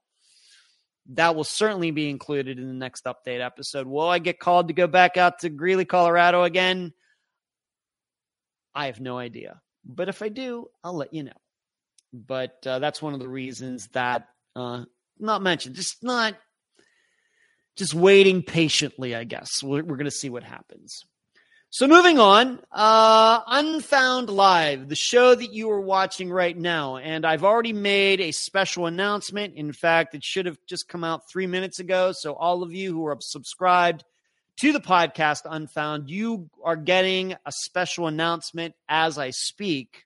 That 1.14 1.36
will 1.36 1.43
certainly 1.43 1.91
be 1.91 2.10
included 2.10 2.60
in 2.60 2.68
the 2.68 2.74
next 2.74 3.05
update 3.05 3.43
episode. 3.43 3.88
Will 3.88 4.07
I 4.07 4.20
get 4.20 4.39
called 4.39 4.68
to 4.68 4.74
go 4.74 4.88
back 4.88 5.18
out 5.18 5.39
to 5.39 5.49
Greeley, 5.49 5.86
Colorado 5.86 6.43
again? 6.43 6.93
I 8.76 8.86
have 8.88 8.99
no 8.99 9.18
idea. 9.18 9.60
But 9.84 10.10
if 10.10 10.22
I 10.22 10.30
do, 10.30 10.68
I'll 10.84 10.93
let 10.93 11.14
you 11.14 11.24
know. 11.24 11.32
But 12.14 12.57
uh, 12.66 12.80
that's 12.80 13.01
one 13.01 13.14
of 13.14 13.20
the 13.20 13.28
reasons 13.28 13.88
that 13.93 14.28
uh, 14.55 14.86
not 15.20 15.41
mentioned, 15.41 15.76
just 15.76 16.03
not 16.03 16.36
just 17.76 17.93
waiting 17.93 18.43
patiently. 18.43 19.16
I 19.16 19.24
guess 19.24 19.64
we're, 19.64 19.84
we're 19.84 19.97
going 19.97 20.05
to 20.05 20.12
see 20.12 20.30
what 20.30 20.43
happens. 20.43 21.05
So 21.72 21.88
moving 21.88 22.17
on, 22.17 22.59
uh, 22.72 23.41
Unfound 23.45 24.28
Live, 24.28 24.89
the 24.89 24.95
show 24.95 25.36
that 25.36 25.53
you 25.53 25.70
are 25.70 25.80
watching 25.80 26.32
right 26.32 26.57
now, 26.57 26.97
and 26.97 27.24
I've 27.24 27.43
already 27.43 27.74
made 27.74 28.20
a 28.22 28.32
special 28.32 28.88
announcement. 28.88 29.53
In 29.53 29.72
fact, 29.72 30.15
it 30.15 30.24
should 30.24 30.47
have 30.47 30.57
just 30.65 30.88
come 30.88 31.03
out 31.03 31.30
three 31.30 31.45
minutes 31.45 31.80
ago. 31.80 32.11
So 32.11 32.34
all 32.34 32.63
of 32.63 32.74
you 32.74 32.91
who 32.91 33.05
are 33.05 33.15
subscribed 33.20 34.03
to 34.61 34.72
the 34.72 34.80
podcast 34.80 35.41
Unfound, 35.45 36.09
you 36.09 36.49
are 36.63 36.76
getting 36.76 37.34
a 37.45 37.51
special 37.51 38.07
announcement 38.07 38.74
as 38.88 39.20
I 39.20 39.30
speak 39.30 40.05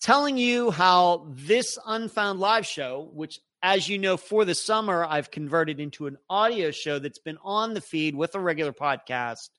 telling 0.00 0.38
you 0.38 0.70
how 0.70 1.26
this 1.28 1.78
Unfound 1.84 2.40
live 2.40 2.66
show, 2.66 3.10
which 3.12 3.40
as 3.62 3.88
you 3.88 3.98
know, 3.98 4.16
for 4.16 4.46
the 4.46 4.54
summer, 4.54 5.04
I've 5.04 5.30
converted 5.30 5.80
into 5.80 6.06
an 6.06 6.16
audio 6.30 6.70
show 6.70 6.98
that's 6.98 7.18
been 7.18 7.38
on 7.42 7.74
the 7.74 7.80
feed 7.82 8.14
with 8.14 8.34
a 8.34 8.40
regular 8.40 8.72
podcast. 8.72 9.50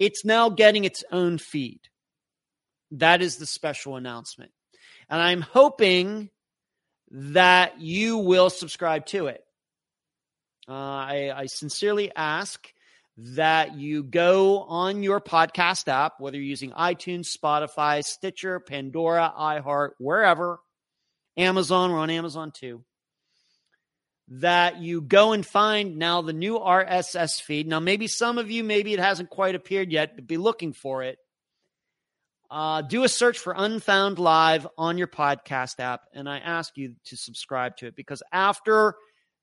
It's 0.00 0.24
now 0.24 0.48
getting 0.48 0.84
its 0.84 1.04
own 1.12 1.38
feed. 1.38 1.80
That 2.90 3.22
is 3.22 3.36
the 3.36 3.46
special 3.46 3.94
announcement. 3.94 4.50
And 5.08 5.20
I'm 5.22 5.42
hoping 5.42 6.30
that 7.10 7.80
you 7.80 8.18
will 8.18 8.50
subscribe 8.50 9.06
to 9.06 9.26
it. 9.26 9.44
Uh, 10.68 10.72
I, 10.72 11.32
I 11.34 11.46
sincerely 11.46 12.10
ask 12.14 12.66
that 13.16 13.74
you 13.76 14.02
go 14.02 14.60
on 14.60 15.02
your 15.02 15.20
podcast 15.20 15.88
app, 15.88 16.14
whether 16.18 16.36
you're 16.36 16.46
using 16.46 16.70
iTunes, 16.70 17.26
Spotify, 17.36 18.02
Stitcher, 18.02 18.60
Pandora, 18.60 19.32
iHeart, 19.38 19.90
wherever, 19.98 20.60
Amazon, 21.36 21.92
we're 21.92 21.98
on 21.98 22.10
Amazon 22.10 22.52
too, 22.54 22.84
that 24.30 24.80
you 24.80 25.00
go 25.00 25.32
and 25.32 25.44
find 25.44 25.96
now 25.96 26.22
the 26.22 26.32
new 26.32 26.58
RSS 26.58 27.42
feed. 27.42 27.66
Now, 27.66 27.80
maybe 27.80 28.06
some 28.06 28.38
of 28.38 28.50
you, 28.50 28.62
maybe 28.62 28.92
it 28.92 29.00
hasn't 29.00 29.28
quite 29.28 29.56
appeared 29.56 29.90
yet, 29.90 30.14
but 30.14 30.26
be 30.26 30.36
looking 30.36 30.72
for 30.72 31.02
it. 31.02 31.18
Uh, 32.48 32.82
do 32.82 33.04
a 33.04 33.08
search 33.08 33.38
for 33.38 33.54
Unfound 33.56 34.18
Live 34.18 34.66
on 34.76 34.98
your 34.98 35.06
podcast 35.06 35.78
app, 35.78 36.02
and 36.12 36.28
I 36.28 36.38
ask 36.38 36.76
you 36.76 36.94
to 37.06 37.16
subscribe 37.16 37.76
to 37.76 37.86
it 37.86 37.94
because 37.94 38.22
after 38.32 38.94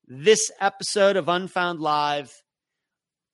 this 0.06 0.50
episode 0.60 1.16
of 1.16 1.28
Unfound 1.28 1.80
Live, 1.80 2.32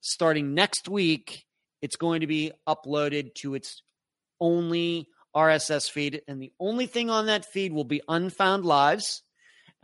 starting 0.01 0.55
next 0.55 0.89
week, 0.89 1.45
it's 1.83 1.97
going 1.97 2.21
to 2.21 2.27
be 2.27 2.53
uploaded 2.69 3.35
to 3.37 3.55
its 3.55 3.83
only 4.41 5.09
RSS 5.35 5.91
feed. 5.91 6.23
And 6.29 6.41
the 6.41 6.53
only 6.61 6.87
thing 6.87 7.11
on 7.11 7.27
that 7.27 7.45
feed 7.45 7.73
will 7.73 7.85
be 7.85 8.01
Unfound 8.09 8.65
Lives. 8.65 9.23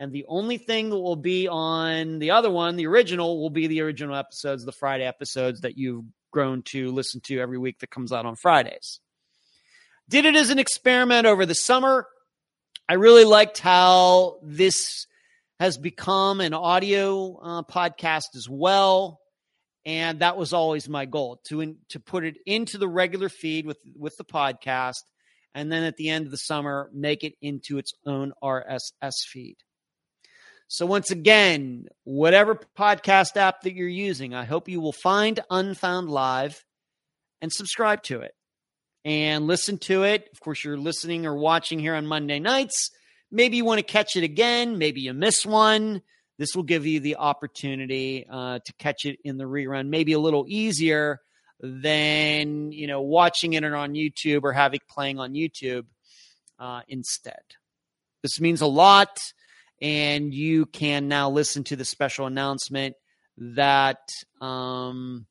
And 0.00 0.12
the 0.12 0.24
only 0.28 0.58
thing 0.58 0.90
that 0.90 0.98
will 0.98 1.14
be 1.14 1.46
on 1.46 2.18
the 2.18 2.32
other 2.32 2.50
one, 2.50 2.74
the 2.74 2.86
original, 2.86 3.40
will 3.40 3.50
be 3.50 3.68
the 3.68 3.82
original 3.82 4.16
episodes, 4.16 4.64
the 4.64 4.72
Friday 4.72 5.04
episodes 5.04 5.60
that 5.60 5.76
you've 5.78 6.06
grown 6.32 6.62
to 6.62 6.90
listen 6.90 7.20
to 7.20 7.38
every 7.38 7.58
week 7.58 7.78
that 7.80 7.90
comes 7.90 8.10
out 8.10 8.26
on 8.26 8.34
Fridays. 8.34 8.98
Did 10.08 10.24
it 10.24 10.34
as 10.34 10.50
an 10.50 10.58
experiment 10.58 11.26
over 11.26 11.46
the 11.46 11.54
summer. 11.54 12.08
I 12.88 12.94
really 12.94 13.24
liked 13.24 13.58
how 13.58 14.40
this 14.42 15.06
has 15.60 15.78
become 15.78 16.40
an 16.40 16.54
audio 16.54 17.38
uh, 17.40 17.62
podcast 17.62 18.34
as 18.34 18.48
well 18.48 19.20
and 19.86 20.20
that 20.20 20.36
was 20.36 20.52
always 20.52 20.88
my 20.88 21.06
goal 21.06 21.40
to 21.44 21.60
in, 21.60 21.76
to 21.88 22.00
put 22.00 22.24
it 22.24 22.36
into 22.46 22.78
the 22.78 22.88
regular 22.88 23.28
feed 23.28 23.66
with 23.66 23.78
with 23.96 24.16
the 24.16 24.24
podcast 24.24 25.02
and 25.54 25.72
then 25.72 25.84
at 25.84 25.96
the 25.96 26.08
end 26.08 26.26
of 26.26 26.30
the 26.30 26.36
summer 26.36 26.90
make 26.92 27.24
it 27.24 27.34
into 27.40 27.78
its 27.78 27.92
own 28.06 28.32
RSS 28.42 29.24
feed. 29.26 29.56
So 30.72 30.86
once 30.86 31.10
again, 31.10 31.86
whatever 32.04 32.60
podcast 32.78 33.36
app 33.36 33.62
that 33.62 33.74
you're 33.74 33.88
using, 33.88 34.34
I 34.34 34.44
hope 34.44 34.68
you 34.68 34.80
will 34.80 34.92
find 34.92 35.40
Unfound 35.50 36.08
Live 36.08 36.64
and 37.42 37.52
subscribe 37.52 38.04
to 38.04 38.20
it 38.20 38.34
and 39.04 39.48
listen 39.48 39.78
to 39.78 40.04
it. 40.04 40.28
Of 40.32 40.38
course, 40.38 40.62
you're 40.62 40.76
listening 40.78 41.26
or 41.26 41.34
watching 41.34 41.80
here 41.80 41.96
on 41.96 42.06
Monday 42.06 42.38
nights. 42.38 42.90
Maybe 43.32 43.56
you 43.56 43.64
want 43.64 43.78
to 43.78 43.84
catch 43.84 44.14
it 44.14 44.22
again, 44.22 44.78
maybe 44.78 45.00
you 45.00 45.12
miss 45.12 45.44
one 45.44 46.02
this 46.40 46.56
will 46.56 46.62
give 46.62 46.86
you 46.86 47.00
the 47.00 47.16
opportunity 47.16 48.26
uh, 48.28 48.60
to 48.64 48.72
catch 48.78 49.04
it 49.04 49.18
in 49.24 49.36
the 49.36 49.44
rerun, 49.44 49.88
maybe 49.88 50.14
a 50.14 50.18
little 50.18 50.46
easier 50.48 51.20
than 51.60 52.72
you 52.72 52.86
know 52.86 53.02
watching 53.02 53.52
it 53.52 53.62
on 53.62 53.92
YouTube 53.92 54.40
or 54.42 54.52
having 54.54 54.80
playing 54.88 55.18
on 55.18 55.34
YouTube 55.34 55.84
uh, 56.58 56.80
instead. 56.88 57.42
This 58.22 58.40
means 58.40 58.62
a 58.62 58.66
lot, 58.66 59.18
and 59.80 60.34
you 60.34 60.66
can 60.66 61.08
now 61.08 61.30
listen 61.30 61.64
to 61.64 61.76
the 61.76 61.84
special 61.84 62.26
announcement 62.26 62.94
that 63.38 64.08
um, 64.40 65.26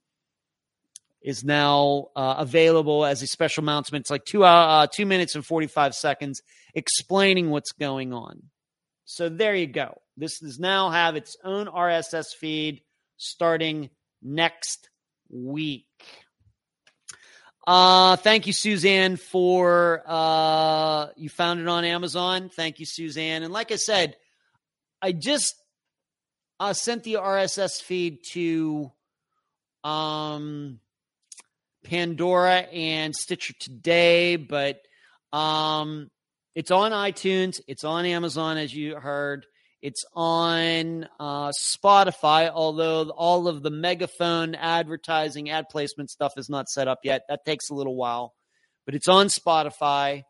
is 1.21 1.43
now 1.43 2.07
uh, 2.15 2.35
available 2.39 3.05
as 3.05 3.21
a 3.21 3.27
special 3.27 3.63
announcement. 3.63 4.03
It's 4.03 4.11
like 4.11 4.25
two 4.25 4.43
uh, 4.43 4.87
two 4.87 5.05
minutes 5.05 5.35
and 5.35 5.45
forty 5.45 5.67
five 5.67 5.93
seconds 5.93 6.41
explaining 6.73 7.49
what's 7.49 7.71
going 7.73 8.13
on. 8.13 8.43
So 9.05 9.29
there 9.29 9.55
you 9.55 9.67
go. 9.67 10.01
This 10.17 10.39
does 10.39 10.59
now 10.59 10.89
have 10.89 11.15
its 11.15 11.35
own 11.43 11.67
RSS 11.67 12.27
feed 12.39 12.81
starting 13.17 13.89
next 14.21 14.89
week. 15.29 15.85
Uh, 17.65 18.15
thank 18.15 18.47
you, 18.47 18.53
Suzanne, 18.53 19.15
for 19.15 20.01
uh, 20.07 21.07
you 21.15 21.29
found 21.29 21.59
it 21.59 21.67
on 21.67 21.85
Amazon. 21.85 22.49
Thank 22.49 22.79
you, 22.79 22.85
Suzanne. 22.85 23.43
And 23.43 23.53
like 23.53 23.71
I 23.71 23.75
said, 23.75 24.15
I 25.01 25.11
just 25.13 25.55
uh, 26.59 26.73
sent 26.73 27.03
the 27.03 27.15
RSS 27.15 27.81
feed 27.81 28.19
to 28.31 28.91
um, 29.83 30.79
Pandora 31.85 32.59
and 32.59 33.15
Stitcher 33.15 33.53
today, 33.59 34.35
but 34.35 34.81
um, 35.31 36.09
it's 36.55 36.71
on 36.71 36.91
iTunes. 36.91 37.61
It's 37.67 37.83
on 37.83 38.05
Amazon, 38.05 38.57
as 38.57 38.73
you 38.73 38.95
heard. 38.95 39.45
It's 39.81 40.03
on 40.13 41.07
uh, 41.19 41.51
Spotify, 41.73 42.51
although 42.53 43.09
all 43.11 43.47
of 43.47 43.63
the 43.63 43.69
megaphone 43.69 44.53
advertising, 44.55 45.49
ad 45.49 45.69
placement 45.69 46.09
stuff 46.09 46.33
is 46.35 46.49
not 46.49 46.67
set 46.67 46.89
up 46.89 46.99
yet. 47.03 47.21
That 47.29 47.45
takes 47.45 47.69
a 47.69 47.73
little 47.73 47.95
while, 47.95 48.33
but 48.85 48.95
it's 48.95 49.07
on 49.07 49.27
Spotify. 49.27 50.23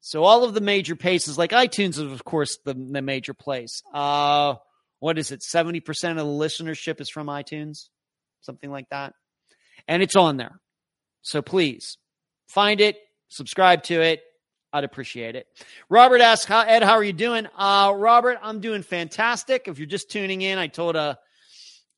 So 0.00 0.24
all 0.24 0.44
of 0.44 0.54
the 0.54 0.60
major 0.60 0.96
places, 0.96 1.36
like 1.36 1.50
iTunes, 1.50 1.90
is 1.90 1.98
of 1.98 2.24
course 2.24 2.58
the, 2.64 2.74
the 2.74 3.02
major 3.02 3.34
place. 3.34 3.82
Uh, 3.92 4.54
what 5.00 5.18
is 5.18 5.32
it? 5.32 5.42
Seventy 5.42 5.80
percent 5.80 6.18
of 6.18 6.26
the 6.26 6.32
listenership 6.32 7.00
is 7.00 7.10
from 7.10 7.26
iTunes, 7.26 7.88
something 8.40 8.70
like 8.70 8.88
that, 8.90 9.14
and 9.86 10.02
it's 10.02 10.16
on 10.16 10.36
there. 10.36 10.60
So 11.22 11.42
please 11.42 11.98
find 12.48 12.80
it, 12.80 12.96
subscribe 13.28 13.82
to 13.84 14.00
it, 14.00 14.22
I'd 14.72 14.84
appreciate 14.84 15.34
it. 15.34 15.46
Robert 15.88 16.20
asks, 16.20 16.44
how, 16.44 16.60
Ed, 16.60 16.82
how 16.82 16.92
are 16.92 17.04
you 17.04 17.12
doing? 17.12 17.46
Uh, 17.56 17.92
Robert, 17.96 18.38
I'm 18.42 18.60
doing 18.60 18.82
fantastic. 18.82 19.66
If 19.66 19.78
you're 19.78 19.86
just 19.86 20.10
tuning 20.10 20.42
in, 20.42 20.58
I 20.58 20.66
told 20.66 20.94
uh, 20.94 21.16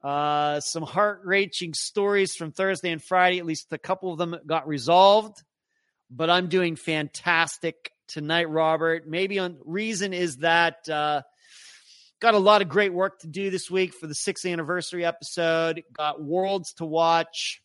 uh, 0.03 0.61
some 0.61 0.85
heart 0.85 1.21
wrenching 1.25 1.75
stories 1.75 2.35
from 2.35 2.53
Thursday 2.53 2.91
and 2.91 3.03
Friday. 3.03 3.39
At 3.39 3.47
least 3.47 3.73
a 3.73 3.79
couple 3.79 4.13
of 4.13 4.19
them 4.19 4.37
got 4.47 4.69
resolved, 4.69 5.43
but 6.11 6.29
I'm 6.29 6.49
doing 6.49 6.77
fantastic 6.77 7.93
tonight, 8.09 8.51
Robert. 8.51 9.07
Maybe 9.07 9.39
on 9.39 9.59
reason 9.65 10.13
is 10.13 10.39
that 10.39 10.89
uh, 10.89 11.23
got 12.21 12.35
a 12.35 12.39
lot 12.39 12.63
of 12.63 12.69
great 12.69 12.93
work 12.93 13.21
to 13.21 13.29
do 13.29 13.51
this 13.51 13.71
week 13.71 13.95
for 13.95 14.07
the 14.07 14.15
sixth 14.15 14.45
anniversary 14.45 15.05
episode. 15.05 15.83
Got 15.93 16.23
worlds 16.23 16.75
to 16.75 16.85
watch, 16.85 17.63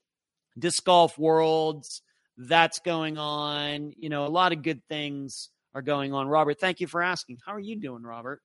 disc 0.57 0.83
golf 0.85 1.17
worlds 1.17 2.01
that's 2.37 2.79
going 2.79 3.17
on. 3.17 3.93
You 3.97 4.09
know, 4.09 4.25
a 4.25 4.27
lot 4.27 4.51
of 4.51 4.61
good 4.61 4.81
things 4.87 5.49
are 5.73 5.81
going 5.81 6.13
on. 6.13 6.27
Robert, 6.27 6.59
thank 6.59 6.79
you 6.79 6.87
for 6.87 7.01
asking. 7.01 7.39
How 7.45 7.53
are 7.53 7.59
you 7.59 7.79
doing, 7.79 8.03
Robert? 8.03 8.41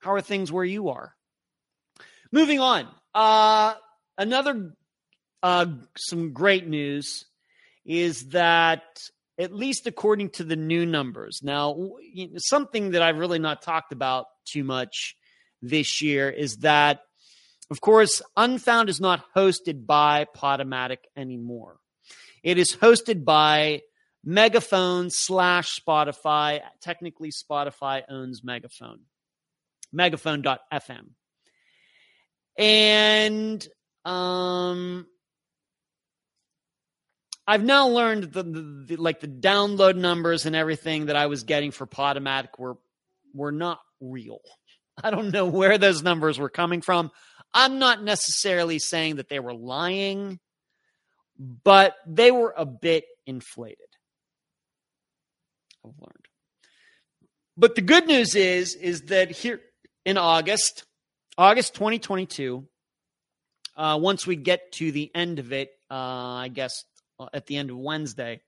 How 0.00 0.12
are 0.12 0.20
things 0.20 0.50
where 0.50 0.64
you 0.64 0.88
are? 0.88 1.14
Moving 2.32 2.60
on. 2.60 2.88
Uh, 3.14 3.74
another 4.16 4.74
uh, 5.42 5.66
some 5.96 6.32
great 6.32 6.66
news 6.66 7.24
is 7.84 8.28
that 8.28 8.82
at 9.38 9.54
least 9.54 9.86
according 9.86 10.28
to 10.28 10.44
the 10.44 10.56
new 10.56 10.84
numbers. 10.84 11.40
Now, 11.42 11.92
something 12.36 12.90
that 12.90 13.00
I've 13.00 13.16
really 13.16 13.38
not 13.38 13.62
talked 13.62 13.92
about 13.92 14.26
too 14.44 14.64
much 14.64 15.16
this 15.62 16.02
year 16.02 16.28
is 16.28 16.58
that, 16.58 17.00
of 17.70 17.80
course, 17.80 18.20
Unfound 18.36 18.90
is 18.90 19.00
not 19.00 19.24
hosted 19.34 19.86
by 19.86 20.26
Podomatic 20.36 20.98
anymore. 21.16 21.78
It 22.42 22.58
is 22.58 22.76
hosted 22.76 23.24
by 23.24 23.80
Megaphone 24.24 25.08
slash 25.10 25.80
Spotify. 25.80 26.60
Technically, 26.82 27.30
Spotify 27.30 28.02
owns 28.10 28.42
Megaphone, 28.44 29.00
megaphone.fm. 29.94 31.08
And 32.58 33.68
um, 34.04 35.06
I've 37.46 37.64
now 37.64 37.88
learned 37.88 38.32
the, 38.32 38.42
the, 38.42 38.84
the, 38.86 38.96
like 38.96 39.20
the 39.20 39.28
download 39.28 39.96
numbers 39.96 40.46
and 40.46 40.54
everything 40.54 41.06
that 41.06 41.16
I 41.16 41.26
was 41.26 41.42
getting 41.42 41.70
for 41.70 41.86
Podomatic 41.86 42.58
were 42.58 42.76
were 43.34 43.52
not 43.52 43.80
real. 44.00 44.40
I 45.02 45.10
don't 45.10 45.30
know 45.30 45.46
where 45.46 45.78
those 45.78 46.02
numbers 46.02 46.38
were 46.38 46.50
coming 46.50 46.80
from. 46.80 47.10
I'm 47.52 47.78
not 47.78 48.02
necessarily 48.02 48.78
saying 48.78 49.16
that 49.16 49.28
they 49.28 49.40
were 49.40 49.54
lying 49.54 50.38
but 51.40 51.94
they 52.06 52.30
were 52.30 52.54
a 52.56 52.66
bit 52.66 53.04
inflated. 53.26 53.78
I've 55.84 55.98
learned. 55.98 56.26
But 57.56 57.74
the 57.74 57.80
good 57.80 58.06
news 58.06 58.34
is 58.34 58.74
is 58.74 59.02
that 59.02 59.30
here 59.30 59.60
in 60.04 60.18
August, 60.18 60.84
August 61.38 61.74
2022, 61.74 62.66
uh, 63.76 63.98
once 64.00 64.26
we 64.26 64.36
get 64.36 64.72
to 64.72 64.92
the 64.92 65.10
end 65.14 65.38
of 65.38 65.52
it, 65.52 65.70
uh, 65.90 65.94
I 65.94 66.48
guess 66.48 66.84
at 67.32 67.46
the 67.46 67.56
end 67.56 67.70
of 67.70 67.78
Wednesday, 67.78 68.40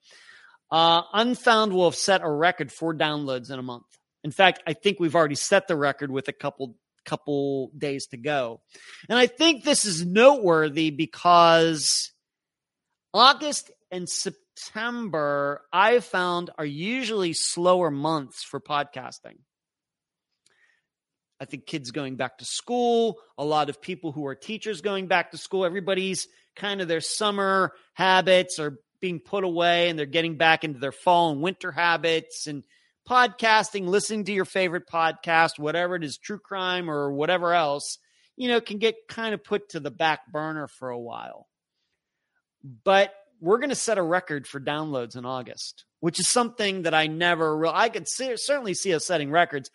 uh, 0.70 1.02
Unfound 1.12 1.72
will 1.72 1.84
have 1.84 1.94
set 1.94 2.22
a 2.22 2.30
record 2.30 2.72
for 2.72 2.94
downloads 2.94 3.50
in 3.50 3.58
a 3.58 3.62
month. 3.62 3.84
In 4.24 4.30
fact, 4.30 4.62
I 4.66 4.72
think 4.72 5.00
we've 5.00 5.14
already 5.14 5.34
set 5.34 5.68
the 5.68 5.76
record 5.76 6.10
with 6.10 6.28
a 6.28 6.32
couple 6.32 6.76
couple 7.04 7.72
days 7.76 8.06
to 8.06 8.16
go. 8.16 8.60
And 9.08 9.18
I 9.18 9.26
think 9.26 9.64
this 9.64 9.84
is 9.84 10.06
noteworthy 10.06 10.90
because 10.90 12.12
August 13.12 13.70
and 13.90 14.08
September, 14.08 15.62
I 15.72 15.98
found, 16.00 16.50
are 16.56 16.64
usually 16.64 17.32
slower 17.32 17.90
months 17.90 18.44
for 18.44 18.60
podcasting. 18.60 19.38
I 21.42 21.44
think 21.44 21.66
kids 21.66 21.90
going 21.90 22.14
back 22.14 22.38
to 22.38 22.44
school, 22.44 23.18
a 23.36 23.44
lot 23.44 23.68
of 23.68 23.82
people 23.82 24.12
who 24.12 24.26
are 24.26 24.36
teachers 24.36 24.80
going 24.80 25.08
back 25.08 25.32
to 25.32 25.36
school, 25.36 25.64
everybody's 25.64 26.28
kind 26.54 26.80
of 26.80 26.86
their 26.86 27.00
summer 27.00 27.72
habits 27.94 28.60
are 28.60 28.78
being 29.00 29.18
put 29.18 29.42
away 29.42 29.88
and 29.88 29.98
they're 29.98 30.06
getting 30.06 30.36
back 30.36 30.62
into 30.62 30.78
their 30.78 30.92
fall 30.92 31.32
and 31.32 31.42
winter 31.42 31.72
habits 31.72 32.46
and 32.46 32.62
podcasting, 33.10 33.88
listening 33.88 34.22
to 34.26 34.32
your 34.32 34.44
favorite 34.44 34.86
podcast, 34.86 35.58
whatever 35.58 35.96
it 35.96 36.04
is, 36.04 36.16
true 36.16 36.38
crime 36.38 36.88
or 36.88 37.12
whatever 37.12 37.52
else, 37.52 37.98
you 38.36 38.46
know, 38.46 38.60
can 38.60 38.78
get 38.78 39.08
kind 39.08 39.34
of 39.34 39.42
put 39.42 39.70
to 39.70 39.80
the 39.80 39.90
back 39.90 40.30
burner 40.30 40.68
for 40.68 40.90
a 40.90 41.00
while. 41.00 41.48
But 42.84 43.12
we're 43.40 43.58
going 43.58 43.70
to 43.70 43.74
set 43.74 43.98
a 43.98 44.02
record 44.02 44.46
for 44.46 44.60
downloads 44.60 45.16
in 45.16 45.26
August, 45.26 45.86
which 45.98 46.20
is 46.20 46.28
something 46.28 46.82
that 46.82 46.94
I 46.94 47.08
never 47.08 47.56
really, 47.56 47.74
I 47.74 47.88
could 47.88 48.06
see, 48.06 48.32
certainly 48.36 48.74
see 48.74 48.94
us 48.94 49.04
setting 49.04 49.32
records. 49.32 49.68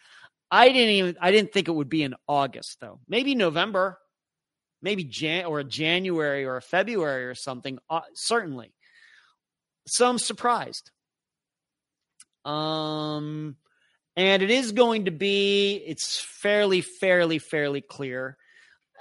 I 0.49 0.69
didn't 0.69 0.95
even, 0.95 1.17
I 1.19 1.31
didn't 1.31 1.51
think 1.51 1.67
it 1.67 1.73
would 1.73 1.89
be 1.89 2.03
in 2.03 2.15
August 2.27 2.79
though. 2.79 2.99
Maybe 3.07 3.35
November, 3.35 3.97
maybe 4.81 5.03
Jan 5.03 5.45
or 5.45 5.59
a 5.59 5.63
January 5.63 6.45
or 6.45 6.57
a 6.57 6.61
February 6.61 7.25
or 7.25 7.35
something. 7.35 7.79
Uh, 7.89 8.01
certainly. 8.13 8.73
So 9.87 10.07
I'm 10.07 10.19
surprised. 10.19 10.91
Um, 12.45 13.57
and 14.15 14.41
it 14.41 14.49
is 14.49 14.71
going 14.71 15.05
to 15.05 15.11
be, 15.11 15.83
it's 15.85 16.19
fairly, 16.19 16.81
fairly, 16.81 17.39
fairly 17.39 17.81
clear. 17.81 18.37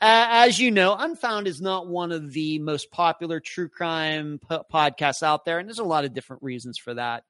Uh, 0.02 0.26
as 0.28 0.58
you 0.58 0.70
know, 0.70 0.94
Unfound 0.94 1.46
is 1.46 1.60
not 1.60 1.88
one 1.88 2.12
of 2.12 2.32
the 2.32 2.58
most 2.58 2.90
popular 2.90 3.40
true 3.40 3.68
crime 3.68 4.38
podcasts 4.50 5.22
out 5.22 5.44
there, 5.46 5.58
and 5.58 5.66
there's 5.66 5.78
a 5.78 5.84
lot 5.84 6.04
of 6.04 6.12
different 6.12 6.42
reasons 6.42 6.76
for 6.76 6.92
that. 6.92 7.24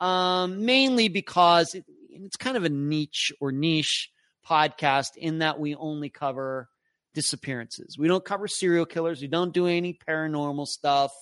Um, 0.00 0.64
mainly 0.64 1.08
because 1.08 1.76
it, 1.76 1.84
it's 2.12 2.36
kind 2.36 2.56
of 2.56 2.64
a 2.64 2.68
niche 2.68 3.32
or 3.40 3.52
niche 3.52 4.10
podcast 4.48 5.16
in 5.16 5.38
that 5.38 5.58
we 5.58 5.74
only 5.74 6.08
cover 6.08 6.68
disappearances. 7.14 7.96
We 7.98 8.08
don't 8.08 8.24
cover 8.24 8.48
serial 8.48 8.86
killers. 8.86 9.20
We 9.20 9.28
don't 9.28 9.52
do 9.52 9.66
any 9.66 9.98
paranormal 10.06 10.66
stuff 10.66 11.12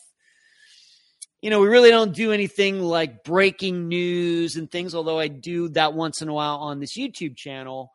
you 1.42 1.48
know, 1.48 1.60
we 1.60 1.68
really 1.68 1.90
don't 1.90 2.14
do 2.14 2.32
anything 2.32 2.80
like 2.80 3.24
breaking 3.24 3.88
news 3.88 4.56
and 4.56 4.70
things, 4.70 4.94
although 4.94 5.18
I 5.18 5.28
do 5.28 5.70
that 5.70 5.94
once 5.94 6.20
in 6.20 6.28
a 6.28 6.34
while 6.34 6.56
on 6.56 6.80
this 6.80 6.96
YouTube 6.96 7.36
channel. 7.36 7.94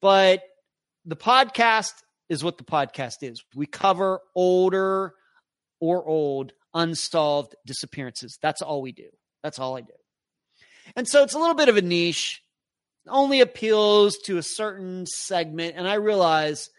But 0.00 0.42
the 1.04 1.16
podcast 1.16 1.92
is 2.28 2.44
what 2.44 2.58
the 2.58 2.64
podcast 2.64 3.22
is. 3.22 3.42
We 3.54 3.66
cover 3.66 4.20
older 4.34 5.14
or 5.80 6.06
old 6.06 6.52
unsolved 6.72 7.56
disappearances. 7.66 8.38
That's 8.40 8.62
all 8.62 8.80
we 8.80 8.92
do. 8.92 9.08
That's 9.42 9.58
all 9.58 9.76
I 9.76 9.80
do. 9.80 9.92
And 10.96 11.08
so 11.08 11.22
it's 11.22 11.34
a 11.34 11.38
little 11.38 11.54
bit 11.54 11.68
of 11.68 11.76
a 11.76 11.82
niche, 11.82 12.42
only 13.08 13.40
appeals 13.40 14.16
to 14.24 14.38
a 14.38 14.42
certain 14.42 15.06
segment. 15.06 15.74
And 15.76 15.88
I 15.88 15.94
realize 15.94 16.70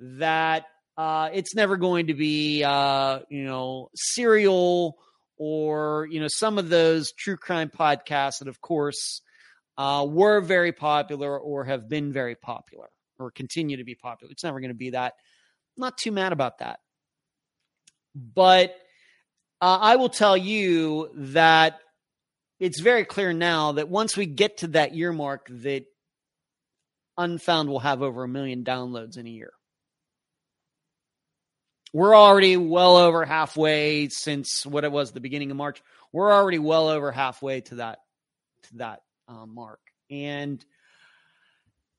that 0.00 0.66
uh, 0.96 1.30
it's 1.32 1.54
never 1.54 1.76
going 1.76 2.08
to 2.08 2.14
be, 2.14 2.62
uh, 2.64 3.20
you 3.30 3.44
know, 3.44 3.88
serial 3.94 4.98
or 5.44 6.06
you 6.08 6.20
know 6.20 6.28
some 6.28 6.56
of 6.56 6.68
those 6.68 7.10
true 7.10 7.36
crime 7.36 7.68
podcasts 7.68 8.38
that 8.38 8.46
of 8.46 8.60
course 8.60 9.22
uh, 9.76 10.06
were 10.08 10.40
very 10.40 10.70
popular 10.70 11.36
or 11.36 11.64
have 11.64 11.88
been 11.88 12.12
very 12.12 12.36
popular 12.36 12.88
or 13.18 13.32
continue 13.32 13.76
to 13.76 13.82
be 13.82 13.96
popular. 13.96 14.30
It's 14.30 14.44
never 14.44 14.60
going 14.60 14.70
to 14.70 14.74
be 14.74 14.90
that. 14.90 15.14
I'm 15.76 15.80
not 15.80 15.98
too 15.98 16.12
mad 16.12 16.32
about 16.32 16.58
that. 16.58 16.78
But 18.14 18.76
uh, 19.60 19.78
i 19.80 19.96
will 19.96 20.10
tell 20.10 20.36
you 20.36 21.10
that 21.14 21.80
it's 22.62 22.80
very 22.80 23.04
clear 23.04 23.32
now 23.32 23.72
that 23.72 23.88
once 23.88 24.16
we 24.16 24.24
get 24.24 24.58
to 24.58 24.68
that 24.68 24.94
year 24.94 25.12
mark 25.12 25.48
that 25.50 25.84
unfound 27.18 27.68
will 27.68 27.80
have 27.80 28.02
over 28.02 28.22
a 28.24 28.28
million 28.28 28.62
downloads 28.64 29.18
in 29.18 29.26
a 29.26 29.30
year 29.30 29.52
we're 31.92 32.16
already 32.16 32.56
well 32.56 32.96
over 32.96 33.24
halfway 33.24 34.08
since 34.08 34.64
what 34.64 34.84
it 34.84 34.92
was 34.92 35.12
the 35.12 35.20
beginning 35.20 35.50
of 35.50 35.56
March. 35.56 35.82
We're 36.12 36.32
already 36.32 36.58
well 36.58 36.88
over 36.88 37.12
halfway 37.12 37.60
to 37.62 37.76
that 37.76 37.98
to 38.64 38.76
that 38.76 39.00
uh, 39.28 39.44
mark. 39.44 39.80
And 40.10 40.64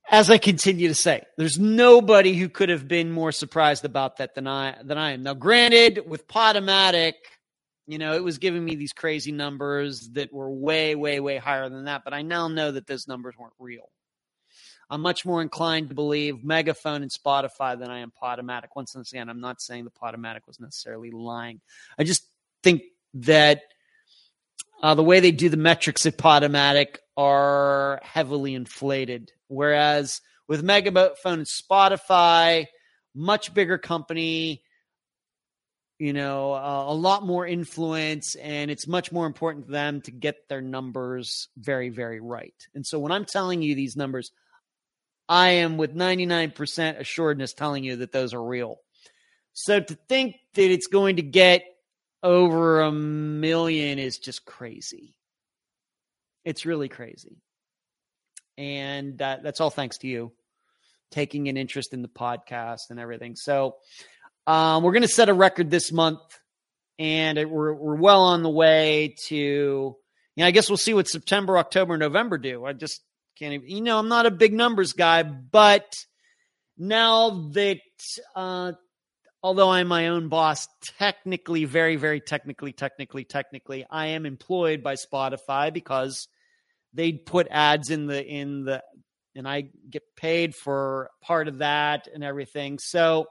as 0.09 0.29
I 0.29 0.37
continue 0.37 0.87
to 0.87 0.95
say, 0.95 1.23
there's 1.37 1.59
nobody 1.59 2.33
who 2.33 2.49
could 2.49 2.69
have 2.69 2.87
been 2.87 3.11
more 3.11 3.31
surprised 3.31 3.85
about 3.85 4.17
that 4.17 4.35
than 4.35 4.47
I 4.47 4.77
than 4.83 4.97
I 4.97 5.11
am. 5.11 5.23
Now, 5.23 5.35
granted, 5.35 6.01
with 6.07 6.27
Podomatic, 6.27 7.13
you 7.87 7.97
know, 7.97 8.13
it 8.13 8.23
was 8.23 8.37
giving 8.37 8.63
me 8.63 8.75
these 8.75 8.93
crazy 8.93 9.31
numbers 9.31 10.09
that 10.11 10.31
were 10.31 10.49
way, 10.49 10.95
way, 10.95 11.19
way 11.19 11.37
higher 11.37 11.69
than 11.69 11.85
that. 11.85 12.03
But 12.03 12.13
I 12.13 12.21
now 12.21 12.47
know 12.47 12.71
that 12.71 12.87
those 12.87 13.07
numbers 13.07 13.35
weren't 13.37 13.53
real. 13.59 13.89
I'm 14.89 15.01
much 15.01 15.25
more 15.25 15.41
inclined 15.41 15.89
to 15.89 15.95
believe 15.95 16.43
Megaphone 16.43 17.01
and 17.01 17.11
Spotify 17.11 17.77
than 17.77 17.89
I 17.89 17.99
am 17.99 18.11
Podomatic. 18.11 18.67
Once 18.75 18.95
again, 18.95 19.29
I'm 19.29 19.41
not 19.41 19.61
saying 19.61 19.85
the 19.85 19.91
Podomatic 19.91 20.45
was 20.45 20.59
necessarily 20.59 21.11
lying. 21.11 21.61
I 21.97 22.03
just 22.03 22.25
think 22.61 22.83
that 23.15 23.61
uh, 24.81 24.95
the 24.95 25.03
way 25.03 25.19
they 25.19 25.31
do 25.31 25.49
the 25.49 25.57
metrics 25.57 26.05
at 26.05 26.17
Podomatic 26.17 26.97
are 27.17 28.01
heavily 28.03 28.53
inflated, 28.53 29.31
whereas 29.47 30.21
with 30.47 30.63
Megaphone 30.63 31.39
and 31.39 31.47
Spotify, 31.47 32.67
much 33.15 33.53
bigger 33.53 33.77
company, 33.77 34.63
you 36.03 36.11
know, 36.11 36.51
uh, 36.53 36.83
a 36.89 36.93
lot 36.93 37.25
more 37.25 37.47
influence, 37.47 38.35
and 38.35 38.69
it's 38.69 38.87
much 38.87 39.13
more 39.13 39.25
important 39.25 39.67
to 39.67 39.71
them 39.71 40.01
to 40.01 40.11
get 40.11 40.49
their 40.49 40.59
numbers 40.59 41.47
very, 41.55 41.87
very 41.87 42.19
right. 42.19 42.53
And 42.75 42.85
so 42.85 42.99
when 42.99 43.13
I'm 43.13 43.23
telling 43.23 43.61
you 43.61 43.73
these 43.73 43.95
numbers, 43.95 44.33
I 45.29 45.51
am 45.51 45.77
with 45.77 45.95
99% 45.95 46.99
assuredness 46.99 47.53
telling 47.53 47.85
you 47.85 47.95
that 47.95 48.11
those 48.11 48.33
are 48.33 48.43
real. 48.43 48.81
So 49.53 49.79
to 49.79 49.97
think 50.09 50.35
that 50.55 50.69
it's 50.69 50.87
going 50.87 51.15
to 51.15 51.21
get 51.21 51.63
over 52.21 52.81
a 52.81 52.91
million 52.91 53.97
is 53.97 54.17
just 54.17 54.43
crazy. 54.43 55.15
It's 56.43 56.65
really 56.65 56.89
crazy. 56.89 57.37
And 58.57 59.21
uh, 59.21 59.37
that's 59.41 59.61
all 59.61 59.69
thanks 59.69 59.99
to 59.99 60.07
you 60.07 60.33
taking 61.11 61.47
an 61.47 61.57
interest 61.57 61.93
in 61.93 62.01
the 62.01 62.07
podcast 62.09 62.89
and 62.89 62.99
everything. 62.99 63.35
So 63.35 63.75
um, 64.47 64.83
we're 64.83 64.91
going 64.91 65.03
to 65.03 65.07
set 65.07 65.29
a 65.29 65.33
record 65.33 65.69
this 65.69 65.91
month, 65.91 66.19
and 66.99 67.37
it, 67.37 67.49
we're 67.49 67.73
we're 67.73 67.95
well 67.95 68.23
on 68.23 68.43
the 68.43 68.49
way 68.49 69.15
to. 69.27 69.95
You 70.35 70.41
know, 70.41 70.47
I 70.47 70.51
guess 70.51 70.67
we'll 70.67 70.77
see 70.77 70.95
what 70.95 71.07
September, 71.07 71.59
October, 71.59 71.95
November 71.95 72.39
do. 72.39 72.65
I 72.65 72.73
just 72.73 73.01
can't 73.37 73.53
even, 73.53 73.69
you 73.69 73.81
know, 73.81 73.99
I'm 73.99 74.09
not 74.09 74.25
a 74.25 74.31
big 74.31 74.51
numbers 74.51 74.93
guy, 74.93 75.21
but 75.21 75.93
now 76.77 77.49
that, 77.53 77.79
uh, 78.35 78.71
although 79.43 79.69
I'm 79.69 79.87
my 79.87 80.07
own 80.07 80.29
boss, 80.29 80.67
technically, 80.97 81.65
very, 81.65 81.97
very 81.97 82.19
technically, 82.19 82.73
technically, 82.73 83.25
technically, 83.25 83.85
I 83.89 84.07
am 84.07 84.25
employed 84.25 84.81
by 84.81 84.95
Spotify 84.95 85.71
because 85.71 86.27
they 86.93 87.11
put 87.13 87.47
ads 87.51 87.89
in 87.89 88.07
the, 88.07 88.25
in 88.25 88.65
the, 88.65 88.81
and 89.35 89.47
I 89.47 89.65
get 89.89 90.03
paid 90.15 90.55
for 90.55 91.09
part 91.21 91.47
of 91.47 91.59
that 91.59 92.07
and 92.11 92.23
everything. 92.23 92.79
So, 92.79 93.27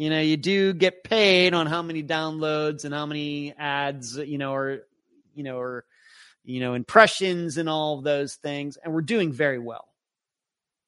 you 0.00 0.08
know, 0.08 0.22
you 0.22 0.38
do 0.38 0.72
get 0.72 1.04
paid 1.04 1.52
on 1.52 1.66
how 1.66 1.82
many 1.82 2.02
downloads 2.02 2.86
and 2.86 2.94
how 2.94 3.04
many 3.04 3.52
ads, 3.58 4.16
you 4.16 4.38
know, 4.38 4.54
or, 4.54 4.78
you 5.34 5.42
know, 5.42 5.58
or, 5.58 5.84
you 6.42 6.58
know, 6.58 6.72
impressions 6.72 7.58
and 7.58 7.68
all 7.68 7.98
of 7.98 8.04
those 8.04 8.36
things. 8.36 8.78
And 8.82 8.94
we're 8.94 9.02
doing 9.02 9.30
very 9.30 9.58
well. 9.58 9.86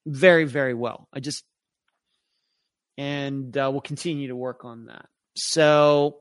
Very, 0.07 0.47
very 0.47 0.73
well. 0.73 1.09
I 1.13 1.21
just, 1.21 1.45
and 2.97 3.55
uh, 3.55 3.69
we'll 3.71 3.83
continue 3.83 4.29
to 4.29 4.35
work 4.35 4.65
on 4.65 4.87
that. 4.87 5.05
So, 5.37 6.21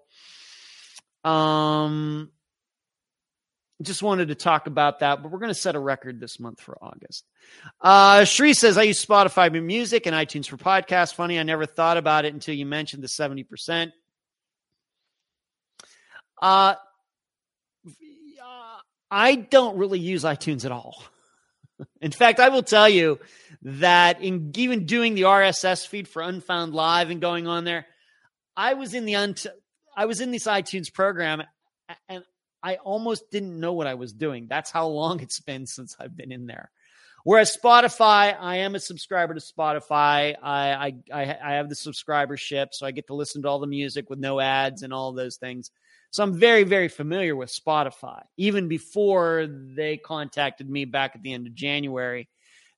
um, 1.24 2.30
just 3.82 4.04
wanted 4.04 4.30
to 4.30 4.36
talk 4.36 4.68
about 4.68 5.00
that, 5.00 5.22
but 5.22 5.32
we're 5.32 5.40
going 5.40 5.50
to 5.50 5.56
set 5.56 5.76
a 5.76 5.80
record 5.80 6.20
this 6.20 6.40
month 6.40 6.62
for 6.62 6.78
August. 6.82 7.26
Uh, 7.80 8.24
Shree 8.24 8.54
says, 8.54 8.78
I 8.78 8.84
use 8.84 9.04
Spotify 9.04 9.52
for 9.52 9.62
music 9.62 10.06
and 10.06 10.16
iTunes 10.16 10.48
for 10.48 10.58
podcasts. 10.58 11.14
Funny, 11.14 11.40
I 11.40 11.44
never 11.44 11.66
thought 11.66 11.98
about 11.98 12.26
it 12.26 12.34
until 12.34 12.56
you 12.56 12.66
mentioned 12.66 13.04
the 13.04 13.08
70%. 13.08 13.92
Uh, 16.42 16.76
I 19.10 19.36
don't 19.36 19.78
really 19.78 20.00
use 20.00 20.24
iTunes 20.24 20.66
at 20.66 20.72
all. 20.72 21.04
In 22.02 22.12
fact, 22.12 22.40
I 22.40 22.50
will 22.50 22.64
tell 22.64 22.88
you 22.88 23.20
that 23.64 24.22
in 24.22 24.52
even 24.56 24.86
doing 24.86 25.16
the 25.16 25.24
RSS 25.24 25.86
feed 25.86 26.08
for 26.08 26.22
Unfound 26.22 26.74
Live 26.74 27.10
and 27.10 27.20
going 27.20 27.48
on 27.48 27.64
there, 27.64 27.86
I 28.56 28.76
was 28.76 28.94
in 28.94 29.06
the 29.06 29.16
unt- 29.16 29.48
I 29.96 30.06
was 30.06 30.22
in 30.22 30.32
this 30.32 30.46
iTunes 30.46 30.94
program 30.94 31.44
and 32.08 32.24
I 32.64 32.76
almost 32.76 33.32
didn't 33.32 33.60
know 33.60 33.74
what 33.74 33.88
I 33.88 33.96
was 33.96 34.14
doing. 34.14 34.48
That's 34.50 34.72
how 34.72 34.88
long 34.88 35.20
it's 35.22 35.40
been 35.40 35.66
since 35.66 35.96
I've 36.00 36.16
been 36.16 36.32
in 36.32 36.46
there. 36.48 36.72
Whereas 37.24 37.56
Spotify, 37.56 38.36
I 38.40 38.58
am 38.58 38.74
a 38.74 38.80
subscriber 38.80 39.36
to 39.36 39.40
Spotify. 39.40 40.36
I, 40.42 40.96
I 41.14 41.38
I 41.44 41.54
have 41.54 41.70
the 41.70 41.76
subscribership, 41.76 42.70
so 42.72 42.86
I 42.86 42.92
get 42.92 43.08
to 43.08 43.14
listen 43.14 43.44
to 43.44 43.48
all 43.48 43.60
the 43.60 43.68
music 43.68 44.10
with 44.10 44.18
no 44.18 44.40
ads 44.40 44.82
and 44.82 44.92
all 44.92 45.14
those 45.14 45.38
things. 45.38 45.70
So 46.10 46.24
I'm 46.24 46.34
very 46.34 46.64
very 46.64 46.88
familiar 46.88 47.36
with 47.36 47.54
Spotify, 47.54 48.24
even 48.38 48.68
before 48.68 49.48
they 49.48 49.98
contacted 49.98 50.68
me 50.68 50.86
back 50.86 51.16
at 51.16 51.22
the 51.22 51.34
end 51.34 51.46
of 51.46 51.54
January. 51.54 52.28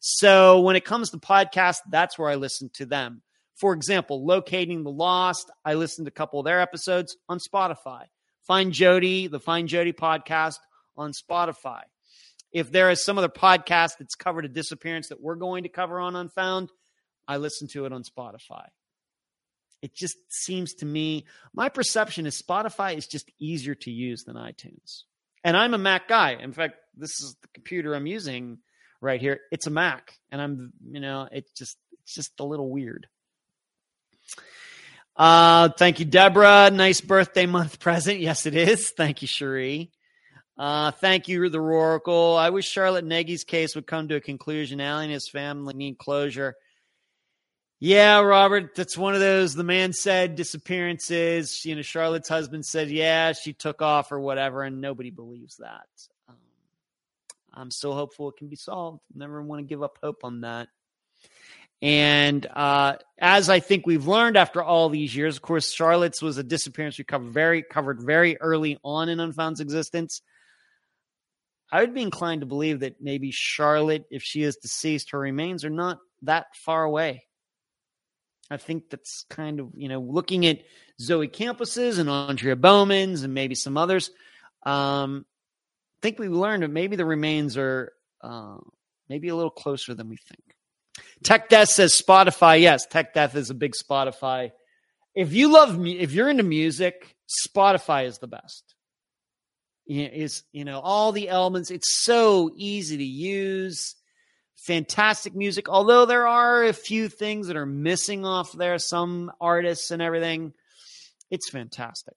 So 0.02 0.60
when 0.60 0.76
it 0.76 0.84
comes 0.84 1.12
to 1.12 1.18
podcasts, 1.18 1.80
that's 1.90 2.20
where 2.20 2.30
I 2.30 2.36
listen 2.36 2.70
to 2.74 2.86
them. 2.86 3.22
For 3.56 3.74
example, 3.74 4.26
locating 4.26 4.84
the 4.84 4.92
lost, 4.92 5.50
I 5.64 5.76
listened 5.76 6.08
to 6.08 6.10
a 6.10 6.12
couple 6.12 6.40
of 6.40 6.46
their 6.46 6.60
episodes 6.60 7.16
on 7.30 7.40
Spotify. 7.40 8.04
Find 8.46 8.74
Jodi, 8.74 9.28
the 9.28 9.40
Find 9.40 9.68
Jodi 9.68 9.94
podcast 9.94 10.58
on 10.98 11.12
Spotify. 11.12 11.82
If 12.52 12.72
there 12.72 12.90
is 12.92 13.04
some 13.04 13.18
other 13.18 13.30
podcast 13.30 13.98
that's 14.00 14.16
covered 14.16 14.46
a 14.46 14.50
disappearance 14.50 15.10
that 15.10 15.22
we're 15.22 15.36
going 15.36 15.64
to 15.64 15.70
cover 15.70 16.00
on 16.00 16.16
Unfound, 16.16 16.70
I 17.28 17.38
listen 17.38 17.68
to 17.70 17.86
it 17.86 17.94
on 17.94 18.04
Spotify. 18.04 18.68
It 19.82 19.96
just 19.96 20.16
seems 20.30 20.74
to 20.76 20.86
me, 20.86 21.26
my 21.54 21.70
perception 21.70 22.26
is 22.26 22.42
Spotify 22.42 22.96
is 22.96 23.08
just 23.08 23.30
easier 23.40 23.76
to 23.76 23.92
use 23.92 24.24
than 24.24 24.36
iTunes. 24.36 25.04
And 25.44 25.58
I'm 25.58 25.74
a 25.74 25.78
Mac 25.78 26.08
guy. 26.08 26.38
In 26.40 26.54
fact, 26.54 26.76
this 26.96 27.12
is 27.22 27.36
the 27.42 27.48
computer 27.54 27.96
I'm 27.96 28.08
using 28.08 28.60
right 29.02 29.20
here. 29.20 29.42
It's 29.52 29.68
a 29.68 29.72
Mac. 29.72 30.18
And 30.32 30.42
I'm, 30.42 30.74
you 30.90 31.02
know, 31.02 31.28
it's 31.32 31.52
just 31.52 31.78
it's 32.02 32.14
just 32.14 32.40
a 32.40 32.46
little 32.46 32.70
weird. 32.70 33.08
Uh, 35.16 35.70
thank 35.70 36.00
you, 36.00 36.06
Deborah. 36.06 36.72
Nice 36.72 37.02
birthday 37.02 37.46
month 37.46 37.80
present. 37.82 38.20
Yes, 38.20 38.46
it 38.46 38.56
is. 38.56 38.90
Thank 38.90 39.22
you, 39.22 39.28
Cherie. 39.28 39.92
Uh, 40.58 40.92
thank 40.92 41.28
you, 41.28 41.50
the 41.50 41.60
Oracle. 41.60 42.36
I 42.36 42.50
wish 42.50 42.68
Charlotte 42.68 43.06
Nagy's 43.06 43.44
case 43.44 43.76
would 43.76 43.88
come 43.88 44.08
to 44.10 44.16
a 44.16 44.22
conclusion. 44.22 44.80
Allie 44.80 45.06
and 45.06 45.14
his 45.14 45.28
family 45.28 45.74
need 45.74 45.98
closure. 45.98 46.56
Yeah, 47.80 48.22
Robert, 48.22 48.76
that's 48.76 48.98
one 48.98 49.14
of 49.14 49.20
those. 49.20 49.56
The 49.56 49.64
man 49.64 49.92
said 49.92 50.36
disappearances. 50.36 51.66
You 51.66 51.76
know, 51.76 51.82
Charlotte's 51.82 52.30
husband 52.30 52.66
said, 52.66 52.90
yeah, 52.90 53.34
she 53.34 53.52
took 53.52 53.82
off 53.82 54.12
or 54.12 54.20
whatever, 54.20 54.64
and 54.64 54.80
nobody 54.80 55.10
believes 55.10 55.58
that. 55.58 55.88
Um, 56.30 56.36
I'm 57.54 57.72
so 57.72 57.92
hopeful 57.92 58.30
it 58.30 58.38
can 58.38 58.48
be 58.48 58.56
solved. 58.56 59.02
Never 59.14 59.42
want 59.42 59.60
to 59.60 59.66
give 59.68 59.84
up 59.84 59.98
hope 60.02 60.24
on 60.24 60.42
that. 60.42 60.70
And 61.84 62.46
uh, 62.46 62.96
as 63.20 63.50
I 63.50 63.60
think 63.60 63.86
we've 63.86 64.08
learned 64.08 64.38
after 64.38 64.64
all 64.64 64.88
these 64.88 65.14
years, 65.14 65.36
of 65.36 65.42
course, 65.42 65.74
Charlotte's 65.74 66.22
was 66.22 66.38
a 66.38 66.44
disappearance 66.44 66.98
we 66.98 67.04
covered 67.04 67.34
very 67.34 67.62
covered 67.62 68.02
very 68.02 68.40
early 68.40 68.80
on 68.86 69.10
in 69.10 69.20
Unfound's 69.20 69.60
existence. 69.60 70.22
I 71.70 71.82
would 71.82 71.94
be 71.94 72.02
inclined 72.02 72.40
to 72.40 72.48
believe 72.48 72.80
that 72.80 73.02
maybe 73.02 73.32
Charlotte, 73.32 74.06
if 74.10 74.24
she 74.24 74.44
is 74.44 74.56
deceased, 74.56 75.12
her 75.12 75.20
remains 75.20 75.66
are 75.66 75.70
not 75.70 76.00
that 76.22 76.46
far 76.56 76.86
away. 76.86 77.26
I 78.50 78.56
think 78.56 78.90
that's 78.90 79.26
kind 79.30 79.60
of 79.60 79.72
you 79.76 79.90
know 79.90 80.00
looking 80.00 80.46
at 80.46 80.62
Zoe 81.02 81.28
Campos's 81.28 81.98
and 81.98 82.10
Andrea 82.10 82.56
Bowman's 82.56 83.24
and 83.24 83.34
maybe 83.34 83.56
some 83.56 83.76
others. 83.76 84.10
Um, 84.66 85.26
I 85.98 86.00
think 86.02 86.18
we've 86.18 86.32
learned 86.32 86.64
that 86.64 86.72
maybe 86.72 86.96
the 86.96 87.06
remains 87.06 87.58
are 87.58 87.92
uh, 88.22 88.56
maybe 89.10 89.28
a 89.28 89.36
little 89.36 89.52
closer 89.52 89.94
than 89.94 90.08
we 90.08 90.16
think. 90.16 90.53
Tech 91.24 91.50
Death 91.50 91.70
says 91.70 92.00
Spotify. 92.00 92.62
Yes, 92.62 92.86
Tech 92.86 93.14
Death 93.14 93.36
is 93.36 93.50
a 93.50 93.56
big 93.56 93.74
Spotify. 93.74 94.52
If 95.16 95.34
you 95.34 95.52
love, 95.52 95.86
if 95.86 96.12
you're 96.12 96.30
into 96.30 96.44
music, 96.44 97.16
Spotify 97.48 98.06
is 98.06 98.18
the 98.20 98.28
best. 98.28 98.76
Is 99.86 100.44
you 100.52 100.66
know 100.66 100.80
all 100.80 101.12
the 101.12 101.30
elements. 101.30 101.70
It's 101.70 102.04
so 102.04 102.52
easy 102.56 102.98
to 102.98 103.04
use. 103.04 103.96
Fantastic 104.56 105.36
music. 105.36 105.68
Although 105.68 106.06
there 106.06 106.26
are 106.26 106.64
a 106.64 106.74
few 106.74 107.10
things 107.10 107.48
that 107.48 107.58
are 107.58 107.66
missing 107.66 108.26
off 108.26 108.54
there, 108.54 108.80
some 108.80 109.32
artists 109.42 109.92
and 109.92 110.02
everything. 110.02 110.54
It's 111.30 111.50
fantastic, 111.50 112.16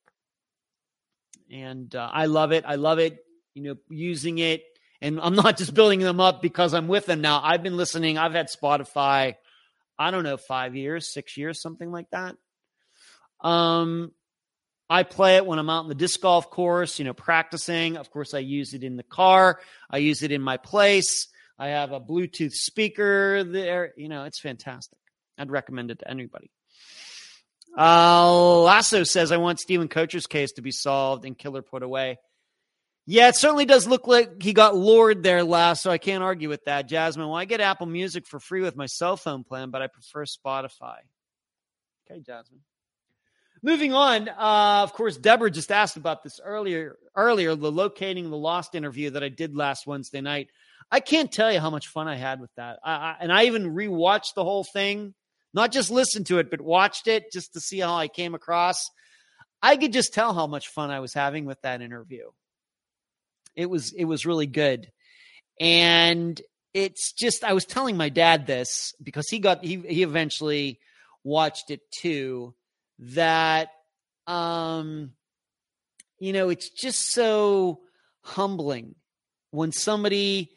and 1.51 1.93
uh, 1.95 2.09
I 2.13 2.27
love 2.27 2.53
it. 2.53 2.65
I 2.67 2.77
love 2.77 2.99
it. 2.99 3.19
You 3.55 3.63
know, 3.63 3.75
using 3.89 4.39
it 4.39 4.63
and 5.01 5.21
I'm 5.21 5.35
not 5.35 5.57
just 5.57 5.75
building 5.75 6.01
them 6.01 6.21
up 6.21 6.43
because 6.43 6.75
I'm 6.75 6.89
with 6.89 7.07
them 7.07 7.21
now. 7.21 7.41
I've 7.43 7.63
been 7.63 7.77
listening. 7.77 8.19
I've 8.19 8.33
had 8.33 8.49
Spotify, 8.49 9.35
I 9.99 10.11
don't 10.11 10.25
know, 10.25 10.37
five 10.37 10.75
years, 10.75 11.13
six 11.13 11.37
years, 11.37 11.61
something 11.61 11.91
like 11.91 12.11
that. 12.11 12.37
Um, 13.41 14.13
I 14.89 15.03
play 15.03 15.37
it 15.37 15.47
when 15.47 15.59
I'm 15.59 15.69
out 15.69 15.83
in 15.83 15.89
the 15.89 15.95
disc 15.95 16.21
golf 16.21 16.51
course, 16.51 16.99
you 16.99 17.05
know, 17.05 17.15
practicing. 17.15 17.97
Of 17.97 18.11
course, 18.11 18.35
I 18.35 18.39
use 18.39 18.73
it 18.73 18.85
in 18.85 18.97
the 18.97 19.03
car. 19.03 19.61
I 19.91 19.99
use 19.99 20.23
it 20.23 20.33
in 20.33 20.41
my 20.41 20.57
place. 20.57 21.29
I 21.59 21.69
have 21.69 21.93
a 21.93 22.01
Bluetooth 22.01 22.53
speaker 22.53 23.43
there. 23.45 23.93
You 23.97 24.09
know, 24.09 24.25
it's 24.25 24.41
fantastic. 24.41 24.99
I'd 25.39 25.51
recommend 25.51 25.91
it 25.91 25.99
to 26.01 26.11
anybody. 26.11 26.51
Uh, 27.77 28.61
Lasso 28.61 29.03
says, 29.03 29.33
I 29.33 29.37
want 29.37 29.61
Steven 29.61 29.89
Koecher's 29.89 30.27
case 30.27 30.53
to 30.53 30.63
be 30.63 30.71
solved 30.71 31.25
and 31.25 31.37
Killer 31.37 31.63
put 31.63 31.83
away. 31.83 32.19
Yeah, 33.09 33.29
it 33.29 33.37
certainly 33.37 33.67
does 33.67 33.87
look 33.87 34.09
like 34.09 34.43
he 34.43 34.53
got 34.53 34.75
lured 34.75 35.23
there 35.23 35.45
last, 35.45 35.83
so 35.83 35.93
I 35.93 35.99
can't 35.99 36.25
argue 36.25 36.49
with 36.49 36.65
that. 36.65 36.89
Jasmine, 36.89 37.29
well, 37.29 37.37
I 37.37 37.45
get 37.45 37.61
Apple 37.61 37.87
Music 37.87 38.27
for 38.27 38.41
free 38.41 38.63
with 38.63 38.75
my 38.75 38.87
cell 38.87 39.17
phone 39.17 39.45
plan, 39.45 39.71
but 39.71 39.81
I 39.81 39.87
prefer 39.87 40.25
Spotify. 40.25 40.99
Okay, 42.11 42.21
Jasmine. 42.21 42.63
Moving 43.63 43.93
on, 43.95 44.29
uh, 44.29 44.83
of 44.83 44.93
course, 44.93 45.17
Deborah 45.17 45.51
just 45.51 45.71
asked 45.71 45.97
about 45.97 46.25
this 46.25 46.41
earlier. 46.43 46.99
Earlier, 47.15 47.55
the 47.55 47.71
locating 47.71 48.29
the 48.29 48.37
lost 48.37 48.75
interview 48.75 49.11
that 49.11 49.23
I 49.23 49.29
did 49.29 49.57
last 49.57 49.87
Wednesday 49.87 50.21
night. 50.21 50.51
I 50.91 51.01
can't 51.01 51.33
tell 51.33 51.53
you 51.53 51.61
how 51.61 51.71
much 51.71 51.89
fun 51.89 52.09
I 52.09 52.17
had 52.17 52.41
with 52.41 52.55
that. 52.57 52.81
I, 52.85 52.93
I, 52.93 53.17
and 53.21 53.33
I 53.33 53.45
even 53.45 53.75
rewatched 53.75 54.35
the 54.35 54.45
whole 54.45 54.65
thing, 54.65 55.15
not 55.55 55.73
just 55.73 55.91
listened 55.91 56.27
to 56.27 56.39
it, 56.39 56.51
but 56.51 56.61
watched 56.61 57.07
it 57.07 57.33
just 57.33 57.55
to 57.55 57.61
see 57.61 57.79
how 57.79 57.97
I 57.97 58.09
came 58.09 58.35
across. 58.35 58.91
I 59.63 59.77
could 59.77 59.93
just 59.93 60.13
tell 60.13 60.35
how 60.35 60.47
much 60.47 60.69
fun 60.69 60.91
I 60.91 61.01
was 61.01 61.15
having 61.15 61.45
with 61.45 61.61
that 61.63 61.83
interview. 61.83 62.31
It 63.57 63.69
was 63.69 63.93
it 63.93 64.05
was 64.05 64.27
really 64.27 64.47
good. 64.47 64.91
And 65.61 66.41
it's 66.75 67.13
just 67.13 67.43
I 67.43 67.55
was 67.55 67.65
telling 67.65 67.97
my 67.97 68.11
dad 68.11 68.47
this 68.47 68.95
because 69.03 69.29
he 69.29 69.39
got 69.39 69.65
he 69.65 69.77
he 69.77 70.03
eventually 70.03 70.79
watched 71.25 71.71
it 71.71 71.81
too 71.91 72.55
that 72.99 73.71
um 74.27 75.13
you 76.19 76.33
know 76.33 76.51
it's 76.51 76.71
just 76.71 77.13
so 77.13 77.81
humbling 78.23 78.95
when 79.51 79.73
somebody 79.73 80.51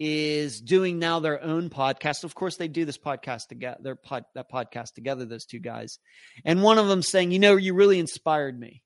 is 0.00 0.62
doing 0.62 0.98
now 0.98 1.20
their 1.20 1.42
own 1.44 1.68
podcast. 1.68 2.24
Of 2.24 2.34
course, 2.34 2.56
they 2.56 2.68
do 2.68 2.86
this 2.86 2.96
podcast 2.96 3.48
together, 3.48 3.78
their 3.82 3.94
pod, 3.96 4.24
that 4.34 4.50
podcast 4.50 4.94
together, 4.94 5.26
those 5.26 5.44
two 5.44 5.58
guys. 5.58 5.98
And 6.44 6.62
one 6.62 6.78
of 6.78 6.88
them 6.88 7.02
saying, 7.02 7.32
you 7.32 7.38
know, 7.38 7.56
you 7.56 7.74
really 7.74 7.98
inspired 7.98 8.58
me. 8.58 8.82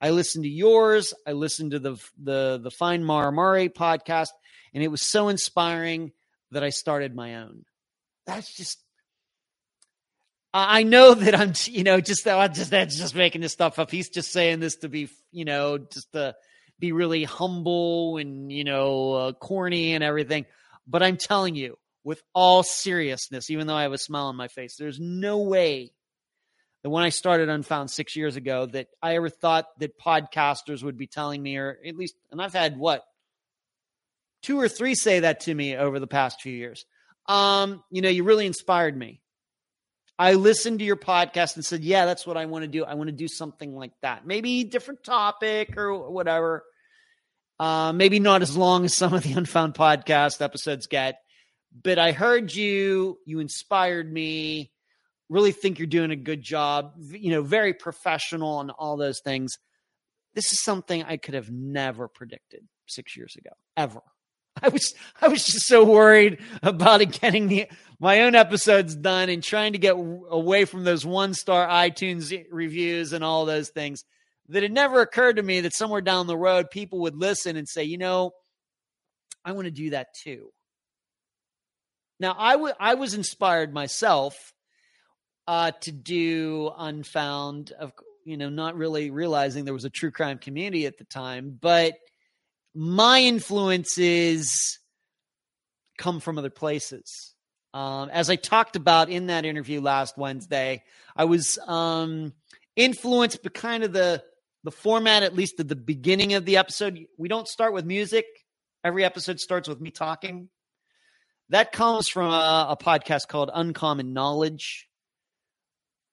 I 0.00 0.10
listened 0.10 0.44
to 0.44 0.50
yours. 0.50 1.14
I 1.26 1.32
listened 1.32 1.72
to 1.72 1.78
the 1.78 1.96
the 2.22 2.60
the 2.62 2.70
Find 2.70 3.04
Maura 3.04 3.32
Murray 3.32 3.68
podcast, 3.68 4.28
and 4.72 4.82
it 4.82 4.88
was 4.88 5.02
so 5.02 5.28
inspiring 5.28 6.12
that 6.52 6.62
I 6.62 6.70
started 6.70 7.14
my 7.14 7.36
own. 7.36 7.64
That's 8.26 8.54
just. 8.54 8.78
I 10.54 10.82
know 10.82 11.12
that 11.12 11.34
I'm, 11.34 11.52
you 11.66 11.84
know, 11.84 12.00
just 12.00 12.24
that 12.24 12.54
just 12.54 12.70
that's 12.70 12.96
just 12.96 13.14
making 13.14 13.40
this 13.40 13.52
stuff 13.52 13.78
up. 13.78 13.90
He's 13.90 14.08
just 14.08 14.32
saying 14.32 14.60
this 14.60 14.76
to 14.76 14.88
be, 14.88 15.08
you 15.30 15.44
know, 15.44 15.78
just 15.78 16.12
to 16.12 16.34
be 16.78 16.92
really 16.92 17.24
humble 17.24 18.18
and 18.18 18.50
you 18.52 18.64
know 18.64 19.12
uh, 19.12 19.32
corny 19.32 19.94
and 19.94 20.04
everything. 20.04 20.46
But 20.86 21.02
I'm 21.02 21.16
telling 21.16 21.54
you, 21.54 21.76
with 22.04 22.22
all 22.34 22.62
seriousness, 22.62 23.50
even 23.50 23.66
though 23.66 23.74
I 23.74 23.82
have 23.82 23.92
a 23.92 23.98
smile 23.98 24.26
on 24.26 24.36
my 24.36 24.48
face, 24.48 24.76
there's 24.76 24.98
no 25.00 25.38
way 25.38 25.92
that 26.82 26.90
when 26.90 27.04
I 27.04 27.08
started 27.08 27.48
Unfound 27.48 27.90
six 27.90 28.16
years 28.16 28.36
ago, 28.36 28.66
that 28.66 28.88
I 29.02 29.16
ever 29.16 29.28
thought 29.28 29.66
that 29.80 29.98
podcasters 29.98 30.82
would 30.82 30.96
be 30.96 31.06
telling 31.06 31.42
me, 31.42 31.56
or 31.56 31.78
at 31.86 31.96
least, 31.96 32.14
and 32.30 32.40
I've 32.40 32.52
had 32.52 32.78
what 32.78 33.04
two 34.42 34.60
or 34.60 34.68
three 34.68 34.94
say 34.94 35.20
that 35.20 35.40
to 35.40 35.54
me 35.54 35.76
over 35.76 35.98
the 35.98 36.06
past 36.06 36.40
few 36.40 36.52
years. 36.52 36.84
Um, 37.26 37.82
you 37.90 38.02
know, 38.02 38.08
you 38.08 38.24
really 38.24 38.46
inspired 38.46 38.96
me. 38.96 39.20
I 40.18 40.34
listened 40.34 40.80
to 40.80 40.84
your 40.84 40.96
podcast 40.96 41.54
and 41.56 41.64
said, 41.64 41.84
yeah, 41.84 42.04
that's 42.04 42.26
what 42.26 42.36
I 42.36 42.46
want 42.46 42.62
to 42.62 42.68
do. 42.68 42.84
I 42.84 42.94
want 42.94 43.08
to 43.08 43.12
do 43.12 43.28
something 43.28 43.76
like 43.76 43.92
that. 44.02 44.26
Maybe 44.26 44.64
different 44.64 45.04
topic 45.04 45.76
or 45.76 46.10
whatever. 46.10 46.64
Uh, 47.60 47.92
maybe 47.92 48.18
not 48.18 48.42
as 48.42 48.56
long 48.56 48.84
as 48.84 48.94
some 48.94 49.14
of 49.14 49.22
the 49.22 49.32
Unfound 49.32 49.74
podcast 49.74 50.40
episodes 50.40 50.86
get, 50.86 51.20
but 51.82 51.98
I 51.98 52.12
heard 52.12 52.52
you. 52.54 53.18
You 53.26 53.40
inspired 53.40 54.10
me 54.12 54.72
really 55.28 55.52
think 55.52 55.78
you're 55.78 55.86
doing 55.86 56.10
a 56.10 56.16
good 56.16 56.42
job, 56.42 56.94
you 57.10 57.30
know, 57.30 57.42
very 57.42 57.74
professional 57.74 58.60
and 58.60 58.70
all 58.70 58.96
those 58.96 59.20
things. 59.22 59.56
This 60.34 60.52
is 60.52 60.62
something 60.62 61.02
I 61.02 61.16
could 61.16 61.34
have 61.34 61.50
never 61.50 62.08
predicted 62.08 62.66
six 62.86 63.16
years 63.16 63.36
ago, 63.36 63.50
ever. 63.76 64.00
I 64.62 64.68
was 64.68 64.94
I 65.20 65.28
was 65.28 65.44
just 65.44 65.66
so 65.66 65.84
worried 65.84 66.38
about 66.62 67.00
it 67.00 67.12
getting 67.12 67.48
the 67.48 67.68
my 68.00 68.22
own 68.22 68.34
episodes 68.34 68.94
done 68.96 69.28
and 69.28 69.42
trying 69.42 69.72
to 69.72 69.78
get 69.78 69.94
away 69.94 70.64
from 70.64 70.84
those 70.84 71.04
one 71.06 71.34
star 71.34 71.68
iTunes 71.68 72.32
reviews 72.50 73.12
and 73.12 73.22
all 73.22 73.44
those 73.44 73.70
things 73.70 74.04
that 74.48 74.62
it 74.62 74.72
never 74.72 75.00
occurred 75.00 75.36
to 75.36 75.42
me 75.42 75.60
that 75.60 75.74
somewhere 75.74 76.00
down 76.00 76.26
the 76.26 76.36
road 76.36 76.70
people 76.70 77.00
would 77.00 77.14
listen 77.14 77.56
and 77.56 77.68
say, 77.68 77.84
you 77.84 77.98
know, 77.98 78.32
I 79.44 79.52
want 79.52 79.66
to 79.66 79.70
do 79.70 79.90
that 79.90 80.08
too. 80.22 80.50
Now 82.18 82.34
I, 82.36 82.52
w- 82.52 82.74
I 82.80 82.94
was 82.94 83.14
inspired 83.14 83.72
myself 83.72 84.34
uh, 85.48 85.70
to 85.80 85.90
do 85.90 86.70
Unfound, 86.76 87.72
of 87.72 87.92
you 88.24 88.36
know, 88.36 88.50
not 88.50 88.76
really 88.76 89.10
realizing 89.10 89.64
there 89.64 89.72
was 89.72 89.86
a 89.86 89.90
true 89.90 90.10
crime 90.10 90.36
community 90.36 90.84
at 90.84 90.98
the 90.98 91.04
time, 91.04 91.58
but 91.58 91.94
my 92.74 93.20
influences 93.20 94.78
come 95.96 96.20
from 96.20 96.36
other 96.36 96.50
places. 96.50 97.34
Um, 97.72 98.10
as 98.10 98.28
I 98.28 98.36
talked 98.36 98.76
about 98.76 99.08
in 99.08 99.28
that 99.28 99.46
interview 99.46 99.80
last 99.80 100.18
Wednesday, 100.18 100.84
I 101.16 101.24
was 101.24 101.58
um, 101.66 102.34
influenced 102.76 103.42
by 103.42 103.48
kind 103.48 103.84
of 103.84 103.92
the 103.94 104.22
the 104.64 104.70
format, 104.70 105.22
at 105.22 105.34
least 105.34 105.60
at 105.60 105.68
the 105.68 105.76
beginning 105.76 106.34
of 106.34 106.44
the 106.44 106.58
episode. 106.58 106.98
We 107.16 107.28
don't 107.28 107.48
start 107.48 107.72
with 107.72 107.86
music. 107.86 108.26
Every 108.84 109.02
episode 109.02 109.40
starts 109.40 109.66
with 109.66 109.80
me 109.80 109.90
talking. 109.90 110.50
That 111.48 111.72
comes 111.72 112.08
from 112.08 112.30
a, 112.30 112.66
a 112.70 112.76
podcast 112.76 113.28
called 113.28 113.50
Uncommon 113.54 114.12
Knowledge, 114.12 114.88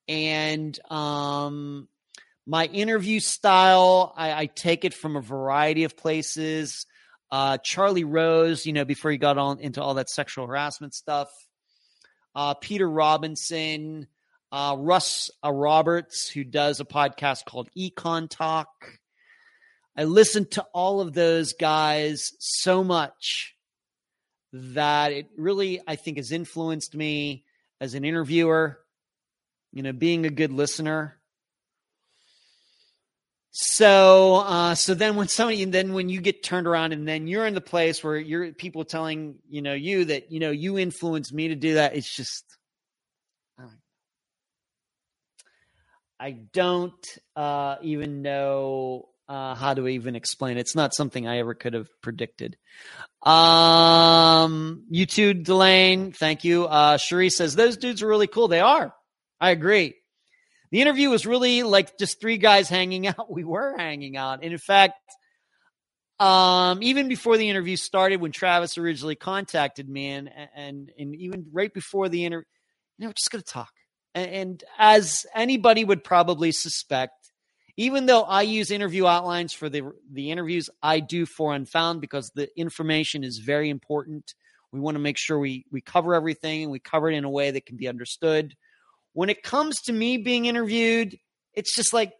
and 0.07 0.77
um, 0.91 1.87
my 2.45 2.65
interview 2.65 3.19
style, 3.19 4.13
I, 4.15 4.33
I, 4.33 4.45
take 4.45 4.85
it 4.85 4.93
from 4.93 5.15
a 5.15 5.21
variety 5.21 5.83
of 5.83 5.97
places. 5.97 6.85
Uh, 7.31 7.57
Charlie 7.57 8.03
Rose, 8.03 8.65
you 8.65 8.73
know, 8.73 8.85
before 8.85 9.11
he 9.11 9.17
got 9.17 9.37
on 9.37 9.59
into 9.59 9.81
all 9.81 9.95
that 9.95 10.09
sexual 10.09 10.45
harassment 10.45 10.93
stuff. 10.93 11.29
Uh, 12.35 12.53
Peter 12.53 12.89
Robinson, 12.89 14.07
uh, 14.51 14.75
Russ 14.77 15.31
uh, 15.43 15.51
Roberts, 15.51 16.29
who 16.29 16.43
does 16.43 16.79
a 16.79 16.85
podcast 16.85 17.45
called 17.45 17.69
EconTalk. 17.77 18.65
I 19.97 20.03
listened 20.03 20.51
to 20.51 20.65
all 20.73 21.01
of 21.01 21.13
those 21.13 21.53
guys 21.53 22.31
so 22.39 22.83
much 22.83 23.55
that 24.53 25.11
it 25.11 25.29
really, 25.37 25.81
I 25.87 25.95
think, 25.95 26.17
has 26.17 26.31
influenced 26.31 26.95
me 26.95 27.43
as 27.81 27.93
an 27.93 28.05
interviewer, 28.05 28.79
you 29.75 29.83
know, 29.83 29.91
being 29.91 30.25
a 30.25 30.29
good 30.29 30.51
listener. 30.53 31.19
So, 33.51 34.37
uh, 34.37 34.75
so 34.75 34.95
then 34.95 35.17
when 35.17 35.27
somebody, 35.27 35.63
then 35.65 35.93
when 35.93 36.09
you 36.09 36.21
get 36.21 36.43
turned 36.43 36.65
around, 36.65 36.93
and 36.93 37.07
then 37.07 37.27
you're 37.27 37.45
in 37.45 37.53
the 37.53 37.61
place 37.61 38.03
where 38.03 38.17
you're 38.17 38.53
people 38.53 38.85
telling 38.85 39.35
you 39.47 39.61
know 39.61 39.73
you 39.73 40.05
that 40.05 40.31
you 40.31 40.39
know 40.39 40.51
you 40.51 40.77
influenced 40.79 41.33
me 41.33 41.49
to 41.49 41.55
do 41.55 41.75
that, 41.75 41.95
it's 41.95 42.13
just, 42.13 42.43
I 46.19 46.31
don't 46.31 47.05
uh, 47.35 47.75
even 47.81 48.21
know 48.21 49.09
uh, 49.27 49.55
how 49.55 49.73
to 49.73 49.87
even 49.87 50.15
explain 50.15 50.57
it. 50.57 50.61
It's 50.61 50.75
not 50.75 50.93
something 50.93 51.27
I 51.27 51.39
ever 51.39 51.53
could 51.53 51.73
have 51.73 51.89
predicted. 52.01 52.57
Um, 53.23 54.85
you 54.89 55.05
too, 55.05 55.33
Delane. 55.33 56.13
Thank 56.13 56.45
you. 56.45 56.65
Uh, 56.65 56.97
Cherie 56.97 57.29
says 57.29 57.55
those 57.55 57.75
dudes 57.75 58.01
are 58.01 58.07
really 58.07 58.27
cool. 58.27 58.47
They 58.47 58.61
are. 58.61 58.93
I 59.39 59.51
agree. 59.51 59.95
The 60.71 60.81
interview 60.81 61.09
was 61.09 61.25
really 61.25 61.63
like 61.63 61.97
just 61.97 62.19
three 62.19 62.37
guys 62.37 62.69
hanging 62.69 63.07
out. 63.07 63.31
We 63.31 63.43
were 63.43 63.77
hanging 63.77 64.17
out. 64.17 64.43
And 64.43 64.51
in 64.51 64.59
fact, 64.59 64.99
um, 66.19 66.81
even 66.81 67.07
before 67.07 67.37
the 67.37 67.49
interview 67.49 67.75
started, 67.75 68.21
when 68.21 68.31
Travis 68.31 68.77
originally 68.77 69.15
contacted 69.15 69.89
me, 69.89 70.07
and 70.07 70.29
and 70.55 70.91
and 70.97 71.15
even 71.15 71.47
right 71.51 71.73
before 71.73 72.07
the 72.07 72.25
interview, 72.25 72.45
you 72.97 73.07
know, 73.07 73.13
just 73.13 73.31
gonna 73.31 73.43
talk. 73.43 73.71
And, 74.13 74.31
and 74.31 74.63
as 74.77 75.25
anybody 75.35 75.83
would 75.83 76.03
probably 76.03 76.53
suspect, 76.53 77.31
even 77.77 78.05
though 78.05 78.23
I 78.23 78.43
use 78.43 78.71
interview 78.71 79.07
outlines 79.07 79.51
for 79.51 79.67
the 79.69 79.91
the 80.09 80.31
interviews 80.31 80.69
I 80.81 81.01
do 81.01 81.25
for 81.25 81.53
Unfound 81.53 81.99
because 81.99 82.31
the 82.33 82.47
information 82.57 83.25
is 83.25 83.39
very 83.39 83.69
important. 83.69 84.33
We 84.71 84.79
want 84.79 84.95
to 84.95 84.99
make 84.99 85.17
sure 85.17 85.37
we 85.37 85.65
we 85.69 85.81
cover 85.81 86.15
everything 86.15 86.63
and 86.63 86.71
we 86.71 86.79
cover 86.79 87.09
it 87.09 87.15
in 87.15 87.25
a 87.25 87.29
way 87.29 87.51
that 87.51 87.65
can 87.65 87.75
be 87.75 87.89
understood. 87.89 88.55
When 89.15 89.29
it 89.29 89.43
comes 89.43 89.79
to 89.83 89.93
me 89.93 90.17
being 90.17 90.43
interviewed, 90.43 91.17
it's 91.53 91.73
just 91.73 91.93
like, 91.93 92.11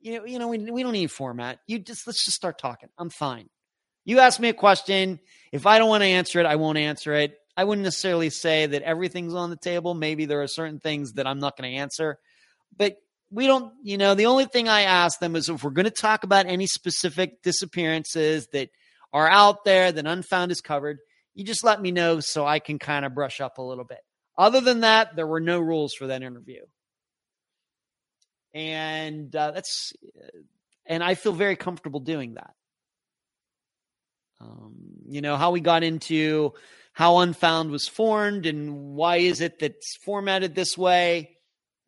you 0.00 0.18
know, 0.18 0.26
you 0.26 0.38
know, 0.38 0.48
we, 0.48 0.58
we 0.58 0.82
don't 0.82 0.92
need 0.92 1.10
format. 1.10 1.60
You 1.66 1.78
just 1.78 2.06
let's 2.06 2.22
just 2.22 2.36
start 2.36 2.58
talking. 2.58 2.90
I'm 2.98 3.08
fine. 3.08 3.48
You 4.04 4.18
ask 4.18 4.38
me 4.38 4.50
a 4.50 4.54
question. 4.54 5.18
If 5.50 5.64
I 5.64 5.78
don't 5.78 5.88
want 5.88 6.02
to 6.02 6.08
answer 6.08 6.38
it, 6.38 6.44
I 6.44 6.56
won't 6.56 6.76
answer 6.76 7.14
it. 7.14 7.38
I 7.56 7.64
wouldn't 7.64 7.84
necessarily 7.84 8.28
say 8.28 8.66
that 8.66 8.82
everything's 8.82 9.34
on 9.34 9.48
the 9.48 9.56
table. 9.56 9.94
Maybe 9.94 10.26
there 10.26 10.42
are 10.42 10.46
certain 10.46 10.78
things 10.78 11.14
that 11.14 11.26
I'm 11.26 11.38
not 11.38 11.56
going 11.56 11.72
to 11.72 11.78
answer, 11.78 12.18
but 12.76 12.96
we 13.30 13.46
don't, 13.46 13.72
you 13.82 13.96
know, 13.96 14.14
the 14.14 14.26
only 14.26 14.44
thing 14.44 14.68
I 14.68 14.82
ask 14.82 15.20
them 15.20 15.36
is 15.36 15.48
if 15.48 15.64
we're 15.64 15.70
going 15.70 15.84
to 15.84 15.90
talk 15.90 16.22
about 16.22 16.44
any 16.44 16.66
specific 16.66 17.42
disappearances 17.42 18.46
that 18.52 18.68
are 19.10 19.28
out 19.30 19.64
there 19.64 19.90
that 19.90 20.06
Unfound 20.06 20.52
is 20.52 20.60
covered, 20.60 20.98
you 21.34 21.46
just 21.46 21.64
let 21.64 21.80
me 21.80 21.92
know 21.92 22.20
so 22.20 22.46
I 22.46 22.58
can 22.58 22.78
kind 22.78 23.06
of 23.06 23.14
brush 23.14 23.40
up 23.40 23.56
a 23.56 23.62
little 23.62 23.84
bit. 23.84 24.00
Other 24.40 24.62
than 24.62 24.80
that, 24.80 25.16
there 25.16 25.26
were 25.26 25.38
no 25.38 25.60
rules 25.60 25.92
for 25.92 26.06
that 26.06 26.22
interview. 26.22 26.62
And 28.54 29.36
uh, 29.36 29.50
that's, 29.50 29.92
and 30.86 31.04
I 31.04 31.14
feel 31.14 31.34
very 31.34 31.56
comfortable 31.56 32.00
doing 32.00 32.34
that. 32.34 32.54
Um, 34.40 34.76
you 35.06 35.20
know, 35.20 35.36
how 35.36 35.50
we 35.50 35.60
got 35.60 35.82
into 35.82 36.54
how 36.94 37.18
Unfound 37.18 37.70
was 37.70 37.86
formed 37.86 38.46
and 38.46 38.94
why 38.94 39.18
is 39.18 39.42
it 39.42 39.58
that's 39.58 39.96
formatted 39.96 40.54
this 40.54 40.78
way. 40.78 41.36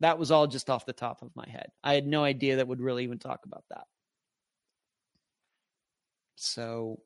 That 0.01 0.19
was 0.19 0.29
all 0.29 0.45
just 0.45 0.69
off 0.69 0.85
the 0.85 0.93
top 0.93 1.23
of 1.23 1.35
my 1.35 1.49
head. 1.49 1.71
I 1.83 1.95
had 1.95 2.05
no 2.05 2.23
idea 2.23 2.57
that 2.57 2.67
would 2.67 2.81
really 2.81 3.03
even 3.03 3.17
talk 3.17 3.39
about 3.45 3.63
that. 3.71 3.85
So 6.35 6.99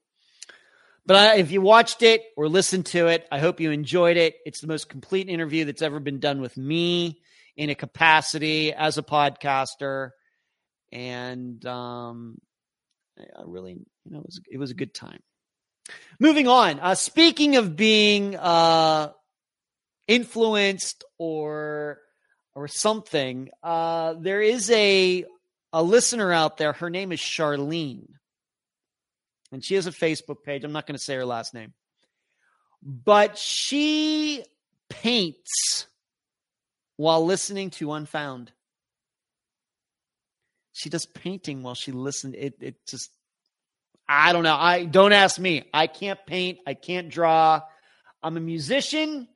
but 1.07 1.15
I, 1.15 1.35
if 1.37 1.51
you 1.51 1.61
watched 1.61 2.03
it 2.03 2.21
or 2.35 2.49
listened 2.49 2.85
to 2.87 3.07
it, 3.07 3.25
I 3.31 3.39
hope 3.39 3.61
you 3.61 3.71
enjoyed 3.71 4.17
it. 4.17 4.35
It's 4.45 4.59
the 4.59 4.67
most 4.67 4.89
complete 4.89 5.29
interview 5.29 5.63
that's 5.63 5.81
ever 5.81 6.01
been 6.01 6.19
done 6.19 6.41
with 6.41 6.57
me 6.57 7.21
in 7.55 7.69
a 7.69 7.75
capacity 7.75 8.73
as 8.73 8.97
a 8.97 9.03
podcaster, 9.03 10.11
and 10.91 11.65
um, 11.65 12.37
I 13.17 13.43
really, 13.45 13.73
you 13.73 14.11
know, 14.11 14.19
it 14.19 14.25
was 14.25 14.41
it 14.51 14.57
was 14.57 14.71
a 14.71 14.75
good 14.75 14.93
time. 14.93 15.21
Moving 16.19 16.49
on. 16.49 16.81
Uh, 16.81 16.95
speaking 16.95 17.55
of 17.55 17.77
being 17.77 18.35
uh, 18.35 19.13
influenced 20.09 21.05
or 21.17 21.99
or 22.53 22.67
something, 22.67 23.49
uh, 23.63 24.15
there 24.19 24.41
is 24.41 24.69
a 24.71 25.23
a 25.71 25.81
listener 25.81 26.33
out 26.33 26.57
there. 26.57 26.73
Her 26.73 26.89
name 26.89 27.13
is 27.13 27.19
Charlene 27.19 28.07
and 29.51 29.63
she 29.63 29.75
has 29.75 29.87
a 29.87 29.91
Facebook 29.91 30.43
page. 30.43 30.63
I'm 30.63 30.71
not 30.71 30.87
going 30.87 30.97
to 30.97 31.03
say 31.03 31.15
her 31.15 31.25
last 31.25 31.53
name, 31.53 31.73
but 32.81 33.37
she 33.37 34.43
paints 34.89 35.87
while 36.95 37.25
listening 37.25 37.69
to 37.71 37.93
Unfound. 37.93 38.51
She 40.73 40.89
does 40.89 41.05
painting 41.05 41.63
while 41.63 41.75
she 41.75 41.91
listens. 41.91 42.35
It 42.37 42.55
it 42.61 42.75
just 42.87 43.09
I 44.07 44.31
don't 44.31 44.43
know. 44.43 44.55
I 44.55 44.85
don't 44.85 45.11
ask 45.11 45.39
me. 45.39 45.67
I 45.73 45.87
can't 45.87 46.19
paint. 46.25 46.59
I 46.67 46.75
can't 46.75 47.09
draw. 47.09 47.61
I'm 48.21 48.37
a 48.37 48.41
musician. 48.41 49.27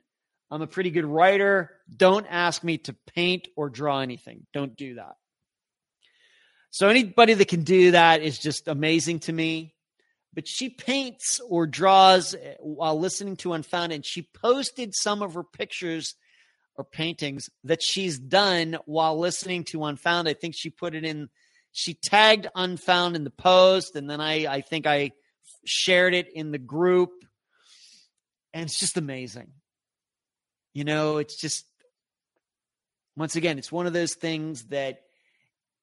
I'm 0.50 0.62
a 0.62 0.66
pretty 0.66 0.90
good 0.90 1.04
writer. 1.04 1.70
Don't 1.94 2.26
ask 2.28 2.62
me 2.62 2.78
to 2.78 2.94
paint 3.14 3.48
or 3.56 3.70
draw 3.70 4.00
anything. 4.00 4.46
Don't 4.52 4.76
do 4.76 4.94
that. 4.94 5.16
So 6.70 6.88
anybody 6.88 7.34
that 7.34 7.48
can 7.48 7.64
do 7.64 7.90
that 7.90 8.22
is 8.22 8.38
just 8.38 8.68
amazing 8.68 9.20
to 9.20 9.32
me 9.32 9.74
but 10.34 10.48
she 10.48 10.68
paints 10.68 11.40
or 11.48 11.66
draws 11.66 12.34
while 12.58 12.98
listening 12.98 13.36
to 13.36 13.52
Unfound, 13.52 13.92
and 13.92 14.04
she 14.04 14.28
posted 14.34 14.94
some 14.94 15.22
of 15.22 15.34
her 15.34 15.44
pictures 15.44 16.14
or 16.76 16.84
paintings 16.84 17.50
that 17.64 17.82
she's 17.82 18.18
done 18.18 18.78
while 18.86 19.18
listening 19.18 19.64
to 19.64 19.84
Unfound. 19.84 20.28
I 20.28 20.34
think 20.34 20.54
she 20.56 20.70
put 20.70 20.94
it 20.94 21.04
in, 21.04 21.28
she 21.72 21.94
tagged 21.94 22.46
Unfound 22.54 23.14
in 23.14 23.24
the 23.24 23.30
post, 23.30 23.94
and 23.94 24.08
then 24.08 24.20
I, 24.20 24.46
I 24.46 24.60
think 24.62 24.86
I 24.86 25.12
shared 25.64 26.14
it 26.14 26.28
in 26.34 26.50
the 26.50 26.58
group. 26.58 27.10
And 28.54 28.64
it's 28.64 28.78
just 28.78 28.96
amazing. 28.96 29.52
You 30.72 30.84
know, 30.84 31.18
it's 31.18 31.38
just, 31.38 31.66
once 33.16 33.36
again, 33.36 33.58
it's 33.58 33.70
one 33.70 33.86
of 33.86 33.92
those 33.92 34.14
things 34.14 34.64
that 34.68 35.02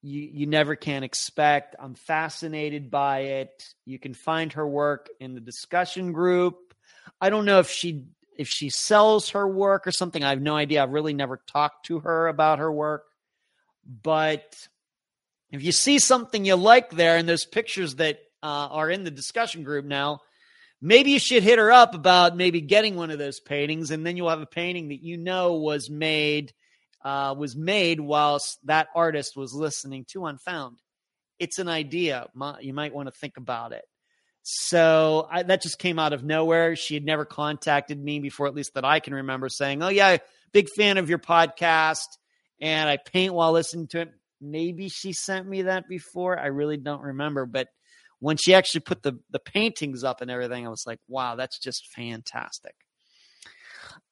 you 0.01 0.21
you 0.31 0.45
never 0.45 0.75
can 0.75 1.03
expect. 1.03 1.75
I'm 1.79 1.95
fascinated 1.95 2.89
by 2.89 3.19
it. 3.19 3.63
You 3.85 3.99
can 3.99 4.13
find 4.13 4.53
her 4.53 4.67
work 4.67 5.09
in 5.19 5.33
the 5.33 5.41
discussion 5.41 6.11
group. 6.11 6.73
I 7.19 7.29
don't 7.29 7.45
know 7.45 7.59
if 7.59 7.69
she 7.69 8.05
if 8.37 8.47
she 8.47 8.69
sells 8.69 9.31
her 9.31 9.47
work 9.47 9.85
or 9.85 9.91
something. 9.91 10.23
I 10.23 10.29
have 10.29 10.41
no 10.41 10.55
idea. 10.55 10.81
I've 10.81 10.91
really 10.91 11.13
never 11.13 11.41
talked 11.47 11.87
to 11.87 11.99
her 11.99 12.27
about 12.27 12.59
her 12.59 12.71
work. 12.71 13.03
But 14.03 14.55
if 15.51 15.63
you 15.63 15.71
see 15.71 15.99
something 15.99 16.45
you 16.45 16.55
like 16.55 16.91
there 16.91 17.17
and 17.17 17.27
those 17.27 17.45
pictures 17.45 17.95
that 17.95 18.19
uh, 18.41 18.67
are 18.71 18.89
in 18.89 19.03
the 19.03 19.11
discussion 19.11 19.63
group 19.63 19.83
now, 19.83 20.21
maybe 20.81 21.11
you 21.11 21.19
should 21.19 21.43
hit 21.43 21.59
her 21.59 21.71
up 21.71 21.95
about 21.95 22.37
maybe 22.37 22.61
getting 22.61 22.95
one 22.95 23.11
of 23.11 23.19
those 23.19 23.41
paintings, 23.41 23.91
and 23.91 24.05
then 24.05 24.15
you'll 24.15 24.29
have 24.29 24.41
a 24.41 24.45
painting 24.45 24.89
that 24.89 25.03
you 25.03 25.17
know 25.17 25.55
was 25.55 25.89
made 25.89 26.53
uh, 27.03 27.35
was 27.37 27.55
made 27.55 27.99
whilst 27.99 28.57
that 28.65 28.87
artist 28.95 29.35
was 29.35 29.53
listening 29.53 30.05
to 30.11 30.25
Unfound. 30.25 30.77
It's 31.39 31.59
an 31.59 31.69
idea. 31.69 32.27
You 32.59 32.73
might 32.73 32.93
want 32.93 33.07
to 33.07 33.17
think 33.17 33.37
about 33.37 33.71
it. 33.71 33.85
So 34.43 35.27
I, 35.31 35.43
that 35.43 35.61
just 35.61 35.79
came 35.79 35.99
out 35.99 36.13
of 36.13 36.23
nowhere. 36.23 36.75
She 36.75 36.93
had 36.93 37.05
never 37.05 37.25
contacted 37.25 38.01
me 38.01 38.19
before, 38.19 38.47
at 38.47 38.55
least 38.55 38.73
that 38.73 38.85
I 38.85 38.99
can 38.99 39.13
remember, 39.13 39.49
saying, 39.49 39.83
"Oh 39.83 39.89
yeah, 39.89 40.17
big 40.51 40.67
fan 40.75 40.97
of 40.97 41.09
your 41.09 41.19
podcast, 41.19 42.07
and 42.59 42.89
I 42.89 42.97
paint 42.97 43.33
while 43.33 43.51
listening 43.51 43.87
to 43.89 44.01
it." 44.01 44.11
Maybe 44.41 44.89
she 44.89 45.13
sent 45.13 45.47
me 45.47 45.63
that 45.63 45.87
before. 45.87 46.39
I 46.39 46.47
really 46.47 46.77
don't 46.77 47.01
remember, 47.01 47.45
but 47.45 47.67
when 48.19 48.37
she 48.37 48.53
actually 48.53 48.81
put 48.81 49.03
the 49.03 49.19
the 49.29 49.39
paintings 49.39 50.03
up 50.03 50.21
and 50.21 50.31
everything, 50.31 50.65
I 50.65 50.69
was 50.69 50.85
like, 50.87 50.99
"Wow, 51.07 51.35
that's 51.35 51.59
just 51.59 51.87
fantastic." 51.93 52.75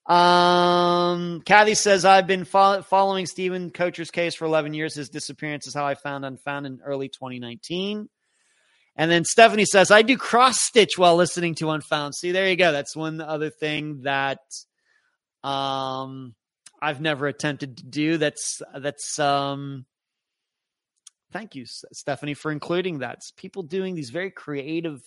Um, 0.08 1.42
Kathy 1.42 1.76
says, 1.76 2.06
I've 2.06 2.28
been 2.28 2.46
fo- 2.46 2.82
following 2.82 3.26
Steven 3.26 3.72
Koecher's 3.72 4.10
case 4.10 4.36
for 4.36 4.46
11 4.46 4.74
years. 4.74 4.96
His 4.96 5.10
disappearance 5.10 5.68
is 5.68 5.74
how 5.74 5.86
I 5.86 5.96
found 5.96 6.24
Unfound 6.24 6.66
in 6.66 6.80
early 6.84 7.10
2019. 7.10 8.08
And 8.96 9.12
then 9.12 9.26
Stephanie 9.26 9.66
says, 9.66 9.92
I 9.92 10.02
do 10.02 10.18
cross 10.18 10.62
stitch 10.62 10.98
while 10.98 11.18
listening 11.18 11.56
to 11.56 11.70
Unfound. 11.70 12.16
See, 12.16 12.32
there 12.32 12.50
you 12.50 12.56
go. 12.56 12.72
That's 12.72 12.96
one 12.96 13.20
other 13.20 13.50
thing 13.50 14.04
that 14.04 14.40
um, 15.44 16.34
I've 16.82 17.02
never 17.02 17.28
attempted 17.28 17.78
to 17.78 17.86
do. 17.86 18.18
That's, 18.18 18.62
that's, 18.76 19.20
um, 19.20 19.86
thank 21.34 21.54
you, 21.54 21.66
Stephanie, 21.68 22.34
for 22.34 22.52
including 22.52 23.00
that. 23.00 23.16
It's 23.16 23.32
people 23.32 23.62
doing 23.62 23.94
these 23.94 24.10
very 24.10 24.32
creative 24.32 25.02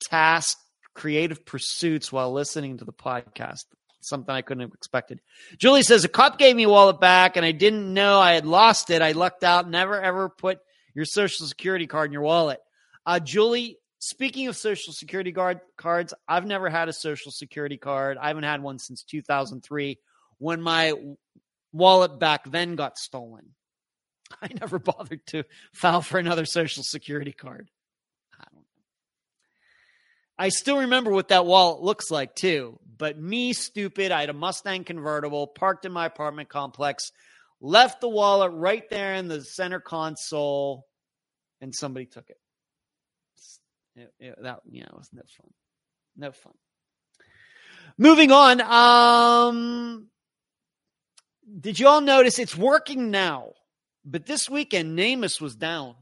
tasks, 0.00 0.60
creative 0.94 1.44
pursuits 1.44 2.10
while 2.10 2.32
listening 2.32 2.78
to 2.78 2.84
the 2.84 2.92
podcast 2.92 3.66
something 4.04 4.34
I 4.34 4.42
couldn't 4.42 4.62
have 4.62 4.74
expected. 4.74 5.20
Julie 5.58 5.82
says 5.82 6.04
a 6.04 6.08
cop 6.08 6.38
gave 6.38 6.56
me 6.56 6.64
a 6.64 6.68
wallet 6.68 7.00
back 7.00 7.36
and 7.36 7.44
I 7.46 7.52
didn't 7.52 7.92
know 7.92 8.18
I 8.18 8.34
had 8.34 8.46
lost 8.46 8.90
it. 8.90 9.02
I 9.02 9.12
lucked 9.12 9.44
out. 9.44 9.68
Never 9.68 10.00
ever 10.00 10.28
put 10.28 10.60
your 10.94 11.04
social 11.04 11.46
security 11.46 11.86
card 11.86 12.08
in 12.08 12.12
your 12.12 12.22
wallet. 12.22 12.60
Uh, 13.06 13.18
Julie, 13.18 13.78
speaking 13.98 14.48
of 14.48 14.56
social 14.56 14.92
security 14.92 15.32
guard 15.32 15.60
cards, 15.76 16.14
I've 16.28 16.46
never 16.46 16.68
had 16.68 16.88
a 16.88 16.92
social 16.92 17.32
security 17.32 17.76
card. 17.76 18.18
I 18.18 18.28
haven't 18.28 18.44
had 18.44 18.62
one 18.62 18.78
since 18.78 19.02
2003 19.02 19.98
when 20.38 20.60
my 20.60 20.92
wallet 21.72 22.18
back 22.18 22.50
then 22.50 22.76
got 22.76 22.98
stolen. 22.98 23.54
I 24.42 24.48
never 24.60 24.78
bothered 24.78 25.24
to 25.28 25.44
file 25.72 26.02
for 26.02 26.18
another 26.18 26.44
social 26.44 26.82
security 26.82 27.32
card. 27.32 27.70
I 30.42 30.48
still 30.48 30.78
remember 30.78 31.12
what 31.12 31.28
that 31.28 31.46
wallet 31.46 31.82
looks 31.82 32.10
like 32.10 32.34
too. 32.34 32.76
But 32.98 33.16
me, 33.16 33.52
stupid, 33.52 34.10
I 34.10 34.22
had 34.22 34.28
a 34.28 34.32
Mustang 34.32 34.82
convertible 34.82 35.46
parked 35.46 35.84
in 35.84 35.92
my 35.92 36.04
apartment 36.04 36.48
complex, 36.48 37.12
left 37.60 38.00
the 38.00 38.08
wallet 38.08 38.50
right 38.52 38.82
there 38.90 39.14
in 39.14 39.28
the 39.28 39.44
center 39.44 39.78
console, 39.78 40.84
and 41.60 41.72
somebody 41.72 42.06
took 42.06 42.28
it. 42.28 42.38
it, 43.94 44.12
it 44.18 44.34
that 44.42 44.62
know, 44.66 44.84
was 44.96 45.10
no 45.12 45.22
fun. 45.38 45.50
No 46.16 46.32
fun. 46.32 46.54
Moving 47.96 48.32
on. 48.32 48.60
Um, 48.62 50.08
did 51.60 51.78
you 51.78 51.86
all 51.86 52.00
notice 52.00 52.40
it's 52.40 52.56
working 52.56 53.12
now? 53.12 53.52
But 54.04 54.26
this 54.26 54.50
weekend, 54.50 54.98
NamUs 54.98 55.40
was 55.40 55.54
down. 55.54 55.94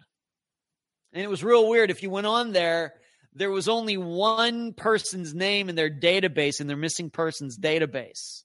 And 1.13 1.23
it 1.23 1.29
was 1.29 1.45
real 1.45 1.69
weird. 1.69 1.91
If 1.91 2.03
you 2.03 2.09
went 2.09 2.27
on 2.27 2.53
there, 2.53 2.95
there 3.35 3.51
was 3.51 3.69
only 3.69 3.97
one 3.97 4.73
person's 4.73 5.35
name 5.35 5.69
in 5.69 5.77
their 5.77 5.91
database 5.91 6.61
in 6.61 6.67
their 6.67 6.77
missing 6.77 7.11
persons 7.11 7.59
database. 7.59 8.43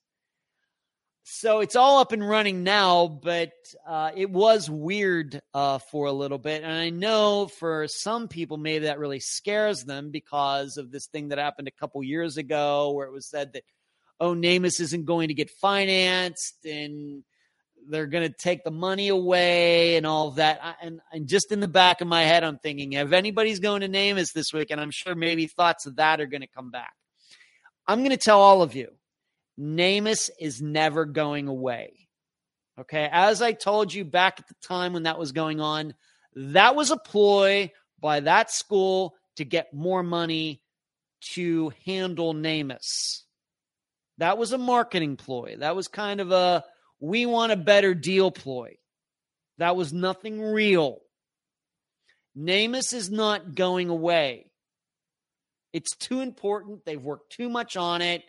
So 1.28 1.62
it's 1.62 1.76
all 1.76 2.00
up 2.00 2.12
and 2.12 2.28
running 2.28 2.64
now, 2.64 3.08
but 3.08 3.52
uh, 3.88 4.12
it 4.16 4.30
was 4.30 4.70
weird 4.70 5.42
uh, 5.56 5.80
for 5.80 6.06
a 6.06 6.12
little 6.12 6.38
bit. 6.38 6.62
And 6.62 6.72
I 6.72 6.92
know 6.92 7.48
for 7.48 7.88
some 7.88 8.28
people, 8.28 8.58
maybe 8.58 8.86
that 8.86 9.00
really 9.00 9.20
scares 9.20 9.86
them 9.86 10.12
because 10.12 10.78
of 10.78 10.92
this 10.92 11.08
thing 11.08 11.30
that 11.30 11.40
happened 11.40 11.68
a 11.68 11.80
couple 11.80 12.04
years 12.04 12.38
ago 12.38 12.92
where 12.92 13.08
it 13.08 13.12
was 13.12 13.28
said 13.28 13.54
that, 13.54 13.64
oh, 14.20 14.36
NamUs 14.36 14.80
isn't 14.80 15.06
going 15.06 15.30
to 15.30 15.34
get 15.34 15.50
financed 15.50 16.64
and 16.64 17.24
they're 17.90 18.08
going 18.08 18.28
to 18.28 18.34
take 18.34 18.64
the 18.64 18.72
money 18.72 19.10
away 19.10 19.96
and 19.98 20.06
all 20.06 20.30
of 20.30 20.36
that. 20.36 20.78
And, 20.82 21.02
and 21.12 21.28
just 21.28 21.52
in 21.52 21.60
the 21.60 21.68
back 21.68 22.02
of 22.02 22.08
my 22.08 22.24
head, 22.24 22.44
I'm 22.44 22.58
thinking, 22.58 22.94
if 22.94 23.12
anybody's 23.12 23.60
going 23.60 23.82
to 23.82 23.90
NamUs 23.90 24.34
this 24.34 24.54
week, 24.54 24.72
and 24.72 24.80
I'm 24.80 24.92
sure 24.92 25.16
maybe 25.16 25.48
thoughts 25.48 25.86
of 25.86 25.98
that 25.98 26.22
are 26.22 26.26
going 26.26 26.42
to 26.42 26.48
come 26.48 26.72
back. 26.72 26.94
I'm 27.88 28.00
going 28.00 28.12
to 28.12 28.18
tell 28.18 28.42
all 28.42 28.62
of 28.62 28.76
you, 28.76 28.90
NamUs 29.60 30.30
is 30.40 30.62
never 30.62 31.06
going 31.06 31.48
away. 31.48 32.08
Okay. 32.80 33.08
As 33.12 33.42
I 33.42 33.54
told 33.54 33.94
you 33.94 34.04
back 34.04 34.40
at 34.40 34.48
the 34.48 34.56
time 34.62 34.94
when 34.94 35.04
that 35.04 35.20
was 35.20 35.32
going 35.32 35.62
on, 35.62 35.94
that 36.36 36.76
was 36.76 36.92
a 36.92 36.98
ploy 36.98 37.72
by 38.00 38.20
that 38.22 38.52
school 38.52 39.16
to 39.38 39.46
get 39.46 39.74
more 39.74 40.04
money 40.04 40.62
to 41.34 41.72
handle 41.86 42.34
NamUs. 42.34 43.24
That 44.18 44.38
was 44.38 44.52
a 44.52 44.58
marketing 44.58 45.18
ploy. 45.18 45.56
That 45.60 45.76
was 45.76 45.88
kind 45.88 46.22
of 46.22 46.32
a 46.32 46.64
we 47.00 47.26
want 47.26 47.52
a 47.52 47.58
better 47.58 47.94
deal 47.94 48.32
ploy. 48.32 48.78
That 49.58 49.76
was 49.76 49.94
nothing 49.94 50.42
real. 50.42 51.00
NamUs 52.38 52.94
is 52.94 53.10
not 53.10 53.56
going 53.56 53.90
away. 53.90 54.48
It's 55.74 55.96
too 55.96 56.22
important. 56.22 56.86
They've 56.86 57.02
worked 57.02 57.32
too 57.32 57.50
much 57.50 57.78
on 57.78 58.02
it. 58.02 58.24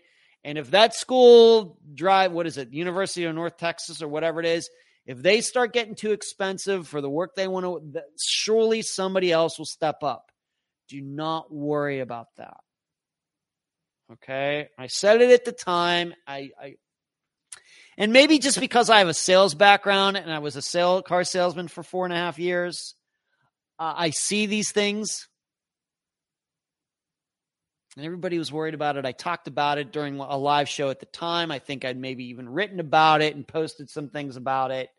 And 0.44 0.58
if 0.58 0.70
that 0.70 0.94
school 0.94 1.78
drive, 1.92 2.32
what 2.32 2.46
is 2.46 2.56
it, 2.56 2.72
University 2.72 3.24
of 3.24 3.34
North 3.34 3.56
Texas 3.56 4.02
or 4.02 4.08
whatever 4.08 4.40
it 4.40 4.46
is, 4.46 4.70
if 5.06 5.22
they 5.22 5.40
start 5.40 5.72
getting 5.72 5.94
too 5.94 6.12
expensive 6.12 6.86
for 6.86 7.00
the 7.00 7.10
work 7.10 7.34
they 7.34 7.48
want 7.48 7.64
to, 7.64 8.02
surely 8.20 8.82
somebody 8.82 9.32
else 9.32 9.58
will 9.58 9.66
step 9.66 10.02
up. 10.02 10.30
Do 10.88 11.00
not 11.00 11.52
worry 11.52 12.00
about 12.00 12.28
that. 12.36 12.58
Okay. 14.12 14.68
I 14.78 14.86
said 14.86 15.20
it 15.20 15.30
at 15.30 15.44
the 15.44 15.52
time. 15.52 16.14
I, 16.26 16.50
I 16.60 16.74
and 17.98 18.12
maybe 18.12 18.38
just 18.38 18.60
because 18.60 18.90
I 18.90 18.98
have 18.98 19.08
a 19.08 19.14
sales 19.14 19.54
background 19.54 20.16
and 20.16 20.32
I 20.32 20.38
was 20.38 20.56
a 20.56 20.62
sale 20.62 21.02
car 21.02 21.24
salesman 21.24 21.68
for 21.68 21.82
four 21.82 22.04
and 22.04 22.12
a 22.12 22.16
half 22.16 22.38
years, 22.38 22.94
uh, 23.78 23.94
I 23.96 24.10
see 24.10 24.46
these 24.46 24.70
things. 24.72 25.28
And 27.96 28.04
everybody 28.04 28.38
was 28.38 28.52
worried 28.52 28.74
about 28.74 28.98
it. 28.98 29.06
I 29.06 29.12
talked 29.12 29.48
about 29.48 29.78
it 29.78 29.90
during 29.90 30.18
a 30.20 30.36
live 30.36 30.68
show 30.68 30.90
at 30.90 31.00
the 31.00 31.06
time. 31.06 31.50
I 31.50 31.58
think 31.58 31.84
I'd 31.84 31.96
maybe 31.96 32.24
even 32.26 32.46
written 32.48 32.78
about 32.78 33.22
it 33.22 33.34
and 33.34 33.48
posted 33.48 33.88
some 33.88 34.10
things 34.10 34.36
about 34.36 34.70
it. 34.70 34.90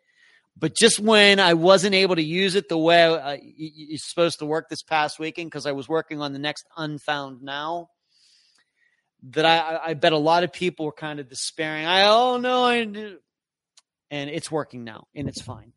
But 0.60 0.76
just 0.76 1.00
when 1.00 1.40
I 1.40 1.54
wasn't 1.54 1.94
able 1.94 2.16
to 2.16 2.24
use 2.24 2.56
it 2.56 2.68
the 2.68 2.78
way 2.78 3.04
uh, 3.04 3.38
it's 3.40 4.10
supposed 4.10 4.40
to 4.40 4.48
work 4.48 4.70
this 4.70 4.82
past 4.82 5.20
weekend, 5.20 5.52
because 5.52 5.68
I 5.68 5.74
was 5.74 5.88
working 5.88 6.20
on 6.20 6.34
the 6.34 6.40
next 6.40 6.66
Unfound 6.76 7.44
Now, 7.44 7.90
that 9.24 9.46
I, 9.46 9.90
I 9.90 9.94
bet 9.94 10.14
a 10.14 10.18
lot 10.18 10.44
of 10.44 10.54
people 10.54 10.86
were 10.86 10.92
kind 10.92 11.20
of 11.20 11.30
despairing. 11.30 11.86
I 11.86 12.04
oh 12.08 12.38
no, 12.38 12.64
I 12.64 12.78
and 14.10 14.30
it's 14.30 14.52
working 14.52 14.84
now, 14.84 15.08
and 15.16 15.28
it's 15.28 15.42
fine. 15.42 15.74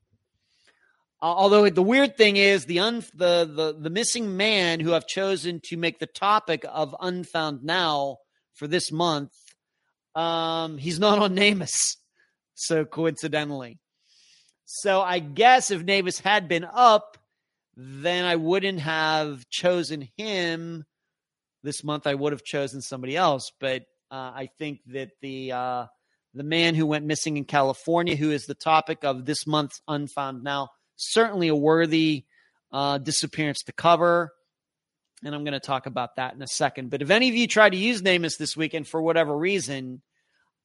Although 1.23 1.69
the 1.69 1.83
weird 1.83 2.17
thing 2.17 2.37
is 2.37 2.65
the 2.65 2.81
un 2.81 3.05
the, 3.15 3.45
the 3.45 3.77
the 3.79 3.91
missing 3.91 4.37
man 4.37 4.81
who 4.81 4.95
I've 4.95 5.07
chosen 5.07 5.61
to 5.65 5.77
make 5.77 5.99
the 5.99 6.07
topic 6.07 6.65
of 6.69 6.97
Unfound 7.01 7.63
Now 7.63 8.19
for 8.55 8.67
this 8.67 8.91
month, 8.91 9.33
um, 10.15 10.79
he's 10.79 10.99
not 10.99 11.19
on 11.19 11.35
NamUs, 11.35 11.97
so 12.55 12.85
coincidentally. 12.85 13.79
So 14.65 15.01
I 15.01 15.19
guess 15.19 15.71
if 15.71 15.85
NamUs 15.85 16.21
had 16.21 16.49
been 16.49 16.65
up, 16.65 17.19
then 17.77 18.25
I 18.25 18.37
wouldn't 18.37 18.81
have 18.81 19.49
chosen 19.51 20.09
him 20.17 20.85
this 21.63 21.85
month 21.85 22.07
I 22.07 22.15
would 22.15 22.33
have 22.33 22.45
chosen 22.45 22.81
somebody 22.81 23.17
else. 23.17 23.53
But 23.61 23.83
uh, 24.11 24.33
I 24.35 24.49
think 24.59 24.81
that 24.87 25.11
the 25.21 25.53
uh, 25.53 25.87
the 26.35 26.43
man 26.45 26.75
who 26.75 26.87
went 26.87 27.05
missing 27.05 27.37
in 27.37 27.45
California, 27.45 28.17
who 28.17 28.31
is 28.31 28.47
the 28.47 28.55
topic 28.55 29.05
of 29.05 29.25
this 29.25 29.47
month's 29.47 29.81
Unfound 29.89 30.43
Now, 30.45 30.71
certainly 30.97 31.49
a 31.49 31.57
worthy 31.57 32.25
uh, 32.73 32.99
disappearance 32.99 33.63
to 33.65 33.73
cover. 33.73 34.33
And 35.25 35.35
I'm 35.35 35.45
going 35.45 35.53
to 35.53 35.61
talk 35.61 35.87
about 35.87 36.17
that 36.17 36.35
in 36.35 36.41
a 36.41 36.47
second. 36.47 36.91
But 36.91 37.03
if 37.03 37.11
any 37.11 37.29
of 37.29 37.35
you 37.35 37.47
tried 37.47 37.71
to 37.71 37.77
use 37.77 38.01
NamUs 38.01 38.39
this 38.39 38.57
weekend 38.57 38.89
for 38.89 39.03
whatever 39.03 39.37
reason, 39.37 40.01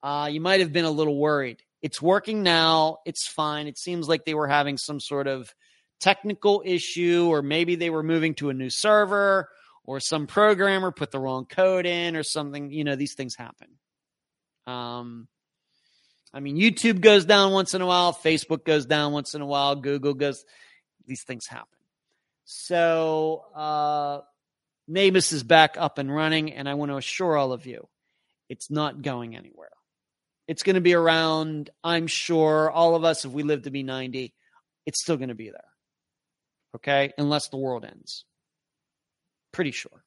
uh, 0.01 0.29
you 0.31 0.39
might 0.39 0.61
have 0.61 0.71
been 0.71 0.85
a 0.85 0.91
little 0.91 1.17
worried. 1.17 1.61
It's 1.81 2.01
working 2.01 2.41
now. 2.41 2.99
It's 3.05 3.27
fine. 3.27 3.67
It 3.67 3.77
seems 3.77 4.07
like 4.07 4.23
they 4.23 4.33
were 4.33 4.47
having 4.47 4.77
some 4.77 4.99
sort 4.99 5.27
of 5.27 5.53
technical 5.99 6.63
issue, 6.65 7.27
or 7.29 7.41
maybe 7.41 7.75
they 7.75 7.89
were 7.89 8.03
moving 8.03 8.33
to 8.35 8.49
a 8.49 8.53
new 8.53 8.69
server, 8.69 9.49
or 9.85 9.99
some 9.99 10.27
programmer 10.27 10.91
put 10.91 11.11
the 11.11 11.19
wrong 11.19 11.45
code 11.45 11.85
in 11.85 12.15
or 12.15 12.23
something. 12.23 12.71
You 12.71 12.83
know, 12.83 12.95
these 12.95 13.13
things 13.13 13.35
happen. 13.35 13.67
Um, 14.67 15.27
I 16.33 16.39
mean, 16.39 16.57
YouTube 16.57 16.99
goes 16.99 17.25
down 17.25 17.53
once 17.53 17.73
in 17.73 17.81
a 17.81 17.85
while, 17.85 18.13
Facebook 18.13 18.65
goes 18.65 18.85
down 18.85 19.13
once 19.13 19.33
in 19.35 19.41
a 19.41 19.45
while, 19.45 19.75
Google 19.75 20.13
goes, 20.13 20.43
these 21.05 21.23
things 21.23 21.47
happen. 21.47 21.67
So, 22.43 23.45
uh, 23.55 24.21
is 24.87 25.43
back 25.43 25.75
up 25.77 25.97
and 25.97 26.13
running, 26.13 26.51
and 26.53 26.67
I 26.67 26.73
want 26.73 26.91
to 26.91 26.97
assure 26.97 27.37
all 27.37 27.53
of 27.53 27.65
you, 27.65 27.87
it's 28.49 28.69
not 28.69 29.01
going 29.01 29.35
anywhere. 29.35 29.69
It's 30.47 30.61
going 30.61 30.75
to 30.75 30.81
be 30.81 30.93
around, 30.93 31.69
I'm 31.83 32.07
sure, 32.07 32.69
all 32.69 32.95
of 32.95 33.03
us, 33.03 33.23
if 33.23 33.31
we 33.31 33.43
live 33.43 33.63
to 33.63 33.71
be 33.71 33.81
90, 33.81 34.33
it's 34.85 35.01
still 35.01 35.17
going 35.17 35.29
to 35.29 35.35
be 35.35 35.49
there. 35.49 35.71
Okay? 36.75 37.13
Unless 37.17 37.47
the 37.49 37.57
world 37.57 37.85
ends. 37.85 38.25
Pretty 39.55 39.71
sure. 39.71 40.03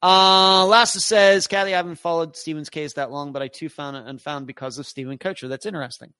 Uh, 0.00 0.64
Lassa 0.66 1.00
says, 1.00 1.48
Kathy, 1.48 1.74
I 1.74 1.78
haven't 1.78 1.96
followed 1.98 2.36
Steven's 2.36 2.70
case 2.70 2.92
that 2.92 3.10
long, 3.10 3.32
but 3.32 3.42
I 3.42 3.48
too 3.48 3.68
found 3.68 3.96
it 3.96 4.04
unfound 4.06 4.46
because 4.46 4.78
of 4.78 4.86
Steven 4.86 5.18
Koecher. 5.18 5.48
That's 5.48 5.66
interesting. 5.66 6.12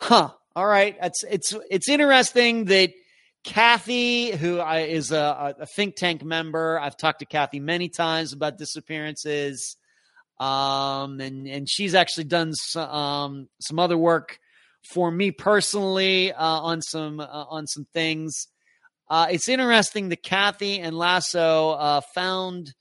Huh. 0.00 0.30
All 0.56 0.64
right. 0.64 0.96
It's, 1.02 1.24
it's, 1.24 1.54
it's 1.70 1.90
interesting 1.90 2.64
that 2.66 2.92
Kathy, 3.44 4.30
who 4.30 4.62
is 4.62 5.12
a, 5.12 5.54
a 5.58 5.66
think 5.66 5.96
tank 5.96 6.24
member, 6.24 6.80
I've 6.80 6.96
talked 6.96 7.18
to 7.18 7.26
Kathy 7.26 7.60
many 7.60 7.90
times 7.90 8.32
about 8.32 8.56
disappearances. 8.56 9.76
Um, 10.40 11.20
and, 11.20 11.46
and 11.46 11.68
she's 11.68 11.94
actually 11.94 12.24
done 12.24 12.54
some, 12.54 12.88
um, 12.88 13.48
some 13.60 13.78
other 13.78 13.98
work 13.98 14.38
for 14.90 15.10
me 15.10 15.32
personally, 15.32 16.32
uh, 16.32 16.42
on 16.42 16.80
some, 16.80 17.20
uh, 17.20 17.24
on 17.26 17.66
some 17.66 17.86
things. 17.92 18.48
Uh, 19.10 19.26
it's 19.30 19.48
interesting 19.48 20.10
that 20.10 20.22
Kathy 20.22 20.80
and 20.80 20.96
Lasso 20.96 21.70
uh, 21.70 22.00
found 22.14 22.74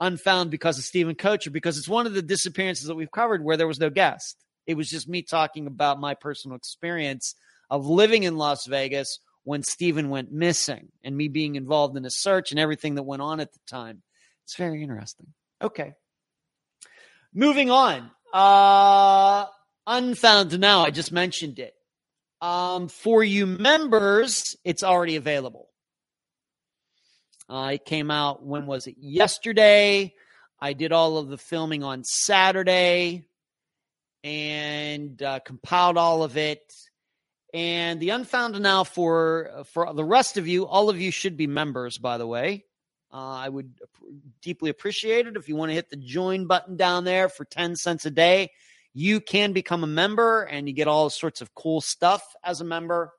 unfound 0.00 0.50
because 0.50 0.78
of 0.78 0.84
Steven 0.84 1.14
Koecher, 1.14 1.52
because 1.52 1.78
it's 1.78 1.88
one 1.88 2.06
of 2.06 2.12
the 2.12 2.22
disappearances 2.22 2.86
that 2.86 2.94
we've 2.94 3.10
covered 3.10 3.42
where 3.42 3.56
there 3.56 3.66
was 3.66 3.80
no 3.80 3.88
guest. 3.90 4.36
It 4.66 4.76
was 4.76 4.90
just 4.90 5.08
me 5.08 5.22
talking 5.22 5.66
about 5.66 6.00
my 6.00 6.14
personal 6.14 6.56
experience 6.56 7.34
of 7.70 7.86
living 7.86 8.24
in 8.24 8.36
Las 8.36 8.66
Vegas 8.66 9.18
when 9.44 9.62
Steven 9.62 10.10
went 10.10 10.32
missing 10.32 10.88
and 11.04 11.16
me 11.16 11.28
being 11.28 11.54
involved 11.54 11.96
in 11.96 12.04
a 12.04 12.10
search 12.10 12.50
and 12.50 12.60
everything 12.60 12.96
that 12.96 13.04
went 13.04 13.22
on 13.22 13.40
at 13.40 13.52
the 13.52 13.60
time. 13.66 14.02
It's 14.44 14.56
very 14.56 14.82
interesting. 14.82 15.28
Okay. 15.62 15.94
Moving 17.32 17.70
on. 17.70 18.10
Uh, 18.32 19.46
Unfound 19.86 20.58
Now. 20.58 20.82
I 20.82 20.90
just 20.90 21.12
mentioned 21.12 21.60
it. 21.60 21.75
Um, 22.46 22.86
for 22.86 23.24
you 23.24 23.44
members, 23.44 24.54
it's 24.62 24.84
already 24.84 25.16
available. 25.16 25.68
Uh, 27.48 27.72
it 27.74 27.84
came 27.84 28.08
out, 28.08 28.46
when 28.46 28.66
was 28.66 28.86
it? 28.86 28.94
Yesterday. 29.00 30.14
I 30.60 30.72
did 30.72 30.92
all 30.92 31.18
of 31.18 31.26
the 31.26 31.38
filming 31.38 31.82
on 31.82 32.04
Saturday 32.04 33.24
and 34.22 35.20
uh, 35.20 35.40
compiled 35.40 35.96
all 35.96 36.22
of 36.22 36.36
it. 36.36 36.72
And 37.52 37.98
the 37.98 38.10
Unfound 38.10 38.60
Now 38.60 38.84
for 38.84 39.64
for 39.72 39.92
the 39.92 40.04
rest 40.04 40.36
of 40.36 40.46
you, 40.46 40.66
all 40.66 40.88
of 40.88 41.00
you 41.00 41.10
should 41.10 41.36
be 41.36 41.48
members, 41.48 41.98
by 41.98 42.16
the 42.16 42.28
way. 42.28 42.64
Uh, 43.12 43.16
I 43.16 43.48
would 43.48 43.72
deeply 44.40 44.70
appreciate 44.70 45.26
it 45.26 45.36
if 45.36 45.48
you 45.48 45.56
want 45.56 45.70
to 45.70 45.74
hit 45.74 45.90
the 45.90 45.96
join 45.96 46.46
button 46.46 46.76
down 46.76 47.02
there 47.02 47.28
for 47.28 47.44
10 47.44 47.74
cents 47.74 48.06
a 48.06 48.10
day 48.10 48.50
you 48.98 49.20
can 49.20 49.52
become 49.52 49.84
a 49.84 49.86
member 49.86 50.44
and 50.44 50.66
you 50.66 50.72
get 50.72 50.88
all 50.88 51.10
sorts 51.10 51.42
of 51.42 51.54
cool 51.54 51.82
stuff 51.82 52.22
as 52.42 52.62
a 52.62 52.64
member. 52.64 53.12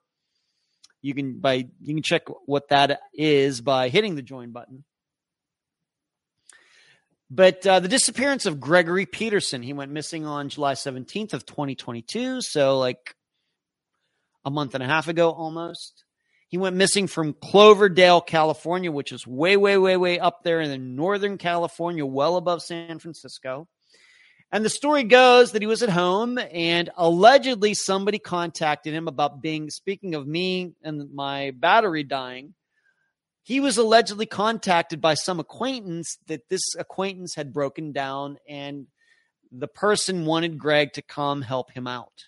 You 1.03 1.13
can 1.13 1.39
by 1.39 1.67
you 1.79 1.93
can 1.93 2.01
check 2.01 2.23
what 2.47 2.69
that 2.69 2.99
is 3.13 3.61
by 3.61 3.89
hitting 3.89 4.15
the 4.15 4.23
join 4.23 4.51
button. 4.51 4.85
But 7.29 7.67
uh, 7.67 7.79
the 7.79 7.87
disappearance 7.87 8.47
of 8.47 8.59
Gregory 8.59 9.05
Peterson, 9.05 9.61
he 9.61 9.73
went 9.73 9.91
missing 9.91 10.25
on 10.25 10.49
July 10.49 10.73
17th 10.73 11.33
of 11.33 11.45
2022, 11.45 12.41
so 12.41 12.79
like 12.79 13.15
a 14.43 14.49
month 14.49 14.73
and 14.73 14.83
a 14.83 14.87
half 14.87 15.07
ago 15.07 15.29
almost. 15.29 16.05
He 16.47 16.57
went 16.57 16.75
missing 16.75 17.05
from 17.05 17.33
Cloverdale, 17.33 18.21
California, 18.21 18.91
which 18.91 19.11
is 19.11 19.27
way, 19.27 19.57
way, 19.57 19.77
way, 19.77 19.95
way 19.95 20.17
up 20.17 20.41
there 20.43 20.59
in 20.59 20.71
the 20.71 20.77
northern 20.79 21.37
California, 21.37 22.05
well 22.05 22.35
above 22.35 22.63
San 22.63 22.97
Francisco. 22.97 23.67
And 24.51 24.63
the 24.63 24.69
story 24.69 25.03
goes 25.03 25.51
that 25.51 25.61
he 25.61 25.67
was 25.67 25.83
at 25.83 25.89
home 25.89 26.39
and 26.39 26.89
allegedly 26.95 27.73
somebody 27.73 28.17
contacted 28.17 28.93
him 28.93 29.07
about 29.07 29.41
being, 29.41 29.69
speaking 29.69 30.15
of 30.15 30.25
me 30.25 30.73
and 30.83 31.13
my 31.13 31.51
battery 31.51 32.03
dying, 32.03 32.53
he 33.43 33.59
was 33.59 33.77
allegedly 33.77 34.25
contacted 34.25 35.01
by 35.01 35.15
some 35.15 35.39
acquaintance 35.39 36.17
that 36.27 36.47
this 36.49 36.75
acquaintance 36.77 37.35
had 37.35 37.53
broken 37.53 37.91
down 37.91 38.37
and 38.47 38.87
the 39.51 39.67
person 39.67 40.25
wanted 40.25 40.57
Greg 40.57 40.93
to 40.93 41.01
come 41.01 41.41
help 41.41 41.71
him 41.71 41.87
out. 41.87 42.25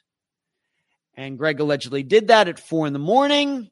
And 1.16 1.38
Greg 1.38 1.60
allegedly 1.60 2.04
did 2.04 2.28
that 2.28 2.48
at 2.48 2.60
four 2.60 2.88
in 2.88 2.94
the 2.94 3.00
morning. 3.00 3.70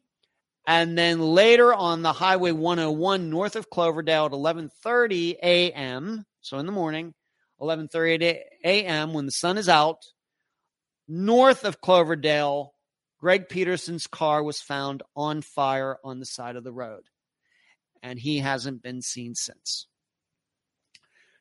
And 0.65 0.97
then 0.97 1.21
later 1.21 1.73
on 1.73 2.01
the 2.01 2.11
Highway 2.11 2.51
101 2.51 3.29
north 3.29 3.55
of 3.55 3.69
Cloverdale 3.69 4.25
at 4.25 4.31
11:30 4.33 5.35
a.m., 5.41 6.25
so 6.41 6.57
in 6.59 6.65
the 6.65 6.73
morning, 6.73 7.13
11:30 7.61 8.39
a.m. 8.63 9.13
when 9.13 9.25
the 9.25 9.31
sun 9.31 9.57
is 9.57 9.69
out, 9.69 10.03
north 11.07 11.65
of 11.65 11.81
Cloverdale, 11.81 12.73
Greg 13.19 13.49
Peterson's 13.49 14.07
car 14.07 14.43
was 14.43 14.59
found 14.59 15.03
on 15.15 15.41
fire 15.41 15.97
on 16.03 16.19
the 16.19 16.25
side 16.25 16.55
of 16.55 16.63
the 16.63 16.71
road, 16.71 17.03
and 18.03 18.19
he 18.19 18.39
hasn't 18.39 18.83
been 18.83 19.01
seen 19.01 19.33
since. 19.35 19.87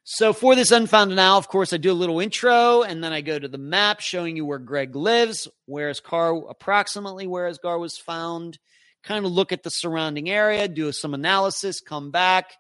So 0.09 0.33
for 0.33 0.55
this 0.55 0.71
unfound 0.71 1.17
now, 1.17 1.37
of 1.37 1.49
course, 1.49 1.73
I 1.73 1.79
do 1.79 1.91
a 1.91 1.93
little 1.93 2.21
intro 2.21 2.83
and 2.83 3.03
then 3.03 3.13
I 3.13 3.23
go 3.23 3.41
to 3.41 3.49
the 3.49 3.59
map 3.59 3.99
showing 3.99 4.37
you 4.37 4.47
where 4.47 4.61
Greg 4.61 4.95
lives, 4.95 5.49
where 5.65 5.89
his 5.89 5.99
car 5.99 6.33
approximately 6.49 7.27
where 7.27 7.49
his 7.49 7.59
car 7.59 7.77
was 7.77 7.99
found, 7.99 8.57
kind 9.03 9.27
of 9.27 9.33
look 9.33 9.51
at 9.51 9.65
the 9.65 9.71
surrounding 9.71 10.31
area, 10.31 10.69
do 10.69 10.93
some 10.93 11.13
analysis, 11.13 11.81
come 11.81 12.13
back, 12.13 12.53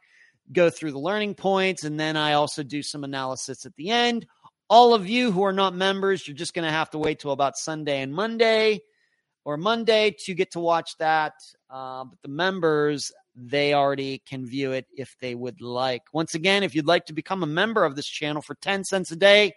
go 0.52 0.70
through 0.70 0.92
the 0.92 0.98
learning 0.98 1.34
points, 1.34 1.84
and 1.84 1.98
then 1.98 2.16
I 2.16 2.34
also 2.34 2.62
do 2.62 2.82
some 2.82 3.04
analysis 3.04 3.66
at 3.66 3.74
the 3.76 3.90
end. 3.90 4.26
All 4.68 4.94
of 4.94 5.08
you 5.08 5.30
who 5.30 5.44
are 5.44 5.52
not 5.52 5.74
members, 5.74 6.26
you're 6.26 6.36
just 6.36 6.54
going 6.54 6.64
to 6.64 6.72
have 6.72 6.90
to 6.90 6.98
wait 6.98 7.20
till 7.20 7.30
about 7.30 7.56
Sunday 7.56 8.02
and 8.02 8.12
Monday 8.12 8.80
or 9.44 9.56
Monday 9.56 10.14
to 10.24 10.34
get 10.34 10.50
to 10.52 10.60
watch 10.60 10.96
that. 10.98 11.34
Uh, 11.70 12.04
but 12.04 12.20
the 12.22 12.28
members, 12.28 13.12
they 13.36 13.74
already 13.74 14.22
can 14.26 14.44
view 14.44 14.72
it 14.72 14.86
if 14.96 15.14
they 15.20 15.34
would 15.34 15.60
like. 15.60 16.02
Once 16.12 16.34
again, 16.34 16.64
if 16.64 16.74
you'd 16.74 16.86
like 16.86 17.06
to 17.06 17.12
become 17.12 17.42
a 17.42 17.46
member 17.46 17.84
of 17.84 17.94
this 17.94 18.06
channel 18.06 18.42
for 18.42 18.56
10 18.56 18.82
cents 18.82 19.12
a 19.12 19.16
day, 19.16 19.52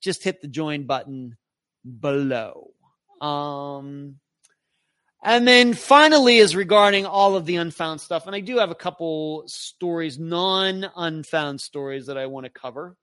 just 0.00 0.22
hit 0.22 0.40
the 0.40 0.48
join 0.48 0.84
button 0.84 1.36
below. 2.00 2.70
Um, 3.20 4.16
and 5.22 5.46
then 5.48 5.74
finally 5.74 6.38
is 6.38 6.54
regarding 6.54 7.04
all 7.06 7.36
of 7.36 7.44
the 7.44 7.56
unfound 7.56 8.00
stuff. 8.00 8.26
And 8.26 8.36
I 8.36 8.40
do 8.40 8.58
have 8.58 8.70
a 8.70 8.76
couple 8.76 9.44
stories, 9.46 10.18
non 10.18 10.88
unfound 10.94 11.60
stories 11.60 12.06
that 12.06 12.18
I 12.18 12.26
want 12.26 12.44
to 12.44 12.50
cover. 12.50 12.96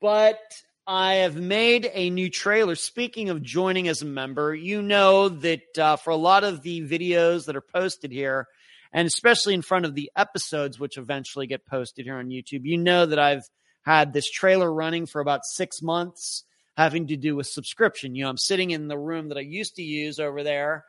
But 0.00 0.40
I 0.86 1.14
have 1.16 1.36
made 1.36 1.90
a 1.92 2.10
new 2.10 2.28
trailer. 2.28 2.74
Speaking 2.74 3.30
of 3.30 3.42
joining 3.42 3.88
as 3.88 4.02
a 4.02 4.06
member, 4.06 4.54
you 4.54 4.82
know 4.82 5.28
that 5.28 5.78
uh, 5.78 5.96
for 5.96 6.10
a 6.10 6.16
lot 6.16 6.44
of 6.44 6.62
the 6.62 6.82
videos 6.82 7.46
that 7.46 7.56
are 7.56 7.60
posted 7.60 8.12
here, 8.12 8.46
and 8.92 9.06
especially 9.06 9.54
in 9.54 9.62
front 9.62 9.84
of 9.84 9.94
the 9.94 10.10
episodes, 10.16 10.78
which 10.78 10.98
eventually 10.98 11.46
get 11.46 11.66
posted 11.66 12.04
here 12.04 12.18
on 12.18 12.28
YouTube, 12.28 12.64
you 12.64 12.78
know 12.78 13.06
that 13.06 13.18
I've 13.18 13.44
had 13.84 14.12
this 14.12 14.30
trailer 14.30 14.72
running 14.72 15.06
for 15.06 15.20
about 15.20 15.44
six 15.44 15.80
months 15.80 16.44
having 16.76 17.06
to 17.08 17.16
do 17.16 17.34
with 17.34 17.46
subscription. 17.46 18.14
You 18.14 18.24
know, 18.24 18.30
I'm 18.30 18.36
sitting 18.36 18.70
in 18.70 18.88
the 18.88 18.98
room 18.98 19.28
that 19.28 19.38
I 19.38 19.42
used 19.42 19.76
to 19.76 19.82
use 19.82 20.18
over 20.18 20.42
there 20.42 20.84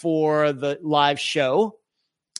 for 0.00 0.52
the 0.52 0.78
live 0.82 1.20
show. 1.20 1.76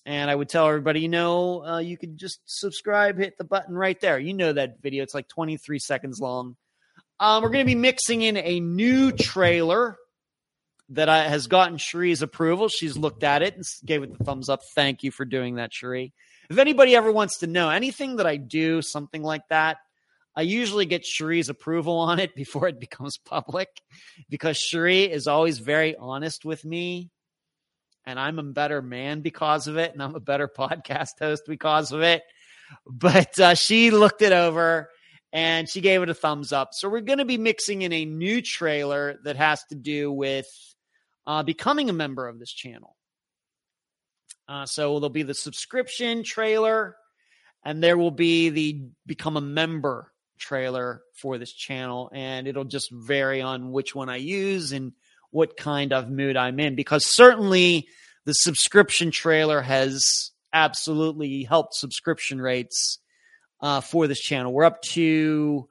And 0.05 0.31
I 0.31 0.35
would 0.35 0.49
tell 0.49 0.67
everybody, 0.67 1.01
you 1.01 1.09
know, 1.09 1.65
uh, 1.65 1.79
you 1.79 1.99
could 1.99 2.17
just 2.17 2.41
subscribe, 2.47 3.19
hit 3.19 3.37
the 3.37 3.45
button 3.45 3.75
right 3.75 4.01
there. 4.01 4.19
You 4.19 4.33
know 4.33 4.53
that 4.53 4.81
video, 4.81 5.03
it's 5.03 5.15
like 5.15 5.29
23 5.29 5.79
seconds 5.79 6.19
long. 6.19 6.57
Um, 7.21 7.43
we're 7.43 7.51
going 7.51 7.65
to 7.65 7.71
be 7.71 7.75
mixing 7.75 8.23
in 8.23 8.37
a 8.37 8.61
new 8.61 9.13
trailer 9.13 9.97
that 10.91 11.09
I, 11.09 11.25
has 11.29 11.47
gotten 11.47 11.77
Cherie's 11.77 12.23
approval. 12.23 12.69
She's 12.69 12.97
looked 12.97 13.23
at 13.23 13.43
it 13.43 13.57
and 13.57 13.65
gave 13.85 14.03
it 14.03 14.17
the 14.17 14.25
thumbs 14.25 14.49
up. 14.49 14.61
Thank 14.75 15.03
you 15.03 15.11
for 15.11 15.25
doing 15.25 15.57
that, 15.57 15.73
Cherie. 15.73 16.13
If 16.49 16.59
anybody 16.59 16.97
ever 16.97 17.13
wants 17.13 17.39
to 17.39 17.47
know 17.47 17.69
anything 17.69 18.17
that 18.17 18.27
I 18.27 18.37
do, 18.37 18.81
something 18.81 19.23
like 19.23 19.47
that, 19.51 19.79
I 20.39 20.43
usually 20.43 20.87
get 20.87 21.03
Cherie's 21.03 21.49
approval 21.49 21.99
on 21.99 22.21
it 22.21 22.37
before 22.37 22.69
it 22.69 22.79
becomes 22.89 23.19
public 23.19 23.69
because 24.31 24.57
Cherie 24.57 25.11
is 25.11 25.27
always 25.27 25.59
very 25.59 25.97
honest 25.97 26.45
with 26.45 26.65
me. 26.65 27.11
And 28.07 28.21
I'm 28.21 28.39
a 28.39 28.45
better 28.45 28.81
man 28.81 29.21
because 29.21 29.67
of 29.67 29.79
it. 29.79 29.93
And 29.93 30.01
I'm 30.01 30.15
a 30.15 30.21
better 30.21 30.49
podcast 30.57 31.19
host 31.19 31.43
because 31.49 31.91
of 31.91 32.03
it. 32.03 32.23
But 32.87 33.37
uh, 33.41 33.55
she 33.55 33.91
looked 33.91 34.23
it 34.23 34.31
over 34.31 34.91
and 35.33 35.69
she 35.69 35.81
gave 35.81 36.03
it 36.03 36.09
a 36.09 36.15
thumbs 36.15 36.53
up. 36.53 36.69
So 36.73 36.89
we're 36.89 37.01
going 37.01 37.19
to 37.19 37.25
be 37.25 37.37
mixing 37.37 37.83
in 37.83 37.93
a 37.93 38.05
new 38.05 38.41
trailer 38.41 39.19
that 39.25 39.35
has 39.35 39.65
to 39.71 39.75
do 39.75 40.13
with 40.13 40.47
uh, 41.27 41.43
becoming 41.43 41.91
a 41.91 41.93
member 41.93 42.29
of 42.29 42.39
this 42.39 42.53
channel. 42.53 42.95
Uh, 44.47 44.67
so 44.67 45.01
there'll 45.01 45.11
be 45.11 45.25
the 45.25 45.35
subscription 45.35 46.23
trailer, 46.23 46.95
and 47.65 47.83
there 47.83 47.99
will 47.99 48.13
be 48.13 48.51
the 48.51 48.83
become 49.05 49.37
a 49.37 49.43
member 49.43 50.13
trailer 50.39 51.03
for 51.15 51.39
this 51.39 51.53
channel, 51.53 52.11
and 52.13 52.47
it'll 52.47 52.65
just 52.65 52.91
vary 52.91 53.41
on 53.43 53.73
which 53.73 53.95
one 53.95 54.09
I 54.09 54.17
use 54.17 54.73
and 54.73 54.93
what 55.31 55.57
kind 55.57 55.93
of 55.93 56.09
mood 56.09 56.37
I'm 56.37 56.59
in. 56.61 56.75
Because 56.75 57.05
certainly 57.05 57.89
the 58.25 58.33
subscription 58.33 59.11
trailer 59.11 59.61
has 59.61 60.31
absolutely 60.53 61.43
helped 61.45 61.75
subscription 61.75 62.41
rates 62.41 62.99
uh, 63.61 63.81
for 63.81 64.07
this 64.07 64.21
channel. 64.21 64.53
We're 64.53 64.65
up 64.65 64.83
to 64.93 65.69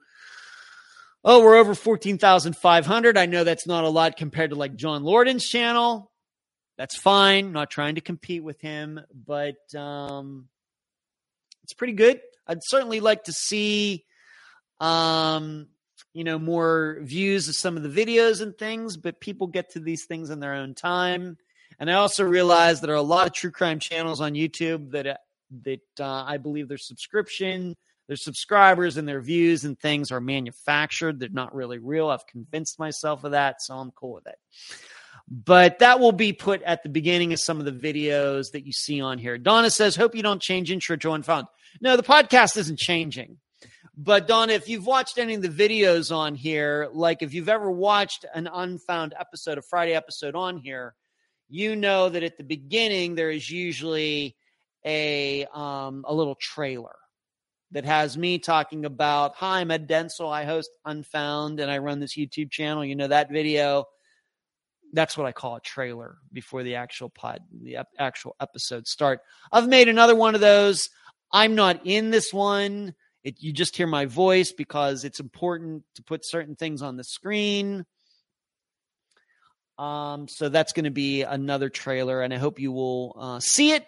oh, 1.24 1.42
we're 1.42 1.56
over 1.56 1.74
fourteen 1.74 2.18
thousand 2.18 2.56
five 2.56 2.86
hundred. 2.86 3.16
I 3.16 3.26
know 3.26 3.44
that's 3.44 3.66
not 3.66 3.84
a 3.84 3.88
lot 3.88 4.16
compared 4.16 4.50
to 4.50 4.56
like 4.56 4.76
John 4.76 5.02
Lordan's 5.02 5.48
channel. 5.48 6.10
That's 6.76 6.96
fine. 6.96 7.50
not 7.52 7.70
trying 7.70 7.96
to 7.96 8.00
compete 8.00 8.44
with 8.44 8.60
him, 8.60 9.00
but 9.12 9.56
um, 9.74 10.48
it's 11.64 11.72
pretty 11.72 11.94
good. 11.94 12.20
I'd 12.46 12.62
certainly 12.62 13.00
like 13.00 13.24
to 13.24 13.32
see 13.32 14.04
um, 14.80 15.68
you 16.12 16.24
know, 16.24 16.38
more 16.38 16.98
views 17.02 17.48
of 17.48 17.54
some 17.54 17.76
of 17.76 17.82
the 17.82 17.88
videos 17.88 18.40
and 18.40 18.56
things, 18.56 18.96
but 18.96 19.20
people 19.20 19.46
get 19.46 19.70
to 19.70 19.80
these 19.80 20.04
things 20.04 20.30
in 20.30 20.40
their 20.40 20.54
own 20.54 20.74
time. 20.74 21.36
And 21.78 21.90
I 21.90 21.94
also 21.94 22.24
realize 22.24 22.80
there 22.80 22.92
are 22.92 22.96
a 22.96 23.02
lot 23.02 23.26
of 23.26 23.32
true 23.32 23.50
crime 23.50 23.78
channels 23.78 24.20
on 24.20 24.32
YouTube 24.32 24.90
that 24.92 25.06
uh, 25.06 25.14
that 25.64 25.80
uh, 26.00 26.24
I 26.26 26.36
believe 26.36 26.68
their 26.68 26.78
subscription, 26.78 27.76
their 28.06 28.16
subscribers, 28.16 28.96
and 28.96 29.08
their 29.08 29.20
views 29.20 29.64
and 29.64 29.78
things 29.78 30.10
are 30.10 30.20
manufactured. 30.20 31.20
They're 31.20 31.28
not 31.30 31.54
really 31.54 31.78
real. 31.78 32.08
I've 32.08 32.26
convinced 32.26 32.78
myself 32.78 33.24
of 33.24 33.32
that, 33.32 33.62
so 33.62 33.74
I'm 33.74 33.90
cool 33.92 34.14
with 34.14 34.26
it. 34.26 34.36
But 35.30 35.80
that 35.80 36.00
will 36.00 36.12
be 36.12 36.32
put 36.32 36.62
at 36.62 36.82
the 36.82 36.88
beginning 36.88 37.32
of 37.32 37.40
some 37.40 37.60
of 37.60 37.64
the 37.64 37.72
videos 37.72 38.52
that 38.52 38.66
you 38.66 38.72
see 38.72 39.00
on 39.00 39.18
here. 39.18 39.38
Donna 39.38 39.70
says, 39.70 39.94
"Hope 39.94 40.14
you 40.14 40.22
don't 40.22 40.42
change 40.42 40.70
intro 40.70 40.96
to 40.96 41.12
unfound." 41.12 41.46
No, 41.80 41.96
the 41.96 42.02
podcast 42.02 42.56
isn't 42.56 42.78
changing. 42.78 43.38
But 44.00 44.28
Donna, 44.28 44.52
if 44.52 44.68
you've 44.68 44.86
watched 44.86 45.18
any 45.18 45.34
of 45.34 45.42
the 45.42 45.48
videos 45.48 46.14
on 46.14 46.36
here, 46.36 46.88
like 46.92 47.20
if 47.20 47.34
you've 47.34 47.48
ever 47.48 47.68
watched 47.68 48.24
an 48.32 48.48
unfound 48.52 49.12
episode, 49.18 49.58
a 49.58 49.62
Friday 49.62 49.92
episode 49.92 50.36
on 50.36 50.56
here, 50.56 50.94
you 51.48 51.74
know 51.74 52.08
that 52.08 52.22
at 52.22 52.36
the 52.36 52.44
beginning 52.44 53.16
there 53.16 53.32
is 53.32 53.50
usually 53.50 54.36
a 54.86 55.46
um, 55.46 56.04
a 56.06 56.14
little 56.14 56.36
trailer 56.36 56.94
that 57.72 57.84
has 57.84 58.16
me 58.16 58.38
talking 58.38 58.84
about, 58.84 59.34
"Hi, 59.34 59.58
I'm 59.58 59.72
Ed 59.72 59.88
Denzel. 59.88 60.30
I 60.30 60.44
host 60.44 60.70
Unfound, 60.84 61.58
and 61.58 61.68
I 61.68 61.78
run 61.78 61.98
this 61.98 62.16
YouTube 62.16 62.52
channel." 62.52 62.84
You 62.84 62.94
know 62.94 63.08
that 63.08 63.32
video. 63.32 63.86
That's 64.92 65.18
what 65.18 65.26
I 65.26 65.32
call 65.32 65.56
a 65.56 65.60
trailer 65.60 66.18
before 66.32 66.62
the 66.62 66.76
actual 66.76 67.10
pod, 67.10 67.40
the 67.62 67.78
actual 67.98 68.36
episode 68.40 68.86
start. 68.86 69.22
I've 69.50 69.68
made 69.68 69.88
another 69.88 70.14
one 70.14 70.36
of 70.36 70.40
those. 70.40 70.88
I'm 71.32 71.56
not 71.56 71.80
in 71.84 72.10
this 72.10 72.32
one. 72.32 72.94
It, 73.28 73.42
you 73.42 73.52
just 73.52 73.76
hear 73.76 73.86
my 73.86 74.06
voice 74.06 74.52
because 74.52 75.04
it's 75.04 75.20
important 75.20 75.82
to 75.96 76.02
put 76.02 76.24
certain 76.24 76.56
things 76.56 76.80
on 76.80 76.96
the 76.96 77.04
screen. 77.04 77.84
Um, 79.78 80.28
so 80.28 80.48
that's 80.48 80.72
going 80.72 80.86
to 80.86 80.90
be 80.90 81.24
another 81.24 81.68
trailer, 81.68 82.22
and 82.22 82.32
I 82.32 82.38
hope 82.38 82.58
you 82.58 82.72
will 82.72 83.14
uh, 83.20 83.40
see 83.40 83.72
it, 83.72 83.86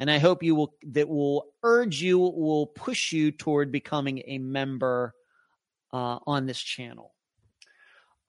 and 0.00 0.10
I 0.10 0.18
hope 0.18 0.42
you 0.42 0.56
will 0.56 0.74
that 0.88 1.08
will 1.08 1.46
urge 1.62 2.02
you, 2.02 2.18
will 2.18 2.66
push 2.66 3.12
you 3.12 3.30
toward 3.30 3.70
becoming 3.70 4.24
a 4.26 4.38
member 4.38 5.14
uh, 5.92 6.18
on 6.26 6.46
this 6.46 6.60
channel. 6.60 7.14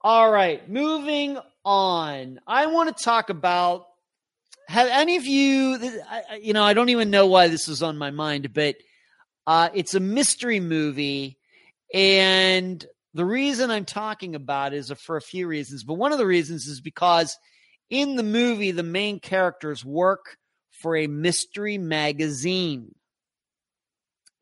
All 0.02 0.30
right, 0.30 0.70
moving 0.70 1.36
on. 1.64 2.38
I 2.46 2.66
want 2.66 2.96
to 2.96 3.04
talk 3.04 3.28
about. 3.28 3.86
Have 4.68 4.88
any 4.88 5.16
of 5.16 5.26
you, 5.26 5.78
you 6.40 6.54
know, 6.54 6.64
I 6.64 6.72
don't 6.72 6.88
even 6.90 7.10
know 7.10 7.26
why 7.26 7.48
this 7.48 7.68
is 7.68 7.82
on 7.82 7.98
my 7.98 8.10
mind, 8.10 8.54
but 8.54 8.76
uh, 9.46 9.68
it's 9.74 9.94
a 9.94 10.00
mystery 10.00 10.60
movie, 10.60 11.38
and 11.92 12.84
the 13.14 13.24
reason 13.24 13.70
I'm 13.70 13.84
talking 13.84 14.34
about 14.34 14.74
is 14.74 14.92
for 14.98 15.16
a 15.16 15.22
few 15.22 15.46
reasons, 15.46 15.84
but 15.84 15.94
one 15.94 16.12
of 16.12 16.18
the 16.18 16.26
reasons 16.26 16.66
is 16.66 16.80
because 16.80 17.38
in 17.88 18.16
the 18.16 18.24
movie, 18.24 18.72
the 18.72 18.82
main 18.82 19.20
characters 19.20 19.84
work 19.84 20.36
for 20.70 20.96
a 20.96 21.06
mystery 21.06 21.78
magazine. 21.78 22.94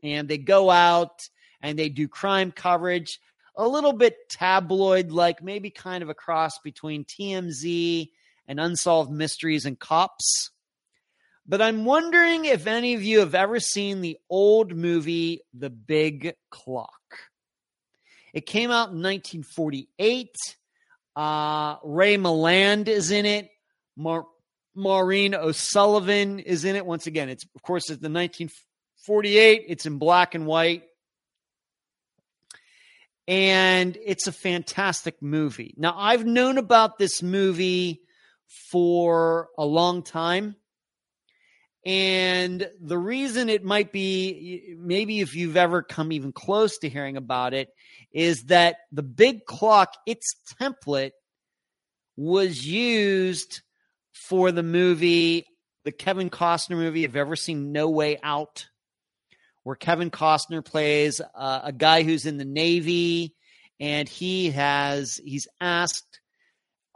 And 0.03 0.27
they 0.27 0.39
go 0.39 0.70
out 0.70 1.29
and 1.61 1.79
they 1.79 1.91
do 1.91 2.09
crime 2.09 2.51
coverage, 2.51 3.20
a 3.55 3.69
little 3.69 3.93
bit 3.93 4.16
tabloid 4.31 5.12
like, 5.12 5.43
maybe 5.43 5.70
kind 5.70 6.03
of 6.03 6.09
a 6.09 6.15
cross 6.15 6.59
between 6.61 7.05
TMZ 7.05 8.09
and 8.49 8.59
Unsolved 8.59 9.12
Mysteries 9.12 9.66
and 9.66 9.79
Cops. 9.79 10.51
But 11.47 11.60
I'm 11.60 11.85
wondering 11.85 12.44
if 12.44 12.66
any 12.66 12.94
of 12.94 13.02
you 13.02 13.20
have 13.20 13.35
ever 13.35 13.59
seen 13.59 14.01
the 14.01 14.19
old 14.31 14.77
movie, 14.77 15.40
The 15.52 15.70
Big 15.70 16.35
Clock. 16.51 16.90
It 18.32 18.47
came 18.47 18.70
out 18.70 18.90
in 18.90 19.02
1948. 19.02 20.36
Uh, 21.14 21.77
Ray 21.82 22.16
Milland 22.16 22.89
is 22.89 23.10
in 23.10 23.27
it. 23.27 23.51
Mar- 23.97 24.27
Maureen 24.74 25.35
O'Sullivan 25.35 26.39
is 26.39 26.64
in 26.64 26.77
it. 26.77 26.86
Once 26.86 27.06
again, 27.06 27.28
it's 27.28 27.44
of 27.55 27.62
course 27.62 27.90
it's 27.90 28.01
the 28.01 28.09
1948. 28.09 29.64
It's 29.69 29.85
in 29.85 29.98
black 29.98 30.35
and 30.35 30.47
white. 30.47 30.85
And 33.28 33.97
it's 34.05 34.27
a 34.27 34.32
fantastic 34.32 35.20
movie. 35.23 35.74
Now, 35.77 35.94
I've 35.97 36.24
known 36.24 36.59
about 36.59 36.98
this 36.98 37.23
movie 37.23 38.02
for 38.70 39.48
a 39.56 39.64
long 39.64 40.02
time. 40.02 40.56
And 41.85 42.69
the 42.81 42.99
reason 42.99 43.49
it 43.49 43.65
might 43.65 43.93
be, 43.93 44.77
maybe 44.79 45.21
if 45.21 45.35
you've 45.35 45.57
ever 45.57 45.83
come 45.83 46.13
even 46.13 46.33
close 46.33 46.79
to 46.79 46.89
hearing 46.89 47.17
about 47.17 47.55
it, 47.55 47.71
is 48.13 48.45
that 48.45 48.77
the 48.93 49.03
big 49.03 49.45
clock, 49.47 49.97
its 50.07 50.35
template 50.61 51.13
was 52.17 52.65
used 52.65 53.63
for 54.13 54.53
the 54.53 54.63
movie, 54.63 55.47
the 55.85 55.93
Kevin 55.93 56.31
Costner 56.31 56.77
movie. 56.77 57.03
Have 57.03 57.17
you 57.17 57.21
ever 57.21 57.37
seen 57.37 57.73
No 57.73 57.91
Way 57.91 58.19
Out? 58.23 58.67
Where 59.65 59.77
Kevin 59.77 60.11
Costner 60.11 60.65
plays 60.65 61.21
uh, 61.35 61.61
a 61.65 61.73
guy 61.73 62.03
who's 62.03 62.27
in 62.27 62.37
the 62.37 62.45
Navy 62.45 63.35
and 63.81 64.09
he 64.09 64.51
has, 64.51 65.21
he's 65.25 65.49
asked 65.61 66.21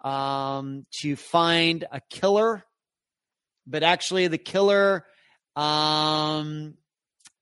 um, 0.04 0.86
to 1.00 1.16
find 1.16 1.84
a 1.90 2.00
killer 2.10 2.64
but 3.66 3.82
actually 3.82 4.28
the 4.28 4.38
killer 4.38 5.04
um, 5.54 6.74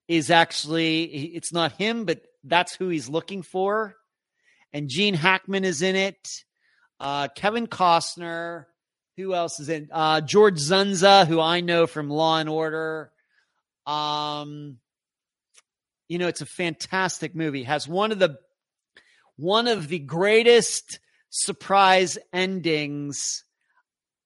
is 0.09 0.31
actually 0.31 1.05
it's 1.35 1.53
not 1.53 1.73
him, 1.73 2.05
but 2.05 2.23
that's 2.45 2.75
who 2.75 2.89
he's 2.89 3.09
looking 3.09 3.43
for. 3.43 3.97
And 4.73 4.89
Gene 4.89 5.15
Hackman 5.15 5.65
is 5.65 5.83
in 5.83 5.97
it. 5.97 6.29
Uh, 7.01 7.29
Kevin 7.29 7.67
Costner. 7.67 8.67
Who 9.17 9.33
else 9.33 9.61
is 9.61 9.69
in? 9.69 9.91
Uh, 9.93 10.21
George 10.21 10.57
Dzundza, 10.57 11.25
who 11.29 11.41
I 11.41 11.61
know 11.61 11.87
from 11.87 12.11
Law 12.11 12.39
and 12.39 12.49
Order. 12.49 13.13
Um, 13.87 14.79
you 16.09 16.19
know, 16.19 16.27
it's 16.27 16.41
a 16.41 16.47
fantastic 16.47 17.37
movie. 17.37 17.63
Has 17.63 17.87
one 17.87 18.11
of 18.11 18.19
the 18.19 18.39
one 19.37 19.69
of 19.69 19.87
the 19.87 20.01
greatest 20.01 20.99
surprise 21.31 22.19
endings 22.33 23.44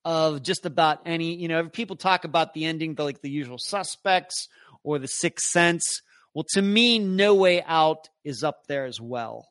of 0.08 0.42
just 0.42 0.64
about 0.64 1.00
any, 1.04 1.34
you 1.34 1.48
know, 1.48 1.68
people 1.68 1.94
talk 1.94 2.24
about 2.24 2.54
the 2.54 2.64
ending, 2.64 2.94
the, 2.94 3.04
like 3.04 3.20
the 3.20 3.28
usual 3.28 3.58
suspects 3.58 4.48
or 4.82 4.98
the 4.98 5.06
sixth 5.06 5.48
sense. 5.48 6.00
Well, 6.32 6.46
to 6.54 6.62
me, 6.62 6.98
No 6.98 7.34
Way 7.34 7.62
Out 7.62 8.08
is 8.24 8.42
up 8.42 8.66
there 8.68 8.86
as 8.86 8.98
well. 8.98 9.46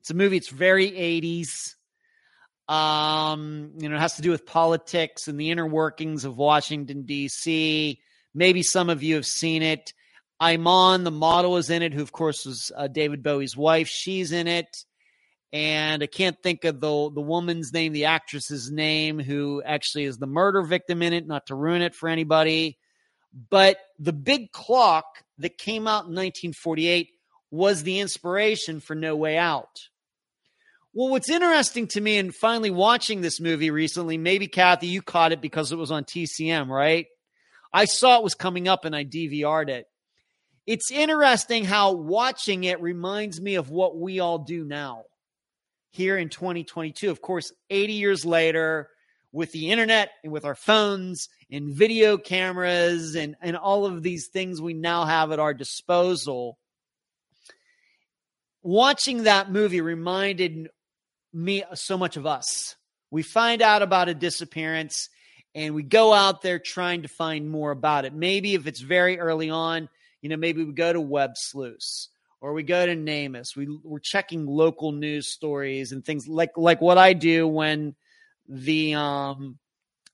It's 0.00 0.10
a 0.10 0.14
movie, 0.14 0.36
it's 0.36 0.50
very 0.50 0.90
80s. 0.90 1.48
Um, 2.70 3.72
you 3.78 3.88
know, 3.88 3.96
it 3.96 4.00
has 4.00 4.16
to 4.16 4.22
do 4.22 4.30
with 4.30 4.44
politics 4.44 5.26
and 5.26 5.40
the 5.40 5.50
inner 5.50 5.66
workings 5.66 6.26
of 6.26 6.36
Washington, 6.36 7.06
D.C. 7.06 7.98
Maybe 8.34 8.62
some 8.62 8.90
of 8.90 9.02
you 9.02 9.14
have 9.14 9.26
seen 9.26 9.62
it. 9.62 9.94
Iman, 10.38 11.04
the 11.04 11.10
model, 11.10 11.56
is 11.56 11.70
in 11.70 11.80
it, 11.80 11.94
who, 11.94 12.02
of 12.02 12.12
course, 12.12 12.44
was 12.44 12.70
uh, 12.76 12.88
David 12.88 13.22
Bowie's 13.22 13.56
wife. 13.56 13.88
She's 13.88 14.32
in 14.32 14.48
it 14.48 14.68
and 15.52 16.02
I 16.02 16.06
can't 16.06 16.40
think 16.42 16.64
of 16.64 16.80
the 16.80 17.10
the 17.14 17.20
woman's 17.20 17.72
name, 17.72 17.92
the 17.92 18.06
actress's 18.06 18.70
name, 18.70 19.18
who 19.18 19.62
actually 19.64 20.04
is 20.04 20.16
the 20.16 20.26
murder 20.26 20.62
victim 20.62 21.02
in 21.02 21.12
it. 21.12 21.26
Not 21.26 21.46
to 21.46 21.54
ruin 21.54 21.82
it 21.82 21.94
for 21.94 22.08
anybody, 22.08 22.78
but 23.50 23.76
the 23.98 24.14
big 24.14 24.50
clock 24.52 25.04
that 25.38 25.58
came 25.58 25.86
out 25.86 26.04
in 26.04 26.14
1948 26.14 27.10
was 27.50 27.82
the 27.82 28.00
inspiration 28.00 28.80
for 28.80 28.94
No 28.94 29.14
Way 29.14 29.36
Out. 29.36 29.88
Well, 30.94 31.10
what's 31.10 31.30
interesting 31.30 31.86
to 31.88 32.00
me, 32.00 32.18
and 32.18 32.34
finally 32.34 32.70
watching 32.70 33.20
this 33.20 33.40
movie 33.40 33.70
recently, 33.70 34.18
maybe 34.18 34.46
Kathy, 34.46 34.88
you 34.88 35.00
caught 35.02 35.32
it 35.32 35.40
because 35.40 35.72
it 35.72 35.78
was 35.78 35.90
on 35.90 36.04
TCM, 36.04 36.68
right? 36.68 37.06
I 37.72 37.86
saw 37.86 38.18
it 38.18 38.24
was 38.24 38.34
coming 38.34 38.68
up 38.68 38.84
and 38.84 38.94
I 38.94 39.04
DVR'd 39.04 39.70
it. 39.70 39.86
It's 40.66 40.90
interesting 40.90 41.64
how 41.64 41.92
watching 41.92 42.64
it 42.64 42.80
reminds 42.80 43.40
me 43.40 43.54
of 43.54 43.70
what 43.70 43.98
we 43.98 44.20
all 44.20 44.38
do 44.38 44.64
now 44.64 45.04
here 45.92 46.16
in 46.16 46.28
2022. 46.28 47.10
Of 47.10 47.22
course, 47.22 47.52
80 47.70 47.92
years 47.92 48.24
later, 48.24 48.88
with 49.32 49.52
the 49.52 49.70
internet 49.70 50.10
and 50.22 50.32
with 50.32 50.44
our 50.44 50.54
phones 50.54 51.28
and 51.50 51.74
video 51.74 52.18
cameras 52.18 53.14
and, 53.14 53.34
and 53.40 53.56
all 53.56 53.86
of 53.86 54.02
these 54.02 54.28
things 54.28 54.60
we 54.60 54.74
now 54.74 55.04
have 55.04 55.32
at 55.32 55.38
our 55.38 55.54
disposal, 55.54 56.58
watching 58.62 59.24
that 59.24 59.50
movie 59.50 59.80
reminded 59.80 60.68
me 61.32 61.64
so 61.74 61.96
much 61.96 62.16
of 62.16 62.26
us. 62.26 62.76
We 63.10 63.22
find 63.22 63.62
out 63.62 63.82
about 63.82 64.08
a 64.08 64.14
disappearance 64.14 65.08
and 65.54 65.74
we 65.74 65.82
go 65.82 66.12
out 66.12 66.42
there 66.42 66.58
trying 66.58 67.02
to 67.02 67.08
find 67.08 67.50
more 67.50 67.70
about 67.70 68.04
it. 68.04 68.14
Maybe 68.14 68.54
if 68.54 68.66
it's 68.66 68.80
very 68.80 69.18
early 69.18 69.50
on, 69.50 69.88
you 70.20 70.28
know, 70.28 70.36
maybe 70.36 70.64
we 70.64 70.72
go 70.72 70.92
to 70.92 71.00
Web 71.00 71.32
Sleuths 71.36 72.08
or 72.42 72.52
we 72.52 72.64
go 72.64 72.84
to 72.84 72.94
NamUs. 72.94 73.56
We 73.56 73.78
we're 73.84 74.00
checking 74.00 74.46
local 74.46 74.90
news 74.90 75.28
stories 75.28 75.92
and 75.92 76.04
things 76.04 76.26
like 76.28 76.50
like 76.56 76.80
what 76.80 76.98
I 76.98 77.12
do 77.12 77.46
when 77.46 77.94
the 78.48 78.94
um 78.94 79.58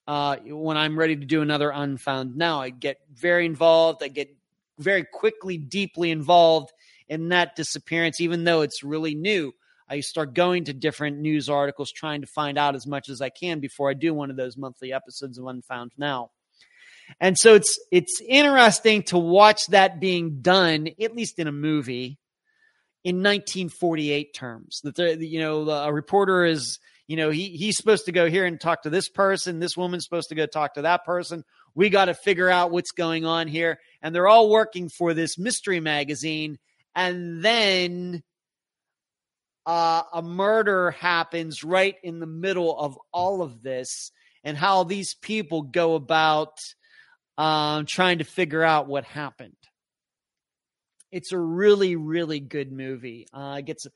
uh 0.06 0.36
when 0.44 0.76
I'm 0.76 0.98
ready 0.98 1.16
to 1.16 1.24
do 1.24 1.40
another 1.40 1.70
unfound 1.70 2.36
now. 2.36 2.60
I 2.60 2.68
get 2.68 2.98
very 3.12 3.46
involved. 3.46 4.02
I 4.02 4.08
get 4.08 4.28
very 4.78 5.04
quickly 5.04 5.56
deeply 5.56 6.10
involved 6.10 6.70
in 7.08 7.30
that 7.30 7.56
disappearance, 7.56 8.20
even 8.20 8.44
though 8.44 8.60
it's 8.60 8.84
really 8.84 9.14
new. 9.14 9.54
I 9.88 10.00
start 10.00 10.34
going 10.34 10.64
to 10.64 10.74
different 10.74 11.18
news 11.18 11.48
articles 11.48 11.90
trying 11.90 12.20
to 12.20 12.26
find 12.26 12.58
out 12.58 12.74
as 12.74 12.86
much 12.86 13.08
as 13.08 13.22
I 13.22 13.30
can 13.30 13.58
before 13.58 13.88
I 13.88 13.94
do 13.94 14.12
one 14.12 14.28
of 14.28 14.36
those 14.36 14.58
monthly 14.58 14.92
episodes 14.92 15.38
of 15.38 15.46
Unfound 15.46 15.92
Now. 15.96 16.30
And 17.20 17.36
so 17.38 17.54
it's 17.54 17.78
it's 17.90 18.20
interesting 18.26 19.02
to 19.04 19.18
watch 19.18 19.66
that 19.68 20.00
being 20.00 20.40
done, 20.40 20.88
at 21.00 21.14
least 21.14 21.38
in 21.38 21.48
a 21.48 21.52
movie, 21.52 22.18
in 23.04 23.16
1948 23.16 24.34
terms. 24.34 24.80
That 24.84 25.20
you 25.20 25.40
know 25.40 25.68
a 25.68 25.92
reporter 25.92 26.44
is 26.44 26.78
you 27.06 27.16
know 27.16 27.30
he 27.30 27.50
he's 27.50 27.76
supposed 27.76 28.06
to 28.06 28.12
go 28.12 28.28
here 28.28 28.44
and 28.44 28.60
talk 28.60 28.82
to 28.82 28.90
this 28.90 29.08
person, 29.08 29.58
this 29.58 29.76
woman's 29.76 30.04
supposed 30.04 30.28
to 30.28 30.34
go 30.34 30.46
talk 30.46 30.74
to 30.74 30.82
that 30.82 31.04
person. 31.04 31.44
We 31.74 31.90
got 31.90 32.06
to 32.06 32.14
figure 32.14 32.50
out 32.50 32.70
what's 32.70 32.92
going 32.92 33.24
on 33.24 33.48
here, 33.48 33.78
and 34.02 34.14
they're 34.14 34.28
all 34.28 34.50
working 34.50 34.88
for 34.88 35.14
this 35.14 35.38
mystery 35.38 35.80
magazine, 35.80 36.58
and 36.94 37.42
then 37.42 38.22
uh, 39.68 40.02
a 40.14 40.22
murder 40.22 40.92
happens 40.92 41.62
right 41.62 41.96
in 42.02 42.20
the 42.20 42.26
middle 42.26 42.78
of 42.78 42.98
all 43.12 43.42
of 43.42 43.62
this 43.62 44.10
and 44.42 44.56
how 44.56 44.82
these 44.84 45.14
people 45.14 45.60
go 45.60 45.94
about 45.94 46.56
um, 47.38 47.86
trying 47.88 48.18
to 48.18 48.24
figure 48.24 48.62
out 48.62 48.88
what 48.88 49.04
happened. 49.04 49.54
It's 51.10 51.32
a 51.32 51.38
really, 51.38 51.96
really 51.96 52.40
good 52.40 52.70
movie. 52.70 53.26
Uh, 53.32 53.56
it 53.60 53.64
gets, 53.64 53.86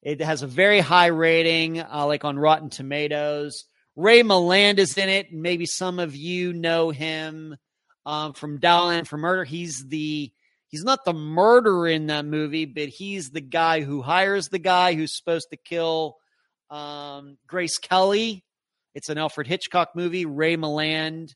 it 0.00 0.22
has 0.22 0.42
a 0.42 0.46
very 0.46 0.80
high 0.80 1.08
rating, 1.08 1.80
uh, 1.80 2.06
like 2.06 2.24
on 2.24 2.38
Rotten 2.38 2.70
Tomatoes. 2.70 3.64
Ray 3.96 4.22
Milland 4.22 4.78
is 4.78 4.96
in 4.96 5.10
it. 5.10 5.32
Maybe 5.32 5.66
some 5.66 5.98
of 5.98 6.16
you 6.16 6.54
know 6.54 6.90
him 6.90 7.56
um, 8.06 8.32
from 8.32 8.58
Dial 8.58 9.04
for 9.04 9.18
Murder. 9.18 9.44
He's 9.44 9.84
the 9.86 10.32
he's 10.68 10.84
not 10.84 11.04
the 11.04 11.12
murderer 11.12 11.88
in 11.88 12.06
that 12.06 12.24
movie, 12.24 12.64
but 12.64 12.88
he's 12.88 13.30
the 13.30 13.42
guy 13.42 13.82
who 13.82 14.00
hires 14.00 14.48
the 14.48 14.58
guy 14.58 14.94
who's 14.94 15.14
supposed 15.14 15.48
to 15.50 15.58
kill 15.58 16.16
um, 16.70 17.36
Grace 17.46 17.76
Kelly. 17.76 18.44
It's 18.94 19.10
an 19.10 19.18
Alfred 19.18 19.46
Hitchcock 19.46 19.90
movie. 19.94 20.24
Ray 20.24 20.56
Milland 20.56 21.34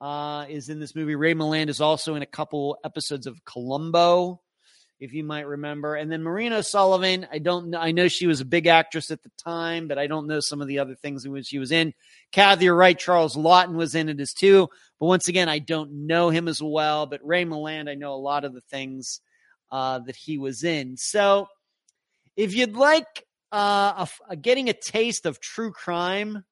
uh, 0.00 0.46
is 0.48 0.68
in 0.68 0.80
this 0.80 0.94
movie. 0.94 1.14
Ray 1.14 1.34
Milland 1.34 1.68
is 1.68 1.80
also 1.80 2.14
in 2.14 2.22
a 2.22 2.26
couple 2.26 2.78
episodes 2.84 3.26
of 3.26 3.44
Columbo 3.44 4.40
if 5.00 5.14
you 5.14 5.24
might 5.24 5.46
remember. 5.46 5.94
And 5.94 6.12
then 6.12 6.22
Maureen 6.22 6.52
O'Sullivan, 6.52 7.26
I 7.32 7.38
don't 7.38 7.70
know. 7.70 7.80
I 7.80 7.90
know 7.90 8.06
she 8.06 8.26
was 8.26 8.42
a 8.42 8.44
big 8.44 8.66
actress 8.66 9.10
at 9.10 9.22
the 9.22 9.30
time, 9.42 9.88
but 9.88 9.98
I 9.98 10.06
don't 10.06 10.26
know 10.26 10.40
some 10.40 10.60
of 10.60 10.68
the 10.68 10.78
other 10.78 10.94
things 10.94 11.24
in 11.24 11.32
which 11.32 11.46
she 11.46 11.58
was 11.58 11.72
in. 11.72 11.94
Kathy, 12.32 12.66
you're 12.66 12.76
right. 12.76 12.98
Charles 12.98 13.34
Laughton 13.34 13.74
was 13.74 13.94
in 13.94 14.10
it 14.10 14.20
as 14.20 14.34
too. 14.34 14.68
But 15.00 15.06
once 15.06 15.28
again, 15.28 15.48
I 15.48 15.58
don't 15.58 16.06
know 16.06 16.28
him 16.28 16.48
as 16.48 16.62
well. 16.62 17.06
But 17.06 17.24
Ray 17.24 17.46
Milland, 17.46 17.88
I 17.88 17.94
know 17.94 18.12
a 18.12 18.16
lot 18.16 18.44
of 18.44 18.52
the 18.52 18.60
things 18.60 19.20
uh, 19.72 20.00
that 20.00 20.16
he 20.16 20.36
was 20.36 20.64
in. 20.64 20.98
So 20.98 21.48
if 22.36 22.54
you'd 22.54 22.76
like 22.76 23.24
uh, 23.52 24.06
a, 24.06 24.08
a, 24.28 24.36
getting 24.36 24.68
a 24.68 24.74
taste 24.74 25.24
of 25.24 25.40
true 25.40 25.72
crime 25.72 26.44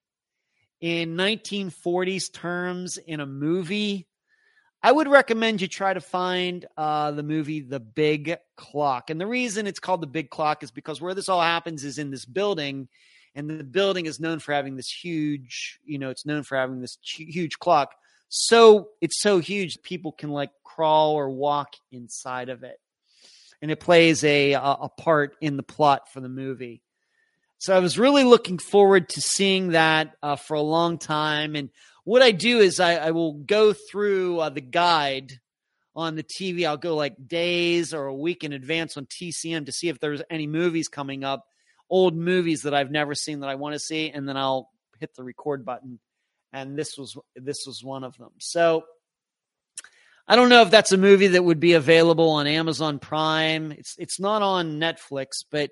in 0.81 1.15
1940s 1.15 2.31
terms 2.31 2.97
in 2.97 3.19
a 3.19 3.25
movie, 3.25 4.07
I 4.81 4.91
would 4.91 5.09
recommend 5.09 5.61
you 5.61 5.67
try 5.67 5.93
to 5.93 5.99
find 5.99 6.65
uh, 6.77 7.11
the 7.11 7.23
movie 7.23 7.59
The 7.59 7.81
Big 7.81 8.37
Clock. 8.55 9.09
And 9.09 9.19
the 9.19 9.27
reason 9.27 9.67
it's 9.67 9.79
called 9.79 10.01
The 10.01 10.07
Big 10.07 10.29
Clock 10.29 10.63
is 10.63 10.71
because 10.71 11.01
where 11.01 11.13
this 11.13 11.27
all 11.27 11.41
happens 11.41 11.83
is 11.83 11.97
in 11.97 12.11
this 12.11 12.25
building, 12.25 12.87
and 13.35 13.49
the 13.49 13.63
building 13.63 14.05
is 14.05 14.21
known 14.21 14.39
for 14.39 14.53
having 14.53 14.77
this 14.77 14.89
huge, 14.89 15.79
you 15.83 15.99
know, 15.99 16.09
it's 16.09 16.25
known 16.25 16.43
for 16.43 16.57
having 16.57 16.79
this 16.79 16.97
huge 17.03 17.59
clock. 17.59 17.93
So 18.29 18.89
it's 19.01 19.21
so 19.21 19.39
huge, 19.39 19.81
people 19.81 20.13
can 20.13 20.29
like 20.29 20.51
crawl 20.63 21.13
or 21.13 21.29
walk 21.29 21.73
inside 21.91 22.49
of 22.49 22.63
it. 22.63 22.79
And 23.61 23.71
it 23.71 23.81
plays 23.81 24.23
a, 24.23 24.53
a 24.53 24.89
part 24.97 25.35
in 25.41 25.57
the 25.57 25.63
plot 25.63 26.11
for 26.13 26.21
the 26.21 26.29
movie. 26.29 26.81
So 27.59 27.75
I 27.75 27.79
was 27.79 27.99
really 27.99 28.23
looking 28.23 28.57
forward 28.57 29.09
to 29.09 29.21
seeing 29.21 29.69
that 29.69 30.15
uh, 30.23 30.37
for 30.37 30.53
a 30.53 30.61
long 30.61 30.97
time. 30.97 31.57
And 31.57 31.69
what 32.05 32.21
I 32.21 32.31
do 32.31 32.59
is 32.59 32.79
I, 32.79 32.95
I 32.95 33.11
will 33.11 33.33
go 33.33 33.73
through 33.73 34.39
uh, 34.39 34.49
the 34.49 34.61
guide 34.61 35.33
on 35.93 36.15
the 36.15 36.23
TV. 36.23 36.65
I'll 36.65 36.77
go 36.77 36.95
like 36.95 37.27
days 37.27 37.93
or 37.93 38.05
a 38.05 38.15
week 38.15 38.45
in 38.45 38.53
advance 38.53 38.95
on 38.95 39.07
TCM 39.07 39.65
to 39.65 39.73
see 39.73 39.89
if 39.89 39.99
there's 39.99 40.21
any 40.29 40.47
movies 40.47 40.87
coming 40.87 41.25
up, 41.25 41.45
old 41.89 42.15
movies 42.15 42.61
that 42.61 42.73
I've 42.73 42.91
never 42.91 43.13
seen 43.13 43.41
that 43.41 43.49
I 43.49 43.55
want 43.55 43.73
to 43.73 43.79
see, 43.79 44.09
and 44.09 44.27
then 44.27 44.37
I'll 44.37 44.69
hit 45.01 45.13
the 45.15 45.23
record 45.23 45.65
button. 45.65 45.99
And 46.53 46.79
this 46.79 46.97
was 46.97 47.17
this 47.35 47.65
was 47.67 47.83
one 47.83 48.05
of 48.05 48.17
them. 48.17 48.31
So 48.37 48.85
I 50.25 50.37
don't 50.37 50.49
know 50.49 50.61
if 50.61 50.71
that's 50.71 50.93
a 50.93 50.97
movie 50.97 51.27
that 51.27 51.43
would 51.43 51.59
be 51.59 51.73
available 51.73 52.29
on 52.29 52.47
Amazon 52.47 52.99
Prime. 52.99 53.73
It's 53.73 53.95
it's 53.99 54.19
not 54.19 54.41
on 54.41 54.79
Netflix, 54.79 55.43
but 55.51 55.71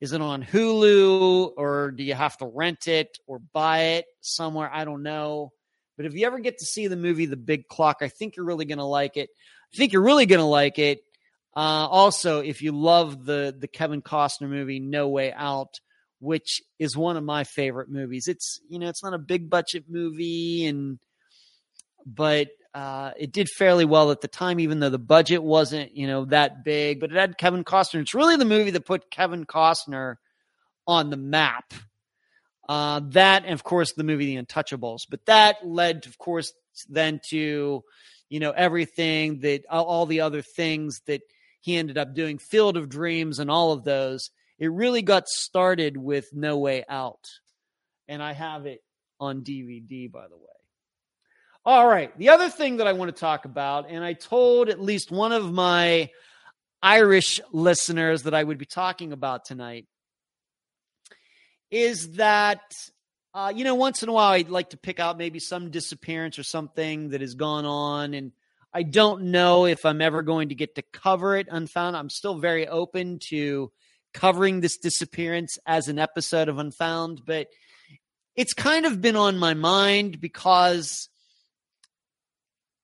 is 0.00 0.12
it 0.12 0.20
on 0.20 0.44
Hulu 0.44 1.52
or 1.56 1.90
do 1.90 2.04
you 2.04 2.14
have 2.14 2.36
to 2.38 2.46
rent 2.46 2.86
it 2.86 3.18
or 3.26 3.38
buy 3.38 3.80
it 3.80 4.06
somewhere? 4.20 4.70
I 4.72 4.84
don't 4.84 5.02
know. 5.02 5.52
But 5.96 6.06
if 6.06 6.14
you 6.14 6.26
ever 6.26 6.38
get 6.38 6.58
to 6.58 6.64
see 6.64 6.86
the 6.86 6.96
movie 6.96 7.26
The 7.26 7.36
Big 7.36 7.66
Clock, 7.66 7.98
I 8.02 8.08
think 8.08 8.36
you're 8.36 8.46
really 8.46 8.64
going 8.64 8.78
to 8.78 8.84
like 8.84 9.16
it. 9.16 9.30
I 9.74 9.76
think 9.76 9.92
you're 9.92 10.02
really 10.02 10.26
going 10.26 10.38
to 10.38 10.44
like 10.44 10.78
it. 10.78 11.00
Uh, 11.56 11.88
also, 11.90 12.40
if 12.40 12.62
you 12.62 12.70
love 12.70 13.24
the 13.24 13.54
the 13.58 13.66
Kevin 13.66 14.00
Costner 14.00 14.48
movie 14.48 14.78
No 14.78 15.08
Way 15.08 15.32
Out, 15.32 15.80
which 16.20 16.62
is 16.78 16.96
one 16.96 17.16
of 17.16 17.24
my 17.24 17.42
favorite 17.44 17.90
movies. 17.90 18.28
It's 18.28 18.60
you 18.68 18.78
know 18.78 18.88
it's 18.88 19.02
not 19.02 19.14
a 19.14 19.18
big 19.18 19.50
budget 19.50 19.84
movie, 19.88 20.66
and 20.66 21.00
but 22.06 22.48
uh, 22.74 23.12
it 23.18 23.32
did 23.32 23.48
fairly 23.48 23.84
well 23.84 24.10
at 24.10 24.20
the 24.20 24.28
time, 24.28 24.60
even 24.60 24.80
though 24.80 24.90
the 24.90 24.98
budget 24.98 25.42
wasn't 25.42 25.96
you 25.96 26.06
know 26.06 26.24
that 26.26 26.64
big. 26.64 27.00
But 27.00 27.10
it 27.10 27.16
had 27.16 27.38
Kevin 27.38 27.64
Costner. 27.64 28.00
It's 28.00 28.14
really 28.14 28.36
the 28.36 28.44
movie 28.44 28.70
that 28.70 28.86
put 28.86 29.10
Kevin 29.10 29.44
Costner 29.44 30.16
on 30.86 31.10
the 31.10 31.16
map 31.16 31.72
uh, 32.68 33.00
that, 33.12 33.44
and 33.44 33.54
of 33.54 33.64
course, 33.64 33.94
the 33.94 34.04
movie 34.04 34.36
The 34.36 34.42
Untouchables. 34.42 35.00
But 35.08 35.24
that 35.26 35.66
led, 35.66 36.06
of 36.06 36.18
course, 36.18 36.52
then 36.88 37.20
to, 37.30 37.82
you 38.28 38.40
know, 38.40 38.50
everything 38.50 39.40
that 39.40 39.64
all 39.70 40.06
the 40.06 40.20
other 40.20 40.42
things 40.42 41.00
that 41.06 41.22
he 41.60 41.76
ended 41.76 41.96
up 41.96 42.14
doing, 42.14 42.38
Field 42.38 42.76
of 42.76 42.88
Dreams, 42.88 43.38
and 43.38 43.50
all 43.50 43.72
of 43.72 43.84
those. 43.84 44.30
It 44.58 44.70
really 44.70 45.02
got 45.02 45.28
started 45.28 45.96
with 45.96 46.26
No 46.32 46.58
Way 46.58 46.84
Out. 46.88 47.24
And 48.06 48.22
I 48.22 48.32
have 48.32 48.66
it 48.66 48.80
on 49.18 49.42
DVD, 49.42 50.10
by 50.10 50.26
the 50.28 50.36
way. 50.36 50.57
All 51.68 51.86
right. 51.86 52.16
The 52.16 52.30
other 52.30 52.48
thing 52.48 52.78
that 52.78 52.86
I 52.86 52.94
want 52.94 53.14
to 53.14 53.20
talk 53.20 53.44
about, 53.44 53.90
and 53.90 54.02
I 54.02 54.14
told 54.14 54.70
at 54.70 54.80
least 54.80 55.10
one 55.10 55.32
of 55.32 55.52
my 55.52 56.08
Irish 56.82 57.42
listeners 57.52 58.22
that 58.22 58.32
I 58.32 58.42
would 58.42 58.56
be 58.56 58.64
talking 58.64 59.12
about 59.12 59.44
tonight, 59.44 59.86
is 61.70 62.12
that 62.12 62.62
uh, 63.34 63.52
you 63.54 63.64
know 63.64 63.74
once 63.74 64.02
in 64.02 64.08
a 64.08 64.12
while 64.12 64.32
I'd 64.32 64.48
like 64.48 64.70
to 64.70 64.78
pick 64.78 64.98
out 64.98 65.18
maybe 65.18 65.40
some 65.40 65.68
disappearance 65.68 66.38
or 66.38 66.42
something 66.42 67.10
that 67.10 67.20
has 67.20 67.34
gone 67.34 67.66
on, 67.66 68.14
and 68.14 68.32
I 68.72 68.82
don't 68.82 69.24
know 69.24 69.66
if 69.66 69.84
I'm 69.84 70.00
ever 70.00 70.22
going 70.22 70.48
to 70.48 70.54
get 70.54 70.76
to 70.76 70.82
cover 70.94 71.36
it 71.36 71.48
unfound. 71.50 71.98
I'm 71.98 72.08
still 72.08 72.38
very 72.38 72.66
open 72.66 73.18
to 73.28 73.70
covering 74.14 74.62
this 74.62 74.78
disappearance 74.78 75.58
as 75.66 75.88
an 75.88 75.98
episode 75.98 76.48
of 76.48 76.56
Unfound, 76.56 77.26
but 77.26 77.48
it's 78.36 78.54
kind 78.54 78.86
of 78.86 79.02
been 79.02 79.16
on 79.16 79.36
my 79.36 79.52
mind 79.52 80.18
because 80.18 81.10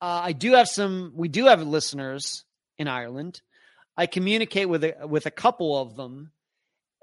uh, 0.05 0.21
I 0.25 0.33
do 0.33 0.53
have 0.53 0.69
some. 0.69 1.13
We 1.17 1.29
do 1.29 1.47
have 1.47 1.63
listeners 1.63 2.45
in 2.77 2.89
Ireland. 2.89 3.41
I 3.97 4.05
communicate 4.05 4.69
with 4.69 4.85
a, 4.85 5.07
with 5.07 5.25
a 5.25 5.31
couple 5.31 5.81
of 5.81 5.97
them, 5.97 6.33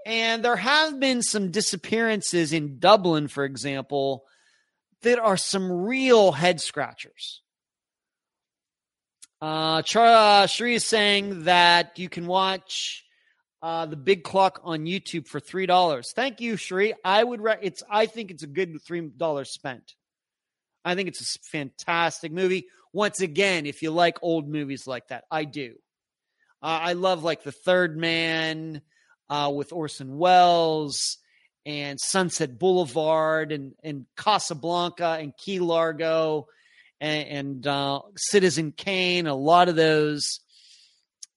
and 0.06 0.46
there 0.46 0.56
have 0.56 1.00
been 1.00 1.24
some 1.24 1.50
disappearances 1.50 2.54
in 2.54 2.78
Dublin, 2.78 3.28
for 3.28 3.44
example, 3.44 4.26
that 5.02 5.18
are 5.18 5.36
some 5.36 5.72
real 5.72 6.32
head 6.32 6.62
scratchers. 6.62 7.42
Uh, 9.42 9.82
uh, 9.96 10.46
Shri 10.46 10.76
is 10.76 10.86
saying 10.86 11.46
that 11.46 11.98
you 11.98 12.08
can 12.08 12.28
watch 12.28 13.04
uh, 13.64 13.88
the 13.88 13.96
Big 13.96 14.24
Clock 14.24 14.62
on 14.64 14.82
YouTube 14.82 15.28
for 15.28 15.40
three 15.40 15.66
dollars. 15.66 16.14
Thank 16.16 16.40
you, 16.40 16.56
Shri. 16.56 16.94
I 17.04 17.24
would. 17.24 17.42
Re- 17.42 17.58
it's. 17.64 17.82
I 17.90 18.06
think 18.06 18.30
it's 18.30 18.44
a 18.44 18.48
good 18.48 18.80
three 18.86 19.02
dollars 19.02 19.50
spent. 19.50 19.96
I 20.86 20.94
think 20.94 21.08
it's 21.08 21.36
a 21.36 21.40
fantastic 21.52 22.32
movie. 22.32 22.68
Once 22.94 23.22
again, 23.22 23.66
if 23.66 23.82
you 23.82 23.92
like 23.92 24.18
old 24.22 24.48
movies 24.48 24.86
like 24.86 25.08
that, 25.08 25.24
I 25.32 25.46
do. 25.46 25.76
Uh, 26.62 26.80
I 26.82 26.94
love 26.94 27.24
like 27.24 27.44
The 27.44 27.52
Third 27.52 27.98
Man 27.98 28.82
uh, 29.30 29.52
with 29.54 29.72
Orson 29.72 30.18
Welles 30.18 31.18
and 31.66 32.00
Sunset 32.00 32.60
Boulevard 32.60 33.52
and, 33.52 33.74
and 33.84 34.06
Casablanca 34.18 35.18
and 35.20 35.36
Key 35.38 35.60
Largo 35.60 36.48
and, 37.00 37.28
and 37.28 37.68
uh, 37.68 38.02
Citizen 38.18 38.74
Kane, 38.76 39.28
a 39.28 39.36
lot 39.36 39.70
of 39.70 39.76
those, 39.76 40.40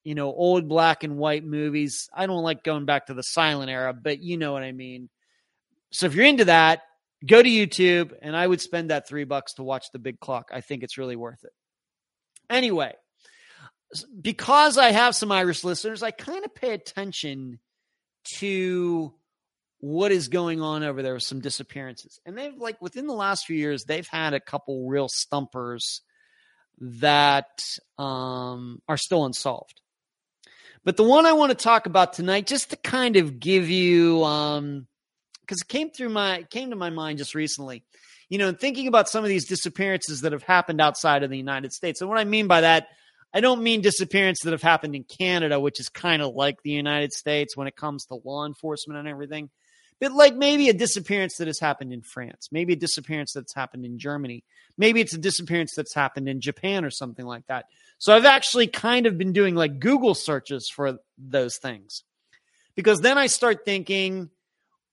you 0.03 0.15
know, 0.15 0.27
old 0.27 0.69
black 0.69 1.05
and 1.05 1.17
white 1.17 1.45
movies. 1.45 2.09
I 2.13 2.27
don't 2.27 2.43
like 2.43 2.65
going 2.65 2.85
back 2.85 3.07
to 3.07 3.15
the 3.15 3.23
silent 3.23 3.71
era, 3.71 3.95
but 3.95 4.21
you 4.21 4.37
know 4.37 4.53
what 4.53 4.63
I 4.63 4.73
mean. 4.73 5.09
So 5.93 6.07
if 6.07 6.15
you're 6.15 6.27
into 6.27 6.47
that, 6.47 6.83
go 7.25 7.43
to 7.43 7.49
YouTube 7.49 8.13
and 8.23 8.37
I 8.37 8.47
would 8.47 8.61
spend 8.61 8.91
that 8.91 9.09
three 9.09 9.25
bucks 9.25 9.55
to 9.55 9.63
watch 9.63 9.87
the 9.93 9.99
big 9.99 10.21
clock. 10.21 10.51
I 10.53 10.61
think 10.61 10.83
it's 10.83 10.99
really 10.99 11.17
worth 11.17 11.45
it. 11.45 11.53
Anyway, 12.51 12.93
because 14.21 14.79
I 14.79 14.93
have 14.93 15.15
some 15.15 15.33
Irish 15.33 15.65
listeners, 15.65 16.03
I 16.03 16.11
kind 16.11 16.45
of 16.45 16.55
pay 16.55 16.73
attention 16.73 17.61
to 18.39 19.15
what 19.79 20.13
is 20.13 20.29
going 20.29 20.63
on 20.63 20.83
over 20.83 21.03
there 21.03 21.15
with 21.15 21.23
some 21.23 21.41
disappearances. 21.41 22.19
And 22.25 22.37
they've 22.37 22.57
like 22.57 22.81
within 22.81 23.07
the 23.07 23.15
last 23.15 23.47
few 23.47 23.57
years, 23.57 23.85
they've 23.85 24.07
had 24.07 24.35
a 24.35 24.41
couple 24.41 24.89
real 24.89 25.09
stumpers 25.09 26.01
that 26.81 27.63
um, 27.99 28.81
are 28.89 28.97
still 28.97 29.25
unsolved. 29.25 29.81
But 30.85 30.97
the 30.97 31.03
one 31.03 31.25
I 31.27 31.33
want 31.33 31.51
to 31.51 31.55
talk 31.55 31.87
about 31.87 32.13
tonight, 32.13 32.47
just 32.47 32.71
to 32.71 32.77
kind 32.77 33.17
of 33.17 33.41
give 33.41 33.71
you, 33.71 34.23
um, 34.25 34.87
because 35.47 35.61
it 35.61 35.69
came 35.69 35.91
through 35.91 36.11
my 36.11 36.43
came 36.51 36.71
to 36.71 36.77
my 36.77 36.91
mind 36.91 37.19
just 37.19 37.35
recently, 37.35 37.85
you 38.29 38.39
know, 38.39 38.53
thinking 38.53 38.89
about 38.89 39.09
some 39.09 39.25
of 39.25 39.29
these 39.29 39.47
disappearances 39.47 40.23
that 40.23 40.33
have 40.33 40.43
happened 40.43 40.81
outside 40.81 41.23
of 41.23 41.31
the 41.31 41.37
United 41.37 41.73
States. 41.73 42.01
And 42.01 42.11
what 42.11 42.19
I 42.19 42.25
mean 42.25 42.47
by 42.47 42.63
that, 42.63 42.89
I 43.33 43.41
don't 43.41 43.63
mean 43.63 43.81
disappearances 43.81 44.45
that 44.45 44.53
have 44.53 44.63
happened 44.63 44.95
in 44.95 45.05
Canada, 45.05 45.61
which 45.61 45.81
is 45.81 45.89
kind 45.89 46.23
of 46.23 46.35
like 46.35 46.63
the 46.63 46.71
United 46.71 47.13
States 47.13 47.57
when 47.57 47.67
it 47.67 47.77
comes 47.77 48.07
to 48.07 48.21
law 48.25 48.47
enforcement 48.47 48.99
and 48.99 49.09
everything 49.09 49.51
but 50.01 50.13
like 50.13 50.35
maybe 50.35 50.69
a 50.69 50.75
disappearance 50.75 51.37
that 51.37 51.47
has 51.47 51.61
happened 51.61 51.93
in 51.93 52.03
France, 52.03 52.49
maybe 52.51 52.73
a 52.73 52.77
disappearance 52.77 53.33
that's 53.33 53.55
happened 53.55 53.85
in 53.85 53.99
Germany, 53.99 54.45
maybe 54.77 55.01
it's 55.01 55.15
a 55.15 55.19
disappearance 55.19 55.73
that's 55.77 55.95
happened 55.95 56.29
in 56.29 56.41
Japan 56.41 56.85
or 56.85 56.91
something 56.91 57.25
like 57.25 57.47
that. 57.47 57.67
So 57.99 58.15
I've 58.15 58.25
actually 58.25 58.67
kind 58.67 59.07
of 59.07 59.17
been 59.17 59.33
doing 59.33 59.55
like 59.55 59.79
Google 59.79 60.15
searches 60.15 60.69
for 60.69 60.99
those 61.17 61.57
things 61.59 62.03
because 62.75 63.01
then 63.01 63.19
I 63.19 63.29
start 63.29 63.65
thinking, 63.65 64.31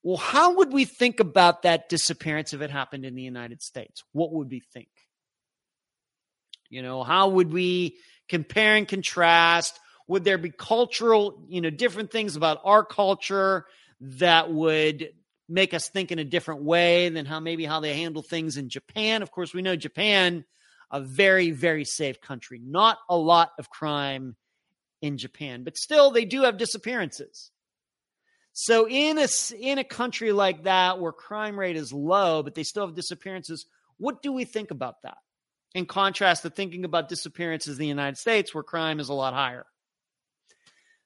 well, 0.03 0.17
how 0.17 0.57
would 0.57 0.73
we 0.73 0.85
think 0.85 1.19
about 1.19 1.63
that 1.63 1.89
disappearance 1.89 2.53
if 2.53 2.61
it 2.61 2.71
happened 2.71 3.05
in 3.05 3.15
the 3.15 3.21
United 3.21 3.61
States? 3.61 4.03
What 4.13 4.31
would 4.33 4.49
we 4.49 4.61
think? 4.73 4.89
You 6.69 6.81
know, 6.81 7.03
how 7.03 7.29
would 7.29 7.51
we 7.51 7.97
compare 8.29 8.75
and 8.75 8.87
contrast? 8.87 9.79
Would 10.07 10.23
there 10.23 10.37
be 10.37 10.49
cultural, 10.49 11.43
you 11.47 11.61
know, 11.61 11.69
different 11.69 12.11
things 12.11 12.35
about 12.35 12.61
our 12.63 12.83
culture 12.83 13.65
that 13.99 14.51
would 14.51 15.09
make 15.51 15.73
us 15.73 15.89
think 15.89 16.11
in 16.11 16.19
a 16.19 16.23
different 16.23 16.63
way 16.63 17.09
than 17.09 17.25
how 17.25 17.39
maybe 17.39 17.65
how 17.65 17.81
they 17.81 17.93
handle 17.93 18.23
things 18.23 18.57
in 18.57 18.69
Japan. 18.69 19.21
Of 19.21 19.31
course, 19.31 19.53
we 19.53 19.61
know 19.61 19.75
Japan, 19.75 20.45
a 20.89 21.01
very, 21.01 21.51
very 21.51 21.83
safe 21.85 22.21
country. 22.21 22.59
Not 22.63 22.97
a 23.09 23.17
lot 23.17 23.51
of 23.59 23.69
crime 23.69 24.35
in 25.01 25.17
Japan, 25.17 25.63
but 25.63 25.77
still 25.77 26.11
they 26.11 26.25
do 26.25 26.43
have 26.43 26.57
disappearances. 26.57 27.51
So 28.53 28.87
in 28.87 29.17
a 29.17 29.27
in 29.59 29.77
a 29.77 29.83
country 29.83 30.31
like 30.31 30.63
that 30.63 30.99
where 30.99 31.11
crime 31.11 31.59
rate 31.59 31.77
is 31.77 31.93
low, 31.93 32.43
but 32.43 32.55
they 32.55 32.63
still 32.63 32.85
have 32.85 32.95
disappearances, 32.95 33.65
what 33.97 34.21
do 34.21 34.33
we 34.33 34.45
think 34.45 34.71
about 34.71 35.01
that? 35.03 35.17
In 35.73 35.85
contrast 35.85 36.41
to 36.41 36.49
thinking 36.49 36.83
about 36.83 37.07
disappearances 37.07 37.77
in 37.77 37.81
the 37.81 37.87
United 37.87 38.17
States 38.17 38.53
where 38.53 38.63
crime 38.63 38.99
is 38.99 39.09
a 39.09 39.13
lot 39.13 39.33
higher. 39.33 39.65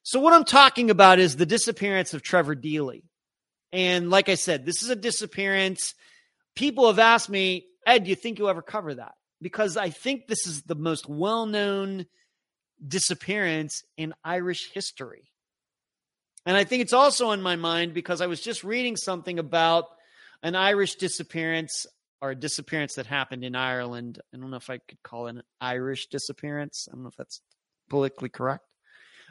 So, 0.02 0.18
what 0.20 0.32
I'm 0.32 0.44
talking 0.44 0.90
about 0.90 1.18
is 1.18 1.36
the 1.36 1.46
disappearance 1.46 2.14
of 2.14 2.22
Trevor 2.22 2.54
Deely. 2.54 3.04
And 3.72 4.10
like 4.10 4.28
I 4.28 4.34
said, 4.36 4.64
this 4.64 4.82
is 4.82 4.88
a 4.88 4.96
disappearance. 4.96 5.94
People 6.54 6.86
have 6.86 6.98
asked 6.98 7.28
me, 7.28 7.66
Ed, 7.86 8.04
do 8.04 8.10
you 8.10 8.16
think 8.16 8.38
you'll 8.38 8.48
ever 8.48 8.62
cover 8.62 8.94
that? 8.94 9.14
Because 9.42 9.76
I 9.76 9.90
think 9.90 10.26
this 10.26 10.46
is 10.46 10.62
the 10.62 10.74
most 10.74 11.08
well 11.08 11.46
known 11.46 12.06
disappearance 12.86 13.82
in 13.96 14.14
Irish 14.24 14.70
history. 14.72 15.30
And 16.46 16.56
I 16.56 16.64
think 16.64 16.82
it's 16.82 16.92
also 16.92 17.28
on 17.28 17.42
my 17.42 17.56
mind 17.56 17.92
because 17.92 18.20
I 18.20 18.26
was 18.26 18.40
just 18.40 18.64
reading 18.64 18.96
something 18.96 19.38
about 19.38 19.86
an 20.42 20.54
Irish 20.54 20.94
disappearance 20.94 21.86
or 22.22 22.30
a 22.30 22.36
disappearance 22.36 22.94
that 22.94 23.06
happened 23.06 23.44
in 23.44 23.54
Ireland. 23.54 24.20
I 24.32 24.38
don't 24.38 24.50
know 24.50 24.56
if 24.56 24.70
I 24.70 24.78
could 24.78 25.02
call 25.02 25.26
it 25.26 25.36
an 25.36 25.42
Irish 25.60 26.06
disappearance. 26.06 26.88
I 26.88 26.94
don't 26.94 27.02
know 27.02 27.08
if 27.08 27.16
that's 27.16 27.40
politically 27.90 28.28
correct 28.28 28.64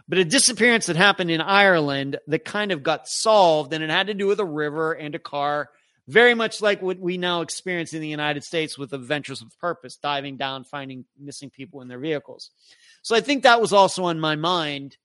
but 0.08 0.18
a 0.18 0.26
disappearance 0.26 0.86
that 0.86 0.96
happened 0.96 1.32
in 1.32 1.42
Ireland 1.42 2.18
that 2.28 2.46
kind 2.46 2.72
of 2.72 2.84
got 2.84 3.08
solved, 3.08 3.74
and 3.74 3.84
it 3.84 3.90
had 3.90 4.08
to 4.08 4.14
do 4.14 4.28
with 4.28 4.40
a 4.40 4.46
river 4.46 4.94
and 4.94 5.16
a 5.16 5.20
car, 5.20 5.70
very 6.08 6.36
much 6.36 6.62
like 6.62 6.82
what 6.82 7.00
we 7.00 7.18
now 7.18 7.42
experience 7.42 7.94
in 7.94 8.02
the 8.02 8.08
United 8.08 8.44
States 8.44 8.78
with 8.78 8.94
Adventures 8.94 9.42
of 9.42 9.58
Purpose, 9.60 9.98
diving 9.98 10.38
down, 10.38 10.64
finding 10.64 11.06
missing 11.20 11.50
people 11.50 11.82
in 11.82 11.88
their 11.88 12.00
vehicles. 12.00 12.52
So 13.02 13.16
I 13.16 13.22
think 13.22 13.44
that 13.44 13.62
was 13.62 13.74
also 13.74 14.06
on 14.06 14.20
my 14.20 14.36
mind. 14.36 14.98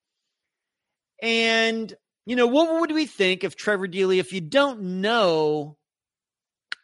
And, 1.22 1.92
you 2.26 2.36
know, 2.36 2.46
what 2.46 2.80
would 2.80 2.92
we 2.92 3.06
think 3.06 3.44
if 3.44 3.56
Trevor 3.56 3.86
Deely, 3.86 4.18
if 4.18 4.32
you 4.32 4.40
don't 4.40 5.00
know 5.00 5.76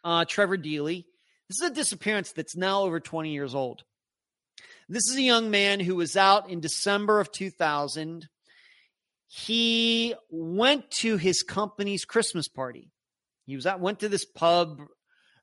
uh, 0.03 0.25
Trevor 0.25 0.57
Deely, 0.57 1.05
this 1.49 1.61
is 1.61 1.71
a 1.71 1.73
disappearance 1.73 2.31
that's 2.33 2.55
now 2.55 2.81
over 2.81 2.99
20 2.99 3.31
years 3.31 3.55
old. 3.55 3.83
This 4.89 5.03
is 5.09 5.17
a 5.17 5.21
young 5.21 5.51
man 5.51 5.79
who 5.79 5.95
was 5.95 6.15
out 6.15 6.49
in 6.49 6.59
December 6.59 7.19
of 7.19 7.31
2000. 7.31 8.27
He 9.27 10.15
went 10.29 10.89
to 10.91 11.17
his 11.17 11.43
company's 11.43 12.05
Christmas 12.05 12.47
party. 12.47 12.91
He 13.45 13.55
was 13.55 13.65
out, 13.65 13.81
went 13.81 13.99
to 13.99 14.09
this 14.09 14.25
pub. 14.25 14.81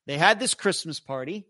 They 0.06 0.16
had 0.16 0.40
this 0.40 0.54
Christmas 0.54 1.00
party. 1.00 1.46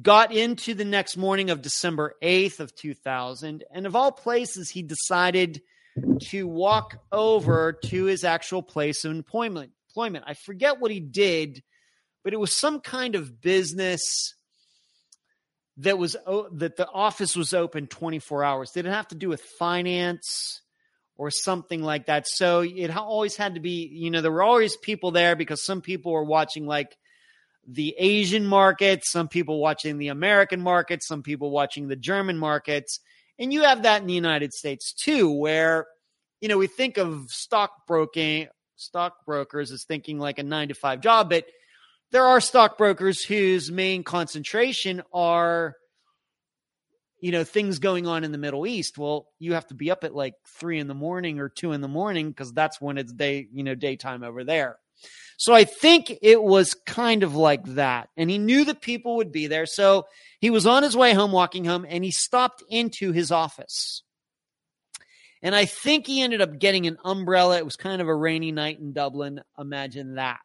Got 0.00 0.32
into 0.32 0.74
the 0.74 0.84
next 0.84 1.16
morning 1.16 1.50
of 1.50 1.62
December 1.62 2.14
8th 2.22 2.60
of 2.60 2.74
2000. 2.74 3.64
And 3.70 3.86
of 3.86 3.94
all 3.94 4.10
places, 4.10 4.70
he 4.70 4.82
decided 4.82 5.62
to 6.20 6.46
walk 6.46 6.98
over 7.10 7.72
to 7.72 8.04
his 8.04 8.24
actual 8.24 8.62
place 8.62 9.04
of 9.04 9.12
employment. 9.12 9.72
Employment. 9.90 10.24
I 10.26 10.34
forget 10.34 10.80
what 10.80 10.90
he 10.90 11.00
did, 11.00 11.62
but 12.24 12.32
it 12.32 12.40
was 12.40 12.58
some 12.58 12.80
kind 12.80 13.14
of 13.14 13.40
business 13.40 14.34
that 15.78 15.98
was 15.98 16.12
that 16.52 16.76
the 16.76 16.88
office 16.88 17.36
was 17.36 17.54
open 17.54 17.86
24 17.86 18.44
hours. 18.44 18.70
Did 18.70 18.86
it 18.86 18.90
have 18.90 19.08
to 19.08 19.14
do 19.14 19.28
with 19.28 19.42
finance 19.42 20.60
or 21.16 21.30
something 21.30 21.82
like 21.82 22.06
that? 22.06 22.26
So 22.26 22.60
it 22.60 22.94
always 22.96 23.36
had 23.36 23.54
to 23.54 23.60
be, 23.60 23.86
you 23.92 24.10
know, 24.10 24.20
there 24.20 24.32
were 24.32 24.42
always 24.42 24.76
people 24.76 25.10
there 25.10 25.36
because 25.36 25.64
some 25.64 25.80
people 25.80 26.12
were 26.12 26.24
watching 26.24 26.66
like 26.66 26.96
the 27.66 27.94
Asian 27.98 28.46
market, 28.46 29.04
some 29.04 29.28
people 29.28 29.60
watching 29.60 29.98
the 29.98 30.08
American 30.08 30.60
market, 30.60 31.02
some 31.02 31.22
people 31.22 31.50
watching 31.50 31.88
the 31.88 31.96
German 31.96 32.36
markets. 32.38 33.00
And 33.42 33.52
you 33.52 33.64
have 33.64 33.82
that 33.82 34.00
in 34.00 34.06
the 34.06 34.14
United 34.14 34.54
States 34.54 34.92
too, 34.92 35.28
where, 35.28 35.88
you 36.40 36.46
know, 36.48 36.58
we 36.58 36.68
think 36.68 36.96
of 36.96 37.24
stockbroking, 37.28 38.46
stockbrokers 38.76 39.72
as 39.72 39.82
thinking 39.82 40.20
like 40.20 40.38
a 40.38 40.44
nine 40.44 40.68
to 40.68 40.74
five 40.74 41.00
job, 41.00 41.28
but 41.28 41.44
there 42.12 42.24
are 42.24 42.40
stockbrokers 42.40 43.24
whose 43.24 43.68
main 43.68 44.04
concentration 44.04 45.02
are 45.12 45.74
you 47.20 47.32
know 47.32 47.42
things 47.42 47.78
going 47.78 48.06
on 48.06 48.22
in 48.22 48.30
the 48.30 48.38
middle 48.38 48.66
east. 48.66 48.96
Well 48.96 49.26
you 49.40 49.54
have 49.54 49.66
to 49.68 49.74
be 49.74 49.90
up 49.90 50.04
at 50.04 50.14
like 50.14 50.34
three 50.46 50.78
in 50.78 50.86
the 50.86 50.94
morning 50.94 51.40
or 51.40 51.48
two 51.48 51.72
in 51.72 51.80
the 51.80 51.88
morning 51.88 52.28
because 52.28 52.52
that's 52.52 52.80
when 52.80 52.96
it's 52.98 53.12
day 53.12 53.48
you 53.52 53.64
know 53.64 53.74
daytime 53.74 54.22
over 54.22 54.44
there 54.44 54.76
so 55.36 55.52
i 55.54 55.64
think 55.64 56.12
it 56.22 56.42
was 56.42 56.74
kind 56.86 57.22
of 57.22 57.34
like 57.34 57.64
that. 57.74 58.08
And 58.16 58.30
he 58.30 58.38
knew 58.38 58.64
that 58.64 58.80
people 58.80 59.16
would 59.16 59.32
be 59.32 59.46
there. 59.46 59.66
So 59.66 60.06
he 60.40 60.50
was 60.50 60.66
on 60.66 60.82
his 60.82 60.96
way 60.96 61.14
home 61.14 61.32
walking 61.32 61.64
home 61.64 61.86
and 61.88 62.04
he 62.04 62.10
stopped 62.10 62.62
into 62.68 63.12
his 63.12 63.30
office. 63.30 64.02
And 65.42 65.54
i 65.54 65.64
think 65.64 66.06
he 66.06 66.22
ended 66.22 66.40
up 66.40 66.58
getting 66.58 66.86
an 66.86 66.98
umbrella. 67.04 67.58
It 67.58 67.64
was 67.64 67.76
kind 67.76 68.00
of 68.00 68.08
a 68.08 68.14
rainy 68.14 68.52
night 68.52 68.78
in 68.78 68.92
dublin. 68.92 69.40
Imagine 69.58 70.14
that. 70.14 70.40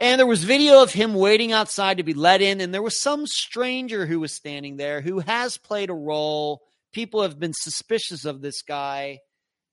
And 0.00 0.18
there 0.18 0.26
was 0.26 0.44
video 0.44 0.82
of 0.82 0.92
him 0.92 1.14
waiting 1.14 1.52
outside 1.52 1.96
to 1.96 2.04
be 2.04 2.14
let 2.14 2.40
in. 2.40 2.60
And 2.60 2.72
there 2.72 2.82
was 2.82 3.00
some 3.00 3.26
stranger 3.26 4.06
who 4.06 4.20
was 4.20 4.34
standing 4.34 4.76
there 4.76 5.00
who 5.00 5.18
has 5.20 5.58
played 5.58 5.90
a 5.90 5.94
role. 5.94 6.62
People 6.92 7.22
have 7.22 7.38
been 7.38 7.52
suspicious 7.52 8.24
of 8.24 8.40
this 8.40 8.62
guy 8.62 9.18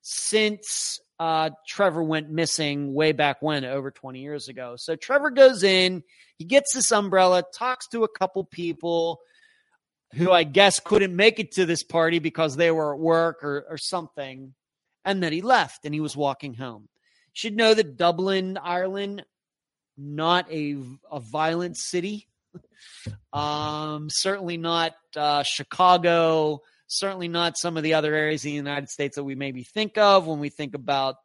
since 0.02 1.00
uh, 1.20 1.52
Trevor 1.68 2.04
went 2.04 2.30
missing 2.30 2.94
way 2.94 3.12
back 3.12 3.42
when, 3.42 3.64
over 3.64 3.92
20 3.92 4.20
years 4.20 4.48
ago. 4.48 4.76
So 4.78 4.96
Trevor 4.96 5.32
goes 5.32 5.64
in, 5.64 6.04
he 6.38 6.46
gets 6.46 6.74
this 6.74 6.92
umbrella, 6.92 7.44
talks 7.54 7.88
to 7.90 8.04
a 8.04 8.10
couple 8.10 8.44
people 8.44 9.20
who 10.14 10.32
I 10.32 10.44
guess 10.44 10.80
couldn't 10.80 11.16
make 11.16 11.40
it 11.40 11.54
to 11.54 11.66
this 11.66 11.84
party 11.84 12.20
because 12.20 12.56
they 12.56 12.72
were 12.72 12.94
at 12.94 13.00
work 13.00 13.44
or, 13.44 13.66
or 13.70 13.78
something. 13.78 14.54
And 15.04 15.22
then 15.22 15.34
he 15.34 15.42
left 15.42 15.86
and 15.86 15.94
he 15.94 16.00
was 16.00 16.16
walking 16.16 16.54
home. 16.56 16.90
Should 17.34 17.56
know 17.56 17.74
that 17.74 17.98
Dublin, 17.98 18.58
Ireland, 18.62 19.26
not 19.98 20.52
a, 20.52 20.78
a 21.12 21.20
violent 21.20 21.78
city. 21.78 22.28
Um, 23.34 24.08
certainly 24.10 24.58
not 24.58 24.94
uh, 25.16 25.44
Chicago. 25.44 26.62
Certainly 26.88 27.30
not 27.30 27.58
some 27.58 27.78
of 27.78 27.84
the 27.84 27.96
other 27.96 28.14
areas 28.14 28.46
in 28.46 28.52
the 28.52 28.56
United 28.56 28.90
States 28.90 29.16
that 29.16 29.24
we 29.24 29.36
maybe 29.36 29.64
think 29.64 29.98
of 29.98 30.28
when 30.28 30.40
we 30.40 30.50
think 30.50 30.76
about 30.76 31.16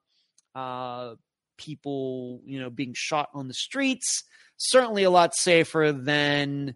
uh, 0.54 1.14
people, 1.58 2.40
you 2.44 2.60
know, 2.60 2.70
being 2.70 2.94
shot 2.96 3.28
on 3.34 3.46
the 3.46 3.54
streets. 3.54 4.24
Certainly 4.56 5.04
a 5.04 5.10
lot 5.10 5.34
safer 5.34 5.92
than 5.92 6.74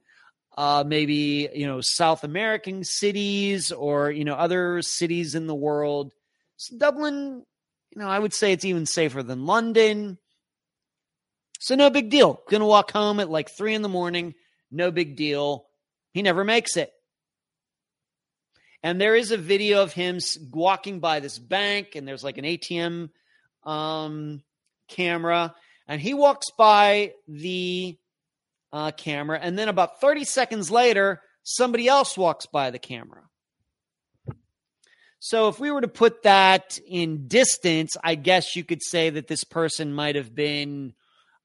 uh, 0.57 0.85
maybe 0.87 1.49
you 1.53 1.67
know 1.67 1.81
South 1.81 2.25
American 2.25 2.85
cities 2.85 3.73
or 3.73 4.11
you 4.11 4.25
know 4.25 4.35
other 4.35 4.83
cities 4.83 5.35
in 5.35 5.47
the 5.47 5.55
world. 5.55 6.13
So 6.57 6.79
Dublin, 6.79 7.45
you 7.91 8.01
know, 8.01 8.09
I 8.09 8.19
would 8.19 8.33
say 8.33 8.53
it's 8.53 8.65
even 8.65 8.87
safer 8.87 9.23
than 9.23 9.47
London. 9.47 10.19
So 11.59 11.75
no 11.75 11.91
big 11.91 12.11
deal. 12.11 12.41
Gonna 12.49 12.67
walk 12.67 12.93
home 12.93 13.21
at 13.21 13.31
like 13.31 13.51
three 13.51 13.75
in 13.75 13.83
the 13.83 13.89
morning. 13.89 14.35
No 14.71 14.91
big 14.91 15.17
deal. 15.17 15.67
He 16.13 16.23
never 16.23 16.45
makes 16.45 16.77
it. 16.77 16.93
And 18.85 19.01
there 19.01 19.17
is 19.17 19.31
a 19.31 19.39
video 19.39 19.83
of 19.83 19.95
him 19.95 20.19
walking 20.53 21.01
by 21.01 21.21
this 21.21 21.39
bank, 21.39 21.95
and 21.95 22.07
there's 22.07 22.23
like 22.23 22.37
an 22.37 22.45
ATM 22.45 23.09
um, 23.65 24.43
camera, 24.89 25.55
and 25.89 26.03
he 26.03 26.13
walks 26.13 26.51
by 26.51 27.15
the 27.27 27.97
uh, 28.75 28.91
camera, 28.91 29.39
and 29.41 29.59
then 29.59 29.71
about 29.71 30.03
30 30.03 30.25
seconds 30.25 30.71
later, 30.71 31.23
somebody 31.43 31.89
else 31.89 32.19
walks 32.19 32.45
by 32.45 32.71
the 32.71 32.79
camera. 32.79 33.23
So 35.19 35.49
if 35.49 35.59
we 35.59 35.71
were 35.71 35.81
to 35.81 35.89
put 35.89 36.25
that 36.25 36.79
in 36.87 37.27
distance, 37.27 37.97
I 38.05 38.17
guess 38.17 38.55
you 38.55 38.65
could 38.65 38.83
say 38.83 39.09
that 39.09 39.29
this 39.29 39.45
person 39.45 39.95
might 39.95 40.17
have 40.17 40.35
been, 40.35 40.93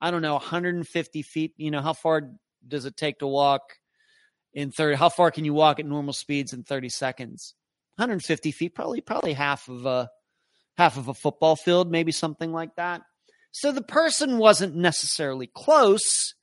I 0.02 0.12
don't 0.12 0.22
know, 0.22 0.34
150 0.34 1.22
feet. 1.22 1.54
You 1.56 1.72
know, 1.72 1.82
how 1.82 1.94
far 1.94 2.34
does 2.68 2.84
it 2.84 2.98
take 2.98 3.20
to 3.20 3.28
walk 3.28 3.79
in 4.54 4.72
30? 4.72 4.96
How 4.96 5.10
far 5.10 5.32
can 5.32 5.46
you 5.46 5.54
walk 5.54 5.80
at 5.80 5.86
normal 5.86 6.14
speeds 6.14 6.54
in 6.54 6.64
30 6.64 6.90
seconds? 6.90 7.56
150 7.96 8.52
feet, 8.52 8.76
probably, 8.76 9.02
probably 9.02 9.34
half 9.34 9.68
of 9.68 9.86
a 9.86 10.10
half 10.78 10.98
of 10.98 11.10
a 11.10 11.14
football 11.14 11.58
field, 11.58 11.92
maybe 11.92 12.12
something 12.12 12.54
like 12.54 12.76
that. 12.78 13.02
So 13.52 13.72
the 13.72 13.82
person 13.82 14.38
wasn't 14.38 14.76
necessarily 14.76 15.48
close, 15.48 16.34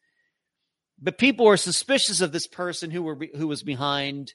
but 1.01 1.19
people 1.19 1.47
were 1.47 1.57
suspicious 1.57 2.21
of 2.21 2.33
this 2.33 2.47
person 2.47 2.91
who 2.91 3.03
were 3.03 3.19
who 3.37 3.47
was 3.47 3.63
behind 3.63 4.35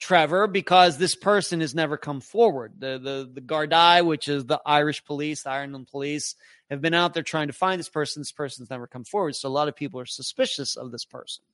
Trevor 0.00 0.46
because 0.46 0.96
this 0.96 1.16
person 1.16 1.60
has 1.60 1.74
never 1.74 1.96
come 1.96 2.20
forward. 2.20 2.74
The 2.78 2.98
the 2.98 3.30
the 3.32 3.40
Gardaí, 3.40 4.04
which 4.04 4.28
is 4.28 4.46
the 4.46 4.60
Irish 4.64 5.04
police, 5.04 5.42
the 5.42 5.50
Ireland 5.50 5.88
police, 5.88 6.34
have 6.70 6.80
been 6.80 6.94
out 6.94 7.14
there 7.14 7.22
trying 7.22 7.48
to 7.48 7.52
find 7.52 7.78
this 7.78 7.88
person. 7.88 8.20
This 8.20 8.32
person's 8.32 8.70
never 8.70 8.86
come 8.86 9.04
forward. 9.04 9.34
So 9.34 9.48
a 9.48 9.50
lot 9.50 9.68
of 9.68 9.76
people 9.76 10.00
are 10.00 10.06
suspicious 10.06 10.76
of 10.76 10.92
this 10.92 11.04
person. 11.04 11.44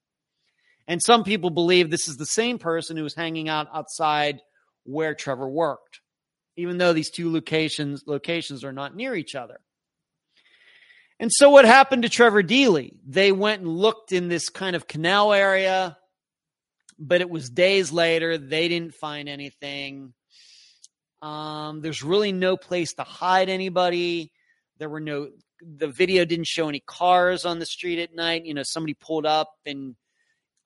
And 0.87 1.01
some 1.03 1.25
people 1.25 1.51
believe 1.51 1.91
this 1.91 2.09
is 2.09 2.17
the 2.17 2.27
same 2.27 2.59
person 2.59 2.97
who 2.97 3.03
was 3.03 3.15
hanging 3.15 3.49
out 3.49 3.69
outside 3.73 4.41
where 4.85 5.15
Trevor 5.15 5.49
worked, 5.49 6.01
even 6.57 6.79
though 6.79 6.93
these 6.93 7.11
two 7.11 7.33
locations 7.33 8.05
locations 8.07 8.65
are 8.65 8.73
not 8.73 8.95
near 8.95 9.15
each 9.15 9.35
other. 9.35 9.61
And 11.19 11.31
so 11.33 11.49
what 11.49 11.65
happened 11.65 12.03
to 12.03 12.09
Trevor 12.09 12.43
Deely? 12.43 12.93
They 13.07 13.33
went 13.33 13.63
and 13.63 13.71
looked 13.71 14.13
in 14.13 14.29
this 14.29 14.49
kind 14.49 14.77
of 14.77 14.87
canal 14.87 15.33
area, 15.33 15.97
but 16.99 17.21
it 17.21 17.31
was 17.31 17.49
days 17.49 17.93
later. 17.93 18.37
They 18.37 18.69
didn't 18.69 18.95
find 18.95 19.29
anything. 19.29 20.13
Um, 21.23 21.81
there's 21.81 22.03
really 22.03 22.33
no 22.33 22.57
place 22.57 22.93
to 22.95 23.05
hide 23.05 23.49
anybody. 23.49 24.33
There 24.79 24.91
were 24.91 25.01
no, 25.01 25.31
the 25.63 25.89
video 25.89 26.25
didn't 26.27 26.49
show 26.49 26.69
any 26.69 26.81
cars 26.81 27.47
on 27.47 27.59
the 27.59 27.65
street 27.65 28.01
at 28.01 28.15
night. 28.15 28.45
You 28.45 28.53
know, 28.53 28.65
somebody 28.65 28.95
pulled 28.95 29.25
up 29.25 29.51
and, 29.65 29.95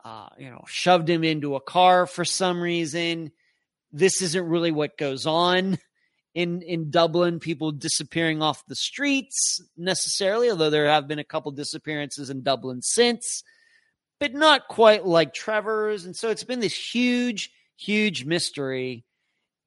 uh, 0.04 0.28
you 0.38 0.50
know, 0.50 0.64
shoved 0.66 1.08
him 1.08 1.24
into 1.24 1.56
a 1.56 1.60
car 1.60 2.06
for 2.06 2.24
some 2.24 2.60
reason. 2.60 3.32
This 3.92 4.22
isn't 4.22 4.48
really 4.48 4.70
what 4.70 4.98
goes 4.98 5.26
on 5.26 5.78
in 6.34 6.62
in 6.62 6.90
Dublin, 6.90 7.40
people 7.40 7.72
disappearing 7.72 8.42
off 8.42 8.66
the 8.66 8.76
streets 8.76 9.60
necessarily, 9.76 10.50
although 10.50 10.70
there 10.70 10.86
have 10.86 11.08
been 11.08 11.18
a 11.18 11.24
couple 11.24 11.50
disappearances 11.50 12.30
in 12.30 12.42
Dublin 12.42 12.80
since, 12.82 13.42
but 14.20 14.34
not 14.34 14.68
quite 14.68 15.04
like 15.04 15.34
Trevor's. 15.34 16.04
And 16.04 16.14
so 16.14 16.30
it's 16.30 16.44
been 16.44 16.60
this 16.60 16.94
huge, 16.94 17.50
huge 17.76 18.24
mystery 18.24 19.04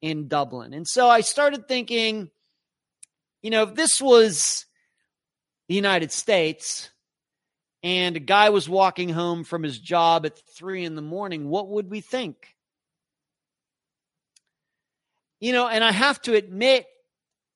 in 0.00 0.28
Dublin. 0.28 0.72
And 0.72 0.86
so 0.88 1.08
I 1.08 1.20
started 1.20 1.68
thinking, 1.68 2.30
you 3.42 3.50
know, 3.50 3.64
if 3.64 3.74
this 3.74 4.00
was 4.00 4.64
the 5.68 5.74
United 5.74 6.10
States 6.10 6.90
and 7.82 8.16
a 8.16 8.20
guy 8.20 8.50
was 8.50 8.68
walking 8.68 9.08
home 9.08 9.44
from 9.44 9.62
his 9.62 9.78
job 9.78 10.26
at 10.26 10.38
three 10.56 10.84
in 10.84 10.94
the 10.94 11.02
morning, 11.02 11.48
what 11.48 11.68
would 11.68 11.90
we 11.90 12.00
think? 12.00 12.54
you 15.42 15.52
know, 15.52 15.66
and 15.66 15.82
I 15.82 15.90
have 15.90 16.22
to 16.22 16.36
admit, 16.36 16.86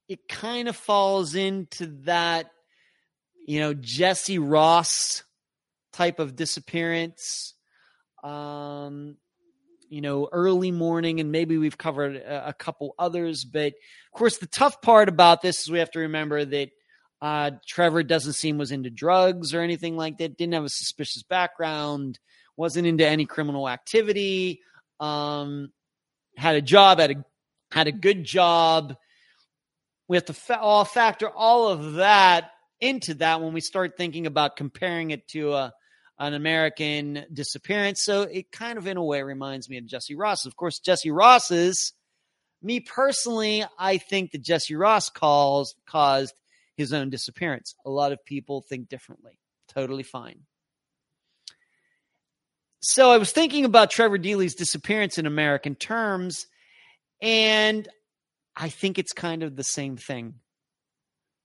it 0.09 0.27
kind 0.27 0.67
of 0.67 0.75
falls 0.75 1.37
into 1.37 1.87
that, 2.03 2.51
you 3.47 3.61
know, 3.61 3.75
Jesse 3.75 4.41
Ross 4.41 5.23
type 5.93 6.19
of 6.19 6.35
disappearance. 6.35 7.55
Um, 8.25 9.19
you 9.89 10.01
know, 10.01 10.29
early 10.33 10.73
morning, 10.73 11.21
and 11.21 11.31
maybe 11.31 11.59
we've 11.59 11.79
covered 11.79 12.17
a, 12.17 12.49
a, 12.49 12.53
couple 12.53 12.97
others. 12.99 13.45
But 13.45 13.67
of 13.67 14.19
course, 14.19 14.39
the 14.39 14.49
tough 14.49 14.83
part 14.83 15.09
about 15.09 15.43
this 15.43 15.61
is 15.61 15.71
we 15.71 15.79
have 15.79 15.93
to 15.93 16.01
remember 16.01 16.45
that 16.45 16.71
uh, 17.21 17.53
Trevor 17.67 18.03
doesn't 18.03 18.35
seem 18.35 18.59
was 18.59 18.73
into 18.73 18.91
drugs 18.91 19.55
or 19.55 19.61
anything 19.61 19.97
like 19.97 20.19
that. 20.19 20.37
Didn't 20.37 20.55
have 20.55 20.65
a 20.65 20.69
suspicious 20.69 21.23
background. 21.23 22.19
Wasn't 22.57 22.87
into 22.87 23.07
any 23.07 23.27
criminal 23.27 23.69
activity. 23.69 24.61
Um, 25.01 25.73
had 26.37 26.57
a 26.57 26.63
job 26.63 26.99
Had 26.99 27.11
a 27.11 27.25
had 27.73 27.87
a 27.89 27.93
good 27.93 28.25
job. 28.25 28.97
We 30.09 30.17
have 30.17 30.27
to 30.27 30.35
fa- 30.35 30.61
all 30.61 30.85
factor 30.85 31.29
all 31.29 31.69
of 31.69 31.95
that 31.95 32.51
into 32.81 33.15
that 33.15 33.41
when 33.41 33.53
we 33.53 33.61
start 33.61 33.97
thinking 33.97 34.27
about 34.27 34.57
comparing 34.57 35.11
it 35.11 35.27
to 35.29 35.55
a, 35.55 35.73
an 36.19 36.35
American 36.35 37.25
disappearance. 37.33 38.03
So 38.05 38.23
it 38.23 38.53
kind 38.53 38.79
of, 38.79 38.87
in 38.87 38.97
a 38.97 39.05
way, 39.05 39.23
reminds 39.23 39.69
me 39.69 39.79
of 39.79 39.87
Jesse 39.87 40.15
Ross. 40.15 40.47
Of 40.47 40.57
course, 40.57 40.79
Jesse 40.79 41.11
Ross's. 41.11 41.93
Me 42.63 42.81
personally, 42.81 43.65
I 43.79 43.99
think 43.99 44.33
that 44.33 44.43
Jesse 44.43 44.77
Ross 44.77 45.11
calls 45.11 45.75
caused 45.87 46.35
his 46.77 46.93
own 46.93 47.11
disappearance. 47.11 47.75
A 47.85 47.91
lot 47.91 48.13
of 48.13 48.25
people 48.25 48.61
think 48.61 48.89
differently. 48.89 49.39
Totally 49.69 50.03
fine. 50.03 50.41
So 52.81 53.11
I 53.11 53.19
was 53.19 53.33
thinking 53.33 53.65
about 53.65 53.91
Trevor 53.91 54.19
Deely's 54.19 54.55
disappearance 54.55 55.19
in 55.19 55.27
American 55.27 55.75
terms, 55.75 56.47
and 57.21 57.89
I 58.55 58.69
think 58.69 58.99
it's 58.99 59.13
kind 59.13 59.43
of 59.43 59.57
the 59.57 59.65
same 59.65 59.97
thing. 59.97 60.35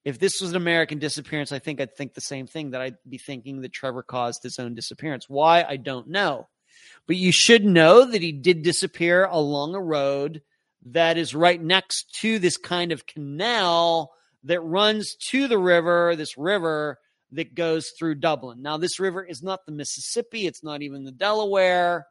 If 0.03 0.19
this 0.19 0.41
was 0.41 0.51
an 0.51 0.55
American 0.55 0.99
disappearance, 0.99 1.51
I 1.51 1.59
think 1.59 1.79
I'd 1.79 1.95
think 1.95 2.13
the 2.13 2.21
same 2.21 2.47
thing 2.47 2.71
that 2.71 2.81
I'd 2.81 2.97
be 3.07 3.17
thinking 3.17 3.61
that 3.61 3.73
Trevor 3.73 4.03
caused 4.03 4.43
his 4.43 4.59
own 4.59 4.75
disappearance. 4.75 5.25
Why? 5.27 5.63
I 5.63 5.77
don't 5.77 6.09
know. 6.09 6.47
But 7.07 7.15
you 7.15 7.31
should 7.31 7.65
know 7.65 8.05
that 8.05 8.21
he 8.21 8.31
did 8.31 8.63
disappear 8.63 9.25
along 9.25 9.75
a 9.75 9.81
road 9.81 10.41
that 10.87 11.17
is 11.17 11.35
right 11.35 11.61
next 11.61 12.15
to 12.21 12.39
this 12.39 12.57
kind 12.57 12.91
of 12.91 13.05
canal 13.05 14.11
that 14.43 14.61
runs 14.61 15.15
to 15.30 15.47
the 15.47 15.57
river, 15.57 16.15
this 16.15 16.38
river 16.38 16.99
that 17.31 17.55
goes 17.55 17.91
through 17.97 18.15
Dublin. 18.15 18.61
Now, 18.61 18.77
this 18.77 18.99
river 18.99 19.23
is 19.23 19.41
not 19.41 19.65
the 19.65 19.72
Mississippi, 19.72 20.45
it's 20.45 20.63
not 20.63 20.81
even 20.81 21.03
the 21.03 21.11
Delaware. 21.11 22.07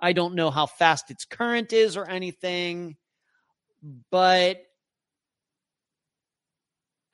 I 0.00 0.12
don't 0.12 0.34
know 0.34 0.50
how 0.50 0.66
fast 0.66 1.10
its 1.10 1.24
current 1.24 1.72
is 1.72 1.96
or 1.96 2.08
anything, 2.08 2.96
but 4.10 4.62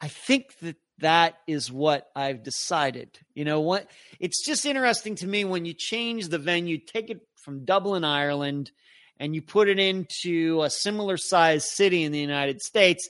I 0.01 0.09
think 0.09 0.59
that 0.61 0.77
that 0.99 1.37
is 1.47 1.73
what 1.73 2.07
I've 2.15 2.43
decided. 2.43 3.19
You 3.35 3.45
know 3.45 3.61
what? 3.61 3.91
It's 4.21 4.45
just 4.45 4.67
interesting 4.67 5.17
to 5.17 5.27
me 5.27 5.45
when 5.45 5.65
you 5.65 5.75
change 5.75 6.29
the 6.29 6.39
venue, 6.39 6.79
take 6.79 7.11
it 7.11 7.21
from 7.37 7.65
Dublin, 7.65 8.05
Ireland, 8.05 8.71
and 9.19 9.35
you 9.35 9.43
put 9.43 9.69
it 9.69 9.79
into 9.79 10.63
a 10.63 10.71
similar 10.71 11.17
sized 11.17 11.67
city 11.67 12.05
in 12.05 12.13
the 12.13 12.21
United 12.21 12.61
States, 12.61 13.09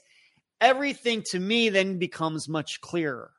everything 0.65 1.21
to 1.29 1.39
me 1.39 1.69
then 1.69 1.99
becomes 1.99 2.49
much 2.49 2.81
clearer 2.81 3.31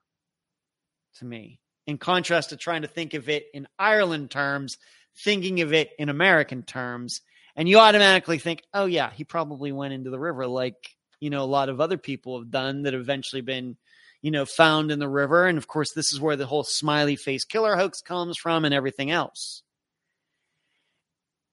to 1.19 1.25
me. 1.25 1.59
In 1.89 1.99
contrast 1.99 2.51
to 2.51 2.57
trying 2.57 2.83
to 2.83 2.89
think 2.89 3.15
of 3.15 3.29
it 3.29 3.47
in 3.53 3.67
Ireland 3.79 4.31
terms, 4.31 4.79
thinking 5.25 5.61
of 5.61 5.73
it 5.73 5.91
in 5.99 6.09
American 6.09 6.63
terms, 6.63 7.21
and 7.57 7.69
you 7.69 7.79
automatically 7.79 8.39
think, 8.39 8.63
oh, 8.73 8.87
yeah, 8.87 9.11
he 9.11 9.25
probably 9.25 9.73
went 9.73 9.93
into 9.93 10.11
the 10.11 10.21
river 10.21 10.47
like, 10.47 10.97
you 11.19 11.31
know, 11.31 11.43
a 11.43 11.45
lot 11.45 11.69
of 11.69 11.81
other 11.81 11.99
people 11.99 12.39
have 12.39 12.51
done 12.51 12.83
that 12.83 12.93
have 12.93 13.03
eventually 13.03 13.43
been, 13.43 13.77
you 14.23 14.31
know, 14.31 14.45
found 14.45 14.93
in 14.93 15.01
the 15.01 15.09
river. 15.09 15.47
And 15.47 15.59
of 15.59 15.67
course, 15.67 15.93
this 15.93 16.13
is 16.13 16.21
where 16.21 16.37
the 16.37 16.47
whole 16.47 16.65
smiley 16.65 17.17
face 17.17 17.45
killer 17.45 17.75
hoax 17.75 18.03
comes 18.03 18.37
from 18.37 18.65
and 18.65 18.75
everything 18.75 19.11
else. 19.11 19.63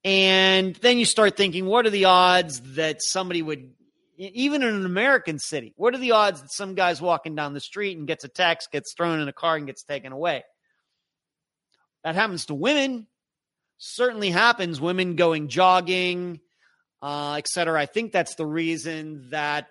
And 0.03 0.75
then 0.75 0.99
you 0.99 1.05
start 1.05 1.35
thinking, 1.35 1.65
what 1.65 1.87
are 1.87 1.91
the 1.91 2.05
odds 2.05 2.59
that 2.75 3.01
somebody 3.01 3.41
would, 3.41 3.71
even 4.17 4.63
in 4.63 4.73
an 4.73 4.85
American 4.85 5.39
city, 5.39 5.73
what 5.75 5.93
are 5.93 5.99
the 5.99 6.11
odds 6.11 6.41
that 6.41 6.51
some 6.51 6.75
guy's 6.75 7.01
walking 7.01 7.35
down 7.35 7.53
the 7.53 7.59
street 7.59 7.97
and 7.97 8.07
gets 8.07 8.23
a 8.23 8.27
text, 8.27 8.71
gets 8.71 8.93
thrown 8.93 9.19
in 9.19 9.27
a 9.27 9.33
car, 9.33 9.55
and 9.55 9.65
gets 9.65 9.83
taken 9.83 10.11
away? 10.11 10.43
That 12.03 12.15
happens 12.15 12.45
to 12.47 12.53
women 12.53 13.07
certainly 13.83 14.29
happens. 14.29 14.79
Women 14.79 15.15
going 15.15 15.49
jogging, 15.49 16.39
uh, 17.01 17.35
etc. 17.37 17.79
I 17.79 17.85
think 17.85 18.11
that's 18.11 18.35
the 18.35 18.45
reason 18.45 19.29
that 19.31 19.69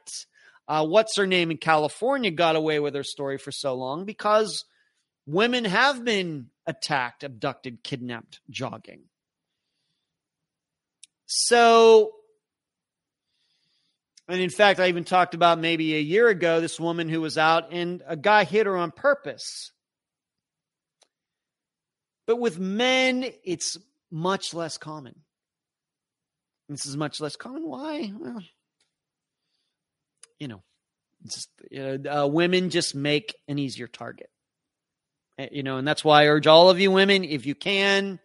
uh, 0.69 0.87
what's 0.87 1.17
her 1.17 1.27
name 1.27 1.51
in 1.51 1.57
California 1.57 2.31
got 2.31 2.57
away 2.57 2.79
with 2.79 2.95
her 2.95 3.05
story 3.05 3.39
for 3.39 3.51
so 3.51 3.75
long 3.75 4.05
because 4.05 4.65
women 5.27 5.65
have 5.65 6.05
been 6.05 6.49
attacked, 6.67 7.25
abducted, 7.25 7.83
kidnapped, 7.83 8.41
jogging. 8.51 9.05
So, 11.27 12.13
and 14.33 14.41
in 14.41 14.49
fact, 14.49 14.81
I 14.81 14.89
even 14.89 15.05
talked 15.05 15.35
about 15.35 15.59
maybe 15.59 15.95
a 15.95 16.01
year 16.01 16.27
ago 16.29 16.63
this 16.63 16.81
woman 16.81 17.11
who 17.11 17.21
was 17.21 17.37
out 17.37 17.71
and 17.71 18.03
a 18.07 18.17
guy 18.17 18.45
hit 18.45 18.65
her 18.65 18.79
on 18.79 18.91
purpose. 18.91 19.73
But 22.27 22.37
with 22.37 22.59
men, 22.59 23.27
it's 23.45 23.77
much 24.11 24.55
less 24.55 24.79
common. 24.79 25.17
This 26.71 26.87
is 26.87 26.97
much 26.97 27.21
less 27.21 27.37
common. 27.37 27.69
Why? 27.69 28.11
Well, 28.19 28.43
you 30.39 30.49
know, 30.49 30.63
just 31.27 31.51
you 31.71 31.99
know, 31.99 32.25
uh, 32.25 32.27
women 32.27 32.71
just 32.71 32.95
make 32.95 33.35
an 33.49 33.59
easier 33.59 33.87
target. 33.87 34.31
Eh, 35.37 35.49
you 35.53 35.63
know, 35.63 35.77
and 35.77 35.87
that's 35.87 36.07
why 36.07 36.23
I 36.23 36.29
urge 36.29 36.47
all 36.47 36.71
of 36.71 36.81
you 36.81 36.91
women, 36.91 37.23
if 37.23 37.45
you 37.45 37.55
can, 37.55 38.19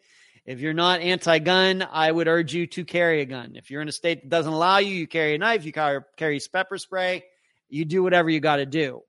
if 0.48 0.62
you're 0.62 0.74
not 0.74 1.02
anti-gun, 1.02 1.86
I 1.92 2.10
would 2.10 2.30
urge 2.30 2.54
you 2.54 2.68
to 2.68 2.86
carry 2.86 3.20
a 3.20 3.26
gun. 3.26 3.52
If 3.56 3.70
you're 3.70 3.82
in 3.82 3.90
a 3.90 3.92
state 3.92 4.24
that 4.24 4.30
doesn't 4.30 4.52
allow 4.52 4.78
you, 4.78 4.96
you 4.96 5.06
carry 5.06 5.36
a 5.36 5.38
knife, 5.38 5.66
you 5.66 5.74
carry, 5.74 6.40
pepper 6.52 6.78
spray, 6.78 7.26
you 7.68 7.84
do 7.84 8.02
whatever 8.02 8.30
you 8.30 8.40
got 8.40 8.56
to 8.56 8.66
do. 8.66 9.02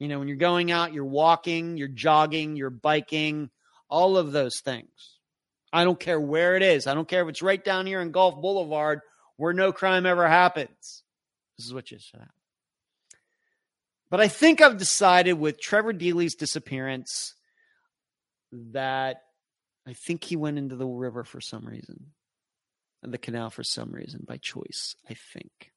You 0.00 0.08
know, 0.08 0.18
when 0.18 0.26
you're 0.26 0.36
going 0.36 0.72
out, 0.72 0.92
you're 0.92 1.04
walking, 1.04 1.76
you're 1.76 1.86
jogging, 1.86 2.56
you're 2.56 2.70
biking, 2.70 3.50
all 3.88 4.16
of 4.16 4.32
those 4.32 4.58
things. 4.58 4.90
I 5.72 5.84
don't 5.84 6.00
care 6.00 6.20
where 6.20 6.56
it 6.56 6.62
is. 6.64 6.88
I 6.88 6.94
don't 6.94 7.06
care 7.06 7.22
if 7.22 7.28
it's 7.28 7.42
right 7.42 7.64
down 7.64 7.86
here 7.86 8.00
in 8.00 8.10
Gulf 8.10 8.40
Boulevard 8.40 9.00
where 9.36 9.52
no 9.52 9.72
crime 9.72 10.06
ever 10.06 10.26
happens. 10.26 11.04
This 11.56 11.66
is 11.66 11.72
what 11.72 11.92
you 11.92 11.98
should. 12.00 12.20
But 14.10 14.20
I 14.20 14.26
think 14.26 14.60
I've 14.60 14.78
decided 14.78 15.34
with 15.34 15.60
Trevor 15.60 15.92
Deely's 15.92 16.34
disappearance 16.34 17.34
that 18.72 19.22
I 19.88 19.94
think 19.94 20.22
he 20.22 20.36
went 20.36 20.58
into 20.58 20.76
the 20.76 20.86
river 20.86 21.24
for 21.24 21.40
some 21.40 21.64
reason, 21.64 22.12
and 23.02 23.12
the 23.12 23.16
canal 23.16 23.48
for 23.48 23.64
some 23.64 23.90
reason 23.90 24.22
by 24.28 24.36
choice. 24.36 24.94
I 25.08 25.14
think. 25.32 25.72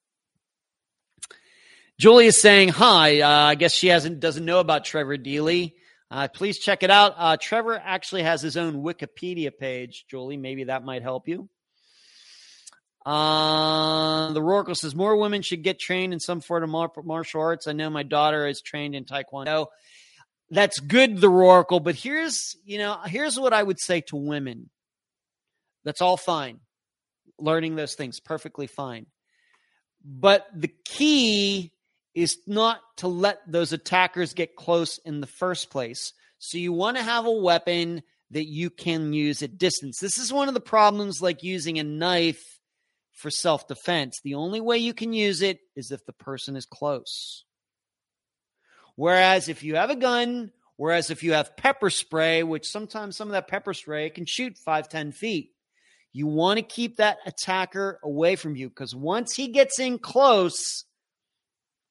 Julie 1.97 2.25
is 2.25 2.37
saying 2.37 2.69
hi. 2.69 3.21
Uh, 3.21 3.29
I 3.29 3.55
guess 3.55 3.73
she 3.73 3.87
hasn't 3.87 4.19
doesn't 4.19 4.43
know 4.43 4.59
about 4.59 4.83
Trevor 4.83 5.17
Deely. 5.17 5.75
Uh, 6.09 6.27
please 6.27 6.59
check 6.59 6.83
it 6.83 6.91
out. 6.91 7.13
Uh, 7.15 7.37
Trevor 7.39 7.81
actually 7.81 8.23
has 8.23 8.41
his 8.41 8.57
own 8.57 8.83
Wikipedia 8.83 9.49
page, 9.57 10.03
Julie. 10.09 10.35
Maybe 10.35 10.65
that 10.65 10.83
might 10.83 11.03
help 11.03 11.29
you. 11.29 11.47
Uh, 13.05 14.33
the 14.33 14.41
Roracle 14.41 14.75
says 14.75 14.93
more 14.93 15.15
women 15.15 15.41
should 15.41 15.63
get 15.63 15.79
trained 15.79 16.11
in 16.11 16.19
some 16.19 16.41
form 16.41 16.75
of 16.75 17.05
martial 17.05 17.41
arts. 17.41 17.65
I 17.65 17.71
know 17.71 17.89
my 17.89 18.03
daughter 18.03 18.45
is 18.45 18.61
trained 18.61 18.93
in 18.93 19.05
Taekwondo. 19.05 19.67
That's 20.51 20.81
good, 20.81 21.21
the 21.21 21.29
Roracle. 21.29 21.81
But 21.81 21.95
here's, 21.95 22.57
you 22.65 22.77
know, 22.77 22.97
here's 23.05 23.39
what 23.39 23.53
I 23.53 23.63
would 23.63 23.79
say 23.79 24.01
to 24.01 24.17
women. 24.17 24.69
That's 25.85 26.01
all 26.01 26.17
fine. 26.17 26.59
Learning 27.39 27.75
those 27.75 27.95
things, 27.95 28.19
perfectly 28.19 28.67
fine. 28.67 29.07
But 30.03 30.45
the 30.53 30.71
key 30.85 31.71
is 32.13 32.37
not 32.45 32.81
to 32.97 33.07
let 33.07 33.39
those 33.47 33.71
attackers 33.71 34.33
get 34.33 34.57
close 34.57 34.97
in 34.99 35.21
the 35.21 35.27
first 35.27 35.69
place. 35.69 36.13
So 36.39 36.57
you 36.57 36.73
want 36.73 36.97
to 36.97 37.03
have 37.03 37.25
a 37.25 37.31
weapon 37.31 38.03
that 38.31 38.47
you 38.47 38.69
can 38.69 39.13
use 39.13 39.41
at 39.41 39.57
distance. 39.57 39.99
This 39.99 40.17
is 40.17 40.33
one 40.33 40.49
of 40.49 40.53
the 40.53 40.59
problems 40.59 41.21
like 41.21 41.43
using 41.43 41.79
a 41.79 41.83
knife 41.83 42.59
for 43.13 43.29
self 43.29 43.67
defense. 43.67 44.19
The 44.23 44.35
only 44.35 44.59
way 44.59 44.77
you 44.77 44.93
can 44.93 45.13
use 45.13 45.41
it 45.41 45.59
is 45.75 45.91
if 45.91 46.05
the 46.05 46.13
person 46.13 46.57
is 46.57 46.65
close. 46.65 47.45
Whereas 48.95 49.49
if 49.49 49.63
you 49.63 49.75
have 49.75 49.89
a 49.89 49.95
gun, 49.95 50.51
whereas 50.77 51.09
if 51.09 51.23
you 51.23 51.33
have 51.33 51.57
pepper 51.57 51.89
spray, 51.89 52.43
which 52.43 52.67
sometimes 52.67 53.15
some 53.15 53.27
of 53.27 53.33
that 53.33 53.47
pepper 53.47 53.73
spray 53.73 54.09
can 54.09 54.25
shoot 54.25 54.57
five, 54.57 54.89
ten 54.89 55.11
feet, 55.11 55.51
you 56.13 56.27
want 56.27 56.57
to 56.57 56.63
keep 56.63 56.97
that 56.97 57.19
attacker 57.25 57.99
away 58.03 58.35
from 58.35 58.55
you 58.55 58.69
because 58.69 58.93
once 58.93 59.33
he 59.33 59.47
gets 59.47 59.79
in 59.79 59.97
close, 59.97 60.85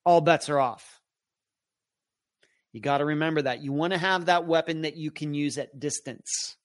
all 0.05 0.21
bets 0.21 0.49
are 0.49 0.59
off. 0.59 1.01
You 2.73 2.81
got 2.81 2.99
to 2.99 3.05
remember 3.05 3.43
that. 3.43 3.63
You 3.63 3.73
want 3.73 3.93
to 3.93 3.99
have 3.99 4.27
that 4.27 4.47
weapon 4.47 4.83
that 4.83 4.97
you 4.97 5.11
can 5.11 5.35
use 5.35 5.59
at 5.59 5.81
distance. 5.81 6.57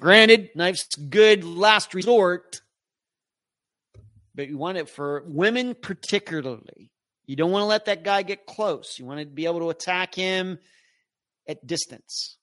Granted, 0.00 0.50
knife's 0.54 0.86
good 0.94 1.44
last 1.44 1.94
resort, 1.94 2.60
but 4.34 4.48
you 4.48 4.58
want 4.58 4.78
it 4.78 4.88
for 4.88 5.24
women 5.26 5.74
particularly. 5.74 6.92
You 7.28 7.36
don't 7.36 7.50
want 7.50 7.60
to 7.60 7.66
let 7.66 7.84
that 7.84 8.04
guy 8.04 8.22
get 8.22 8.46
close. 8.46 8.98
You 8.98 9.04
want 9.04 9.20
to 9.20 9.26
be 9.26 9.44
able 9.44 9.60
to 9.60 9.68
attack 9.68 10.14
him 10.14 10.58
at 11.46 11.64
distance. 11.66 12.38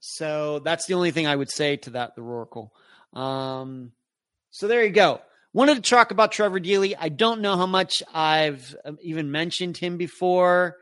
So 0.00 0.58
that's 0.58 0.86
the 0.86 0.94
only 0.94 1.12
thing 1.12 1.28
I 1.28 1.36
would 1.36 1.50
say 1.50 1.76
to 1.76 1.90
that, 1.90 2.16
the 2.16 2.22
Roracle. 2.22 2.70
Um, 3.16 3.92
so 4.50 4.66
there 4.66 4.84
you 4.84 4.90
go. 4.90 5.20
Wanted 5.52 5.76
to 5.76 5.88
talk 5.88 6.10
about 6.10 6.32
Trevor 6.32 6.58
Deely. 6.58 6.96
I 6.98 7.08
don't 7.08 7.40
know 7.40 7.56
how 7.56 7.66
much 7.66 8.02
I've 8.12 8.74
um, 8.84 8.98
even 9.00 9.30
mentioned 9.30 9.76
him 9.76 9.96
before. 9.96 10.76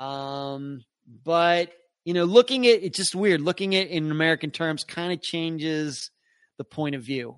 Um, 0.00 0.82
but, 1.24 1.70
you 2.04 2.12
know, 2.12 2.24
looking 2.24 2.66
at 2.66 2.82
it's 2.82 2.98
just 2.98 3.14
weird. 3.14 3.40
Looking 3.40 3.76
at 3.76 3.86
it 3.86 3.90
in 3.90 4.10
American 4.10 4.50
terms 4.50 4.82
kind 4.82 5.12
of 5.12 5.22
changes 5.22 6.10
the 6.58 6.64
point 6.64 6.96
of 6.96 7.04
view 7.04 7.36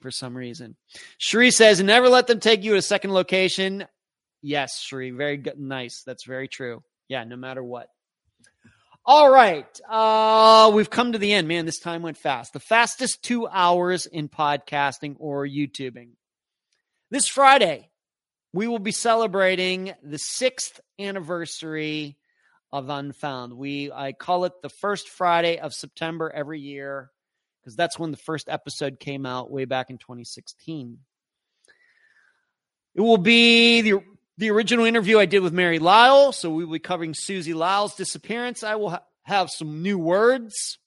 for 0.00 0.10
some 0.10 0.36
reason. 0.36 0.76
Sheree 1.20 1.52
says, 1.52 1.82
never 1.82 2.08
let 2.08 2.26
them 2.26 2.40
take 2.40 2.64
you 2.64 2.72
to 2.72 2.78
a 2.78 2.82
second 2.82 3.12
location. 3.12 3.86
Yes, 4.42 4.84
Sheree, 4.84 5.16
very 5.16 5.36
good. 5.36 5.58
Nice. 5.58 6.02
That's 6.06 6.26
very 6.26 6.48
true. 6.48 6.82
Yeah, 7.08 7.24
no 7.24 7.36
matter 7.36 7.62
what. 7.62 7.88
All 9.04 9.30
right. 9.30 9.80
Uh, 9.88 10.70
we've 10.74 10.90
come 10.90 11.12
to 11.12 11.18
the 11.18 11.32
end. 11.32 11.48
Man, 11.48 11.64
this 11.64 11.80
time 11.80 12.02
went 12.02 12.18
fast. 12.18 12.52
The 12.52 12.60
fastest 12.60 13.22
two 13.22 13.48
hours 13.48 14.06
in 14.06 14.28
podcasting 14.28 15.16
or 15.18 15.46
YouTubing. 15.46 16.10
This 17.10 17.26
Friday, 17.26 17.88
we 18.52 18.68
will 18.68 18.78
be 18.78 18.92
celebrating 18.92 19.94
the 20.02 20.18
sixth 20.18 20.78
anniversary 20.98 22.18
of 22.70 22.90
Unfound. 22.90 23.54
We 23.54 23.90
I 23.90 24.12
call 24.12 24.44
it 24.44 24.52
the 24.62 24.68
first 24.68 25.08
Friday 25.08 25.58
of 25.58 25.72
September 25.72 26.30
every 26.30 26.60
year 26.60 27.10
because 27.60 27.76
that's 27.76 27.98
when 27.98 28.10
the 28.10 28.16
first 28.16 28.48
episode 28.48 28.98
came 29.00 29.26
out 29.26 29.50
way 29.50 29.64
back 29.64 29.90
in 29.90 29.98
2016. 29.98 30.98
It 32.94 33.00
will 33.00 33.18
be 33.18 33.82
the 33.82 34.02
the 34.38 34.50
original 34.50 34.84
interview 34.84 35.18
I 35.18 35.26
did 35.26 35.40
with 35.40 35.52
Mary 35.52 35.78
Lyall. 35.80 36.32
So 36.32 36.50
we 36.50 36.64
will 36.64 36.74
be 36.74 36.78
covering 36.78 37.12
Susie 37.12 37.54
Lyall's 37.54 37.96
disappearance. 37.96 38.62
I 38.62 38.76
will 38.76 38.90
ha- 38.90 39.04
have 39.24 39.50
some 39.50 39.82
new 39.82 39.98
words. 39.98 40.78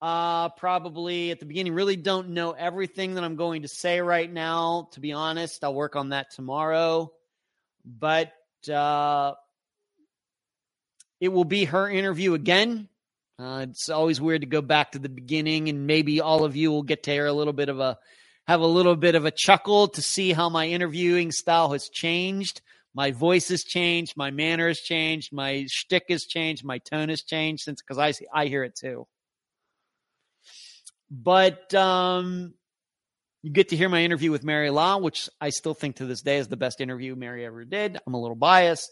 Uh, 0.00 0.50
probably 0.50 1.32
at 1.32 1.40
the 1.40 1.46
beginning, 1.46 1.72
really 1.72 1.96
don't 1.96 2.28
know 2.30 2.52
everything 2.52 3.14
that 3.14 3.24
I'm 3.24 3.36
going 3.36 3.62
to 3.62 3.68
say 3.68 4.00
right 4.00 4.30
now. 4.30 4.90
To 4.92 5.00
be 5.00 5.12
honest, 5.12 5.64
I'll 5.64 5.74
work 5.74 5.96
on 5.96 6.10
that 6.10 6.30
tomorrow. 6.30 7.10
But 7.84 8.32
uh, 8.72 9.32
it 11.20 11.28
will 11.28 11.44
be 11.44 11.64
her 11.64 11.88
interview 11.88 12.34
again. 12.34 12.88
Uh, 13.38 13.66
it's 13.68 13.88
always 13.88 14.20
weird 14.20 14.40
to 14.40 14.48
go 14.48 14.60
back 14.60 14.92
to 14.92 14.98
the 14.98 15.08
beginning, 15.08 15.68
and 15.68 15.86
maybe 15.86 16.20
all 16.20 16.44
of 16.44 16.56
you 16.56 16.72
will 16.72 16.82
get 16.82 17.04
to 17.04 17.12
hear 17.12 17.26
a 17.26 17.32
little 17.32 17.52
bit 17.52 17.68
of 17.68 17.78
a 17.78 17.96
have 18.48 18.60
a 18.60 18.66
little 18.66 18.96
bit 18.96 19.14
of 19.14 19.26
a 19.26 19.30
chuckle 19.30 19.88
to 19.88 20.02
see 20.02 20.32
how 20.32 20.48
my 20.48 20.66
interviewing 20.66 21.30
style 21.30 21.70
has 21.72 21.88
changed. 21.88 22.62
My 22.94 23.12
voice 23.12 23.48
has 23.50 23.62
changed, 23.62 24.16
my 24.16 24.30
manner 24.30 24.66
has 24.66 24.80
changed, 24.80 25.32
my 25.32 25.66
shtick 25.68 26.04
has 26.08 26.24
changed, 26.24 26.64
my 26.64 26.78
tone 26.78 27.10
has 27.10 27.22
changed 27.22 27.62
since 27.62 27.80
because 27.80 27.98
I 27.98 28.10
see 28.10 28.26
I 28.32 28.46
hear 28.46 28.64
it 28.64 28.74
too. 28.74 29.06
But 31.10 31.72
um, 31.74 32.54
you 33.42 33.52
get 33.52 33.68
to 33.68 33.76
hear 33.76 33.88
my 33.88 34.02
interview 34.02 34.32
with 34.32 34.42
Mary 34.42 34.68
Lyall, 34.68 35.00
which 35.00 35.28
I 35.40 35.50
still 35.50 35.74
think 35.74 35.96
to 35.96 36.06
this 36.06 36.22
day 36.22 36.38
is 36.38 36.48
the 36.48 36.56
best 36.56 36.80
interview 36.80 37.14
Mary 37.14 37.46
ever 37.46 37.64
did. 37.64 37.98
I'm 38.04 38.14
a 38.14 38.20
little 38.20 38.34
biased, 38.34 38.90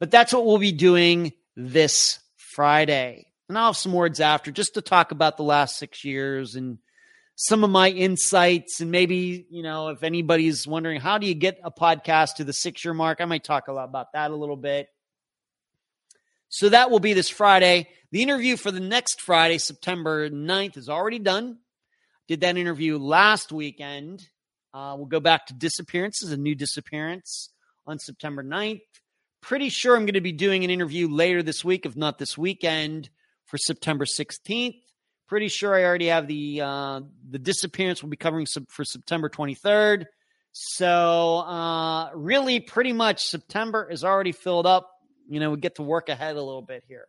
but 0.00 0.10
that's 0.10 0.32
what 0.32 0.44
we'll 0.44 0.58
be 0.58 0.72
doing 0.72 1.32
this 1.54 2.18
Friday. 2.58 3.24
And 3.48 3.56
I'll 3.56 3.66
have 3.66 3.76
some 3.76 3.92
words 3.92 4.18
after 4.18 4.50
just 4.50 4.74
to 4.74 4.82
talk 4.82 5.12
about 5.12 5.36
the 5.36 5.44
last 5.44 5.76
six 5.76 6.04
years 6.04 6.56
and 6.56 6.78
some 7.36 7.62
of 7.62 7.70
my 7.70 7.88
insights 7.88 8.80
and 8.80 8.90
maybe 8.90 9.46
you 9.48 9.62
know 9.62 9.90
if 9.90 10.02
anybody's 10.02 10.66
wondering 10.66 11.00
how 11.00 11.18
do 11.18 11.28
you 11.28 11.34
get 11.34 11.60
a 11.62 11.70
podcast 11.70 12.34
to 12.38 12.44
the 12.44 12.52
six 12.52 12.84
year 12.84 12.94
mark? 12.94 13.20
I 13.20 13.26
might 13.26 13.44
talk 13.44 13.68
a 13.68 13.72
lot 13.72 13.84
about 13.84 14.12
that 14.14 14.32
a 14.32 14.34
little 14.34 14.56
bit. 14.56 14.88
So 16.48 16.70
that 16.70 16.90
will 16.90 16.98
be 16.98 17.12
this 17.12 17.28
friday. 17.28 17.90
The 18.10 18.24
interview 18.24 18.56
for 18.56 18.72
the 18.72 18.80
next 18.80 19.20
friday 19.20 19.58
september 19.58 20.28
9th 20.28 20.76
is 20.76 20.88
already 20.88 21.20
done. 21.20 21.58
Did 22.26 22.40
that 22.40 22.56
interview 22.56 22.98
last 22.98 23.52
weekend. 23.52 24.28
Uh, 24.74 24.96
we'll 24.96 25.06
go 25.06 25.20
back 25.20 25.46
to 25.46 25.54
disappearances 25.54 26.32
a 26.32 26.36
new 26.36 26.56
disappearance 26.56 27.50
on 27.86 28.00
september 28.00 28.42
9th 28.42 28.80
pretty 29.40 29.68
sure 29.68 29.96
i'm 29.96 30.04
going 30.06 30.14
to 30.14 30.20
be 30.20 30.32
doing 30.32 30.64
an 30.64 30.70
interview 30.70 31.08
later 31.08 31.42
this 31.42 31.64
week 31.64 31.86
if 31.86 31.96
not 31.96 32.18
this 32.18 32.36
weekend 32.36 33.08
for 33.44 33.58
september 33.58 34.04
16th 34.04 34.80
Pretty 35.28 35.48
sure 35.48 35.74
I 35.74 35.84
already 35.84 36.06
have 36.06 36.26
the 36.26 36.62
uh, 36.62 37.00
the 37.28 37.38
disappearance 37.38 38.02
we'll 38.02 38.08
be 38.08 38.16
covering 38.16 38.46
for 38.46 38.82
September 38.82 39.28
23rd. 39.28 40.06
So 40.52 41.40
uh, 41.40 42.10
really, 42.14 42.60
pretty 42.60 42.94
much 42.94 43.24
September 43.24 43.86
is 43.90 44.04
already 44.04 44.32
filled 44.32 44.64
up. 44.64 44.90
You 45.28 45.38
know, 45.38 45.50
we 45.50 45.58
get 45.58 45.74
to 45.74 45.82
work 45.82 46.08
ahead 46.08 46.36
a 46.36 46.42
little 46.42 46.62
bit 46.62 46.82
here. 46.88 47.08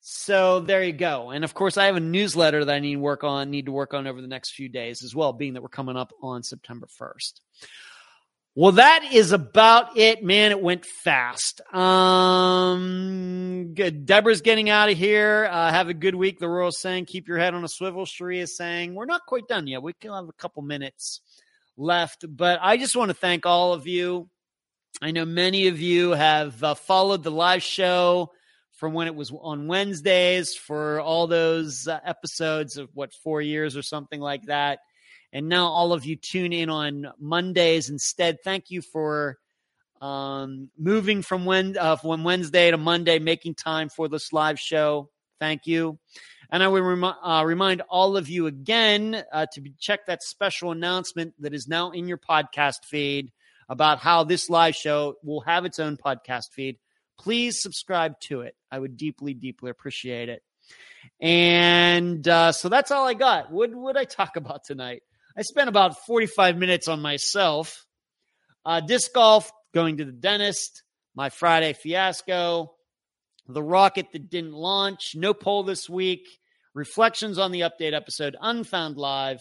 So 0.00 0.60
there 0.60 0.82
you 0.82 0.94
go. 0.94 1.28
And 1.28 1.44
of 1.44 1.52
course, 1.52 1.76
I 1.76 1.84
have 1.84 1.96
a 1.96 2.00
newsletter 2.00 2.64
that 2.64 2.74
I 2.74 2.80
need 2.80 2.94
to 2.94 3.00
work 3.00 3.24
on, 3.24 3.50
need 3.50 3.66
to 3.66 3.72
work 3.72 3.92
on 3.92 4.06
over 4.06 4.22
the 4.22 4.26
next 4.26 4.54
few 4.54 4.70
days 4.70 5.04
as 5.04 5.14
well, 5.14 5.34
being 5.34 5.52
that 5.54 5.62
we're 5.62 5.68
coming 5.68 5.98
up 5.98 6.14
on 6.22 6.42
September 6.42 6.88
1st. 6.98 7.40
Well, 8.60 8.72
that 8.72 9.10
is 9.10 9.32
about 9.32 9.96
it, 9.96 10.22
man. 10.22 10.50
It 10.50 10.60
went 10.60 10.84
fast. 10.84 11.62
Um, 11.74 13.72
good. 13.72 14.04
Deborah's 14.04 14.42
getting 14.42 14.68
out 14.68 14.90
of 14.90 14.98
here. 14.98 15.48
Uh, 15.50 15.70
have 15.70 15.88
a 15.88 15.94
good 15.94 16.14
week. 16.14 16.38
The 16.38 16.46
Royal 16.46 16.70
saying, 16.70 17.06
keep 17.06 17.26
your 17.26 17.38
head 17.38 17.54
on 17.54 17.64
a 17.64 17.68
swivel. 17.68 18.04
Sharia 18.04 18.46
saying, 18.46 18.94
we're 18.94 19.06
not 19.06 19.24
quite 19.24 19.48
done 19.48 19.66
yet. 19.66 19.82
We 19.82 19.94
still 19.94 20.14
have 20.14 20.28
a 20.28 20.34
couple 20.34 20.60
minutes 20.60 21.22
left, 21.78 22.26
but 22.28 22.58
I 22.60 22.76
just 22.76 22.94
want 22.94 23.08
to 23.08 23.14
thank 23.14 23.46
all 23.46 23.72
of 23.72 23.86
you. 23.86 24.28
I 25.00 25.10
know 25.12 25.24
many 25.24 25.68
of 25.68 25.80
you 25.80 26.10
have 26.10 26.62
uh, 26.62 26.74
followed 26.74 27.22
the 27.22 27.30
live 27.30 27.62
show 27.62 28.30
from 28.72 28.92
when 28.92 29.06
it 29.06 29.14
was 29.14 29.32
on 29.40 29.68
Wednesdays 29.68 30.54
for 30.54 31.00
all 31.00 31.26
those 31.26 31.88
uh, 31.88 31.98
episodes 32.04 32.76
of 32.76 32.90
what, 32.92 33.14
four 33.24 33.40
years 33.40 33.74
or 33.74 33.80
something 33.80 34.20
like 34.20 34.42
that 34.48 34.80
and 35.32 35.48
now 35.48 35.66
all 35.66 35.92
of 35.92 36.04
you 36.04 36.16
tune 36.16 36.52
in 36.52 36.68
on 36.70 37.12
Mondays 37.18 37.90
instead. 37.90 38.38
Thank 38.42 38.70
you 38.70 38.82
for 38.82 39.38
um, 40.00 40.70
moving 40.78 41.22
from 41.22 41.44
when 41.44 41.76
uh, 41.76 41.96
from 41.96 42.24
Wednesday 42.24 42.70
to 42.70 42.76
Monday, 42.76 43.18
making 43.18 43.54
time 43.54 43.88
for 43.88 44.08
this 44.08 44.32
live 44.32 44.58
show. 44.58 45.10
Thank 45.38 45.66
you. 45.66 45.98
And 46.50 46.62
I 46.62 46.66
rem- 46.66 47.04
uh, 47.04 47.44
remind 47.44 47.82
all 47.82 48.16
of 48.16 48.28
you 48.28 48.46
again 48.46 49.22
uh, 49.32 49.46
to 49.52 49.62
check 49.78 50.06
that 50.06 50.22
special 50.22 50.72
announcement 50.72 51.34
that 51.38 51.54
is 51.54 51.68
now 51.68 51.92
in 51.92 52.08
your 52.08 52.18
podcast 52.18 52.84
feed 52.84 53.30
about 53.68 54.00
how 54.00 54.24
this 54.24 54.50
live 54.50 54.74
show 54.74 55.14
will 55.22 55.42
have 55.42 55.64
its 55.64 55.78
own 55.78 55.96
podcast 55.96 56.50
feed. 56.52 56.76
Please 57.18 57.62
subscribe 57.62 58.18
to 58.20 58.40
it. 58.40 58.56
I 58.70 58.78
would 58.78 58.96
deeply, 58.96 59.32
deeply 59.32 59.70
appreciate 59.70 60.28
it. 60.28 60.42
And 61.20 62.26
uh, 62.26 62.52
so 62.52 62.68
that's 62.68 62.90
all 62.90 63.06
I 63.06 63.14
got. 63.14 63.52
What 63.52 63.72
would 63.72 63.96
I 63.96 64.04
talk 64.04 64.36
about 64.36 64.64
tonight? 64.64 65.02
I 65.40 65.42
spent 65.42 65.70
about 65.70 65.96
45 66.04 66.58
minutes 66.58 66.86
on 66.86 67.00
myself. 67.00 67.86
Uh, 68.62 68.80
disc 68.80 69.10
golf, 69.14 69.50
going 69.72 69.96
to 69.96 70.04
the 70.04 70.12
dentist, 70.12 70.82
my 71.14 71.30
Friday 71.30 71.72
fiasco, 71.72 72.74
the 73.48 73.62
rocket 73.62 74.12
that 74.12 74.28
didn't 74.28 74.52
launch, 74.52 75.12
no 75.14 75.32
poll 75.32 75.62
this 75.62 75.88
week, 75.88 76.28
reflections 76.74 77.38
on 77.38 77.52
the 77.52 77.60
update 77.60 77.94
episode, 77.94 78.36
Unfound 78.38 78.98
Live, 78.98 79.38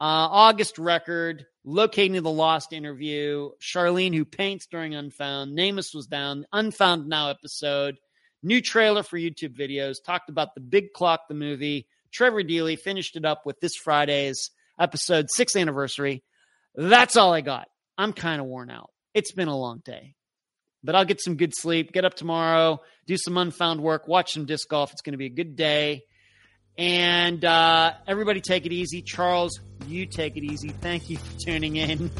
uh, 0.00 0.30
August 0.30 0.78
record, 0.78 1.44
locating 1.64 2.22
the 2.22 2.30
lost 2.30 2.72
interview, 2.72 3.50
Charlene 3.60 4.14
who 4.14 4.24
paints 4.24 4.68
during 4.70 4.94
Unfound, 4.94 5.58
NamUs 5.58 5.96
was 5.96 6.06
down, 6.06 6.46
Unfound 6.52 7.08
Now 7.08 7.30
episode, 7.30 7.96
new 8.44 8.60
trailer 8.60 9.02
for 9.02 9.18
YouTube 9.18 9.58
videos, 9.58 9.96
talked 10.00 10.30
about 10.30 10.54
the 10.54 10.60
Big 10.60 10.92
Clock, 10.92 11.22
the 11.26 11.34
movie. 11.34 11.88
Trevor 12.12 12.44
Deely 12.44 12.78
finished 12.78 13.16
it 13.16 13.24
up 13.24 13.44
with 13.44 13.58
this 13.58 13.74
Friday's 13.74 14.52
episode 14.78 15.26
sixth 15.30 15.56
anniversary. 15.56 16.22
That's 16.74 17.16
all 17.16 17.32
I 17.32 17.40
got. 17.40 17.68
I'm 17.96 18.12
kind 18.12 18.40
of 18.40 18.46
worn 18.46 18.70
out. 18.70 18.90
It's 19.14 19.32
been 19.32 19.48
a 19.48 19.56
long 19.56 19.80
day, 19.84 20.14
but 20.82 20.94
I'll 20.94 21.04
get 21.04 21.20
some 21.20 21.36
good 21.36 21.52
sleep, 21.54 21.92
get 21.92 22.04
up 22.04 22.14
tomorrow, 22.14 22.80
do 23.06 23.16
some 23.16 23.36
unfound 23.36 23.80
work, 23.80 24.08
watch 24.08 24.32
some 24.32 24.44
disc 24.44 24.68
golf. 24.68 24.92
It's 24.92 25.02
going 25.02 25.12
to 25.12 25.18
be 25.18 25.26
a 25.26 25.30
good 25.30 25.54
day. 25.56 26.02
And 26.76 27.44
uh, 27.44 27.92
everybody 28.08 28.40
take 28.40 28.66
it 28.66 28.72
easy. 28.72 29.02
Charles, 29.02 29.60
you 29.86 30.06
take 30.06 30.36
it 30.36 30.42
easy. 30.42 30.70
Thank 30.70 31.08
you 31.08 31.18
for 31.18 31.38
tuning 31.38 31.76
in 31.76 32.10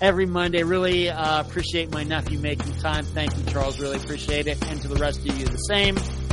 every 0.00 0.26
Monday. 0.26 0.62
Really 0.62 1.10
uh, 1.10 1.40
appreciate 1.40 1.90
my 1.90 2.04
nephew 2.04 2.38
making 2.38 2.76
time. 2.76 3.04
Thank 3.04 3.36
you, 3.36 3.44
Charles. 3.46 3.80
Really 3.80 3.96
appreciate 3.96 4.46
it. 4.46 4.64
And 4.68 4.80
to 4.82 4.88
the 4.88 4.96
rest 4.96 5.18
of 5.18 5.36
you, 5.36 5.44
the 5.46 5.56
same. 5.56 6.23